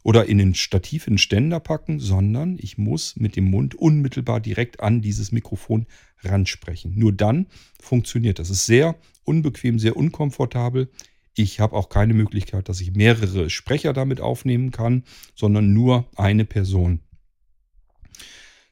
oder 0.03 0.27
in 0.27 0.37
den 0.37 0.55
Stativ, 0.55 1.07
in 1.07 1.15
den 1.15 1.19
Ständer 1.19 1.61
packen, 1.61 1.99
sondern 1.99 2.59
ich 2.61 2.77
muss 2.77 3.17
mit 3.17 3.37
dem 3.37 3.45
Mund 3.45 3.75
unmittelbar 3.75 4.39
direkt 4.39 4.81
an 4.81 5.01
dieses 5.01 5.33
Mikrofon 5.33 5.87
ransprechen. 6.21 6.93
Nur 6.95 7.15
dann 7.15 7.47
funktioniert 7.81 8.39
das. 8.39 8.51
Es 8.51 8.59
ist 8.59 8.67
sehr 8.67 8.95
unbequem, 9.25 9.79
sehr 9.79 9.97
unkomfortabel. 9.97 10.91
Ich 11.35 11.59
habe 11.59 11.75
auch 11.75 11.89
keine 11.89 12.13
Möglichkeit, 12.13 12.69
dass 12.69 12.83
ich 12.83 12.93
mehrere 12.93 13.49
Sprecher 13.49 13.95
damit 13.95 14.21
aufnehmen 14.21 14.73
kann, 14.73 15.05
sondern 15.35 15.73
nur 15.73 16.07
eine 16.17 16.45
Person. 16.45 17.01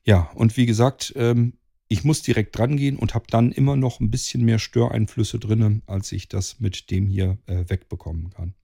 Ja, 0.04 0.30
und 0.34 0.58
wie 0.58 0.66
gesagt, 0.66 1.14
ähm, 1.16 1.54
ich 1.92 2.04
muss 2.04 2.22
direkt 2.22 2.56
dran 2.56 2.78
gehen 2.78 2.96
und 2.96 3.14
habe 3.14 3.26
dann 3.28 3.52
immer 3.52 3.76
noch 3.76 4.00
ein 4.00 4.10
bisschen 4.10 4.44
mehr 4.44 4.58
Störeinflüsse 4.58 5.38
drin, 5.38 5.82
als 5.86 6.10
ich 6.12 6.26
das 6.26 6.58
mit 6.58 6.90
dem 6.90 7.06
hier 7.06 7.36
äh, 7.46 7.64
wegbekommen 7.68 8.30
kann. 8.30 8.54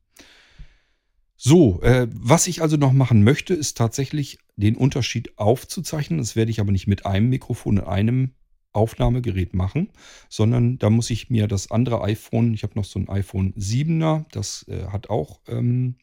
So, 1.37 1.83
äh, 1.83 2.09
was 2.11 2.47
ich 2.47 2.63
also 2.63 2.77
noch 2.77 2.93
machen 2.93 3.23
möchte, 3.23 3.53
ist 3.53 3.77
tatsächlich 3.77 4.39
den 4.57 4.77
Unterschied 4.77 5.39
aufzuzeichnen. 5.39 6.19
Das 6.19 6.37
werde 6.37 6.51
ich 6.51 6.59
aber 6.59 6.73
nicht 6.73 6.87
mit 6.87 7.05
einem 7.05 7.29
Mikrofon 7.29 7.79
und 7.79 7.87
einem 7.87 8.33
Aufnahmegerät 8.73 9.55
machen, 9.55 9.91
sondern 10.29 10.79
da 10.79 10.89
muss 10.89 11.11
ich 11.11 11.29
mir 11.29 11.49
das 11.49 11.71
andere 11.71 12.03
iPhone, 12.03 12.55
ich 12.55 12.63
habe 12.63 12.75
noch 12.77 12.85
so 12.85 12.99
ein 12.99 13.09
iPhone 13.09 13.53
7er, 13.55 14.25
das 14.31 14.67
äh, 14.69 14.87
hat 14.87 15.11
auch 15.11 15.41
ähm, 15.49 15.97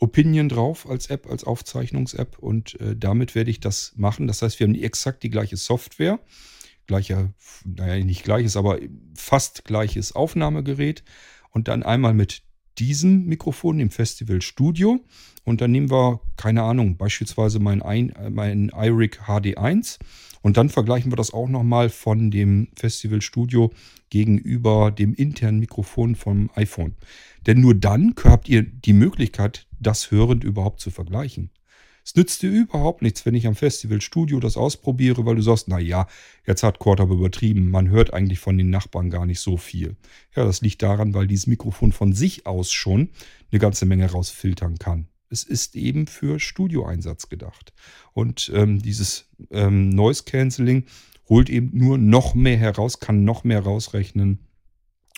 Opinion 0.00 0.48
drauf 0.48 0.88
als 0.88 1.08
App, 1.08 1.28
als 1.30 1.44
Aufzeichnungs-App 1.44 2.38
und 2.38 2.80
äh, 2.80 2.96
damit 2.96 3.34
werde 3.34 3.50
ich 3.50 3.60
das 3.60 3.92
machen. 3.96 4.26
Das 4.26 4.42
heißt, 4.42 4.58
wir 4.58 4.66
haben 4.66 4.74
exakt 4.74 5.22
die 5.22 5.30
gleiche 5.30 5.58
Software, 5.58 6.18
gleicher, 6.86 7.32
naja, 7.64 8.02
nicht 8.02 8.24
gleiches, 8.24 8.56
aber 8.56 8.78
fast 9.14 9.64
gleiches 9.64 10.14
Aufnahmegerät 10.16 11.04
und 11.50 11.68
dann 11.68 11.82
einmal 11.82 12.14
mit 12.14 12.42
diesem 12.80 13.26
Mikrofon 13.26 13.78
im 13.78 13.90
Festival 13.90 14.40
Studio 14.42 15.00
und 15.44 15.60
dann 15.60 15.70
nehmen 15.70 15.90
wir, 15.90 16.20
keine 16.36 16.62
Ahnung, 16.62 16.96
beispielsweise 16.96 17.60
mein, 17.60 17.82
mein 18.30 18.70
iRig 18.74 19.20
HD1 19.26 19.98
und 20.42 20.56
dann 20.56 20.70
vergleichen 20.70 21.12
wir 21.12 21.16
das 21.16 21.34
auch 21.34 21.48
nochmal 21.48 21.90
von 21.90 22.30
dem 22.30 22.68
Festival 22.74 23.20
Studio 23.20 23.70
gegenüber 24.08 24.90
dem 24.90 25.14
internen 25.14 25.60
Mikrofon 25.60 26.16
vom 26.16 26.50
iPhone. 26.54 26.96
Denn 27.46 27.60
nur 27.60 27.74
dann 27.74 28.14
habt 28.24 28.48
ihr 28.48 28.62
die 28.62 28.92
Möglichkeit, 28.92 29.66
das 29.78 30.10
hörend 30.10 30.42
überhaupt 30.42 30.80
zu 30.80 30.90
vergleichen. 30.90 31.50
Es 32.04 32.16
nützt 32.16 32.42
dir 32.42 32.50
überhaupt 32.50 33.02
nichts, 33.02 33.26
wenn 33.26 33.34
ich 33.34 33.46
am 33.46 33.54
Festival 33.54 34.00
Studio 34.00 34.40
das 34.40 34.56
ausprobiere, 34.56 35.26
weil 35.26 35.36
du 35.36 35.42
sagst, 35.42 35.68
na 35.68 35.78
ja, 35.78 36.06
jetzt 36.46 36.62
hat 36.62 36.78
aber 36.80 37.14
übertrieben, 37.14 37.70
man 37.70 37.88
hört 37.88 38.12
eigentlich 38.12 38.38
von 38.38 38.56
den 38.56 38.70
Nachbarn 38.70 39.10
gar 39.10 39.26
nicht 39.26 39.40
so 39.40 39.56
viel. 39.56 39.96
Ja, 40.34 40.44
das 40.44 40.60
liegt 40.60 40.82
daran, 40.82 41.14
weil 41.14 41.26
dieses 41.26 41.46
Mikrofon 41.46 41.92
von 41.92 42.12
sich 42.12 42.46
aus 42.46 42.72
schon 42.72 43.10
eine 43.50 43.58
ganze 43.58 43.86
Menge 43.86 44.10
rausfiltern 44.10 44.78
kann. 44.78 45.08
Es 45.28 45.44
ist 45.44 45.76
eben 45.76 46.06
für 46.06 46.40
Studioeinsatz 46.40 47.28
gedacht. 47.28 47.72
Und 48.12 48.50
ähm, 48.54 48.82
dieses 48.82 49.28
ähm, 49.50 49.90
Noise 49.90 50.24
Cancelling 50.24 50.86
holt 51.28 51.48
eben 51.48 51.70
nur 51.72 51.98
noch 51.98 52.34
mehr 52.34 52.56
heraus, 52.56 52.98
kann 52.98 53.24
noch 53.24 53.44
mehr 53.44 53.60
rausrechnen 53.60 54.40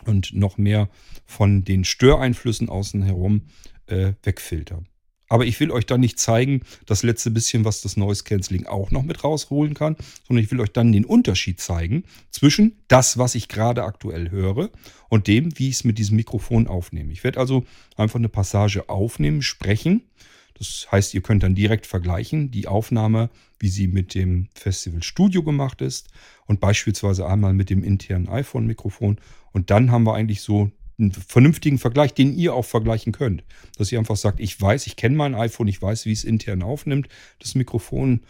und 0.05 0.35
noch 0.35 0.59
mehr 0.59 0.91
von 1.25 1.65
den 1.65 1.85
Störeinflüssen 1.85 2.69
außen 2.69 3.03
herum 3.03 3.43
äh, 3.87 4.13
wegfiltern. 4.23 4.87
Aber 5.33 5.47
ich 5.47 5.59
will 5.61 5.71
euch 5.71 5.87
dann 5.87 6.03
nicht 6.03 6.19
zeigen, 6.19 6.61
das 6.85 7.03
letzte 7.03 7.31
bisschen, 7.31 7.65
was 7.65 7.81
das 7.81 7.97
Noise 7.97 8.23
Cancelling 8.25 8.67
auch 8.67 8.91
noch 8.91 9.03
mit 9.03 9.25
rausholen 9.25 9.73
kann, 9.73 9.97
sondern 10.29 10.45
ich 10.45 10.51
will 10.51 10.61
euch 10.61 10.73
dann 10.73 10.93
den 10.93 11.07
Unterschied 11.07 11.59
zeigen 11.59 12.05
zwischen 12.31 12.77
das, 12.87 13.17
was 13.17 13.35
ich 13.35 13.49
gerade 13.49 13.85
aktuell 13.85 14.31
höre 14.31 14.69
und 15.09 15.29
dem, 15.29 15.59
wie 15.59 15.71
ich 15.71 15.77
es 15.77 15.85
mit 15.85 15.97
diesem 15.97 16.17
Mikrofon 16.17 16.67
aufnehme. 16.67 17.15
Ich 17.15 17.25
werde 17.25 17.41
also 17.41 17.65
einfach 17.97 18.19
eine 18.19 18.29
Passage 18.29 18.91
aufnehmen, 18.91 19.41
sprechen. 19.41 20.03
Das 20.53 20.89
heißt, 20.93 21.15
ihr 21.15 21.23
könnt 21.23 21.43
dann 21.43 21.55
direkt 21.55 21.87
vergleichen 21.87 22.51
die 22.51 22.69
Aufnahme, 22.69 23.31
wie 23.59 23.71
sie 23.71 23.89
mit 23.89 24.15
dem 24.15 24.49
Festival 24.53 25.03
Studio 25.03 25.43
gemacht 25.43 25.81
ist 25.81 26.11
und 26.45 26.61
beispielsweise 26.61 27.27
einmal 27.27 27.55
mit 27.55 27.71
dem 27.71 27.83
internen 27.83 28.29
iPhone-Mikrofon. 28.29 29.17
Und 29.53 29.71
dann 29.71 29.93
haben 29.93 30.05
wir 30.05 30.13
eigentlich 30.13 30.43
so 30.43 30.73
einen 31.03 31.13
vernünftigen 31.13 31.79
Vergleich, 31.79 32.15
den 32.15 32.37
ihr 32.37 32.55
auch 32.55 32.65
vergleichen 32.65 33.13
könnt. 33.13 33.45
Dass 33.77 33.93
ihr 33.93 33.99
einfach 33.99 34.17
sagt, 34.17 34.41
ich 34.41 34.61
weiß, 34.61 34.87
ich 34.87 34.97
kenne 34.97 35.17
mein 35.17 35.35
iPhone, 35.35 35.69
ich 35.69 35.83
weiß, 35.83 36.07
wie 36.07 36.13
es 36.13 36.25
intern 36.25 36.63
aufnimmt, 36.63 37.09
das 37.39 37.55
Mikrofon. 37.55 38.21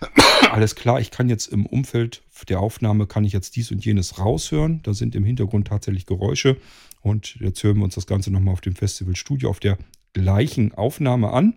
Alles 0.50 0.74
klar, 0.74 1.00
ich 1.00 1.10
kann 1.10 1.28
jetzt 1.28 1.48
im 1.48 1.66
Umfeld 1.66 2.22
der 2.48 2.60
Aufnahme, 2.60 3.06
kann 3.06 3.24
ich 3.24 3.32
jetzt 3.32 3.56
dies 3.56 3.70
und 3.70 3.84
jenes 3.84 4.18
raushören. 4.18 4.80
Da 4.82 4.94
sind 4.94 5.14
im 5.14 5.24
Hintergrund 5.24 5.68
tatsächlich 5.68 6.06
Geräusche. 6.06 6.56
Und 7.00 7.36
jetzt 7.40 7.62
hören 7.62 7.78
wir 7.78 7.84
uns 7.84 7.94
das 7.94 8.06
Ganze 8.06 8.30
nochmal 8.30 8.54
auf 8.54 8.60
dem 8.60 8.76
Festival 8.76 9.16
Studio 9.16 9.50
auf 9.50 9.60
der 9.60 9.78
gleichen 10.12 10.72
Aufnahme 10.74 11.30
an. 11.30 11.54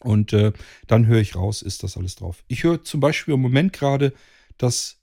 Und 0.00 0.32
äh, 0.32 0.52
dann 0.86 1.06
höre 1.06 1.20
ich 1.20 1.36
raus, 1.36 1.62
ist 1.62 1.82
das 1.82 1.96
alles 1.96 2.16
drauf. 2.16 2.44
Ich 2.48 2.64
höre 2.64 2.84
zum 2.84 3.00
Beispiel 3.00 3.34
im 3.34 3.40
Moment 3.40 3.72
gerade, 3.72 4.12
dass 4.58 4.98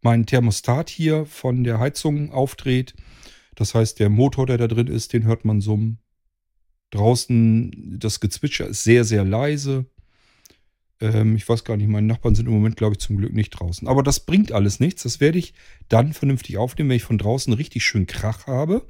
mein 0.00 0.26
Thermostat 0.26 0.88
hier 0.88 1.26
von 1.26 1.64
der 1.64 1.78
Heizung 1.78 2.32
aufdreht. 2.32 2.94
Das 3.56 3.74
heißt, 3.74 3.98
der 3.98 4.10
Motor, 4.10 4.46
der 4.46 4.58
da 4.58 4.68
drin 4.68 4.86
ist, 4.86 5.12
den 5.12 5.24
hört 5.24 5.44
man 5.44 5.60
summen. 5.60 5.98
Draußen 6.90 7.98
das 7.98 8.20
Gezwitscher 8.20 8.68
ist 8.68 8.84
sehr, 8.84 9.04
sehr 9.04 9.24
leise. 9.24 9.86
Ähm, 11.00 11.34
ich 11.34 11.48
weiß 11.48 11.64
gar 11.64 11.76
nicht, 11.76 11.88
meine 11.88 12.06
Nachbarn 12.06 12.34
sind 12.34 12.46
im 12.46 12.52
Moment, 12.52 12.76
glaube 12.76 12.92
ich, 12.94 13.00
zum 13.00 13.16
Glück 13.16 13.32
nicht 13.34 13.50
draußen. 13.50 13.88
Aber 13.88 14.02
das 14.02 14.20
bringt 14.20 14.52
alles 14.52 14.78
nichts. 14.78 15.02
Das 15.02 15.18
werde 15.18 15.38
ich 15.38 15.54
dann 15.88 16.12
vernünftig 16.12 16.58
aufnehmen, 16.58 16.90
wenn 16.90 16.96
ich 16.96 17.02
von 17.02 17.18
draußen 17.18 17.52
richtig 17.52 17.84
schön 17.84 18.06
Krach 18.06 18.46
habe. 18.46 18.86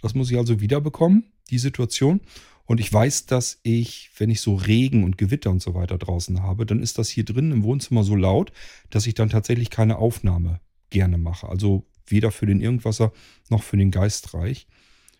Das 0.00 0.14
muss 0.14 0.30
ich 0.30 0.38
also 0.38 0.60
wiederbekommen, 0.60 1.24
die 1.50 1.58
Situation. 1.58 2.20
Und 2.66 2.78
ich 2.78 2.92
weiß, 2.92 3.26
dass 3.26 3.58
ich, 3.62 4.10
wenn 4.16 4.30
ich 4.30 4.40
so 4.42 4.54
Regen 4.54 5.02
und 5.02 5.18
Gewitter 5.18 5.50
und 5.50 5.60
so 5.60 5.74
weiter 5.74 5.98
draußen 5.98 6.42
habe, 6.42 6.66
dann 6.66 6.80
ist 6.80 6.98
das 6.98 7.08
hier 7.08 7.24
drin 7.24 7.50
im 7.50 7.64
Wohnzimmer 7.64 8.04
so 8.04 8.14
laut, 8.14 8.52
dass 8.90 9.06
ich 9.06 9.14
dann 9.14 9.28
tatsächlich 9.28 9.70
keine 9.70 9.98
Aufnahme 9.98 10.60
gerne 10.90 11.18
mache. 11.18 11.48
Also 11.48 11.89
weder 12.10 12.30
für 12.30 12.46
den 12.46 12.60
Irgendwasser 12.60 13.12
noch 13.48 13.62
für 13.62 13.76
den 13.76 13.90
Geistreich. 13.90 14.66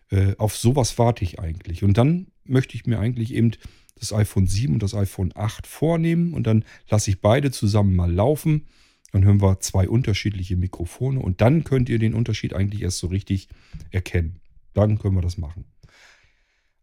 Äh, 0.09 0.35
auf 0.37 0.55
sowas 0.55 0.97
warte 0.97 1.23
ich 1.23 1.39
eigentlich. 1.39 1.83
Und 1.83 1.97
dann 1.97 2.27
möchte 2.43 2.75
ich 2.75 2.85
mir 2.85 2.99
eigentlich 2.99 3.33
eben 3.33 3.51
das 3.99 4.13
iPhone 4.13 4.47
7 4.47 4.73
und 4.73 4.83
das 4.83 4.95
iPhone 4.95 5.31
8 5.35 5.67
vornehmen 5.67 6.33
und 6.33 6.47
dann 6.47 6.65
lasse 6.89 7.11
ich 7.11 7.21
beide 7.21 7.51
zusammen 7.51 7.95
mal 7.95 8.11
laufen. 8.11 8.65
Dann 9.11 9.23
hören 9.25 9.41
wir 9.41 9.59
zwei 9.59 9.87
unterschiedliche 9.87 10.55
Mikrofone 10.55 11.19
und 11.19 11.41
dann 11.41 11.63
könnt 11.63 11.89
ihr 11.89 11.99
den 11.99 12.13
Unterschied 12.13 12.53
eigentlich 12.53 12.81
erst 12.81 12.97
so 12.97 13.07
richtig 13.07 13.49
erkennen. 13.91 14.39
Dann 14.73 14.97
können 14.97 15.15
wir 15.15 15.21
das 15.21 15.37
machen. 15.37 15.65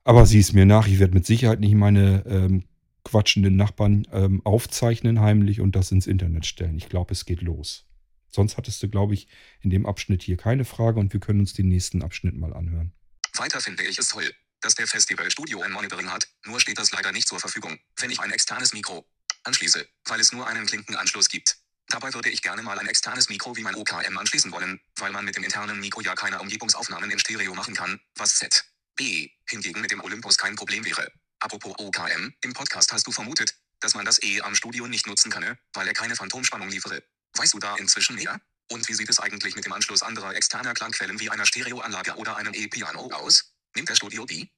Aber 0.05 0.27
sieh 0.27 0.39
es 0.39 0.53
mir 0.53 0.65
nach, 0.65 0.87
ich 0.87 0.99
werde 1.01 1.15
mit 1.15 1.27
Sicherheit 1.27 1.61
nicht 1.61 1.75
meine 1.75 2.25
ähm, 2.27 2.65
quatschenden 3.05 3.57
Nachbarn 3.57 4.07
ähm, 4.13 4.41
aufzeichnen 4.45 5.21
heimlich 5.21 5.61
und 5.61 5.75
das 5.75 5.91
ins 5.91 6.07
Internet 6.07 6.47
stellen. 6.47 6.77
Ich 6.77 6.89
glaube, 6.89 7.13
es 7.13 7.25
geht 7.25 7.43
los. 7.43 7.88
Sonst 8.31 8.57
hattest 8.57 8.83
du, 8.83 8.89
glaube 8.89 9.15
ich, 9.15 9.29
in 9.61 9.71
dem 9.71 9.87
Abschnitt 9.87 10.23
hier 10.23 10.37
keine 10.37 10.65
Frage 10.65 11.01
und 11.01 11.13
wir 11.13 11.21
können 11.21 11.41
uns 11.41 11.55
den 11.55 11.69
nächsten 11.69 12.03
Abschnitt 12.03 12.37
mal 12.37 12.53
anhören. 12.55 12.93
Weiter 13.35 13.61
finde 13.61 13.85
ich 13.85 13.99
es 13.99 14.09
toll, 14.09 14.35
dass 14.61 14.75
der 14.75 14.87
Festivalstudio 14.87 15.63
ein 15.63 15.73
Monitoring 15.73 16.11
hat, 16.11 16.29
nur 16.45 16.61
steht 16.61 16.79
das 16.79 16.91
leider 16.91 17.13
nicht 17.13 17.29
zur 17.29 17.41
Verfügung, 17.41 17.79
wenn 17.97 18.11
ich 18.11 18.21
ein 18.21 18.31
externes 18.31 18.73
Mikro 18.73 19.07
anschließe, 19.45 19.87
weil 20.07 20.21
es 20.21 20.33
nur 20.33 20.47
einen 20.47 20.67
Klinkenanschluss 20.67 21.29
gibt. 21.29 21.59
Dabei 21.89 22.13
würde 22.13 22.29
ich 22.29 22.43
gerne 22.43 22.63
mal 22.63 22.79
ein 22.79 22.87
externes 22.87 23.31
Mikro 23.31 23.57
wie 23.57 23.63
mein 23.63 23.75
OKM 23.75 24.19
anschließen 24.19 24.53
wollen, 24.53 24.79
weil 24.97 25.11
man 25.11 25.25
mit 25.25 25.37
dem 25.37 25.45
internen 25.45 25.81
Mikro 25.81 26.03
ja 26.03 26.15
keine 26.15 26.39
Umgebungsaufnahmen 26.41 27.11
in 27.11 27.19
Stereo 27.19 27.55
machen 27.55 27.75
kann, 27.75 27.99
was 28.17 28.37
Z. 28.37 28.65
B. 28.95 29.31
hingegen 29.49 29.81
mit 29.81 29.91
dem 29.91 30.03
Olympus 30.03 30.37
kein 30.37 30.57
Problem 30.57 30.85
wäre. 30.85 31.11
Apropos 31.39 31.75
OKM, 31.79 32.35
im 32.43 32.53
Podcast 32.53 32.93
hast 32.93 33.07
du 33.07 33.13
vermutet, 33.13 33.55
dass 33.81 33.95
man 33.95 34.05
das 34.05 34.23
E 34.23 34.41
am 34.41 34.55
Studio 34.55 34.87
nicht 34.87 35.07
nutzen 35.07 35.31
könne, 35.31 35.59
weil 35.73 35.87
er 35.87 35.95
keine 35.95 36.17
Phantomspannung 36.17 36.69
liefere. 36.69 37.03
Weißt 37.37 37.55
du 37.55 37.59
da 37.59 37.77
inzwischen 37.77 38.17
mehr? 38.17 38.41
Und 38.71 38.89
wie 38.89 38.95
sieht 38.95 39.09
es 39.09 39.21
eigentlich 39.21 39.57
mit 39.57 39.65
dem 39.65 39.73
Anschluss 39.73 40.03
anderer 40.03 40.35
externer 40.35 40.75
Klangquellen 40.75 41.21
wie 41.21 41.31
einer 41.31 41.47
Stereoanlage 41.47 42.17
oder 42.17 42.37
einem 42.37 42.55
E-Piano 42.55 43.11
aus? 43.13 43.53
Nimmt 43.75 43.89
der 43.89 43.95
Studio 43.95 44.27
die? 44.27 44.51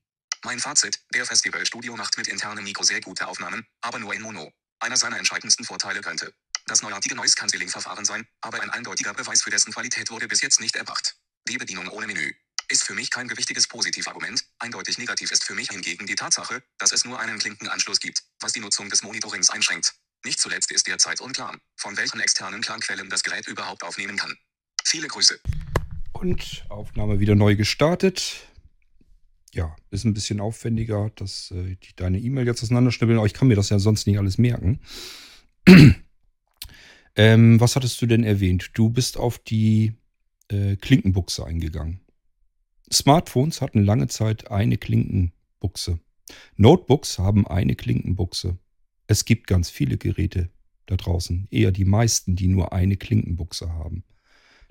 Mein 0.45 0.59
Fazit, 0.59 1.01
der 1.13 1.27
Festivalstudio 1.27 1.97
macht 1.97 2.17
mit 2.17 2.29
internem 2.29 2.65
Mikro 2.65 2.83
sehr 2.83 3.01
gute 3.01 3.27
Aufnahmen, 3.27 3.67
aber 3.83 3.99
nur 3.99 4.15
in 4.15 4.23
Mono. 4.23 4.53
Einer 4.81 4.97
seiner 4.97 5.19
entscheidendsten 5.19 5.65
Vorteile 5.65 6.01
könnte 6.01 6.33
das 6.67 6.83
neuartige 6.83 7.15
Noise 7.17 7.35
Cancelling 7.35 7.69
Verfahren 7.69 8.05
sein, 8.05 8.27
aber 8.41 8.63
ein 8.63 8.71
eindeutiger 8.71 9.13
Beweis 9.13 9.43
für 9.43 9.51
dessen 9.51 9.73
Qualität 9.73 10.11
wurde 10.11 10.29
bis 10.29 10.41
jetzt 10.41 10.61
nicht 10.61 10.77
erbracht. 10.77 11.17
Die 11.49 11.59
Bedienung 11.59 11.89
ohne 11.89 12.07
Menü 12.07 12.33
ist 12.69 12.85
für 12.85 12.95
mich 12.95 13.11
kein 13.11 13.27
gewichtiges 13.27 13.67
Positivargument, 13.67 14.45
eindeutig 14.61 14.97
negativ 14.97 15.33
ist 15.33 15.43
für 15.45 15.55
mich 15.55 15.69
hingegen 15.71 16.07
die 16.07 16.15
Tatsache, 16.15 16.63
dass 16.79 16.93
es 16.93 17.05
nur 17.05 17.19
einen 17.19 17.39
Klinkenanschluss 17.39 17.99
gibt, 17.99 18.23
was 18.39 18.53
die 18.53 18.61
Nutzung 18.61 18.89
des 18.89 19.03
Monitorings 19.03 19.51
einschränkt. 19.51 19.95
Nicht 20.25 20.39
zuletzt 20.39 20.71
ist 20.71 20.87
derzeit 20.87 21.21
unklar, 21.21 21.59
von 21.77 21.97
welchen 21.97 22.21
externen 22.21 22.61
Klangquellen 22.61 23.09
das 23.09 23.23
Gerät 23.23 23.47
überhaupt 23.49 23.83
aufnehmen 23.83 24.17
kann. 24.17 24.37
Viele 24.85 25.09
Grüße. 25.09 25.41
Und 26.13 26.65
Aufnahme 26.69 27.21
wieder 27.21 27.35
neu 27.35 27.57
gestartet. 27.57 28.47
Ja, 29.53 29.75
ist 29.91 30.05
ein 30.05 30.15
bisschen 30.15 30.41
aufwendiger, 30.41 31.11
dass 31.17 31.51
äh, 31.51 31.77
die 31.77 31.97
deine 31.97 32.19
E-Mail 32.19 32.47
jetzt 32.47 32.63
auseinanderschnibbeln, 32.63 33.19
aber 33.19 33.27
ich 33.27 33.35
kann 33.35 33.49
mir 33.49 33.57
das 33.57 33.71
ja 33.71 33.79
sonst 33.79 34.07
nicht 34.07 34.19
alles 34.19 34.37
merken. 34.37 34.81
ähm, 37.17 37.61
was 37.61 37.75
hattest 37.75 38.01
du 38.03 38.07
denn 38.07 38.23
erwähnt? 38.23 38.71
Du 38.75 38.91
bist 38.91 39.17
auf 39.17 39.39
die 39.39 39.95
äh, 40.49 40.77
Klinkenbuchse 40.77 41.45
eingegangen. 41.45 42.01
Smartphones 42.93 43.61
hatten 43.61 43.85
lange 43.85 44.09
Zeit 44.09 44.51
eine 44.51 44.77
Klinkenbuchse. 44.77 45.99
Notebooks 46.57 47.19
haben 47.19 47.47
eine 47.47 47.75
Klinkenbuchse. 47.75 48.59
Es 49.11 49.25
gibt 49.25 49.49
ganz 49.49 49.71
viele 49.71 49.99
Geräte 49.99 50.51
da 50.87 50.95
draußen, 50.95 51.49
eher 51.51 51.73
die 51.73 51.85
meisten, 51.85 52.37
die 52.37 52.47
nur 52.47 52.73
eine 52.73 52.97
Klinkenbuchse 52.97 53.73
haben. 53.73 54.05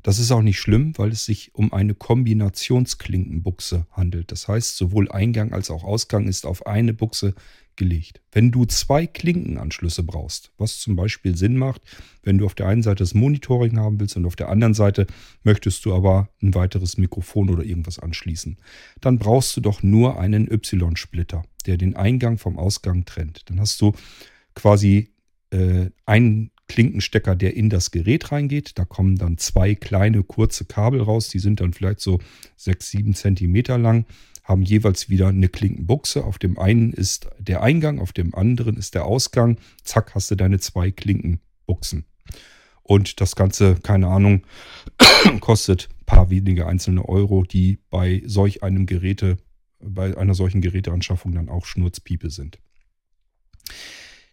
Das 0.02 0.18
ist 0.18 0.32
auch 0.32 0.42
nicht 0.42 0.62
schlimm, 0.62 0.98
weil 0.98 1.12
es 1.12 1.26
sich 1.26 1.54
um 1.56 1.74
eine 1.74 1.94
Kombinationsklinkenbuchse 1.94 3.86
handelt. 3.92 4.32
Das 4.32 4.48
heißt, 4.48 4.78
sowohl 4.78 5.12
Eingang 5.12 5.52
als 5.52 5.70
auch 5.70 5.84
Ausgang 5.84 6.30
ist 6.30 6.46
auf 6.46 6.66
eine 6.66 6.94
Buchse 6.94 7.36
gelegt. 7.80 8.22
Wenn 8.32 8.52
du 8.52 8.66
zwei 8.66 9.08
Klinkenanschlüsse 9.08 10.04
brauchst, 10.04 10.52
was 10.60 10.78
zum 10.78 10.96
Beispiel 10.96 11.36
Sinn 11.36 11.58
macht, 11.58 11.82
wenn 12.22 12.38
du 12.38 12.46
auf 12.46 12.54
der 12.54 12.68
einen 12.68 12.84
Seite 12.84 12.98
das 12.98 13.16
Monitoring 13.16 13.80
haben 13.80 14.00
willst 14.00 14.16
und 14.16 14.28
auf 14.28 14.36
der 14.36 14.50
anderen 14.50 14.76
Seite 14.76 15.08
möchtest 15.44 15.84
du 15.86 15.96
aber 15.96 16.30
ein 16.44 16.54
weiteres 16.54 16.98
Mikrofon 16.98 17.50
oder 17.50 17.64
irgendwas 17.64 17.98
anschließen, 17.98 18.58
dann 19.02 19.18
brauchst 19.18 19.58
du 19.58 19.62
doch 19.62 19.82
nur 19.82 20.20
einen 20.20 20.52
Y-Splitter, 20.52 21.42
der 21.66 21.78
den 21.78 21.96
Eingang 21.96 22.38
vom 22.38 22.60
Ausgang 22.60 23.06
trennt. 23.06 23.50
Dann 23.50 23.60
hast 23.60 23.82
du 23.82 23.94
quasi 24.54 25.10
äh, 25.50 25.90
einen 26.06 26.52
Klinkenstecker, 26.68 27.36
der 27.36 27.56
in 27.56 27.70
das 27.70 27.90
Gerät 27.90 28.32
reingeht. 28.32 28.78
Da 28.78 28.86
kommen 28.86 29.16
dann 29.16 29.38
zwei 29.40 29.74
kleine 29.74 30.24
kurze 30.24 30.66
Kabel 30.66 31.02
raus, 31.02 31.30
die 31.30 31.40
sind 31.40 31.62
dann 31.62 31.74
vielleicht 31.74 32.02
so 32.02 32.20
sechs, 32.56 32.92
sieben 32.92 33.16
Zentimeter 33.16 33.78
lang, 33.78 34.06
haben 34.50 34.64
jeweils 34.64 35.10
wieder 35.10 35.28
eine 35.28 35.48
Klinkenbuchse. 35.48 36.24
Auf 36.26 36.40
dem 36.40 36.58
einen 36.58 36.92
ist 36.92 37.30
der 37.38 37.62
Eingang, 37.62 38.00
auf 38.00 38.14
dem 38.14 38.34
anderen 38.34 38.78
ist 38.78 38.96
der 38.96 39.06
Ausgang. 39.06 39.60
Zack, 39.84 40.16
hast 40.16 40.32
du 40.32 40.36
deine 40.36 40.60
zwei 40.60 40.90
Klinkenbuchsen. 40.90 42.06
Und 42.82 43.22
das 43.22 43.36
Ganze, 43.36 43.76
keine 43.76 44.08
Ahnung, 44.08 44.44
kostet 45.40 45.90
ein 46.02 46.06
paar 46.06 46.32
wenige 46.32 46.66
einzelne 46.66 47.08
Euro, 47.08 47.44
die 47.44 47.78
bei 47.92 48.24
solch 48.26 48.64
einem 48.64 48.88
Geräte, 48.88 49.38
bei 49.80 50.18
einer 50.18 50.34
solchen 50.34 50.62
Geräteanschaffung 50.62 51.32
dann 51.32 51.50
auch 51.50 51.68
Schnurzpiepe 51.68 52.32
sind. 52.32 52.58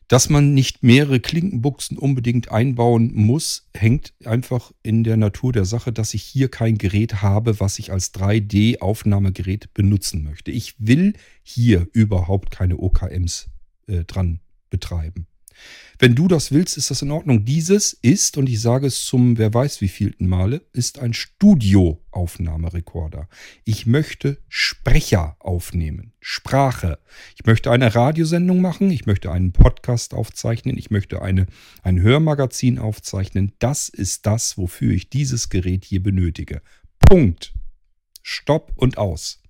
Dass 0.09 0.28
man 0.28 0.54
nicht 0.54 0.84
mehrere 0.84 1.18
Klinkenbuchsen 1.18 1.98
unbedingt 1.98 2.52
einbauen 2.52 3.12
muss, 3.12 3.68
hängt 3.74 4.14
einfach 4.24 4.72
in 4.84 5.02
der 5.02 5.16
Natur 5.16 5.52
der 5.52 5.64
Sache, 5.64 5.92
dass 5.92 6.14
ich 6.14 6.22
hier 6.22 6.48
kein 6.48 6.78
Gerät 6.78 7.22
habe, 7.22 7.59
was 7.59 7.80
ich 7.80 7.90
als 7.90 8.14
3D-Aufnahmegerät 8.14 9.74
benutzen 9.74 10.22
möchte. 10.22 10.52
Ich 10.52 10.74
will 10.78 11.14
hier 11.42 11.88
überhaupt 11.92 12.52
keine 12.52 12.78
OKMs 12.78 13.48
äh, 13.88 14.04
dran 14.04 14.38
betreiben. 14.70 15.26
Wenn 15.98 16.14
du 16.14 16.28
das 16.28 16.52
willst, 16.52 16.76
ist 16.76 16.90
das 16.90 17.00
in 17.00 17.11
Ordnung. 17.11 17.46
Dieses 17.46 17.94
ist, 17.94 18.36
und 18.36 18.50
ich 18.50 18.61
sage 18.61 18.86
es 18.86 19.07
zum 19.07 19.38
wer 19.38 19.54
weiß 19.54 19.80
wievielten 19.80 20.28
Male, 20.28 20.61
ist 20.72 20.98
ein 20.98 21.14
Studioaufnahmerekorder. 21.14 23.30
Ich 23.64 23.86
möchte 23.86 24.36
Sprecher 24.48 25.36
aufnehmen, 25.38 26.12
Sprache. 26.20 26.98
Ich 27.34 27.46
möchte 27.46 27.70
eine 27.70 27.94
Radiosendung 27.94 28.61
machen, 28.61 28.90
ich 28.90 29.07
möchte 29.07 29.32
einen 29.32 29.52
Podcast 29.52 30.12
aufzeichnen, 30.12 30.76
ich 30.76 30.90
möchte 30.90 31.22
eine, 31.22 31.46
ein 31.82 32.02
Hörmagazin 32.02 32.78
aufzeichnen. 32.78 33.52
Das 33.59 33.88
ist 33.88 34.26
das, 34.26 34.59
wofür 34.59 34.92
ich 34.92 35.09
dieses 35.09 35.48
Gerät 35.48 35.86
hier 35.86 36.02
benötige. 36.02 36.61
Punkt. 36.98 37.54
Stopp 38.22 38.72
und 38.76 38.98
aus. 38.98 39.40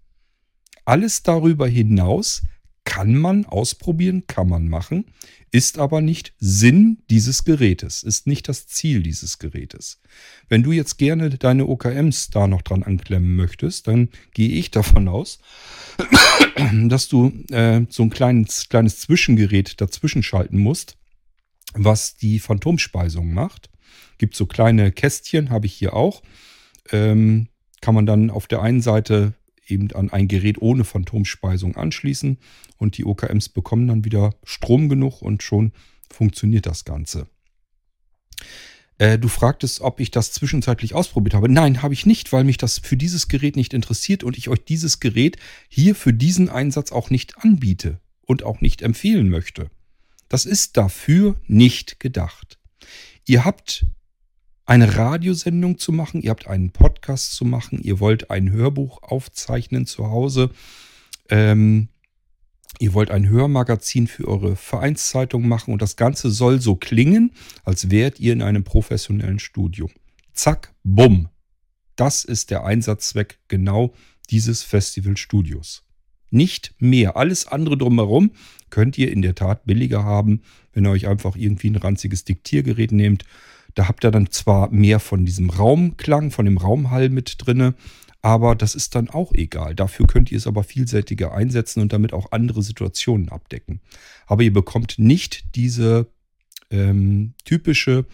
Alles 0.85 1.25
darüber 1.25 1.67
hinaus 1.67 2.45
kann 2.85 3.17
man 3.17 3.45
ausprobieren, 3.45 4.29
kann 4.29 4.49
man 4.49 4.69
machen, 4.69 5.07
ist 5.57 5.79
aber 5.79 6.03
nicht 6.03 6.35
Sinn 6.39 6.99
dieses 7.09 7.45
Gerätes, 7.45 8.03
ist 8.03 8.27
nicht 8.27 8.47
das 8.47 8.67
Ziel 8.67 9.03
dieses 9.03 9.39
Gerätes. 9.39 10.03
Wenn 10.51 10.63
du 10.63 10.71
jetzt 10.71 10.99
gerne 10.99 11.31
deine 11.31 11.67
OKMs 11.67 12.29
da 12.29 12.47
noch 12.47 12.61
dran 12.61 12.83
anklemmen 12.83 13.37
möchtest, 13.37 13.89
dann 13.89 14.11
gehe 14.35 14.51
ich 14.51 14.71
davon 14.71 15.09
aus, 15.09 15.39
dass 16.89 17.09
du 17.09 17.33
äh, 17.51 17.87
so 17.89 18.03
ein 18.03 18.11
kleines, 18.11 18.69
kleines 18.69 19.01
Zwischengerät 19.01 19.81
dazwischen 19.81 20.23
schalten 20.23 20.59
musst, 20.59 20.99
was 21.73 22.17
die 22.17 22.39
Phantomspeisung 22.39 23.33
macht. 23.33 23.71
Gibt 24.19 24.37
so 24.37 24.45
kleine 24.45 24.93
Kästchen, 24.93 25.49
habe 25.49 25.65
ich 25.65 25.73
hier 25.73 25.95
auch. 25.95 26.23
Ähm, 26.93 27.49
kann 27.81 27.95
man 27.95 28.05
dann 28.05 28.29
auf 28.29 28.47
der 28.47 28.61
einen 28.61 28.83
Seite 28.83 29.33
eben 29.67 29.91
an 29.93 30.11
ein 30.11 30.29
Gerät 30.29 30.61
ohne 30.61 30.85
Phantomspeisung 30.85 31.77
anschließen 31.77 32.39
und 32.77 32.99
die 32.99 33.05
OKMs 33.05 33.49
bekommen 33.49 33.89
dann 33.89 34.05
wieder 34.05 34.35
Strom 34.45 34.89
genug 34.89 35.23
und 35.23 35.43
schon 35.43 35.73
funktioniert 36.11 36.67
das 36.67 36.85
Ganze. 36.85 37.27
Äh, 38.99 39.19
du 39.19 39.29
fragtest, 39.29 39.81
ob 39.81 40.01
ich 40.01 40.11
das 40.11 40.33
zwischenzeitlich 40.33 40.95
ausprobiert 40.95 41.35
habe. 41.35 41.49
Nein, 41.49 41.83
habe 41.83 41.95
ich 41.95 42.07
nicht, 42.07 42.33
weil 42.33 42.45
mich 42.45 42.57
das 42.57 42.79
für 42.79 42.97
dieses 42.97 43.29
Gerät 43.29 43.57
nicht 43.57 43.75
interessiert 43.75 44.25
und 44.25 44.39
ich 44.39 44.49
euch 44.49 44.65
dieses 44.65 45.01
Gerät 45.01 45.37
hier 45.69 45.95
für 45.95 46.15
diesen 46.15 46.49
Einsatz 46.49 46.93
auch 46.93 47.11
nicht 47.11 47.39
anbiete 47.39 48.01
und 48.23 48.43
auch 48.43 48.61
nicht 48.61 48.83
empfehlen 48.83 49.29
möchte. 49.29 49.71
Das 50.29 50.47
ist 50.47 50.77
dafür 50.77 51.37
nicht 51.47 52.01
gedacht. 52.01 52.59
Ihr 53.27 53.45
habt 53.45 53.87
eine 54.67 54.97
Radiosendung 54.97 55.79
zu 55.79 55.93
machen, 55.93 56.21
ihr 56.21 56.31
habt 56.31 56.49
einen 56.49 56.71
Podcast 56.71 57.35
zu 57.35 57.45
machen, 57.45 57.81
ihr 57.83 58.01
wollt 58.01 58.31
ein 58.31 58.51
Hörbuch 58.51 59.03
aufzeichnen 59.03 59.87
zu 59.87 60.11
Hause, 60.11 60.51
ähm, 61.31 61.89
ihr 62.81 62.93
wollt 62.93 63.13
ein 63.13 63.29
Hörmagazin 63.29 64.09
für 64.09 64.27
eure 64.27 64.57
Vereinszeitung 64.57 65.47
machen 65.47 65.73
und 65.73 65.81
das 65.81 65.97
Ganze 65.97 66.31
soll 66.31 66.61
so 66.61 66.75
klingen, 66.75 67.31
als 67.65 67.91
wärt 67.91 68.19
ihr 68.19 68.33
in 68.33 68.43
einem 68.43 68.65
professionellen 68.65 69.39
Studio. 69.39 69.89
Zack, 70.35 70.75
bumm. 70.83 71.29
Das 71.95 72.25
ist 72.25 72.51
der 72.51 72.65
Einsatzzweck 72.65 73.39
genau 73.49 73.95
dieses 74.29 74.63
Festivalstudios. 74.63 75.85
Nicht 76.31 76.75
mehr. 76.79 77.17
Alles 77.17 77.47
andere 77.47 77.79
drumherum 77.79 78.33
könnt 78.69 78.99
ihr 78.99 79.13
in 79.13 79.23
der 79.23 79.37
Tat 79.37 79.65
billiger 79.65 80.05
haben, 80.05 80.43
wenn 80.73 80.85
ihr 80.85 80.91
euch 80.91 81.07
einfach 81.07 81.37
irgendwie 81.37 81.71
ein 81.71 81.77
ranziges 81.77 82.25
Diktiergerät 82.25 82.91
nehmt 82.91 83.25
da 83.77 83.89
habt 83.89 84.05
ihr 84.05 84.11
dann 84.11 84.31
zwar 84.31 84.71
mehr 84.71 84.99
von 84.99 85.25
diesem 85.25 85.51
Raumklang, 85.51 86.31
von 86.33 86.47
dem 86.47 86.57
Raumhall 86.57 87.11
mit 87.11 87.37
drinne, 87.39 87.75
aber 88.23 88.57
das 88.57 88.75
ist 88.75 88.95
dann 88.95 89.09
auch 89.11 89.33
egal. 89.35 89.75
Dafür 89.75 90.07
könnt 90.07 90.33
ihr 90.33 90.39
es 90.39 90.47
aber 90.47 90.65
vielseitiger 90.65 91.33
einsetzen 91.33 91.81
und 91.81 91.93
damit 91.93 92.13
auch 92.13 92.33
andere 92.33 92.63
Situationen 92.63 93.29
abdecken. 93.29 93.81
Aber 94.27 94.43
ihr 94.43 94.53
bekommt 94.53 94.99
nicht 94.99 95.55
diese 95.55 96.09
ähm, 96.71 97.35
typische 97.45 98.07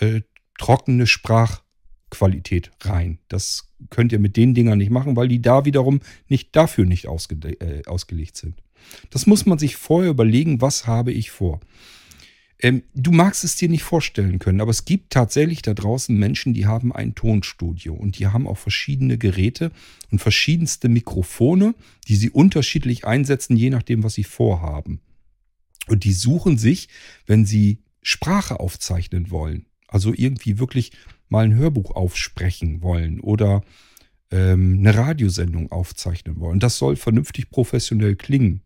äh, 0.00 0.22
trockene 0.58 1.06
Sprach 1.06 1.62
Qualität 2.10 2.70
rein. 2.80 3.18
Das 3.28 3.70
könnt 3.90 4.10
ihr 4.10 4.18
mit 4.18 4.36
den 4.36 4.54
Dingern 4.54 4.78
nicht 4.78 4.90
machen, 4.90 5.16
weil 5.16 5.28
die 5.28 5.42
da 5.42 5.66
wiederum 5.66 6.00
nicht 6.28 6.56
dafür 6.56 6.86
nicht 6.86 7.08
ausge 7.08 7.36
äh, 7.60 7.84
ausgelegt 7.86 8.36
sind. 8.36 8.62
Das 9.10 9.26
muss 9.26 9.44
man 9.44 9.58
sich 9.58 9.76
vorher 9.76 10.10
überlegen, 10.10 10.60
was 10.62 10.86
habe 10.86 11.12
ich 11.12 11.30
vor. 11.30 11.60
Ähm, 12.60 12.82
du 12.94 13.10
magst 13.10 13.44
es 13.44 13.56
dir 13.56 13.68
nicht 13.68 13.82
vorstellen 13.82 14.38
können, 14.38 14.60
aber 14.60 14.70
es 14.70 14.84
gibt 14.84 15.12
tatsächlich 15.12 15.62
da 15.62 15.74
draußen 15.74 16.16
Menschen, 16.16 16.54
die 16.54 16.66
haben 16.66 16.92
ein 16.92 17.14
Tonstudio 17.14 17.94
und 17.94 18.18
die 18.18 18.28
haben 18.28 18.46
auch 18.46 18.58
verschiedene 18.58 19.18
Geräte 19.18 19.72
und 20.10 20.20
verschiedenste 20.20 20.88
Mikrofone, 20.88 21.74
die 22.06 22.16
sie 22.16 22.30
unterschiedlich 22.30 23.06
einsetzen, 23.06 23.56
je 23.56 23.70
nachdem, 23.70 24.02
was 24.04 24.14
sie 24.14 24.24
vorhaben. 24.24 25.00
Und 25.88 26.04
die 26.04 26.12
suchen 26.12 26.56
sich, 26.56 26.88
wenn 27.26 27.44
sie 27.44 27.78
Sprache 28.02 28.60
aufzeichnen 28.60 29.30
wollen, 29.30 29.66
also 29.88 30.12
irgendwie 30.14 30.58
wirklich 30.58 30.92
mal 31.28 31.44
ein 31.44 31.54
Hörbuch 31.54 31.90
aufsprechen 31.90 32.82
wollen 32.82 33.20
oder 33.20 33.62
ähm, 34.30 34.78
eine 34.78 34.94
Radiosendung 34.94 35.72
aufzeichnen 35.72 36.38
wollen. 36.38 36.60
Das 36.60 36.78
soll 36.78 36.96
vernünftig 36.96 37.50
professionell 37.50 38.14
klingen 38.16 38.62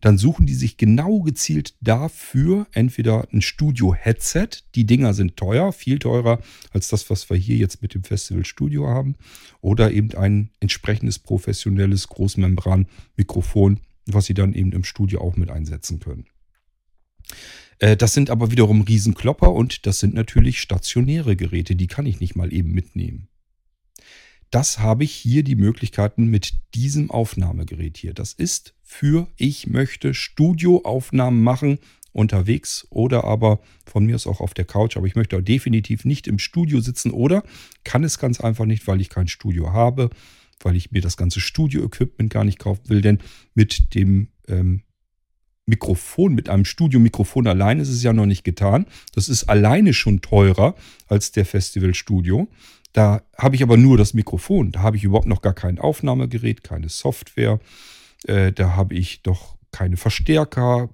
dann 0.00 0.18
suchen 0.18 0.46
die 0.46 0.54
sich 0.54 0.76
genau 0.76 1.20
gezielt 1.20 1.74
dafür 1.80 2.66
entweder 2.72 3.26
ein 3.32 3.42
Studio-Headset. 3.42 4.48
Die 4.74 4.86
Dinger 4.86 5.14
sind 5.14 5.36
teuer, 5.36 5.72
viel 5.72 5.98
teurer 5.98 6.40
als 6.72 6.88
das, 6.88 7.08
was 7.10 7.28
wir 7.30 7.36
hier 7.36 7.56
jetzt 7.56 7.82
mit 7.82 7.94
dem 7.94 8.04
Festival-Studio 8.04 8.86
haben. 8.86 9.16
Oder 9.60 9.92
eben 9.92 10.14
ein 10.14 10.50
entsprechendes 10.60 11.18
professionelles 11.18 12.08
Großmembran-Mikrofon, 12.08 13.80
was 14.06 14.26
sie 14.26 14.34
dann 14.34 14.52
eben 14.52 14.72
im 14.72 14.84
Studio 14.84 15.20
auch 15.20 15.36
mit 15.36 15.50
einsetzen 15.50 15.98
können. 16.00 16.26
Äh, 17.78 17.96
das 17.96 18.14
sind 18.14 18.30
aber 18.30 18.50
wiederum 18.50 18.82
Riesenklopper 18.82 19.52
und 19.52 19.86
das 19.86 20.00
sind 20.00 20.14
natürlich 20.14 20.60
stationäre 20.60 21.36
Geräte, 21.36 21.76
die 21.76 21.86
kann 21.86 22.06
ich 22.06 22.20
nicht 22.20 22.36
mal 22.36 22.52
eben 22.52 22.72
mitnehmen. 22.72 23.28
Das 24.50 24.78
habe 24.78 25.04
ich 25.04 25.12
hier 25.12 25.42
die 25.42 25.56
Möglichkeiten 25.56 26.26
mit 26.26 26.54
diesem 26.74 27.10
Aufnahmegerät 27.10 27.96
hier. 27.96 28.14
Das 28.14 28.32
ist 28.32 28.74
für 28.82 29.28
ich 29.36 29.66
möchte 29.66 30.14
Studioaufnahmen 30.14 31.42
machen 31.42 31.78
unterwegs 32.12 32.86
oder 32.90 33.24
aber 33.24 33.60
von 33.86 34.06
mir 34.06 34.14
aus 34.14 34.26
auch 34.26 34.40
auf 34.40 34.54
der 34.54 34.64
Couch, 34.64 34.96
aber 34.96 35.06
ich 35.06 35.14
möchte 35.14 35.42
definitiv 35.42 36.04
nicht 36.04 36.26
im 36.26 36.38
Studio 36.38 36.80
sitzen 36.80 37.10
oder 37.10 37.44
kann 37.84 38.02
es 38.02 38.18
ganz 38.18 38.40
einfach 38.40 38.64
nicht, 38.64 38.86
weil 38.86 39.00
ich 39.00 39.10
kein 39.10 39.28
Studio 39.28 39.72
habe, 39.72 40.10
weil 40.60 40.76
ich 40.76 40.90
mir 40.90 41.02
das 41.02 41.16
ganze 41.16 41.40
Studio-Equipment 41.40 42.32
gar 42.32 42.44
nicht 42.44 42.58
kaufen 42.58 42.88
will, 42.88 43.02
denn 43.02 43.18
mit 43.54 43.94
dem 43.94 44.28
ähm, 44.48 44.82
Mikrofon, 45.66 46.34
mit 46.34 46.48
einem 46.48 46.64
Studiomikrofon 46.64 47.46
allein 47.46 47.78
ist 47.78 47.90
es 47.90 48.02
ja 48.02 48.14
noch 48.14 48.26
nicht 48.26 48.42
getan. 48.42 48.86
Das 49.14 49.28
ist 49.28 49.44
alleine 49.44 49.92
schon 49.92 50.22
teurer 50.22 50.74
als 51.06 51.30
der 51.30 51.44
Festivalstudio. 51.44 52.48
Da 52.92 53.22
habe 53.36 53.56
ich 53.56 53.62
aber 53.62 53.76
nur 53.76 53.96
das 53.96 54.14
Mikrofon. 54.14 54.72
Da 54.72 54.80
habe 54.80 54.96
ich 54.96 55.04
überhaupt 55.04 55.26
noch 55.26 55.42
gar 55.42 55.54
kein 55.54 55.78
Aufnahmegerät, 55.78 56.64
keine 56.64 56.88
Software. 56.88 57.60
Äh, 58.26 58.52
da 58.52 58.76
habe 58.76 58.94
ich 58.94 59.22
doch 59.22 59.56
keine 59.72 59.96
Verstärker. 59.96 60.88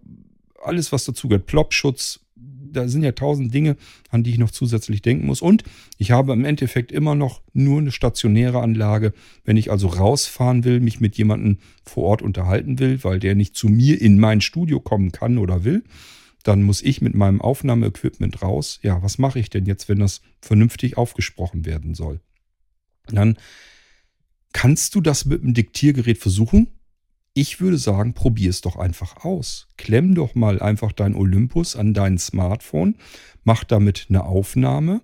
Alles, 0.63 0.93
was 0.93 1.05
dazu 1.05 1.29
gehört. 1.29 1.47
Plopschutz. 1.47 2.21
Da 2.37 2.89
sind 2.89 3.05
ja 3.05 3.13
tausend 3.13 3.55
Dinge, 3.55 3.77
an 4.11 4.25
die 4.25 4.33
ich 4.33 4.39
noch 4.39 4.51
zusätzlich 4.51 5.01
denken 5.01 5.27
muss. 5.27 5.41
Und 5.41 5.63
ich 5.97 6.11
habe 6.11 6.33
im 6.33 6.45
Endeffekt 6.45 6.91
immer 6.91 7.15
noch 7.15 7.41
nur 7.53 7.81
eine 7.81 7.93
stationäre 7.93 8.61
Anlage. 8.61 9.13
Wenn 9.45 9.57
ich 9.57 9.71
also 9.71 9.87
rausfahren 9.87 10.65
will, 10.65 10.81
mich 10.81 10.99
mit 10.99 11.17
jemandem 11.17 11.59
vor 11.85 12.03
Ort 12.03 12.23
unterhalten 12.23 12.81
will, 12.81 13.05
weil 13.05 13.21
der 13.21 13.37
nicht 13.37 13.55
zu 13.55 13.69
mir 13.69 14.03
in 14.03 14.19
mein 14.19 14.41
Studio 14.41 14.81
kommen 14.81 15.13
kann 15.13 15.39
oder 15.39 15.63
will, 15.63 15.85
dann 16.45 16.63
muss 16.63 16.83
ich 16.83 17.01
mit 17.01 17.15
meinem 17.15 17.41
Aufnahmeequipment 17.41 18.43
raus. 18.43 18.79
Ja, 18.83 19.03
was 19.03 19.19
mache 19.19 19.41
ich 19.41 19.51
denn 19.51 19.67
jetzt, 19.67 19.89
wenn 19.89 19.99
das 19.99 20.21
vernünftig 20.41 20.97
aufgesprochen 20.97 21.65
werden 21.65 21.95
soll? 21.95 22.21
Dann 23.09 23.37
kannst 24.53 24.95
du 24.95 25.01
das 25.01 25.25
mit 25.25 25.43
dem 25.43 25.55
Diktiergerät 25.55 26.19
versuchen. 26.19 26.69
Ich 27.33 27.61
würde 27.61 27.79
sagen, 27.79 28.15
probier 28.15 28.51
es 28.51 28.61
doch 28.61 28.77
einfach 28.77 29.25
aus. 29.25 29.69
Klemm 29.77 30.15
doch 30.15 30.35
mal 30.35 30.61
einfach 30.61 30.93
dein 30.93 31.15
Olympus 31.15 31.77
an 31.77 31.95
dein 31.95 32.19
Smartphone, 32.19 32.95
mach 33.43 33.65
damit 33.65 34.07
eine 34.09 34.25
Aufnahme 34.25 35.03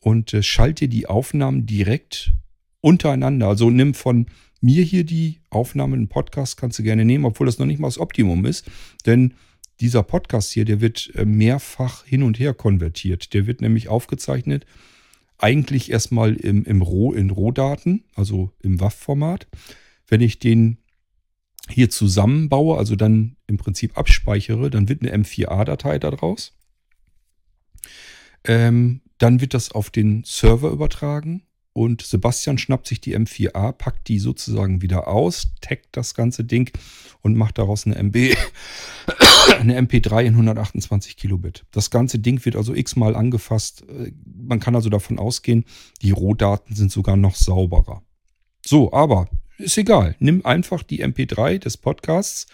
und 0.00 0.34
äh, 0.34 0.42
schalt 0.42 0.80
dir 0.80 0.88
die 0.88 1.06
Aufnahmen 1.06 1.66
direkt 1.66 2.32
untereinander. 2.80 3.46
Also 3.46 3.70
nimm 3.70 3.94
von 3.94 4.26
mir 4.60 4.82
hier 4.82 5.04
die 5.04 5.40
Aufnahme, 5.50 5.96
einen 5.96 6.08
Podcast 6.08 6.56
kannst 6.56 6.78
du 6.78 6.82
gerne 6.82 7.04
nehmen, 7.04 7.24
obwohl 7.24 7.46
das 7.46 7.58
noch 7.58 7.66
nicht 7.66 7.78
mal 7.78 7.88
das 7.88 7.98
Optimum 7.98 8.44
ist, 8.44 8.70
denn 9.06 9.34
dieser 9.80 10.02
Podcast 10.02 10.50
hier, 10.52 10.64
der 10.64 10.80
wird 10.80 11.10
äh, 11.14 11.24
mehrfach 11.24 12.04
hin 12.04 12.22
und 12.22 12.38
her 12.38 12.54
konvertiert. 12.54 13.34
Der 13.34 13.46
wird 13.46 13.60
nämlich 13.60 13.88
aufgezeichnet, 13.88 14.66
eigentlich 15.38 15.90
erstmal 15.90 16.34
im, 16.34 16.64
im 16.64 16.82
Roh, 16.82 17.12
in 17.12 17.30
Rohdaten, 17.30 18.04
also 18.14 18.52
im 18.62 18.80
WAV-Format. 18.80 19.48
Wenn 20.06 20.20
ich 20.20 20.38
den 20.38 20.78
hier 21.68 21.88
zusammenbaue, 21.88 22.76
also 22.76 22.96
dann 22.96 23.36
im 23.46 23.56
Prinzip 23.56 23.96
abspeichere, 23.96 24.70
dann 24.70 24.88
wird 24.88 25.02
eine 25.02 25.14
M4A-Datei 25.14 25.98
daraus. 25.98 26.56
Ähm, 28.44 29.00
dann 29.18 29.40
wird 29.40 29.54
das 29.54 29.70
auf 29.70 29.90
den 29.90 30.24
Server 30.24 30.70
übertragen 30.70 31.42
und 31.72 32.02
Sebastian 32.02 32.58
schnappt 32.58 32.88
sich 32.88 33.00
die 33.00 33.16
M4A, 33.16 33.72
packt 33.72 34.08
die 34.08 34.18
sozusagen 34.18 34.82
wieder 34.82 35.08
aus, 35.08 35.52
taggt 35.60 35.88
das 35.92 36.14
ganze 36.14 36.44
Ding 36.44 36.70
und 37.22 37.36
macht 37.36 37.58
daraus 37.58 37.86
eine 37.86 37.96
MB, 37.96 38.16
eine 39.60 39.80
MP3 39.80 40.24
in 40.24 40.32
128 40.34 41.16
Kilobit. 41.16 41.64
Das 41.70 41.90
ganze 41.90 42.18
Ding 42.18 42.44
wird 42.44 42.56
also 42.56 42.74
x-mal 42.74 43.14
angefasst. 43.14 43.84
Man 44.24 44.60
kann 44.60 44.74
also 44.74 44.90
davon 44.90 45.18
ausgehen, 45.18 45.64
die 46.02 46.10
Rohdaten 46.10 46.74
sind 46.74 46.90
sogar 46.90 47.16
noch 47.16 47.36
sauberer. 47.36 48.02
So, 48.64 48.92
aber 48.92 49.28
ist 49.58 49.78
egal. 49.78 50.16
Nimm 50.18 50.44
einfach 50.44 50.82
die 50.82 51.04
MP3 51.04 51.58
des 51.58 51.76
Podcasts 51.76 52.46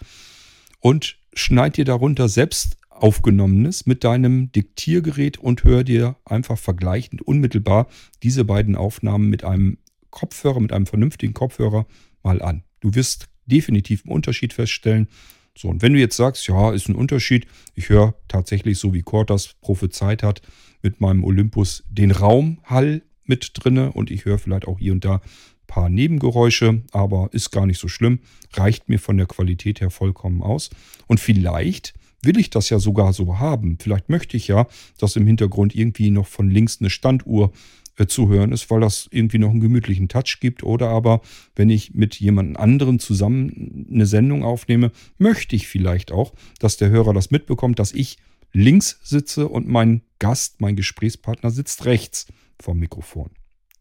und 0.80 1.18
schneid 1.32 1.76
dir 1.76 1.84
darunter 1.84 2.28
selbst 2.28 2.78
aufgenommenes 3.03 3.86
mit 3.86 4.05
deinem 4.05 4.51
Diktiergerät 4.53 5.38
und 5.38 5.64
hör 5.64 5.84
dir 5.84 6.16
einfach 6.24 6.59
vergleichend 6.59 7.22
unmittelbar 7.22 7.88
diese 8.22 8.44
beiden 8.44 8.76
Aufnahmen 8.76 9.28
mit 9.28 9.44
einem 9.44 9.78
Kopfhörer, 10.11 10.61
mit 10.61 10.72
einem 10.72 10.86
vernünftigen 10.86 11.34
Kopfhörer 11.34 11.86
mal 12.22 12.42
an. 12.42 12.62
Du 12.80 12.94
wirst 12.94 13.28
definitiv 13.47 14.05
einen 14.05 14.14
Unterschied 14.14 14.53
feststellen. 14.53 15.09
So, 15.57 15.68
und 15.68 15.82
wenn 15.82 15.92
du 15.92 15.99
jetzt 15.99 16.16
sagst, 16.16 16.47
ja, 16.49 16.72
ist 16.72 16.88
ein 16.88 16.94
Unterschied, 16.94 17.47
ich 17.74 17.88
höre 17.88 18.14
tatsächlich, 18.28 18.78
so 18.78 18.92
wie 18.92 19.03
Kurt 19.03 19.30
das 19.30 19.55
prophezeit 19.61 20.22
hat, 20.22 20.42
mit 20.82 21.01
meinem 21.01 21.24
Olympus 21.24 21.84
den 21.88 22.11
Raumhall 22.11 23.03
mit 23.24 23.53
drinne 23.55 23.92
und 23.92 24.11
ich 24.11 24.24
höre 24.24 24.38
vielleicht 24.38 24.68
auch 24.68 24.78
hier 24.78 24.92
und 24.92 25.05
da 25.05 25.16
ein 25.16 25.20
paar 25.66 25.88
Nebengeräusche, 25.88 26.82
aber 26.92 27.28
ist 27.32 27.51
gar 27.51 27.66
nicht 27.66 27.80
so 27.80 27.88
schlimm, 27.88 28.20
reicht 28.53 28.88
mir 28.88 28.99
von 28.99 29.16
der 29.16 29.26
Qualität 29.26 29.80
her 29.80 29.90
vollkommen 29.90 30.42
aus. 30.42 30.70
Und 31.07 31.20
vielleicht 31.20 31.94
will 32.27 32.39
ich 32.39 32.51
das 32.51 32.68
ja 32.70 32.79
sogar 32.79 33.12
so 33.12 33.39
haben. 33.39 33.79
Vielleicht 33.81 34.09
möchte 34.09 34.37
ich 34.37 34.49
ja, 34.49 34.66
dass 34.99 35.16
im 35.16 35.27
Hintergrund 35.27 35.74
irgendwie 35.74 36.11
noch 36.11 36.27
von 36.27 36.51
links 36.51 36.79
eine 36.81 36.91
Standuhr 36.91 37.53
äh, 37.97 38.07
zu 38.07 38.29
hören 38.29 38.53
ist, 38.53 38.70
weil 38.70 38.81
das 38.81 39.09
irgendwie 39.11 39.39
noch 39.39 39.51
einen 39.51 39.61
gemütlichen 39.61 40.09
Touch 40.09 40.39
gibt. 40.41 40.62
Oder 40.62 40.89
aber, 40.89 41.20
wenn 41.55 41.70
ich 41.70 41.95
mit 41.95 42.16
jemand 42.16 42.59
anderem 42.59 42.99
zusammen 42.99 43.87
eine 43.91 44.07
Sendung 44.07 44.45
aufnehme, 44.45 44.93
möchte 45.18 45.57
ich 45.57 45.66
vielleicht 45.66 46.12
auch, 46.12 46.35
dass 46.59 46.77
der 46.77 46.91
Hörer 46.91 47.14
das 47.14 47.31
mitbekommt, 47.31 47.79
dass 47.79 47.93
ich 47.93 48.18
links 48.53 48.99
sitze 49.03 49.49
und 49.49 49.68
mein 49.68 50.03
Gast, 50.18 50.61
mein 50.61 50.77
Gesprächspartner 50.77 51.51
sitzt 51.51 51.85
rechts 51.85 52.27
vom 52.61 52.79
Mikrofon. 52.79 53.31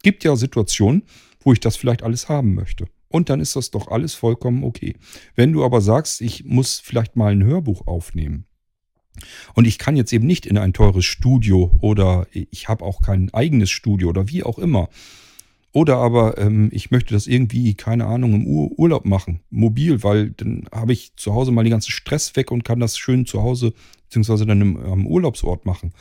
Gibt 0.04 0.24
ja 0.24 0.36
Situationen, 0.36 1.04
wo 1.42 1.54
ich 1.54 1.60
das 1.60 1.76
vielleicht 1.76 2.04
alles 2.04 2.30
haben 2.30 2.54
möchte. 2.54 2.86
Und 3.16 3.30
dann 3.30 3.40
ist 3.40 3.56
das 3.56 3.72
doch 3.72 3.88
alles 3.88 4.14
vollkommen 4.14 4.66
okay. 4.66 4.98
Wenn 5.36 5.54
du 5.54 5.64
aber 5.64 5.80
sagst, 5.80 6.20
ich 6.20 6.44
muss 6.44 6.82
vielleicht 6.84 7.16
mal 7.16 7.32
ein 7.32 7.46
Hörbuch 7.46 7.88
aufnehmen, 7.88 8.44
und 9.54 9.66
ich 9.66 9.78
kann 9.78 9.96
jetzt 9.96 10.12
eben 10.12 10.28
nicht 10.28 10.46
in 10.46 10.58
ein 10.58 10.74
teures 10.74 11.06
Studio 11.06 11.72
oder 11.80 12.28
ich 12.34 12.68
habe 12.68 12.84
auch 12.84 13.02
kein 13.02 13.34
eigenes 13.34 13.70
Studio 13.70 14.10
oder 14.10 14.28
wie 14.28 14.44
auch 14.44 14.60
immer. 14.60 14.90
Oder 15.72 15.96
aber 15.96 16.38
ähm, 16.38 16.68
ich 16.74 16.92
möchte 16.92 17.14
das 17.14 17.26
irgendwie, 17.26 17.76
keine 17.76 18.08
Ahnung, 18.08 18.34
im 18.34 18.48
Ur 18.48 18.78
Urlaub 18.78 19.06
machen, 19.06 19.40
mobil, 19.50 20.04
weil 20.04 20.32
dann 20.32 20.66
habe 20.74 20.92
ich 20.92 21.16
zu 21.16 21.34
Hause 21.34 21.54
mal 21.54 21.64
den 21.64 21.72
ganzen 21.72 21.94
Stress 21.94 22.36
weg 22.36 22.52
und 22.52 22.66
kann 22.66 22.82
das 22.82 22.98
schön 22.98 23.26
zu 23.26 23.42
Hause 23.42 23.72
beziehungsweise 24.04 24.46
dann 24.46 24.60
im, 24.60 24.78
am 24.78 25.08
Urlaubsort 25.08 25.66
machen. 25.66 25.94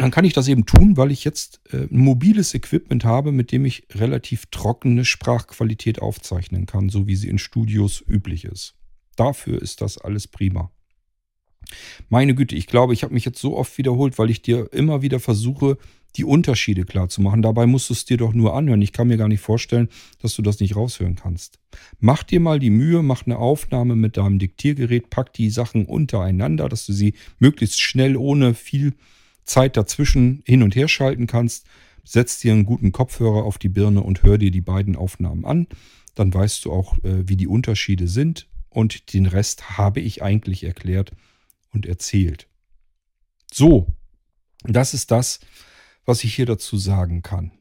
Dann 0.00 0.10
kann 0.10 0.24
ich 0.24 0.32
das 0.32 0.48
eben 0.48 0.66
tun, 0.66 0.96
weil 0.96 1.10
ich 1.10 1.24
jetzt 1.24 1.60
äh, 1.72 1.88
ein 1.90 1.98
mobiles 1.98 2.54
Equipment 2.54 3.04
habe, 3.04 3.32
mit 3.32 3.52
dem 3.52 3.64
ich 3.64 3.86
relativ 3.92 4.46
trockene 4.46 5.04
Sprachqualität 5.04 6.00
aufzeichnen 6.00 6.66
kann, 6.66 6.88
so 6.88 7.06
wie 7.06 7.16
sie 7.16 7.28
in 7.28 7.38
Studios 7.38 8.02
üblich 8.06 8.44
ist. 8.44 8.74
Dafür 9.16 9.60
ist 9.60 9.80
das 9.80 9.98
alles 9.98 10.28
prima. 10.28 10.70
Meine 12.08 12.34
Güte, 12.34 12.54
ich 12.54 12.66
glaube, 12.66 12.92
ich 12.92 13.02
habe 13.02 13.14
mich 13.14 13.24
jetzt 13.24 13.40
so 13.40 13.56
oft 13.56 13.76
wiederholt, 13.78 14.18
weil 14.18 14.30
ich 14.30 14.42
dir 14.42 14.72
immer 14.72 15.02
wieder 15.02 15.18
versuche, 15.18 15.78
die 16.16 16.24
Unterschiede 16.24 16.84
klar 16.84 17.08
zu 17.08 17.20
machen. 17.20 17.42
Dabei 17.42 17.66
musst 17.66 17.90
du 17.90 17.94
es 17.94 18.04
dir 18.04 18.16
doch 18.16 18.32
nur 18.32 18.54
anhören. 18.54 18.80
Ich 18.80 18.92
kann 18.92 19.08
mir 19.08 19.16
gar 19.16 19.28
nicht 19.28 19.40
vorstellen, 19.40 19.88
dass 20.20 20.34
du 20.34 20.42
das 20.42 20.60
nicht 20.60 20.76
raushören 20.76 21.14
kannst. 21.14 21.58
Mach 21.98 22.22
dir 22.22 22.40
mal 22.40 22.58
die 22.58 22.70
Mühe, 22.70 23.02
mach 23.02 23.26
eine 23.26 23.38
Aufnahme 23.38 23.96
mit 23.96 24.16
deinem 24.16 24.38
Diktiergerät, 24.38 25.10
pack 25.10 25.32
die 25.34 25.50
Sachen 25.50 25.84
untereinander, 25.84 26.68
dass 26.68 26.86
du 26.86 26.92
sie 26.92 27.14
möglichst 27.38 27.80
schnell 27.80 28.16
ohne 28.16 28.54
viel 28.54 28.94
Zeit 29.46 29.76
dazwischen 29.76 30.42
hin 30.44 30.62
und 30.62 30.76
her 30.76 30.88
schalten 30.88 31.26
kannst. 31.26 31.66
setz 32.04 32.38
dir 32.38 32.52
einen 32.52 32.66
guten 32.66 32.92
Kopfhörer 32.92 33.42
auf 33.42 33.58
die 33.58 33.68
Birne 33.68 34.00
und 34.00 34.22
hör 34.22 34.38
dir 34.38 34.52
die 34.52 34.60
beiden 34.60 34.94
Aufnahmen 34.94 35.44
an. 35.44 35.66
Dann 36.14 36.32
weißt 36.32 36.64
du 36.64 36.72
auch, 36.72 36.98
äh, 36.98 37.28
wie 37.28 37.36
die 37.36 37.48
Unterschiede 37.48 38.06
sind. 38.06 38.48
Und 38.68 39.12
den 39.12 39.26
Rest 39.26 39.76
habe 39.78 40.00
ich 40.00 40.22
eigentlich 40.22 40.62
erklärt 40.62 41.12
und 41.72 41.86
erzählt. 41.86 42.48
So, 43.52 43.88
das 44.62 44.94
ist 44.94 45.10
das, 45.10 45.40
was 46.04 46.22
ich 46.24 46.34
hier 46.34 46.46
dazu 46.46 46.76
sagen 46.76 47.22
kann. 47.22 47.52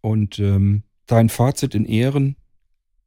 Und 0.00 0.38
ähm, 0.38 0.84
dein 1.06 1.28
Fazit 1.28 1.74
in 1.74 1.84
Ehren, 1.84 2.36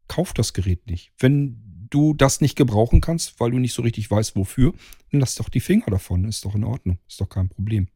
kauf 0.07 0.33
das 0.33 0.53
Gerät 0.53 0.85
nicht. 0.87 1.11
Wenn 1.17 1.87
du 1.89 2.13
das 2.13 2.41
nicht 2.41 2.55
gebrauchen 2.55 3.01
kannst, 3.01 3.39
weil 3.39 3.51
du 3.51 3.59
nicht 3.59 3.73
so 3.73 3.81
richtig 3.81 4.09
weißt, 4.09 4.35
wofür, 4.35 4.73
dann 5.11 5.19
lass 5.19 5.35
doch 5.35 5.49
die 5.49 5.59
Finger 5.59 5.85
davon. 5.87 6.25
Ist 6.25 6.45
doch 6.45 6.55
in 6.55 6.63
Ordnung. 6.63 6.99
Ist 7.07 7.21
doch 7.21 7.29
kein 7.29 7.49
Problem. 7.49 7.87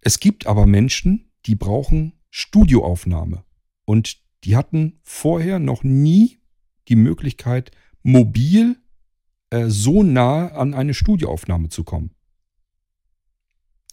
Es 0.00 0.20
gibt 0.20 0.46
aber 0.46 0.66
Menschen, 0.66 1.30
die 1.46 1.54
brauchen 1.54 2.12
Studioaufnahme. 2.30 3.44
Und 3.84 4.18
die 4.44 4.56
hatten 4.56 5.00
vorher 5.02 5.58
noch 5.58 5.82
nie 5.82 6.38
die 6.88 6.96
Möglichkeit, 6.96 7.70
mobil 8.02 8.76
äh, 9.50 9.66
so 9.68 10.02
nah 10.02 10.48
an 10.48 10.74
eine 10.74 10.94
Studioaufnahme 10.94 11.68
zu 11.68 11.84
kommen. 11.84 12.10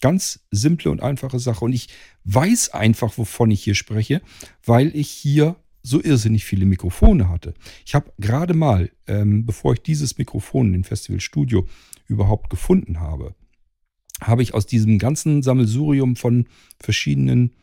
Ganz 0.02 0.46
simple 0.52 0.92
und 0.92 1.02
einfache 1.02 1.40
Sache. 1.40 1.66
Und 1.66 1.74
ich 1.74 1.90
weiß 2.26 2.70
einfach, 2.74 3.18
wovon 3.18 3.52
ich 3.52 3.64
hier 3.64 3.76
spreche, 3.76 4.22
weil 4.64 4.96
ich 4.96 5.10
hier 5.10 5.56
so 5.82 6.02
irrsinnig 6.02 6.46
viele 6.46 6.66
Mikrofone 6.66 7.30
hatte. 7.30 7.54
Ich 7.86 7.96
habe 7.96 8.12
gerade 8.18 8.54
mal, 8.54 8.92
ähm, 9.08 9.46
bevor 9.46 9.74
ich 9.74 9.82
dieses 9.82 10.18
Mikrofon 10.18 10.74
im 10.74 10.84
Festival 10.84 11.22
Studio 11.22 11.68
überhaupt 12.08 12.50
gefunden 12.50 13.00
habe, 13.00 13.36
habe 14.22 14.44
ich 14.44 14.54
aus 14.54 14.66
diesem 14.66 14.98
ganzen 15.00 15.42
Sammelsurium 15.42 16.16
von 16.16 16.48
verschiedenen 16.80 17.56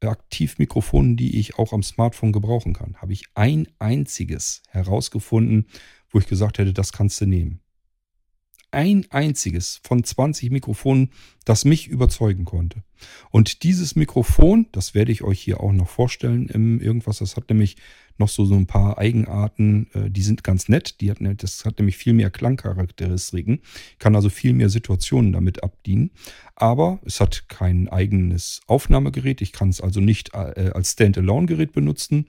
Aktivmikrofonen, 0.00 1.16
die 1.16 1.38
ich 1.38 1.58
auch 1.58 1.72
am 1.72 1.82
Smartphone 1.82 2.32
gebrauchen 2.32 2.74
kann, 2.74 2.96
habe 2.96 3.14
ich 3.14 3.24
ein 3.34 3.68
einziges 3.78 4.62
herausgefunden, 4.68 5.66
wo 6.10 6.18
ich 6.18 6.26
gesagt 6.26 6.58
hätte, 6.58 6.74
das 6.74 6.92
kannst 6.92 7.22
du 7.22 7.26
nehmen 7.26 7.60
ein 8.74 9.06
einziges 9.10 9.80
von 9.84 10.02
20 10.02 10.50
Mikrofonen, 10.50 11.10
das 11.44 11.64
mich 11.64 11.86
überzeugen 11.86 12.44
konnte. 12.44 12.82
Und 13.30 13.62
dieses 13.62 13.94
Mikrofon, 13.94 14.66
das 14.72 14.94
werde 14.94 15.12
ich 15.12 15.22
euch 15.22 15.40
hier 15.40 15.60
auch 15.60 15.72
noch 15.72 15.88
vorstellen 15.88 16.48
im 16.48 16.80
irgendwas, 16.80 17.18
das 17.18 17.36
hat 17.36 17.48
nämlich 17.48 17.76
noch 18.18 18.28
so, 18.28 18.44
so 18.44 18.54
ein 18.54 18.66
paar 18.66 18.98
Eigenarten, 18.98 19.88
äh, 19.94 20.10
die 20.10 20.22
sind 20.22 20.44
ganz 20.44 20.68
nett. 20.68 21.00
Die 21.00 21.10
hat, 21.10 21.20
ne, 21.20 21.34
das 21.34 21.64
hat 21.64 21.78
nämlich 21.78 21.96
viel 21.96 22.12
mehr 22.12 22.30
Klangcharakteristiken, 22.30 23.60
kann 23.98 24.14
also 24.16 24.28
viel 24.28 24.52
mehr 24.52 24.68
Situationen 24.68 25.32
damit 25.32 25.62
abdienen. 25.62 26.10
Aber 26.54 27.00
es 27.04 27.20
hat 27.20 27.48
kein 27.48 27.88
eigenes 27.88 28.60
Aufnahmegerät. 28.66 29.40
Ich 29.40 29.52
kann 29.52 29.68
es 29.68 29.80
also 29.80 30.00
nicht 30.00 30.34
äh, 30.34 30.70
als 30.74 30.92
Standalone-Gerät 30.92 31.72
benutzen. 31.72 32.26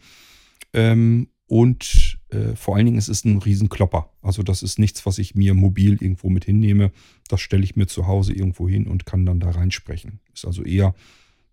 Ähm, 0.74 1.28
und 1.48 2.18
äh, 2.30 2.56
vor 2.56 2.76
allen 2.76 2.88
Dingen 2.88 2.98
es 2.98 3.08
ist 3.08 3.26
ein 3.26 3.38
Riesenklopper. 3.38 4.10
Also 4.22 4.42
das 4.42 4.64
ist 4.64 4.80
nichts, 4.80 5.06
was 5.06 5.20
ich 5.20 5.36
mir 5.36 5.54
mobil 5.54 5.94
irgendwo 6.02 6.30
mit 6.30 6.46
hinnehme. 6.46 6.92
Das 7.28 7.42
stelle 7.42 7.64
ich 7.64 7.76
mir 7.76 7.86
zu 7.86 8.08
Hause 8.08 8.34
irgendwo 8.34 8.68
hin 8.68 8.88
und 8.88 9.06
kann 9.06 9.26
dann 9.26 9.40
da 9.40 9.52
reinsprechen. 9.52 10.20
Ist 10.34 10.46
also 10.46 10.64
eher 10.64 10.96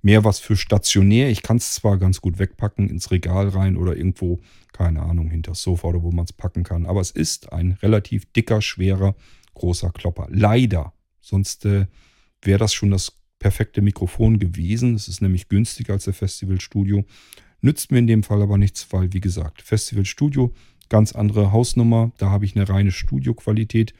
mehr 0.03 0.25
was 0.25 0.41
für 0.41 0.57
stationär. 0.57 1.31
Ich 1.31 1.43
kann 1.43 1.57
es 1.57 1.75
zwar 1.75 1.97
ganz 1.97 2.21
gut 2.21 2.39
wegpacken, 2.39 2.91
ins 2.91 3.11
Regal 3.11 3.49
rein 3.49 3.77
oder 3.77 3.97
irgendwo, 3.97 4.41
keine 4.73 5.03
Ahnung, 5.03 5.31
hinter 5.31 5.53
das 5.53 5.63
Sofa 5.63 5.89
oder 5.89 6.03
wo 6.03 6.11
man 6.11 6.25
es 6.25 6.33
packen 6.33 6.65
kann. 6.65 6.87
Aber 6.87 7.01
es 7.01 7.13
ist 7.13 7.53
ein 7.53 7.79
relativ 7.83 8.31
dicker, 8.33 8.61
schwerer, 8.61 9.15
großer 9.55 9.91
Klopper. 9.91 10.27
Leider. 10.31 10.93
Sonst 11.21 11.65
äh, 11.65 11.87
wäre 12.43 12.59
das 12.59 12.75
schon 12.75 12.91
das 12.91 13.13
perfekte 13.39 13.81
Mikrofon 13.81 14.39
gewesen. 14.39 14.95
Es 14.95 15.09
ist 15.09 15.23
nämlich 15.23 15.49
günstiger 15.49 15.95
als 15.95 16.05
der 16.05 16.15
Festivalstudio. 16.15 17.05
Nützt 17.61 17.93
mir 17.93 17.99
in 17.99 18.09
dem 18.09 18.25
Fall 18.25 18.43
aber 18.43 18.59
nichts, 18.59 18.89
weil, 18.91 19.13
wie 19.13 19.21
gesagt, 19.21 19.63
Festival 19.63 20.05
Studio, 20.05 20.53
ganz 20.89 21.13
andere 21.13 21.53
Hausnummer. 21.53 22.11
Da 22.19 22.31
habe 22.31 22.45
ich 22.45 22.57
eine 22.57 22.69
reine 22.69 22.91
Studioqualität 22.91 23.95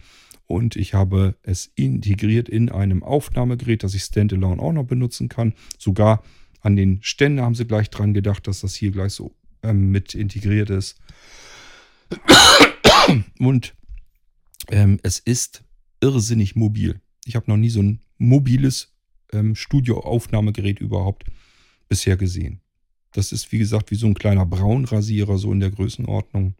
und 0.53 0.77
ich 0.77 0.93
habe 0.93 1.35
es 1.43 1.73
integriert 1.77 2.47
in 2.47 2.69
einem 2.69 3.03
Aufnahmegerät, 3.03 3.83
das 3.83 3.95
ich 3.95 4.03
standalone 4.03 4.61
auch 4.61 4.75
noch 4.75 4.85
benutzen 4.85 5.31
kann. 5.31 5.55
Sogar 5.79 6.23
an 6.61 6.77
den 6.77 7.03
Ständen 7.03 7.41
haben 7.41 7.55
sie 7.55 7.65
gleich 7.65 7.89
dran 7.89 8.13
gedacht, 8.13 8.47
dass 8.47 8.61
das 8.61 8.75
hier 8.75 8.91
gleich 8.91 9.15
so 9.15 9.35
ähm, 9.63 9.91
mit 9.91 10.15
integriert 10.15 10.69
ist. 10.69 11.01
Und 13.39 13.75
ähm, 14.69 15.01
es 15.03 15.21
ist 15.21 15.65
irrsinnig 16.03 16.55
mobil. 16.55 17.01
Ich 17.25 17.35
habe 17.35 17.51
noch 17.51 17.57
nie 17.57 17.71
so 17.71 17.83
ein 17.83 18.01
mobiles 18.19 18.93
ähm, 19.33 19.57
Studioaufnahmegerät 19.57 20.81
überhaupt 20.81 21.25
bisher 21.89 22.19
gesehen. 22.19 22.61
Das 23.13 23.33
ist, 23.33 23.53
wie 23.53 23.59
gesagt, 23.59 23.91
wie 23.91 23.97
so 23.97 24.07
ein 24.07 24.15
kleiner 24.15 24.45
Braunrasierer, 24.45 25.39
so 25.39 25.51
in 25.51 25.61
der 25.61 25.71
Größenordnung. 25.71 26.55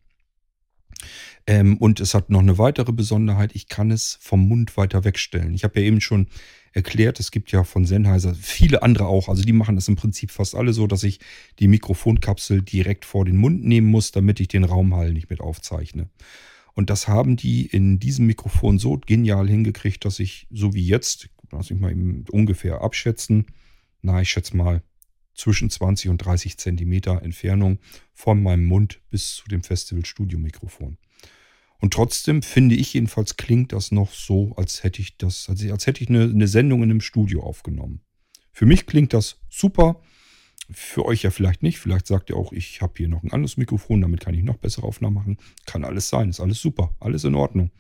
Ähm, 1.47 1.77
und 1.79 2.01
es 2.01 2.15
hat 2.15 2.31
noch 2.31 2.41
eine 2.41 2.59
weitere 2.59 2.93
Besonderheit. 2.93 3.55
Ich 3.55 3.69
kann 3.69 3.91
es 3.91 4.19
vom 4.21 4.47
Mund 4.47 4.77
weiter 4.77 5.05
wegstellen. 5.05 5.55
Ich 5.55 5.65
habe 5.65 5.81
ja 5.81 5.87
eben 5.87 6.01
schon 6.01 6.29
erklärt, 6.73 7.21
es 7.21 7.31
gibt 7.31 7.53
ja 7.53 7.65
von 7.65 7.85
Sennheiser 7.85 8.35
viele 8.35 8.83
andere 8.83 9.07
auch. 9.07 9.29
Also 9.29 9.43
die 9.43 9.53
machen 9.53 9.75
das 9.75 9.89
im 9.89 9.97
Prinzip 9.97 10.31
fast 10.31 10.55
alle 10.55 10.73
so, 10.73 10.87
dass 10.87 11.03
ich 11.03 11.21
die 11.59 11.69
Mikrofonkapsel 11.69 12.63
direkt 12.63 13.05
vor 13.05 13.25
den 13.25 13.37
Mund 13.37 13.65
nehmen 13.65 13.89
muss, 13.89 14.13
damit 14.13 14.41
ich 14.41 14.49
den 14.49 14.65
Raumhall 14.65 15.13
nicht 15.13 15.31
mit 15.31 15.41
aufzeichne. 15.41 16.09
Und 16.75 16.89
das 16.89 17.09
haben 17.09 17.37
die 17.37 17.67
in 17.67 17.99
diesem 17.99 18.27
Mikrofon 18.27 18.79
so 18.79 18.99
genial 18.99 19.49
hingekriegt, 19.49 20.05
dass 20.05 20.19
ich, 20.19 20.47
so 20.51 20.73
wie 20.75 20.87
jetzt, 20.87 21.29
lass 21.51 21.71
ich 21.71 21.79
mal 21.79 21.95
ungefähr 22.31 22.81
abschätzen, 22.81 23.47
na, 24.01 24.23
ich 24.23 24.31
schätze 24.31 24.57
mal 24.57 24.83
zwischen 25.35 25.71
20 25.71 26.11
und 26.11 26.19
30 26.19 26.59
Zentimeter 26.59 27.23
Entfernung 27.23 27.79
von 28.15 28.43
meinem 28.43 28.65
Mund 28.65 29.01
bis 29.11 29.35
zu 29.35 29.49
dem 29.49 29.63
Festival-Studio-Mikrofon. 29.63 30.97
Und 31.83 31.93
trotzdem 31.95 32.43
finde 32.43 32.77
ich 32.77 32.95
jedenfalls 32.95 33.37
klingt 33.37 33.73
das 33.73 33.91
noch 33.91 34.13
so, 34.13 34.55
als 34.57 34.85
hätte 34.85 35.03
ich 35.03 35.17
das, 35.17 35.49
als, 35.49 35.69
als 35.69 35.85
hätte 35.89 36.05
ich 36.05 36.09
eine, 36.09 36.23
eine 36.23 36.47
Sendung 36.47 36.85
in 36.85 36.91
einem 36.91 37.01
Studio 37.01 37.43
aufgenommen. 37.43 38.03
Für 38.53 38.67
mich 38.67 38.87
klingt 38.87 39.13
das 39.13 39.41
super. 39.51 40.01
Für 40.71 41.05
euch 41.05 41.25
ja 41.25 41.33
vielleicht 41.33 41.65
nicht. 41.65 41.81
Vielleicht 41.81 42.07
sagt 42.07 42.31
ihr 42.31 42.37
auch, 42.37 42.53
ich 42.53 42.83
habe 42.83 42.93
hier 42.99 43.09
noch 43.09 43.25
ein 43.25 43.33
anderes 43.33 43.57
Mikrofon, 43.57 44.01
damit 44.01 44.21
kann 44.21 44.33
ich 44.33 44.45
noch 44.45 44.59
bessere 44.59 44.87
Aufnahmen 44.87 45.17
machen. 45.17 45.39
Kann 45.67 45.85
alles 45.85 46.09
sein, 46.09 46.31
ist 46.31 46.39
alles 46.39 46.61
super, 46.61 46.95
alles 47.01 47.25
in 47.25 47.35
Ordnung. 47.35 47.73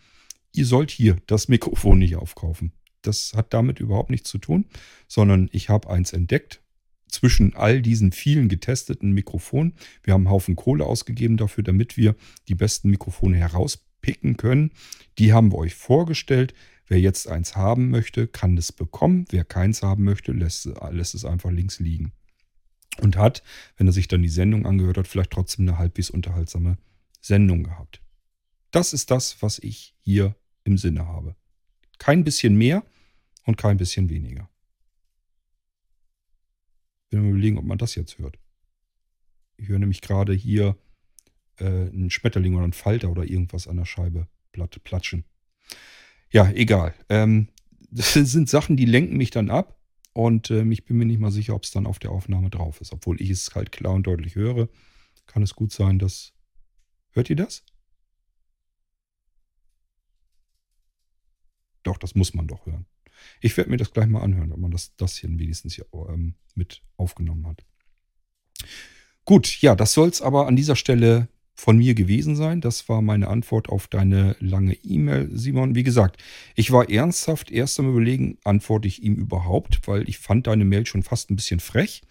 Ihr 0.52 0.66
sollt 0.66 0.90
hier 0.90 1.18
das 1.28 1.46
Mikrofon 1.46 2.00
nicht 2.00 2.16
aufkaufen. 2.16 2.72
Das 3.02 3.34
hat 3.36 3.54
damit 3.54 3.78
überhaupt 3.78 4.10
nichts 4.10 4.30
zu 4.30 4.38
tun, 4.38 4.66
sondern 5.06 5.48
ich 5.52 5.68
habe 5.68 5.88
eins 5.88 6.12
entdeckt, 6.12 6.60
zwischen 7.06 7.54
all 7.54 7.82
diesen 7.82 8.10
vielen 8.10 8.48
getesteten 8.48 9.12
Mikrofonen. 9.12 9.74
Wir 10.02 10.14
haben 10.14 10.22
einen 10.22 10.32
Haufen 10.32 10.56
Kohle 10.56 10.86
ausgegeben 10.86 11.36
dafür, 11.36 11.62
damit 11.62 11.96
wir 11.96 12.16
die 12.48 12.56
besten 12.56 12.90
Mikrofone 12.90 13.36
herauspicken 14.02 14.36
können. 14.36 14.70
Die 15.18 15.32
haben 15.32 15.52
wir 15.52 15.58
euch 15.58 15.74
vorgestellt. 15.74 16.54
Wer 16.86 17.00
jetzt 17.00 17.28
eins 17.28 17.56
haben 17.56 17.90
möchte, 17.90 18.26
kann 18.26 18.56
es 18.58 18.72
bekommen. 18.72 19.24
Wer 19.30 19.44
keins 19.44 19.82
haben 19.82 20.04
möchte, 20.04 20.32
lässt, 20.32 20.68
lässt 20.90 21.14
es 21.14 21.24
einfach 21.24 21.50
links 21.50 21.78
liegen. 21.78 22.12
Und 23.00 23.16
hat, 23.16 23.42
wenn 23.76 23.86
er 23.86 23.92
sich 23.92 24.08
dann 24.08 24.22
die 24.22 24.28
Sendung 24.28 24.66
angehört 24.66 24.98
hat, 24.98 25.08
vielleicht 25.08 25.30
trotzdem 25.30 25.66
eine 25.66 25.78
halbwegs 25.78 26.10
unterhaltsame 26.10 26.76
Sendung 27.20 27.62
gehabt. 27.62 28.02
Das 28.70 28.92
ist 28.92 29.10
das, 29.10 29.40
was 29.40 29.58
ich 29.58 29.94
hier 30.00 30.34
im 30.64 30.76
Sinne 30.76 31.06
habe. 31.06 31.34
Kein 31.98 32.24
bisschen 32.24 32.56
mehr 32.56 32.84
und 33.44 33.56
kein 33.56 33.78
bisschen 33.78 34.10
weniger. 34.10 34.50
Bin 37.08 37.22
mir 37.22 37.30
überlegen, 37.30 37.58
ob 37.58 37.64
man 37.64 37.78
das 37.78 37.94
jetzt 37.94 38.18
hört. 38.18 38.38
Ich 39.56 39.68
höre 39.68 39.78
nämlich 39.78 40.00
gerade 40.00 40.32
hier 40.32 40.76
äh, 41.62 41.90
einen 41.90 42.10
Schmetterling 42.10 42.54
oder 42.54 42.64
einen 42.64 42.72
Falter 42.72 43.10
oder 43.10 43.24
irgendwas 43.24 43.68
an 43.68 43.76
der 43.76 43.84
Scheibe 43.84 44.26
platt, 44.52 44.82
platschen. 44.84 45.24
Ja, 46.30 46.50
egal. 46.50 46.94
Ähm, 47.08 47.48
das 47.90 48.14
sind 48.14 48.48
Sachen, 48.48 48.76
die 48.76 48.84
lenken 48.84 49.16
mich 49.16 49.30
dann 49.30 49.50
ab. 49.50 49.78
Und 50.14 50.50
ähm, 50.50 50.72
ich 50.72 50.84
bin 50.84 50.98
mir 50.98 51.06
nicht 51.06 51.20
mal 51.20 51.30
sicher, 51.30 51.54
ob 51.54 51.64
es 51.64 51.70
dann 51.70 51.86
auf 51.86 51.98
der 51.98 52.10
Aufnahme 52.10 52.50
drauf 52.50 52.80
ist. 52.82 52.92
Obwohl 52.92 53.20
ich 53.22 53.30
es 53.30 53.54
halt 53.54 53.72
klar 53.72 53.94
und 53.94 54.06
deutlich 54.06 54.34
höre, 54.34 54.68
kann 55.26 55.42
es 55.42 55.54
gut 55.54 55.72
sein, 55.72 55.98
dass. 55.98 56.34
Hört 57.14 57.28
ihr 57.30 57.36
das? 57.36 57.64
Doch, 61.82 61.98
das 61.98 62.14
muss 62.14 62.34
man 62.34 62.46
doch 62.46 62.66
hören. 62.66 62.86
Ich 63.40 63.56
werde 63.56 63.70
mir 63.70 63.76
das 63.76 63.92
gleich 63.92 64.06
mal 64.06 64.22
anhören, 64.22 64.52
ob 64.52 64.58
man 64.58 64.70
das, 64.70 64.94
das 64.96 65.16
hier 65.16 65.30
wenigstens 65.30 65.74
hier, 65.74 65.86
ähm, 66.08 66.34
mit 66.54 66.82
aufgenommen 66.96 67.46
hat. 67.46 67.64
Gut, 69.24 69.60
ja, 69.60 69.74
das 69.74 69.92
soll 69.92 70.08
es 70.08 70.22
aber 70.22 70.46
an 70.46 70.56
dieser 70.56 70.76
Stelle 70.76 71.28
von 71.54 71.76
mir 71.76 71.94
gewesen 71.94 72.34
sein. 72.36 72.60
Das 72.60 72.88
war 72.88 73.02
meine 73.02 73.28
Antwort 73.28 73.68
auf 73.68 73.86
deine 73.86 74.36
lange 74.40 74.74
E-Mail, 74.82 75.30
Simon. 75.32 75.74
Wie 75.74 75.82
gesagt, 75.82 76.22
ich 76.54 76.70
war 76.70 76.90
ernsthaft 76.90 77.50
erst 77.50 77.78
am 77.78 77.90
Überlegen, 77.90 78.38
antworte 78.44 78.88
ich 78.88 79.02
ihm 79.02 79.14
überhaupt, 79.14 79.80
weil 79.86 80.08
ich 80.08 80.18
fand 80.18 80.46
deine 80.46 80.64
Mail 80.64 80.86
schon 80.86 81.02
fast 81.02 81.30
ein 81.30 81.36
bisschen 81.36 81.60
frech. 81.60 82.02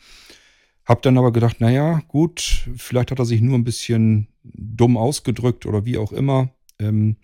Hab 0.85 1.01
dann 1.01 1.17
aber 1.17 1.31
gedacht, 1.31 1.61
naja, 1.61 2.01
gut, 2.07 2.69
vielleicht 2.75 3.11
hat 3.11 3.19
er 3.19 3.25
sich 3.25 3.41
nur 3.41 3.57
ein 3.57 3.63
bisschen 3.63 4.27
dumm 4.43 4.97
ausgedrückt 4.97 5.65
oder 5.65 5.85
wie 5.85 5.97
auch 5.97 6.11
immer. 6.11 6.49
Ähm, 6.79 7.17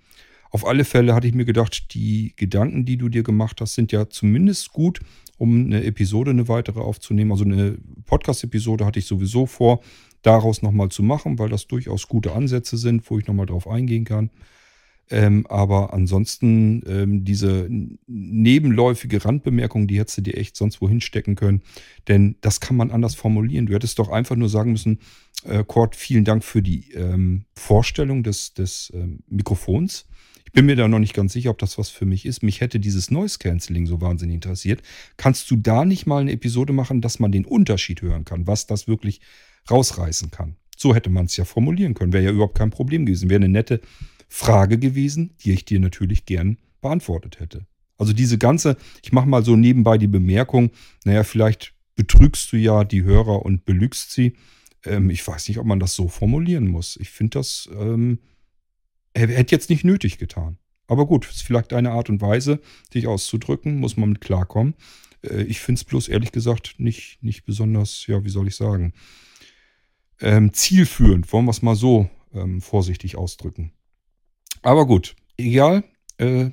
auf 0.52 0.66
alle 0.66 0.86
Fälle 0.86 1.14
hatte 1.14 1.28
ich 1.28 1.34
mir 1.34 1.46
gedacht, 1.46 1.94
die 1.94 2.34
Gedanken, 2.36 2.86
die 2.86 2.98
du 2.98 3.10
dir 3.10 3.24
gemacht 3.24 3.60
hast, 3.62 3.76
sind 3.76 3.92
ja 3.92 4.10
zumindest 4.10 4.72
gut, 4.72 5.00
um 5.38 5.66
eine 5.66 5.84
Episode, 5.84 6.32
eine 6.32 6.48
weitere 6.48 6.80
aufzunehmen. 6.80 7.32
Also 7.32 7.44
eine 7.44 7.78
Podcast-Episode 8.06 8.86
hatte 8.86 9.00
ich 9.00 9.06
sowieso 9.06 9.46
vor, 9.46 9.82
daraus 10.22 10.62
nochmal 10.62 10.90
zu 10.90 11.04
machen, 11.04 11.40
weil 11.40 11.50
das 11.50 11.68
durchaus 11.68 12.08
gute 12.08 12.34
Ansätze 12.34 12.78
sind, 12.78 13.10
wo 13.10 13.20
ich 13.20 13.28
nochmal 13.28 13.46
drauf 13.46 13.68
eingehen 13.68 14.06
kann. 14.06 14.30
Ähm, 15.10 15.48
aber 15.48 15.94
ansonsten 15.94 16.84
ähm, 16.86 17.24
diese 17.24 17.68
nebenläufige 18.08 19.24
Randbemerkung, 19.24 19.88
die 19.88 20.00
hättest 20.00 20.18
du 20.18 20.22
dir 20.22 20.38
echt 20.38 20.58
sonst 20.58 20.82
wohin 20.82 21.00
stecken 21.00 21.36
können. 21.36 21.62
Denn 22.08 22.36
das 22.42 22.60
kann 22.60 22.76
man 22.76 22.92
anders 22.92 23.16
formulieren. 23.16 23.68
Du 23.68 23.74
hättest 23.74 24.00
doch 24.00 24.10
einfach 24.10 24.36
nur 24.36 24.50
sagen 24.50 24.74
müssen, 24.74 25.00
äh, 25.46 25.64
Cord, 25.64 25.96
vielen 25.96 26.26
Dank 26.26 26.44
für 26.44 26.62
die 26.62 26.92
ähm, 26.92 27.46
Vorstellung 27.56 28.24
des, 28.24 28.54
des 28.54 28.92
ähm, 28.94 29.24
Mikrofons. 29.30 30.08
Ich 30.46 30.52
bin 30.54 30.66
mir 30.66 30.76
da 30.76 30.88
noch 30.88 31.00
nicht 31.00 31.14
ganz 31.14 31.34
sicher, 31.34 31.52
ob 31.52 31.60
das 31.60 31.78
was 31.78 31.90
für 31.90 32.06
mich 32.06 32.26
ist. 32.26 32.42
Mich 32.42 32.62
hätte 32.62 32.80
dieses 32.80 33.12
Noise 33.12 33.38
Cancelling 33.38 33.86
so 33.86 34.02
wahnsinnig 34.02 34.36
interessiert. 34.36 34.82
Kannst 35.16 35.52
du 35.52 35.56
da 35.56 35.86
nicht 35.86 36.06
mal 36.06 36.22
eine 36.22 36.32
Episode 36.32 36.74
machen, 36.74 37.02
dass 37.02 37.20
man 37.20 37.32
den 37.32 37.46
Unterschied 37.46 38.02
hören 38.02 38.26
kann, 38.26 38.48
was 38.48 38.66
das 38.66 38.88
wirklich 38.88 39.22
rausreißen 39.70 40.32
kann? 40.32 40.56
So 40.78 40.94
hätte 40.94 41.10
man 41.10 41.26
es 41.26 41.38
ja 41.38 41.46
formulieren 41.46 41.94
können. 41.94 42.14
Wäre 42.14 42.26
ja 42.26 42.32
überhaupt 42.32 42.58
kein 42.58 42.70
Problem 42.70 43.06
gewesen. 43.06 43.30
Wäre 43.30 43.38
eine 43.38 43.50
nette 43.50 43.82
Frage 44.30 44.78
gewesen, 44.78 45.36
die 45.44 45.54
ich 45.54 45.66
dir 45.66 45.80
natürlich 45.80 46.26
gern 46.26 46.58
beantwortet 46.82 47.40
hätte. 47.40 47.66
Also 47.98 48.14
diese 48.14 48.38
ganze, 48.38 48.78
ich 49.02 49.12
mache 49.12 49.28
mal 49.28 49.44
so 49.44 49.56
nebenbei 49.56 49.98
die 49.98 50.08
Bemerkung, 50.08 50.72
naja, 51.04 51.24
vielleicht 51.24 51.74
betrügst 51.96 52.52
du 52.52 52.58
ja 52.58 52.84
die 52.84 53.04
Hörer 53.04 53.44
und 53.44 53.66
belügst 53.66 54.12
sie. 54.12 54.34
Ähm, 54.86 55.10
ich 55.10 55.28
weiß 55.28 55.48
nicht, 55.48 55.58
ob 55.58 55.66
man 55.66 55.80
das 55.80 55.96
so 55.96 56.08
formulieren 56.08 56.68
muss. 56.68 56.98
Ich 56.98 57.10
finde 57.10 57.40
das, 57.40 57.68
ähm, 57.74 58.20
hätte 59.16 59.56
jetzt 59.56 59.70
nicht 59.72 59.84
nötig 59.84 60.20
getan. 60.20 60.60
Aber 60.86 61.08
gut, 61.08 61.28
ist 61.28 61.42
vielleicht 61.42 61.74
eine 61.74 61.92
Art 61.92 62.10
und 62.10 62.22
Weise, 62.22 62.62
dich 62.94 63.08
auszudrücken, 63.08 63.80
muss 63.80 63.98
man 63.98 64.10
mit 64.10 64.22
klarkommen. 64.22 64.76
Äh, 65.24 65.44
ich 65.44 65.60
finde 65.60 65.80
es 65.80 65.84
bloß 65.84 66.08
ehrlich 66.08 66.32
gesagt 66.32 66.76
nicht, 66.78 67.18
nicht 67.22 67.46
besonders, 67.46 68.06
ja, 68.08 68.24
wie 68.24 68.30
soll 68.30 68.48
ich 68.48 68.56
sagen, 68.56 68.94
ähm, 70.22 70.54
zielführend, 70.54 71.32
wollen 71.32 71.46
wir 71.46 71.52
es 71.52 71.62
mal 71.62 71.76
so 71.76 72.10
ähm, 72.34 72.62
vorsichtig 72.62 73.18
ausdrücken. 73.18 73.72
Aber 74.62 74.86
gut, 74.86 75.16
egal. 75.38 75.84
Äh, 76.18 76.52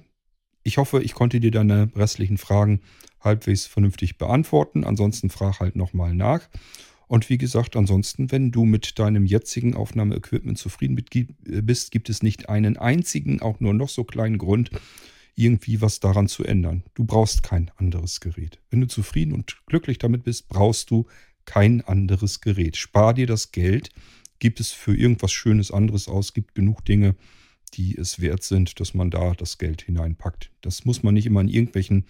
ich 0.63 0.79
hoffe, 0.79 1.03
ich 1.03 1.15
konnte 1.15 1.41
dir 1.41 1.51
deine 1.51 1.91
restlichen 1.95 2.39
Fragen 2.39 2.81
halbwegs 3.21 3.67
vernünftig 3.67 4.19
beantworten. 4.19 4.85
Ansonsten 4.85 5.31
frag 5.31 5.61
halt 5.61 5.77
nochmal 5.77 6.15
nach. 6.15 6.49
Und 7.07 7.29
wie 7.29 7.39
gesagt, 7.39 7.77
ansonsten, 7.77 8.33
wenn 8.33 8.51
du 8.51 8.65
mit 8.65 8.99
deinem 8.99 9.27
jetzigen 9.27 9.75
Aufnahmeequipment 9.75 10.59
zufrieden 10.59 10.97
bist, 11.43 11.91
gibt 11.91 12.09
es 12.09 12.23
nicht 12.23 12.49
einen 12.49 12.77
einzigen, 12.77 13.43
auch 13.43 13.61
nur 13.61 13.75
noch 13.75 13.91
so 13.91 14.05
kleinen 14.05 14.39
Grund, 14.39 14.71
irgendwie 15.37 15.81
was 15.81 16.01
daran 16.01 16.29
zu 16.29 16.45
ändern. 16.45 16.85
Du 16.95 17.05
brauchst 17.05 17.43
kein 17.43 17.71
anderes 17.77 18.21
Gerät. 18.21 18.61
Wenn 18.71 18.81
du 18.81 18.87
zufrieden 18.87 19.33
und 19.33 19.59
glücklich 19.67 19.99
damit 19.99 20.23
bist, 20.23 20.49
brauchst 20.49 20.91
du 20.91 21.07
kein 21.47 21.81
anderes 21.83 22.41
Gerät. 22.41 22.77
Spar 22.77 23.15
dir 23.15 23.27
das 23.27 23.53
Geld, 23.53 23.91
gib 24.39 24.61
es 24.61 24.73
für 24.73 24.97
irgendwas 24.97 25.33
Schönes 25.33 25.71
anderes 25.71 26.09
aus, 26.09 26.35
gibt 26.35 26.55
genug 26.55 26.85
Dinge, 26.85 27.15
die 27.75 27.97
es 27.97 28.21
wert 28.21 28.43
sind, 28.43 28.79
dass 28.81 28.95
man 28.95 29.11
da 29.11 29.33
das 29.35 29.59
Geld 29.59 29.83
hineinpackt. 29.83 30.51
Das 30.61 30.85
muss 30.85 31.03
man 31.03 31.15
nicht 31.15 31.27
immer 31.27 31.41
in 31.41 31.49
irgendwelchen 31.49 32.07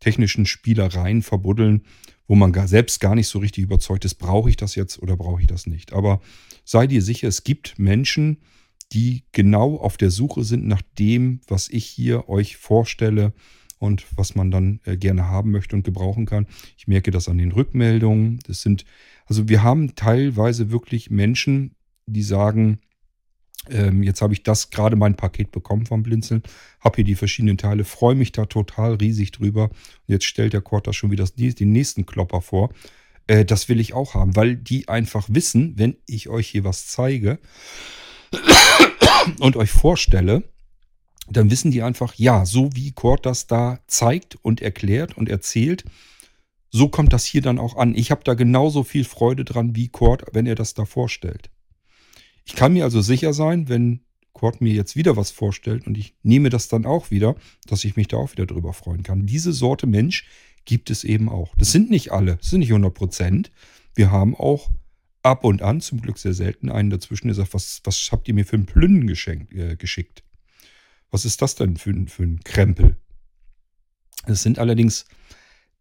technischen 0.00 0.46
Spielereien 0.46 1.22
verbuddeln, 1.22 1.82
wo 2.26 2.34
man 2.34 2.52
gar, 2.52 2.68
selbst 2.68 3.00
gar 3.00 3.14
nicht 3.14 3.26
so 3.26 3.38
richtig 3.38 3.64
überzeugt 3.64 4.04
ist, 4.04 4.16
brauche 4.16 4.50
ich 4.50 4.56
das 4.56 4.74
jetzt 4.74 5.02
oder 5.02 5.16
brauche 5.16 5.40
ich 5.40 5.46
das 5.46 5.66
nicht. 5.66 5.92
Aber 5.92 6.20
sei 6.64 6.86
dir 6.86 7.02
sicher, 7.02 7.28
es 7.28 7.42
gibt 7.42 7.78
Menschen, 7.78 8.38
die 8.92 9.24
genau 9.32 9.76
auf 9.76 9.96
der 9.96 10.10
Suche 10.10 10.44
sind 10.44 10.66
nach 10.66 10.82
dem, 10.98 11.40
was 11.46 11.68
ich 11.68 11.86
hier 11.86 12.28
euch 12.28 12.56
vorstelle 12.56 13.32
und 13.78 14.06
was 14.16 14.34
man 14.34 14.50
dann 14.50 14.80
äh, 14.84 14.96
gerne 14.96 15.26
haben 15.26 15.50
möchte 15.50 15.76
und 15.76 15.84
gebrauchen 15.84 16.26
kann. 16.26 16.46
Ich 16.76 16.88
merke 16.88 17.10
das 17.10 17.28
an 17.28 17.38
den 17.38 17.52
Rückmeldungen. 17.52 18.40
Das 18.46 18.62
sind, 18.62 18.84
also 19.26 19.48
wir 19.48 19.62
haben 19.62 19.94
teilweise 19.94 20.70
wirklich 20.70 21.10
Menschen, 21.10 21.74
die 22.06 22.22
sagen, 22.22 22.78
ähm, 23.70 24.02
jetzt 24.02 24.22
habe 24.22 24.32
ich 24.32 24.42
das 24.42 24.70
gerade 24.70 24.96
mein 24.96 25.16
Paket 25.16 25.50
bekommen 25.50 25.86
vom 25.86 26.02
Blinzeln, 26.02 26.42
habe 26.80 26.96
hier 26.96 27.04
die 27.04 27.14
verschiedenen 27.14 27.58
Teile, 27.58 27.84
freue 27.84 28.14
mich 28.14 28.32
da 28.32 28.46
total 28.46 28.94
riesig 28.94 29.32
drüber. 29.32 29.70
Jetzt 30.06 30.24
stellt 30.24 30.52
der 30.52 30.62
Quarter 30.62 30.92
schon 30.92 31.10
wieder 31.10 31.26
den 31.26 31.72
nächsten 31.72 32.06
Klopper 32.06 32.40
vor. 32.40 32.70
Äh, 33.26 33.44
das 33.44 33.68
will 33.68 33.80
ich 33.80 33.94
auch 33.94 34.14
haben, 34.14 34.34
weil 34.36 34.56
die 34.56 34.88
einfach 34.88 35.28
wissen, 35.30 35.74
wenn 35.76 35.96
ich 36.06 36.28
euch 36.28 36.48
hier 36.48 36.64
was 36.64 36.86
zeige 36.86 37.38
und 39.40 39.56
euch 39.56 39.70
vorstelle, 39.70 40.44
dann 41.30 41.50
wissen 41.50 41.70
die 41.70 41.82
einfach, 41.82 42.14
ja, 42.14 42.44
so 42.46 42.70
wie 42.74 42.92
Kurt 42.92 43.26
das 43.26 43.46
da 43.46 43.80
zeigt 43.86 44.36
und 44.42 44.60
erklärt 44.62 45.16
und 45.16 45.28
erzählt, 45.28 45.84
so 46.70 46.88
kommt 46.88 47.12
das 47.12 47.24
hier 47.24 47.42
dann 47.42 47.58
auch 47.58 47.76
an. 47.76 47.94
Ich 47.94 48.10
habe 48.10 48.24
da 48.24 48.34
genauso 48.34 48.84
viel 48.84 49.04
Freude 49.04 49.44
dran 49.44 49.74
wie 49.74 49.88
Kurt, 49.88 50.24
wenn 50.32 50.46
er 50.46 50.54
das 50.54 50.74
da 50.74 50.84
vorstellt. 50.84 51.50
Ich 52.44 52.54
kann 52.54 52.72
mir 52.72 52.84
also 52.84 53.00
sicher 53.00 53.32
sein, 53.32 53.68
wenn 53.68 54.00
Quad 54.32 54.60
mir 54.60 54.72
jetzt 54.72 54.96
wieder 54.96 55.16
was 55.16 55.30
vorstellt 55.30 55.86
und 55.86 55.98
ich 55.98 56.14
nehme 56.22 56.48
das 56.48 56.68
dann 56.68 56.86
auch 56.86 57.10
wieder, 57.10 57.34
dass 57.66 57.84
ich 57.84 57.96
mich 57.96 58.08
da 58.08 58.18
auch 58.18 58.32
wieder 58.32 58.46
drüber 58.46 58.72
freuen 58.72 59.02
kann. 59.02 59.26
Diese 59.26 59.52
Sorte 59.52 59.86
Mensch 59.86 60.26
gibt 60.64 60.90
es 60.90 61.04
eben 61.04 61.28
auch. 61.28 61.54
Das 61.56 61.72
sind 61.72 61.90
nicht 61.90 62.12
alle, 62.12 62.36
das 62.36 62.50
sind 62.50 62.60
nicht 62.60 62.70
100 62.70 62.94
Prozent. 62.94 63.50
Wir 63.94 64.10
haben 64.10 64.36
auch 64.36 64.70
ab 65.22 65.44
und 65.44 65.62
an, 65.62 65.80
zum 65.80 66.00
Glück 66.00 66.18
sehr 66.18 66.34
selten, 66.34 66.70
einen 66.70 66.90
dazwischen, 66.90 67.28
der 67.28 67.34
sagt, 67.34 67.54
was, 67.54 67.80
was 67.84 68.10
habt 68.12 68.28
ihr 68.28 68.34
mir 68.34 68.46
für 68.46 68.56
einen 68.56 68.66
Plünnen 68.66 69.06
geschenkt, 69.06 69.52
äh, 69.52 69.76
geschickt? 69.76 70.22
Was 71.10 71.24
ist 71.24 71.42
das 71.42 71.54
denn 71.54 71.76
für, 71.76 71.94
für 72.06 72.22
ein 72.22 72.40
Krempel? 72.44 72.96
Es 74.26 74.42
sind 74.42 74.58
allerdings 74.58 75.06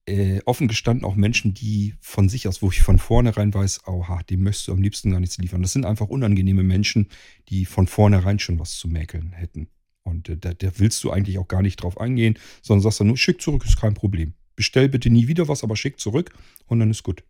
äh, 0.08 0.40
offen 0.46 0.68
gestanden 0.68 1.06
auch 1.06 1.16
Menschen, 1.16 1.54
die 1.54 1.96
von 2.00 2.30
sich 2.30 2.48
aus, 2.48 2.62
wo 2.62 2.72
ich 2.72 2.82
von 2.82 2.98
vornherein 2.98 3.54
weiß, 3.54 3.88
oha, 3.88 4.24
dem 4.24 4.44
möchtest 4.44 4.70
du 4.70 4.72
am 4.72 4.82
liebsten 4.82 5.12
gar 5.12 5.20
nichts 5.20 5.38
liefern. 5.38 5.62
Das 5.62 5.74
sind 5.74 5.86
einfach 5.86 6.08
unangenehme 6.08 6.64
Menschen, 6.64 7.10
die 7.50 7.66
von 7.66 7.88
vornherein 7.88 8.40
schon 8.40 8.58
was 8.60 8.78
zu 8.78 8.88
mäkeln 8.88 9.34
hätten. 9.34 9.68
Und 10.04 10.30
äh, 10.30 10.38
da, 10.38 10.54
da, 10.54 10.72
willst 10.78 11.04
du 11.04 11.12
eigentlich 11.12 11.38
auch 11.38 11.50
gar 11.50 11.62
nicht 11.62 11.84
drauf 11.84 12.00
eingehen, 12.00 12.40
sondern 12.62 12.84
sagst 12.84 13.02
dann 13.02 13.08
nur, 13.08 13.18
schick 13.18 13.42
zurück, 13.42 13.66
ist 13.66 13.80
kein 13.80 13.94
Problem. 13.94 14.34
Bestell 14.56 14.88
bitte 14.88 15.10
nie 15.10 15.28
wieder 15.28 15.50
was, 15.50 15.64
aber 15.64 15.76
schick 15.76 16.00
zurück 16.00 16.34
und 16.66 16.80
dann 16.80 16.90
ist 16.90 17.04
gut. 17.04 17.24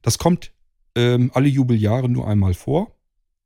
Das 0.00 0.18
kommt 0.18 0.52
ähm, 0.94 1.32
alle 1.34 1.48
Jubeljahre 1.48 2.08
nur 2.08 2.28
einmal 2.28 2.54
vor. 2.54 2.96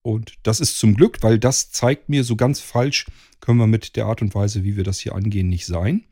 Und 0.09 0.39
das 0.43 0.59
ist 0.59 0.79
zum 0.79 0.95
Glück, 0.95 1.19
weil 1.21 1.39
das 1.39 1.71
zeigt 1.71 2.09
mir, 2.09 2.25
so 2.25 2.35
ganz 2.35 2.61
falsch 2.61 3.05
können 3.41 3.59
wir 3.59 3.67
mit 3.67 3.95
der 3.95 4.07
Art 4.07 4.23
und 4.23 4.35
Weise, 4.35 4.65
wie 4.65 4.75
wir 4.75 4.83
das 4.83 4.99
hier 4.99 5.15
angehen, 5.15 5.51
nicht 5.51 5.67
sein. 5.67 6.05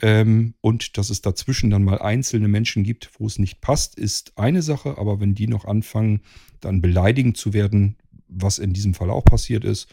Ähm, 0.00 0.54
und 0.62 0.96
dass 0.96 1.10
es 1.10 1.20
dazwischen 1.20 1.68
dann 1.68 1.84
mal 1.84 1.98
einzelne 1.98 2.48
Menschen 2.48 2.82
gibt, 2.82 3.10
wo 3.18 3.26
es 3.26 3.38
nicht 3.38 3.60
passt, 3.60 3.98
ist 3.98 4.38
eine 4.38 4.62
Sache. 4.62 4.96
Aber 4.96 5.20
wenn 5.20 5.34
die 5.34 5.48
noch 5.48 5.66
anfangen, 5.66 6.22
dann 6.62 6.80
beleidigend 6.80 7.36
zu 7.36 7.52
werden, 7.52 7.96
was 8.26 8.58
in 8.58 8.72
diesem 8.72 8.94
Fall 8.94 9.10
auch 9.10 9.26
passiert 9.26 9.66
ist, 9.66 9.90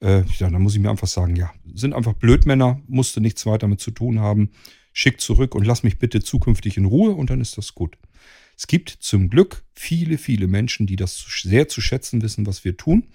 äh, 0.00 0.24
ja, 0.38 0.50
dann 0.50 0.60
muss 0.60 0.74
ich 0.74 0.80
mir 0.80 0.90
einfach 0.90 1.08
sagen, 1.08 1.34
ja, 1.34 1.54
sind 1.72 1.94
einfach 1.94 2.12
Blödmänner, 2.12 2.82
musste 2.88 3.22
nichts 3.22 3.46
weiter 3.46 3.60
damit 3.60 3.80
zu 3.80 3.90
tun 3.90 4.20
haben. 4.20 4.50
Schick 4.92 5.22
zurück 5.22 5.54
und 5.54 5.64
lass 5.64 5.82
mich 5.82 5.98
bitte 5.98 6.22
zukünftig 6.22 6.76
in 6.76 6.84
Ruhe 6.84 7.12
und 7.12 7.30
dann 7.30 7.40
ist 7.40 7.56
das 7.56 7.74
gut. 7.74 7.96
Es 8.56 8.66
gibt 8.66 8.88
zum 8.88 9.28
Glück 9.28 9.64
viele, 9.74 10.18
viele 10.18 10.46
Menschen, 10.46 10.86
die 10.86 10.96
das 10.96 11.18
sehr 11.42 11.68
zu 11.68 11.80
schätzen 11.80 12.22
wissen, 12.22 12.46
was 12.46 12.64
wir 12.64 12.76
tun 12.76 13.08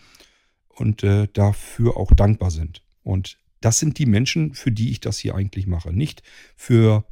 und 0.70 1.04
äh, 1.04 1.28
dafür 1.34 1.98
auch 1.98 2.14
dankbar 2.14 2.52
sind. 2.52 2.84
Und 3.04 3.38
das 3.60 3.80
sind 3.80 3.98
die 3.98 4.06
Menschen, 4.06 4.54
für 4.54 4.72
die 4.72 4.92
ich 4.92 5.00
das 5.00 5.18
hier 5.18 5.36
eigentlich 5.36 5.68
mache. 5.68 5.92
Nicht 5.92 6.24
für, 6.56 7.06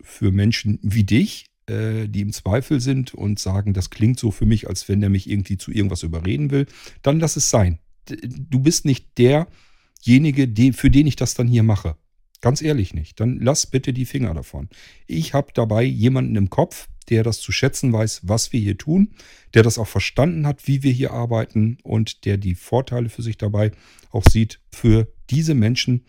für 0.00 0.30
Menschen 0.30 0.78
wie 0.82 1.04
dich, 1.04 1.46
äh, 1.66 2.08
die 2.08 2.20
im 2.20 2.32
Zweifel 2.32 2.80
sind 2.80 3.14
und 3.14 3.38
sagen, 3.38 3.72
das 3.72 3.90
klingt 3.90 4.18
so 4.18 4.30
für 4.30 4.46
mich, 4.46 4.68
als 4.68 4.88
wenn 4.88 5.00
der 5.00 5.10
mich 5.10 5.28
irgendwie 5.28 5.56
zu 5.56 5.72
irgendwas 5.72 6.02
überreden 6.02 6.50
will. 6.50 6.66
Dann 7.02 7.18
lass 7.18 7.36
es 7.36 7.50
sein. 7.50 7.78
Du 8.06 8.60
bist 8.60 8.84
nicht 8.84 9.18
derjenige, 9.18 10.72
für 10.74 10.90
den 10.90 11.06
ich 11.06 11.16
das 11.16 11.34
dann 11.34 11.48
hier 11.48 11.62
mache. 11.62 11.96
Ganz 12.40 12.60
ehrlich 12.60 12.92
nicht. 12.92 13.18
Dann 13.20 13.40
lass 13.40 13.66
bitte 13.66 13.94
die 13.94 14.04
Finger 14.04 14.34
davon. 14.34 14.68
Ich 15.06 15.32
habe 15.32 15.52
dabei 15.54 15.82
jemanden 15.82 16.36
im 16.36 16.50
Kopf, 16.50 16.88
der 17.10 17.22
das 17.22 17.40
zu 17.40 17.52
schätzen 17.52 17.92
weiß, 17.92 18.22
was 18.24 18.52
wir 18.52 18.60
hier 18.60 18.78
tun, 18.78 19.14
der 19.54 19.62
das 19.62 19.78
auch 19.78 19.86
verstanden 19.86 20.46
hat, 20.46 20.66
wie 20.66 20.82
wir 20.82 20.92
hier 20.92 21.12
arbeiten 21.12 21.78
und 21.82 22.24
der 22.24 22.36
die 22.36 22.54
Vorteile 22.54 23.08
für 23.08 23.22
sich 23.22 23.38
dabei 23.38 23.72
auch 24.10 24.24
sieht. 24.24 24.60
Für 24.72 25.08
diese 25.30 25.54
Menschen 25.54 26.04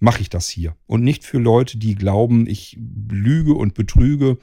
mache 0.00 0.22
ich 0.22 0.30
das 0.30 0.48
hier 0.48 0.76
und 0.86 1.02
nicht 1.02 1.24
für 1.24 1.38
Leute, 1.38 1.78
die 1.78 1.94
glauben, 1.94 2.46
ich 2.46 2.78
lüge 3.10 3.54
und 3.54 3.74
betrüge 3.74 4.38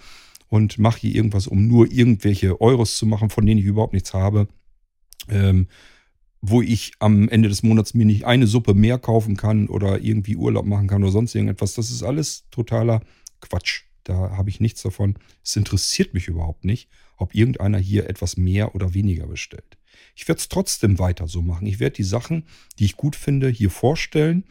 und 0.47 0.77
mache 0.79 1.01
hier 1.01 1.15
irgendwas, 1.15 1.47
um 1.47 1.67
nur 1.67 1.91
irgendwelche 1.91 2.59
Euros 2.61 2.97
zu 2.97 3.05
machen, 3.05 3.29
von 3.29 3.45
denen 3.45 3.59
ich 3.59 3.65
überhaupt 3.65 3.93
nichts 3.93 4.13
habe. 4.13 4.47
Ähm, 5.29 5.67
wo 6.47 6.61
ich 6.61 6.91
am 6.99 7.27
Ende 7.29 7.49
des 7.49 7.63
Monats 7.63 7.93
mir 7.95 8.05
nicht 8.05 8.25
eine 8.25 8.45
Suppe 8.45 8.73
mehr 8.73 8.99
kaufen 8.99 9.35
kann 9.35 9.67
oder 9.67 10.01
irgendwie 10.01 10.35
Urlaub 10.35 10.65
machen 10.65 10.87
kann 10.87 11.03
oder 11.03 11.11
sonst 11.11 11.33
irgendetwas. 11.33 11.73
Das 11.73 11.89
ist 11.89 12.03
alles 12.03 12.45
totaler 12.51 13.01
Quatsch. 13.41 13.83
Da 14.05 14.37
habe 14.37 14.49
ich 14.49 14.61
nichts 14.61 14.83
davon. 14.83 15.15
Es 15.43 15.55
interessiert 15.55 16.13
mich 16.13 16.27
überhaupt 16.27 16.63
nicht, 16.63 16.89
ob 17.17 17.35
irgendeiner 17.35 17.79
hier 17.79 18.09
etwas 18.09 18.37
mehr 18.37 18.75
oder 18.75 18.93
weniger 18.93 19.27
bestellt. 19.27 19.77
Ich 20.15 20.27
werde 20.27 20.39
es 20.39 20.47
trotzdem 20.47 20.99
weiter 20.99 21.27
so 21.27 21.41
machen. 21.41 21.67
Ich 21.67 21.79
werde 21.79 21.95
die 21.95 22.03
Sachen, 22.03 22.45
die 22.79 22.85
ich 22.85 22.95
gut 22.95 23.15
finde, 23.15 23.49
hier 23.49 23.69
vorstellen. 23.69 24.45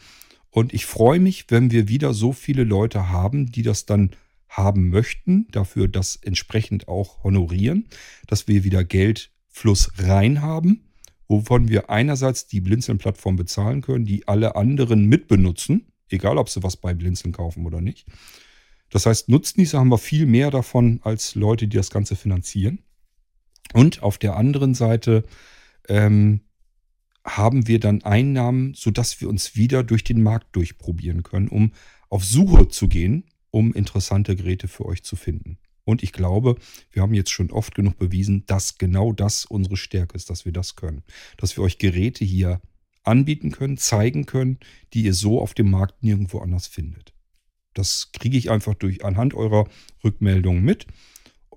Und 0.50 0.74
ich 0.74 0.86
freue 0.86 1.20
mich, 1.20 1.46
wenn 1.50 1.70
wir 1.70 1.88
wieder 1.88 2.12
so 2.14 2.32
viele 2.32 2.64
Leute 2.64 3.08
haben, 3.08 3.50
die 3.50 3.62
das 3.62 3.86
dann 3.86 4.10
haben 4.48 4.90
möchten, 4.90 5.46
dafür 5.50 5.88
das 5.88 6.16
entsprechend 6.16 6.88
auch 6.88 7.22
honorieren, 7.24 7.86
dass 8.26 8.46
wir 8.46 8.64
wieder 8.64 8.84
Geldfluss 8.84 9.90
rein 9.98 10.42
haben, 10.42 10.84
wovon 11.28 11.68
wir 11.68 11.90
einerseits 11.90 12.46
die 12.46 12.60
Blinzeln-Plattform 12.60 13.36
bezahlen 13.36 13.82
können, 13.82 14.04
die 14.04 14.28
alle 14.28 14.56
anderen 14.56 15.06
mitbenutzen, 15.06 15.92
egal 16.08 16.38
ob 16.38 16.48
sie 16.48 16.62
was 16.62 16.76
bei 16.76 16.94
Blinzeln 16.94 17.32
kaufen 17.32 17.66
oder 17.66 17.80
nicht. 17.80 18.06
Das 18.94 19.06
heißt, 19.06 19.28
Nutznießer 19.28 19.80
haben 19.80 19.88
wir 19.88 19.98
viel 19.98 20.24
mehr 20.24 20.52
davon 20.52 21.00
als 21.02 21.34
Leute, 21.34 21.66
die 21.66 21.76
das 21.76 21.90
Ganze 21.90 22.14
finanzieren. 22.14 22.78
Und 23.72 24.04
auf 24.04 24.18
der 24.18 24.36
anderen 24.36 24.72
Seite 24.74 25.24
ähm, 25.88 26.42
haben 27.24 27.66
wir 27.66 27.80
dann 27.80 28.04
Einnahmen, 28.04 28.72
sodass 28.74 29.20
wir 29.20 29.28
uns 29.28 29.56
wieder 29.56 29.82
durch 29.82 30.04
den 30.04 30.22
Markt 30.22 30.54
durchprobieren 30.54 31.24
können, 31.24 31.48
um 31.48 31.72
auf 32.08 32.24
Suche 32.24 32.68
zu 32.68 32.86
gehen, 32.86 33.24
um 33.50 33.74
interessante 33.74 34.36
Geräte 34.36 34.68
für 34.68 34.86
euch 34.86 35.02
zu 35.02 35.16
finden. 35.16 35.58
Und 35.82 36.04
ich 36.04 36.12
glaube, 36.12 36.54
wir 36.92 37.02
haben 37.02 37.14
jetzt 37.14 37.32
schon 37.32 37.50
oft 37.50 37.74
genug 37.74 37.98
bewiesen, 37.98 38.46
dass 38.46 38.78
genau 38.78 39.12
das 39.12 39.44
unsere 39.44 39.76
Stärke 39.76 40.14
ist, 40.14 40.30
dass 40.30 40.44
wir 40.44 40.52
das 40.52 40.76
können. 40.76 41.02
Dass 41.36 41.56
wir 41.56 41.64
euch 41.64 41.78
Geräte 41.78 42.24
hier 42.24 42.60
anbieten 43.02 43.50
können, 43.50 43.76
zeigen 43.76 44.24
können, 44.24 44.60
die 44.92 45.02
ihr 45.02 45.14
so 45.14 45.40
auf 45.40 45.52
dem 45.52 45.68
Markt 45.68 46.00
nirgendwo 46.04 46.38
anders 46.38 46.68
findet. 46.68 47.13
Das 47.74 48.10
kriege 48.12 48.38
ich 48.38 48.50
einfach 48.50 48.74
durch 48.74 49.04
anhand 49.04 49.34
eurer 49.34 49.68
Rückmeldungen 50.02 50.62
mit. 50.62 50.86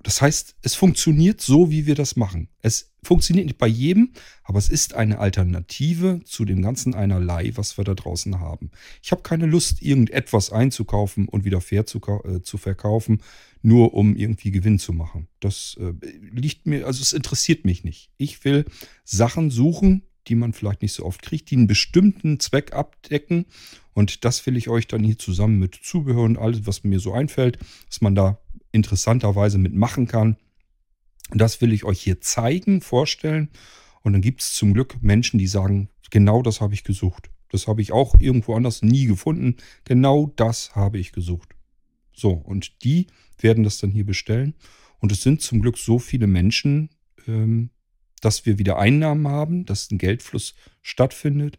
Das 0.03 0.21
heißt, 0.21 0.55
es 0.61 0.75
funktioniert 0.75 1.41
so, 1.41 1.69
wie 1.69 1.85
wir 1.85 1.95
das 1.95 2.15
machen. 2.15 2.47
Es 2.61 2.93
funktioniert 3.03 3.47
nicht 3.47 3.57
bei 3.57 3.67
jedem, 3.67 4.13
aber 4.43 4.57
es 4.59 4.69
ist 4.69 4.93
eine 4.93 5.19
Alternative 5.19 6.21
zu 6.23 6.45
dem 6.45 6.61
ganzen 6.61 6.95
einerlei, 6.95 7.51
was 7.55 7.77
wir 7.77 7.83
da 7.83 7.93
draußen 7.93 8.39
haben. 8.39 8.71
Ich 9.03 9.11
habe 9.11 9.21
keine 9.21 9.45
Lust, 9.45 9.81
irgendetwas 9.81 10.51
einzukaufen 10.51 11.27
und 11.27 11.45
wieder 11.45 11.61
fair 11.61 11.85
zu, 11.85 11.99
äh, 12.23 12.41
zu 12.41 12.57
verkaufen, 12.57 13.21
nur 13.61 13.93
um 13.93 14.15
irgendwie 14.15 14.51
Gewinn 14.51 14.79
zu 14.79 14.93
machen. 14.93 15.27
Das 15.39 15.77
äh, 15.79 15.93
liegt 16.31 16.65
mir, 16.65 16.85
also 16.85 17.01
es 17.01 17.13
interessiert 17.13 17.65
mich 17.65 17.83
nicht. 17.83 18.09
Ich 18.17 18.45
will 18.45 18.65
Sachen 19.03 19.51
suchen, 19.51 20.03
die 20.27 20.35
man 20.35 20.53
vielleicht 20.53 20.81
nicht 20.81 20.93
so 20.93 21.05
oft 21.05 21.21
kriegt, 21.21 21.49
die 21.51 21.55
einen 21.55 21.67
bestimmten 21.67 22.39
Zweck 22.39 22.73
abdecken. 22.73 23.45
Und 23.93 24.25
das 24.25 24.45
will 24.45 24.57
ich 24.57 24.69
euch 24.69 24.87
dann 24.87 25.03
hier 25.03 25.17
zusammen 25.17 25.59
mit 25.59 25.75
Zubehör 25.75 26.23
und 26.23 26.37
alles, 26.37 26.65
was 26.65 26.83
mir 26.83 26.99
so 26.99 27.13
einfällt, 27.13 27.57
dass 27.87 28.01
man 28.01 28.15
da 28.15 28.39
interessanterweise 28.71 29.57
mitmachen 29.57 30.07
kann. 30.07 30.37
Das 31.31 31.61
will 31.61 31.73
ich 31.73 31.83
euch 31.83 32.01
hier 32.01 32.21
zeigen, 32.21 32.81
vorstellen. 32.81 33.49
Und 34.01 34.13
dann 34.13 34.21
gibt 34.21 34.41
es 34.41 34.53
zum 34.53 34.73
Glück 34.73 35.01
Menschen, 35.01 35.37
die 35.39 35.47
sagen, 35.47 35.89
genau 36.11 36.41
das 36.41 36.61
habe 36.61 36.73
ich 36.73 36.83
gesucht. 36.83 37.29
Das 37.49 37.67
habe 37.67 37.81
ich 37.81 37.91
auch 37.91 38.19
irgendwo 38.19 38.55
anders 38.55 38.81
nie 38.81 39.05
gefunden. 39.05 39.55
Genau 39.85 40.31
das 40.35 40.75
habe 40.75 40.99
ich 40.99 41.11
gesucht. 41.11 41.55
So, 42.13 42.31
und 42.31 42.83
die 42.83 43.07
werden 43.39 43.63
das 43.63 43.77
dann 43.79 43.91
hier 43.91 44.05
bestellen. 44.05 44.53
Und 44.99 45.11
es 45.11 45.21
sind 45.21 45.41
zum 45.41 45.61
Glück 45.61 45.77
so 45.77 45.99
viele 45.99 46.27
Menschen, 46.27 46.89
ähm, 47.27 47.69
dass 48.21 48.45
wir 48.45 48.57
wieder 48.57 48.77
Einnahmen 48.77 49.27
haben, 49.27 49.65
dass 49.65 49.91
ein 49.91 49.97
Geldfluss 49.97 50.55
stattfindet 50.81 51.57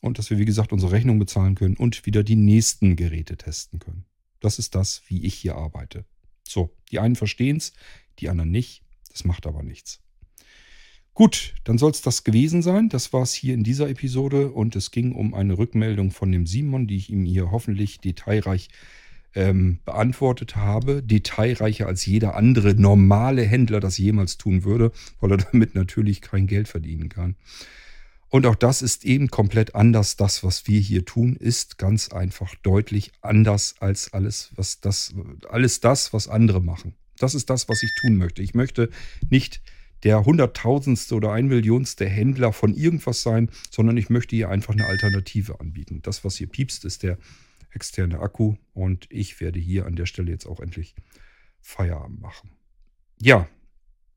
und 0.00 0.18
dass 0.18 0.30
wir, 0.30 0.38
wie 0.38 0.44
gesagt, 0.44 0.72
unsere 0.72 0.92
Rechnung 0.92 1.18
bezahlen 1.18 1.54
können 1.54 1.76
und 1.76 2.06
wieder 2.06 2.22
die 2.22 2.36
nächsten 2.36 2.96
Geräte 2.96 3.36
testen 3.36 3.78
können. 3.78 4.04
Das 4.40 4.58
ist 4.58 4.74
das, 4.74 5.02
wie 5.08 5.24
ich 5.24 5.34
hier 5.34 5.56
arbeite. 5.56 6.04
So, 6.46 6.74
die 6.90 6.98
einen 6.98 7.16
verstehen 7.16 7.56
es, 7.56 7.72
die 8.18 8.28
anderen 8.28 8.50
nicht. 8.50 8.82
Das 9.10 9.24
macht 9.24 9.46
aber 9.46 9.62
nichts. 9.62 10.00
Gut, 11.14 11.54
dann 11.64 11.78
soll 11.78 11.90
es 11.90 12.00
das 12.00 12.22
gewesen 12.22 12.62
sein. 12.62 12.88
Das 12.88 13.12
war 13.12 13.22
es 13.22 13.34
hier 13.34 13.54
in 13.54 13.64
dieser 13.64 13.88
Episode 13.88 14.52
und 14.52 14.76
es 14.76 14.92
ging 14.92 15.12
um 15.12 15.34
eine 15.34 15.58
Rückmeldung 15.58 16.12
von 16.12 16.30
dem 16.30 16.46
Simon, 16.46 16.86
die 16.86 16.96
ich 16.96 17.10
ihm 17.10 17.24
hier 17.24 17.50
hoffentlich 17.50 17.98
detailreich 17.98 18.68
ähm, 19.34 19.78
beantwortet 19.84 20.56
habe. 20.56 21.02
Detailreicher 21.02 21.86
als 21.86 22.06
jeder 22.06 22.36
andere 22.36 22.74
normale 22.74 23.42
Händler 23.42 23.80
das 23.80 23.98
jemals 23.98 24.38
tun 24.38 24.64
würde, 24.64 24.92
weil 25.20 25.32
er 25.32 25.36
damit 25.52 25.74
natürlich 25.74 26.20
kein 26.20 26.46
Geld 26.46 26.68
verdienen 26.68 27.08
kann. 27.08 27.36
Und 28.30 28.44
auch 28.44 28.56
das 28.56 28.82
ist 28.82 29.04
eben 29.04 29.28
komplett 29.28 29.74
anders. 29.74 30.16
Das, 30.16 30.44
was 30.44 30.66
wir 30.66 30.80
hier 30.80 31.04
tun, 31.04 31.36
ist 31.36 31.78
ganz 31.78 32.10
einfach 32.10 32.54
deutlich 32.56 33.12
anders 33.22 33.76
als 33.80 34.12
alles, 34.12 34.50
was 34.54 34.80
das, 34.80 35.14
alles 35.48 35.80
das, 35.80 36.12
was 36.12 36.28
andere 36.28 36.60
machen. 36.60 36.94
Das 37.18 37.34
ist 37.34 37.48
das, 37.48 37.68
was 37.68 37.82
ich 37.82 37.90
tun 38.02 38.16
möchte. 38.16 38.42
Ich 38.42 38.54
möchte 38.54 38.90
nicht 39.30 39.62
der 40.04 40.24
hunderttausendste 40.24 41.14
oder 41.14 41.32
ein 41.32 41.48
Millionste 41.48 42.06
Händler 42.06 42.52
von 42.52 42.74
irgendwas 42.74 43.22
sein, 43.22 43.50
sondern 43.70 43.96
ich 43.96 44.10
möchte 44.10 44.36
hier 44.36 44.50
einfach 44.50 44.74
eine 44.74 44.86
Alternative 44.86 45.58
anbieten. 45.58 46.00
Das, 46.02 46.22
was 46.22 46.36
hier 46.36 46.46
piepst, 46.46 46.84
ist 46.84 47.02
der 47.02 47.18
externe 47.70 48.20
Akku 48.20 48.56
und 48.72 49.06
ich 49.10 49.40
werde 49.40 49.58
hier 49.58 49.86
an 49.86 49.96
der 49.96 50.06
Stelle 50.06 50.30
jetzt 50.30 50.46
auch 50.46 50.60
endlich 50.60 50.94
Feierabend 51.60 52.20
machen. 52.20 52.50
Ja, 53.20 53.48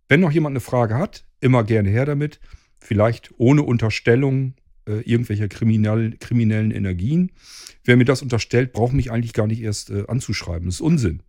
wenn 0.08 0.20
noch 0.20 0.32
jemand 0.32 0.54
eine 0.54 0.60
Frage 0.62 0.96
hat, 0.96 1.26
immer 1.40 1.64
gerne 1.64 1.90
her 1.90 2.06
damit 2.06 2.40
vielleicht 2.80 3.34
ohne 3.38 3.64
Unterstellung 3.64 4.56
äh, 4.88 5.02
irgendwelcher 5.02 5.48
kriminell, 5.48 6.18
kriminellen 6.20 6.72
Energien. 6.72 7.32
Wer 7.84 7.98
mir 7.98 8.06
das 8.06 8.22
unterstellt, 8.22 8.74
braucht 8.74 8.94
mich 8.94 9.12
eigentlich 9.12 9.34
gar 9.34 9.48
nicht 9.48 9.62
erst 9.62 9.90
äh, 9.90 10.06
anzuschreiben. 10.08 10.66
Das 10.66 10.76
ist 10.76 10.82
Unsinn. 10.82 11.22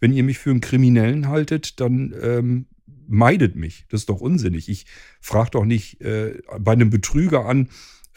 Wenn 0.00 0.12
ihr 0.12 0.22
mich 0.24 0.38
für 0.38 0.50
einen 0.50 0.60
Kriminellen 0.60 1.28
haltet, 1.28 1.80
dann 1.80 2.14
ähm, 2.20 2.66
meidet 3.06 3.56
mich. 3.56 3.86
Das 3.88 4.02
ist 4.02 4.08
doch 4.08 4.20
unsinnig. 4.20 4.68
Ich 4.68 4.86
frage 5.20 5.50
doch 5.50 5.64
nicht 5.64 6.00
äh, 6.00 6.40
bei 6.58 6.72
einem 6.72 6.90
Betrüger 6.90 7.46
an, 7.46 7.68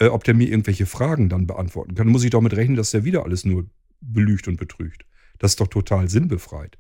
äh, 0.02 0.08
ob 0.08 0.24
der 0.24 0.34
mir 0.34 0.50
irgendwelche 0.50 0.88
Fragen 0.88 1.30
dann 1.30 1.46
beantworten 1.46 1.90
kann. 1.90 2.08
Dann 2.08 2.12
muss 2.12 2.24
ich 2.24 2.32
doch 2.32 2.42
mit 2.42 2.56
rechnen, 2.56 2.76
dass 2.76 2.92
der 2.92 3.06
wieder 3.06 3.24
alles 3.24 3.46
nur 3.46 3.70
belügt 4.02 4.48
und 4.48 4.58
betrügt. 4.58 5.06
Das 5.38 5.52
ist 5.52 5.62
doch 5.62 5.68
total 5.68 6.10
sinnbefreit. 6.10 6.80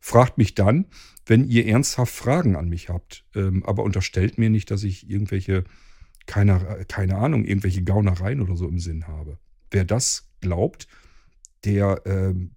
Fragt 0.00 0.36
mich 0.36 0.54
dann, 0.54 0.86
wenn 1.24 1.48
ihr 1.48 1.66
ernsthaft 1.66 2.14
Fragen 2.14 2.56
an 2.56 2.68
mich 2.68 2.90
habt. 2.90 3.24
Ähm, 3.34 3.64
aber 3.64 3.84
unterstellt 3.84 4.36
mir 4.36 4.50
nicht, 4.50 4.70
dass 4.70 4.82
ich 4.82 5.08
irgendwelche, 5.08 5.64
keine, 6.26 6.84
keine 6.88 7.16
Ahnung, 7.16 7.46
irgendwelche 7.46 7.82
Gaunereien 7.82 8.42
oder 8.42 8.54
so 8.54 8.68
im 8.68 8.78
Sinn 8.78 9.08
habe. 9.08 9.38
Wer 9.70 9.86
das 9.86 10.28
glaubt, 10.42 10.88
der 11.64 12.02
ähm, 12.04 12.50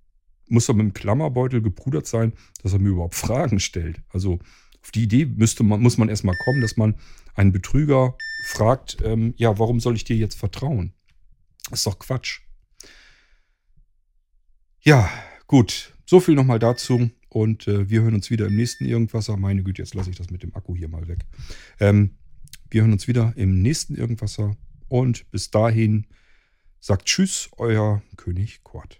muss 0.50 0.66
doch 0.66 0.76
mit 0.76 0.84
dem 0.84 0.94
Klammerbeutel 0.94 1.62
gepudert 1.62 2.06
sein, 2.06 2.34
dass 2.62 2.74
er 2.74 2.80
mir 2.80 2.90
überhaupt 2.90 3.16
Fragen 3.16 3.60
stellt. 3.62 4.02
Also 4.10 4.40
auf 4.82 4.92
die 4.92 5.04
Idee 5.04 5.26
müsste 5.26 5.64
man, 5.64 5.82
muss 5.82 5.98
man 5.98 6.10
erstmal 6.10 6.36
kommen, 6.44 6.62
dass 6.62 6.78
man 6.78 6.96
einen 7.36 7.52
Betrüger 7.52 8.16
fragt, 8.46 8.98
ähm, 9.04 9.34
ja, 9.38 9.58
warum 9.60 9.80
soll 9.80 9.96
ich 9.96 10.04
dir 10.04 10.16
jetzt 10.16 10.38
vertrauen? 10.38 10.94
Das 11.70 11.80
ist 11.80 11.88
doch 11.88 12.00
Quatsch. 12.00 12.42
Ja, 14.82 15.10
gut. 15.48 15.94
So 16.06 16.20
viel 16.20 16.36
nochmal 16.36 16.60
dazu. 16.60 17.12
Und 17.30 17.68
äh, 17.68 17.90
wir 17.90 18.02
hören 18.02 18.16
uns 18.16 18.30
wieder 18.30 18.48
im 18.48 18.56
nächsten 18.56 18.86
Irgendwasser. 18.86 19.38
Meine 19.38 19.64
Güte, 19.64 19.82
jetzt 19.82 19.94
lasse 19.94 20.10
ich 20.10 20.18
das 20.18 20.32
mit 20.32 20.44
dem 20.44 20.54
Akku 20.56 20.76
hier 20.76 20.90
mal 20.90 21.08
weg. 21.08 21.20
Ähm, 21.80 22.18
wir 22.70 22.82
hören 22.82 22.92
uns 22.92 23.08
wieder 23.08 23.34
im 23.38 23.62
nächsten 23.62 23.96
Irgendwasser. 23.96 24.58
Und 24.90 25.30
bis 25.32 25.52
dahin 25.52 26.08
sagt 26.82 27.06
Tschüss, 27.06 27.50
euer 27.58 28.02
König 28.18 28.64
Kort. 28.64 29.00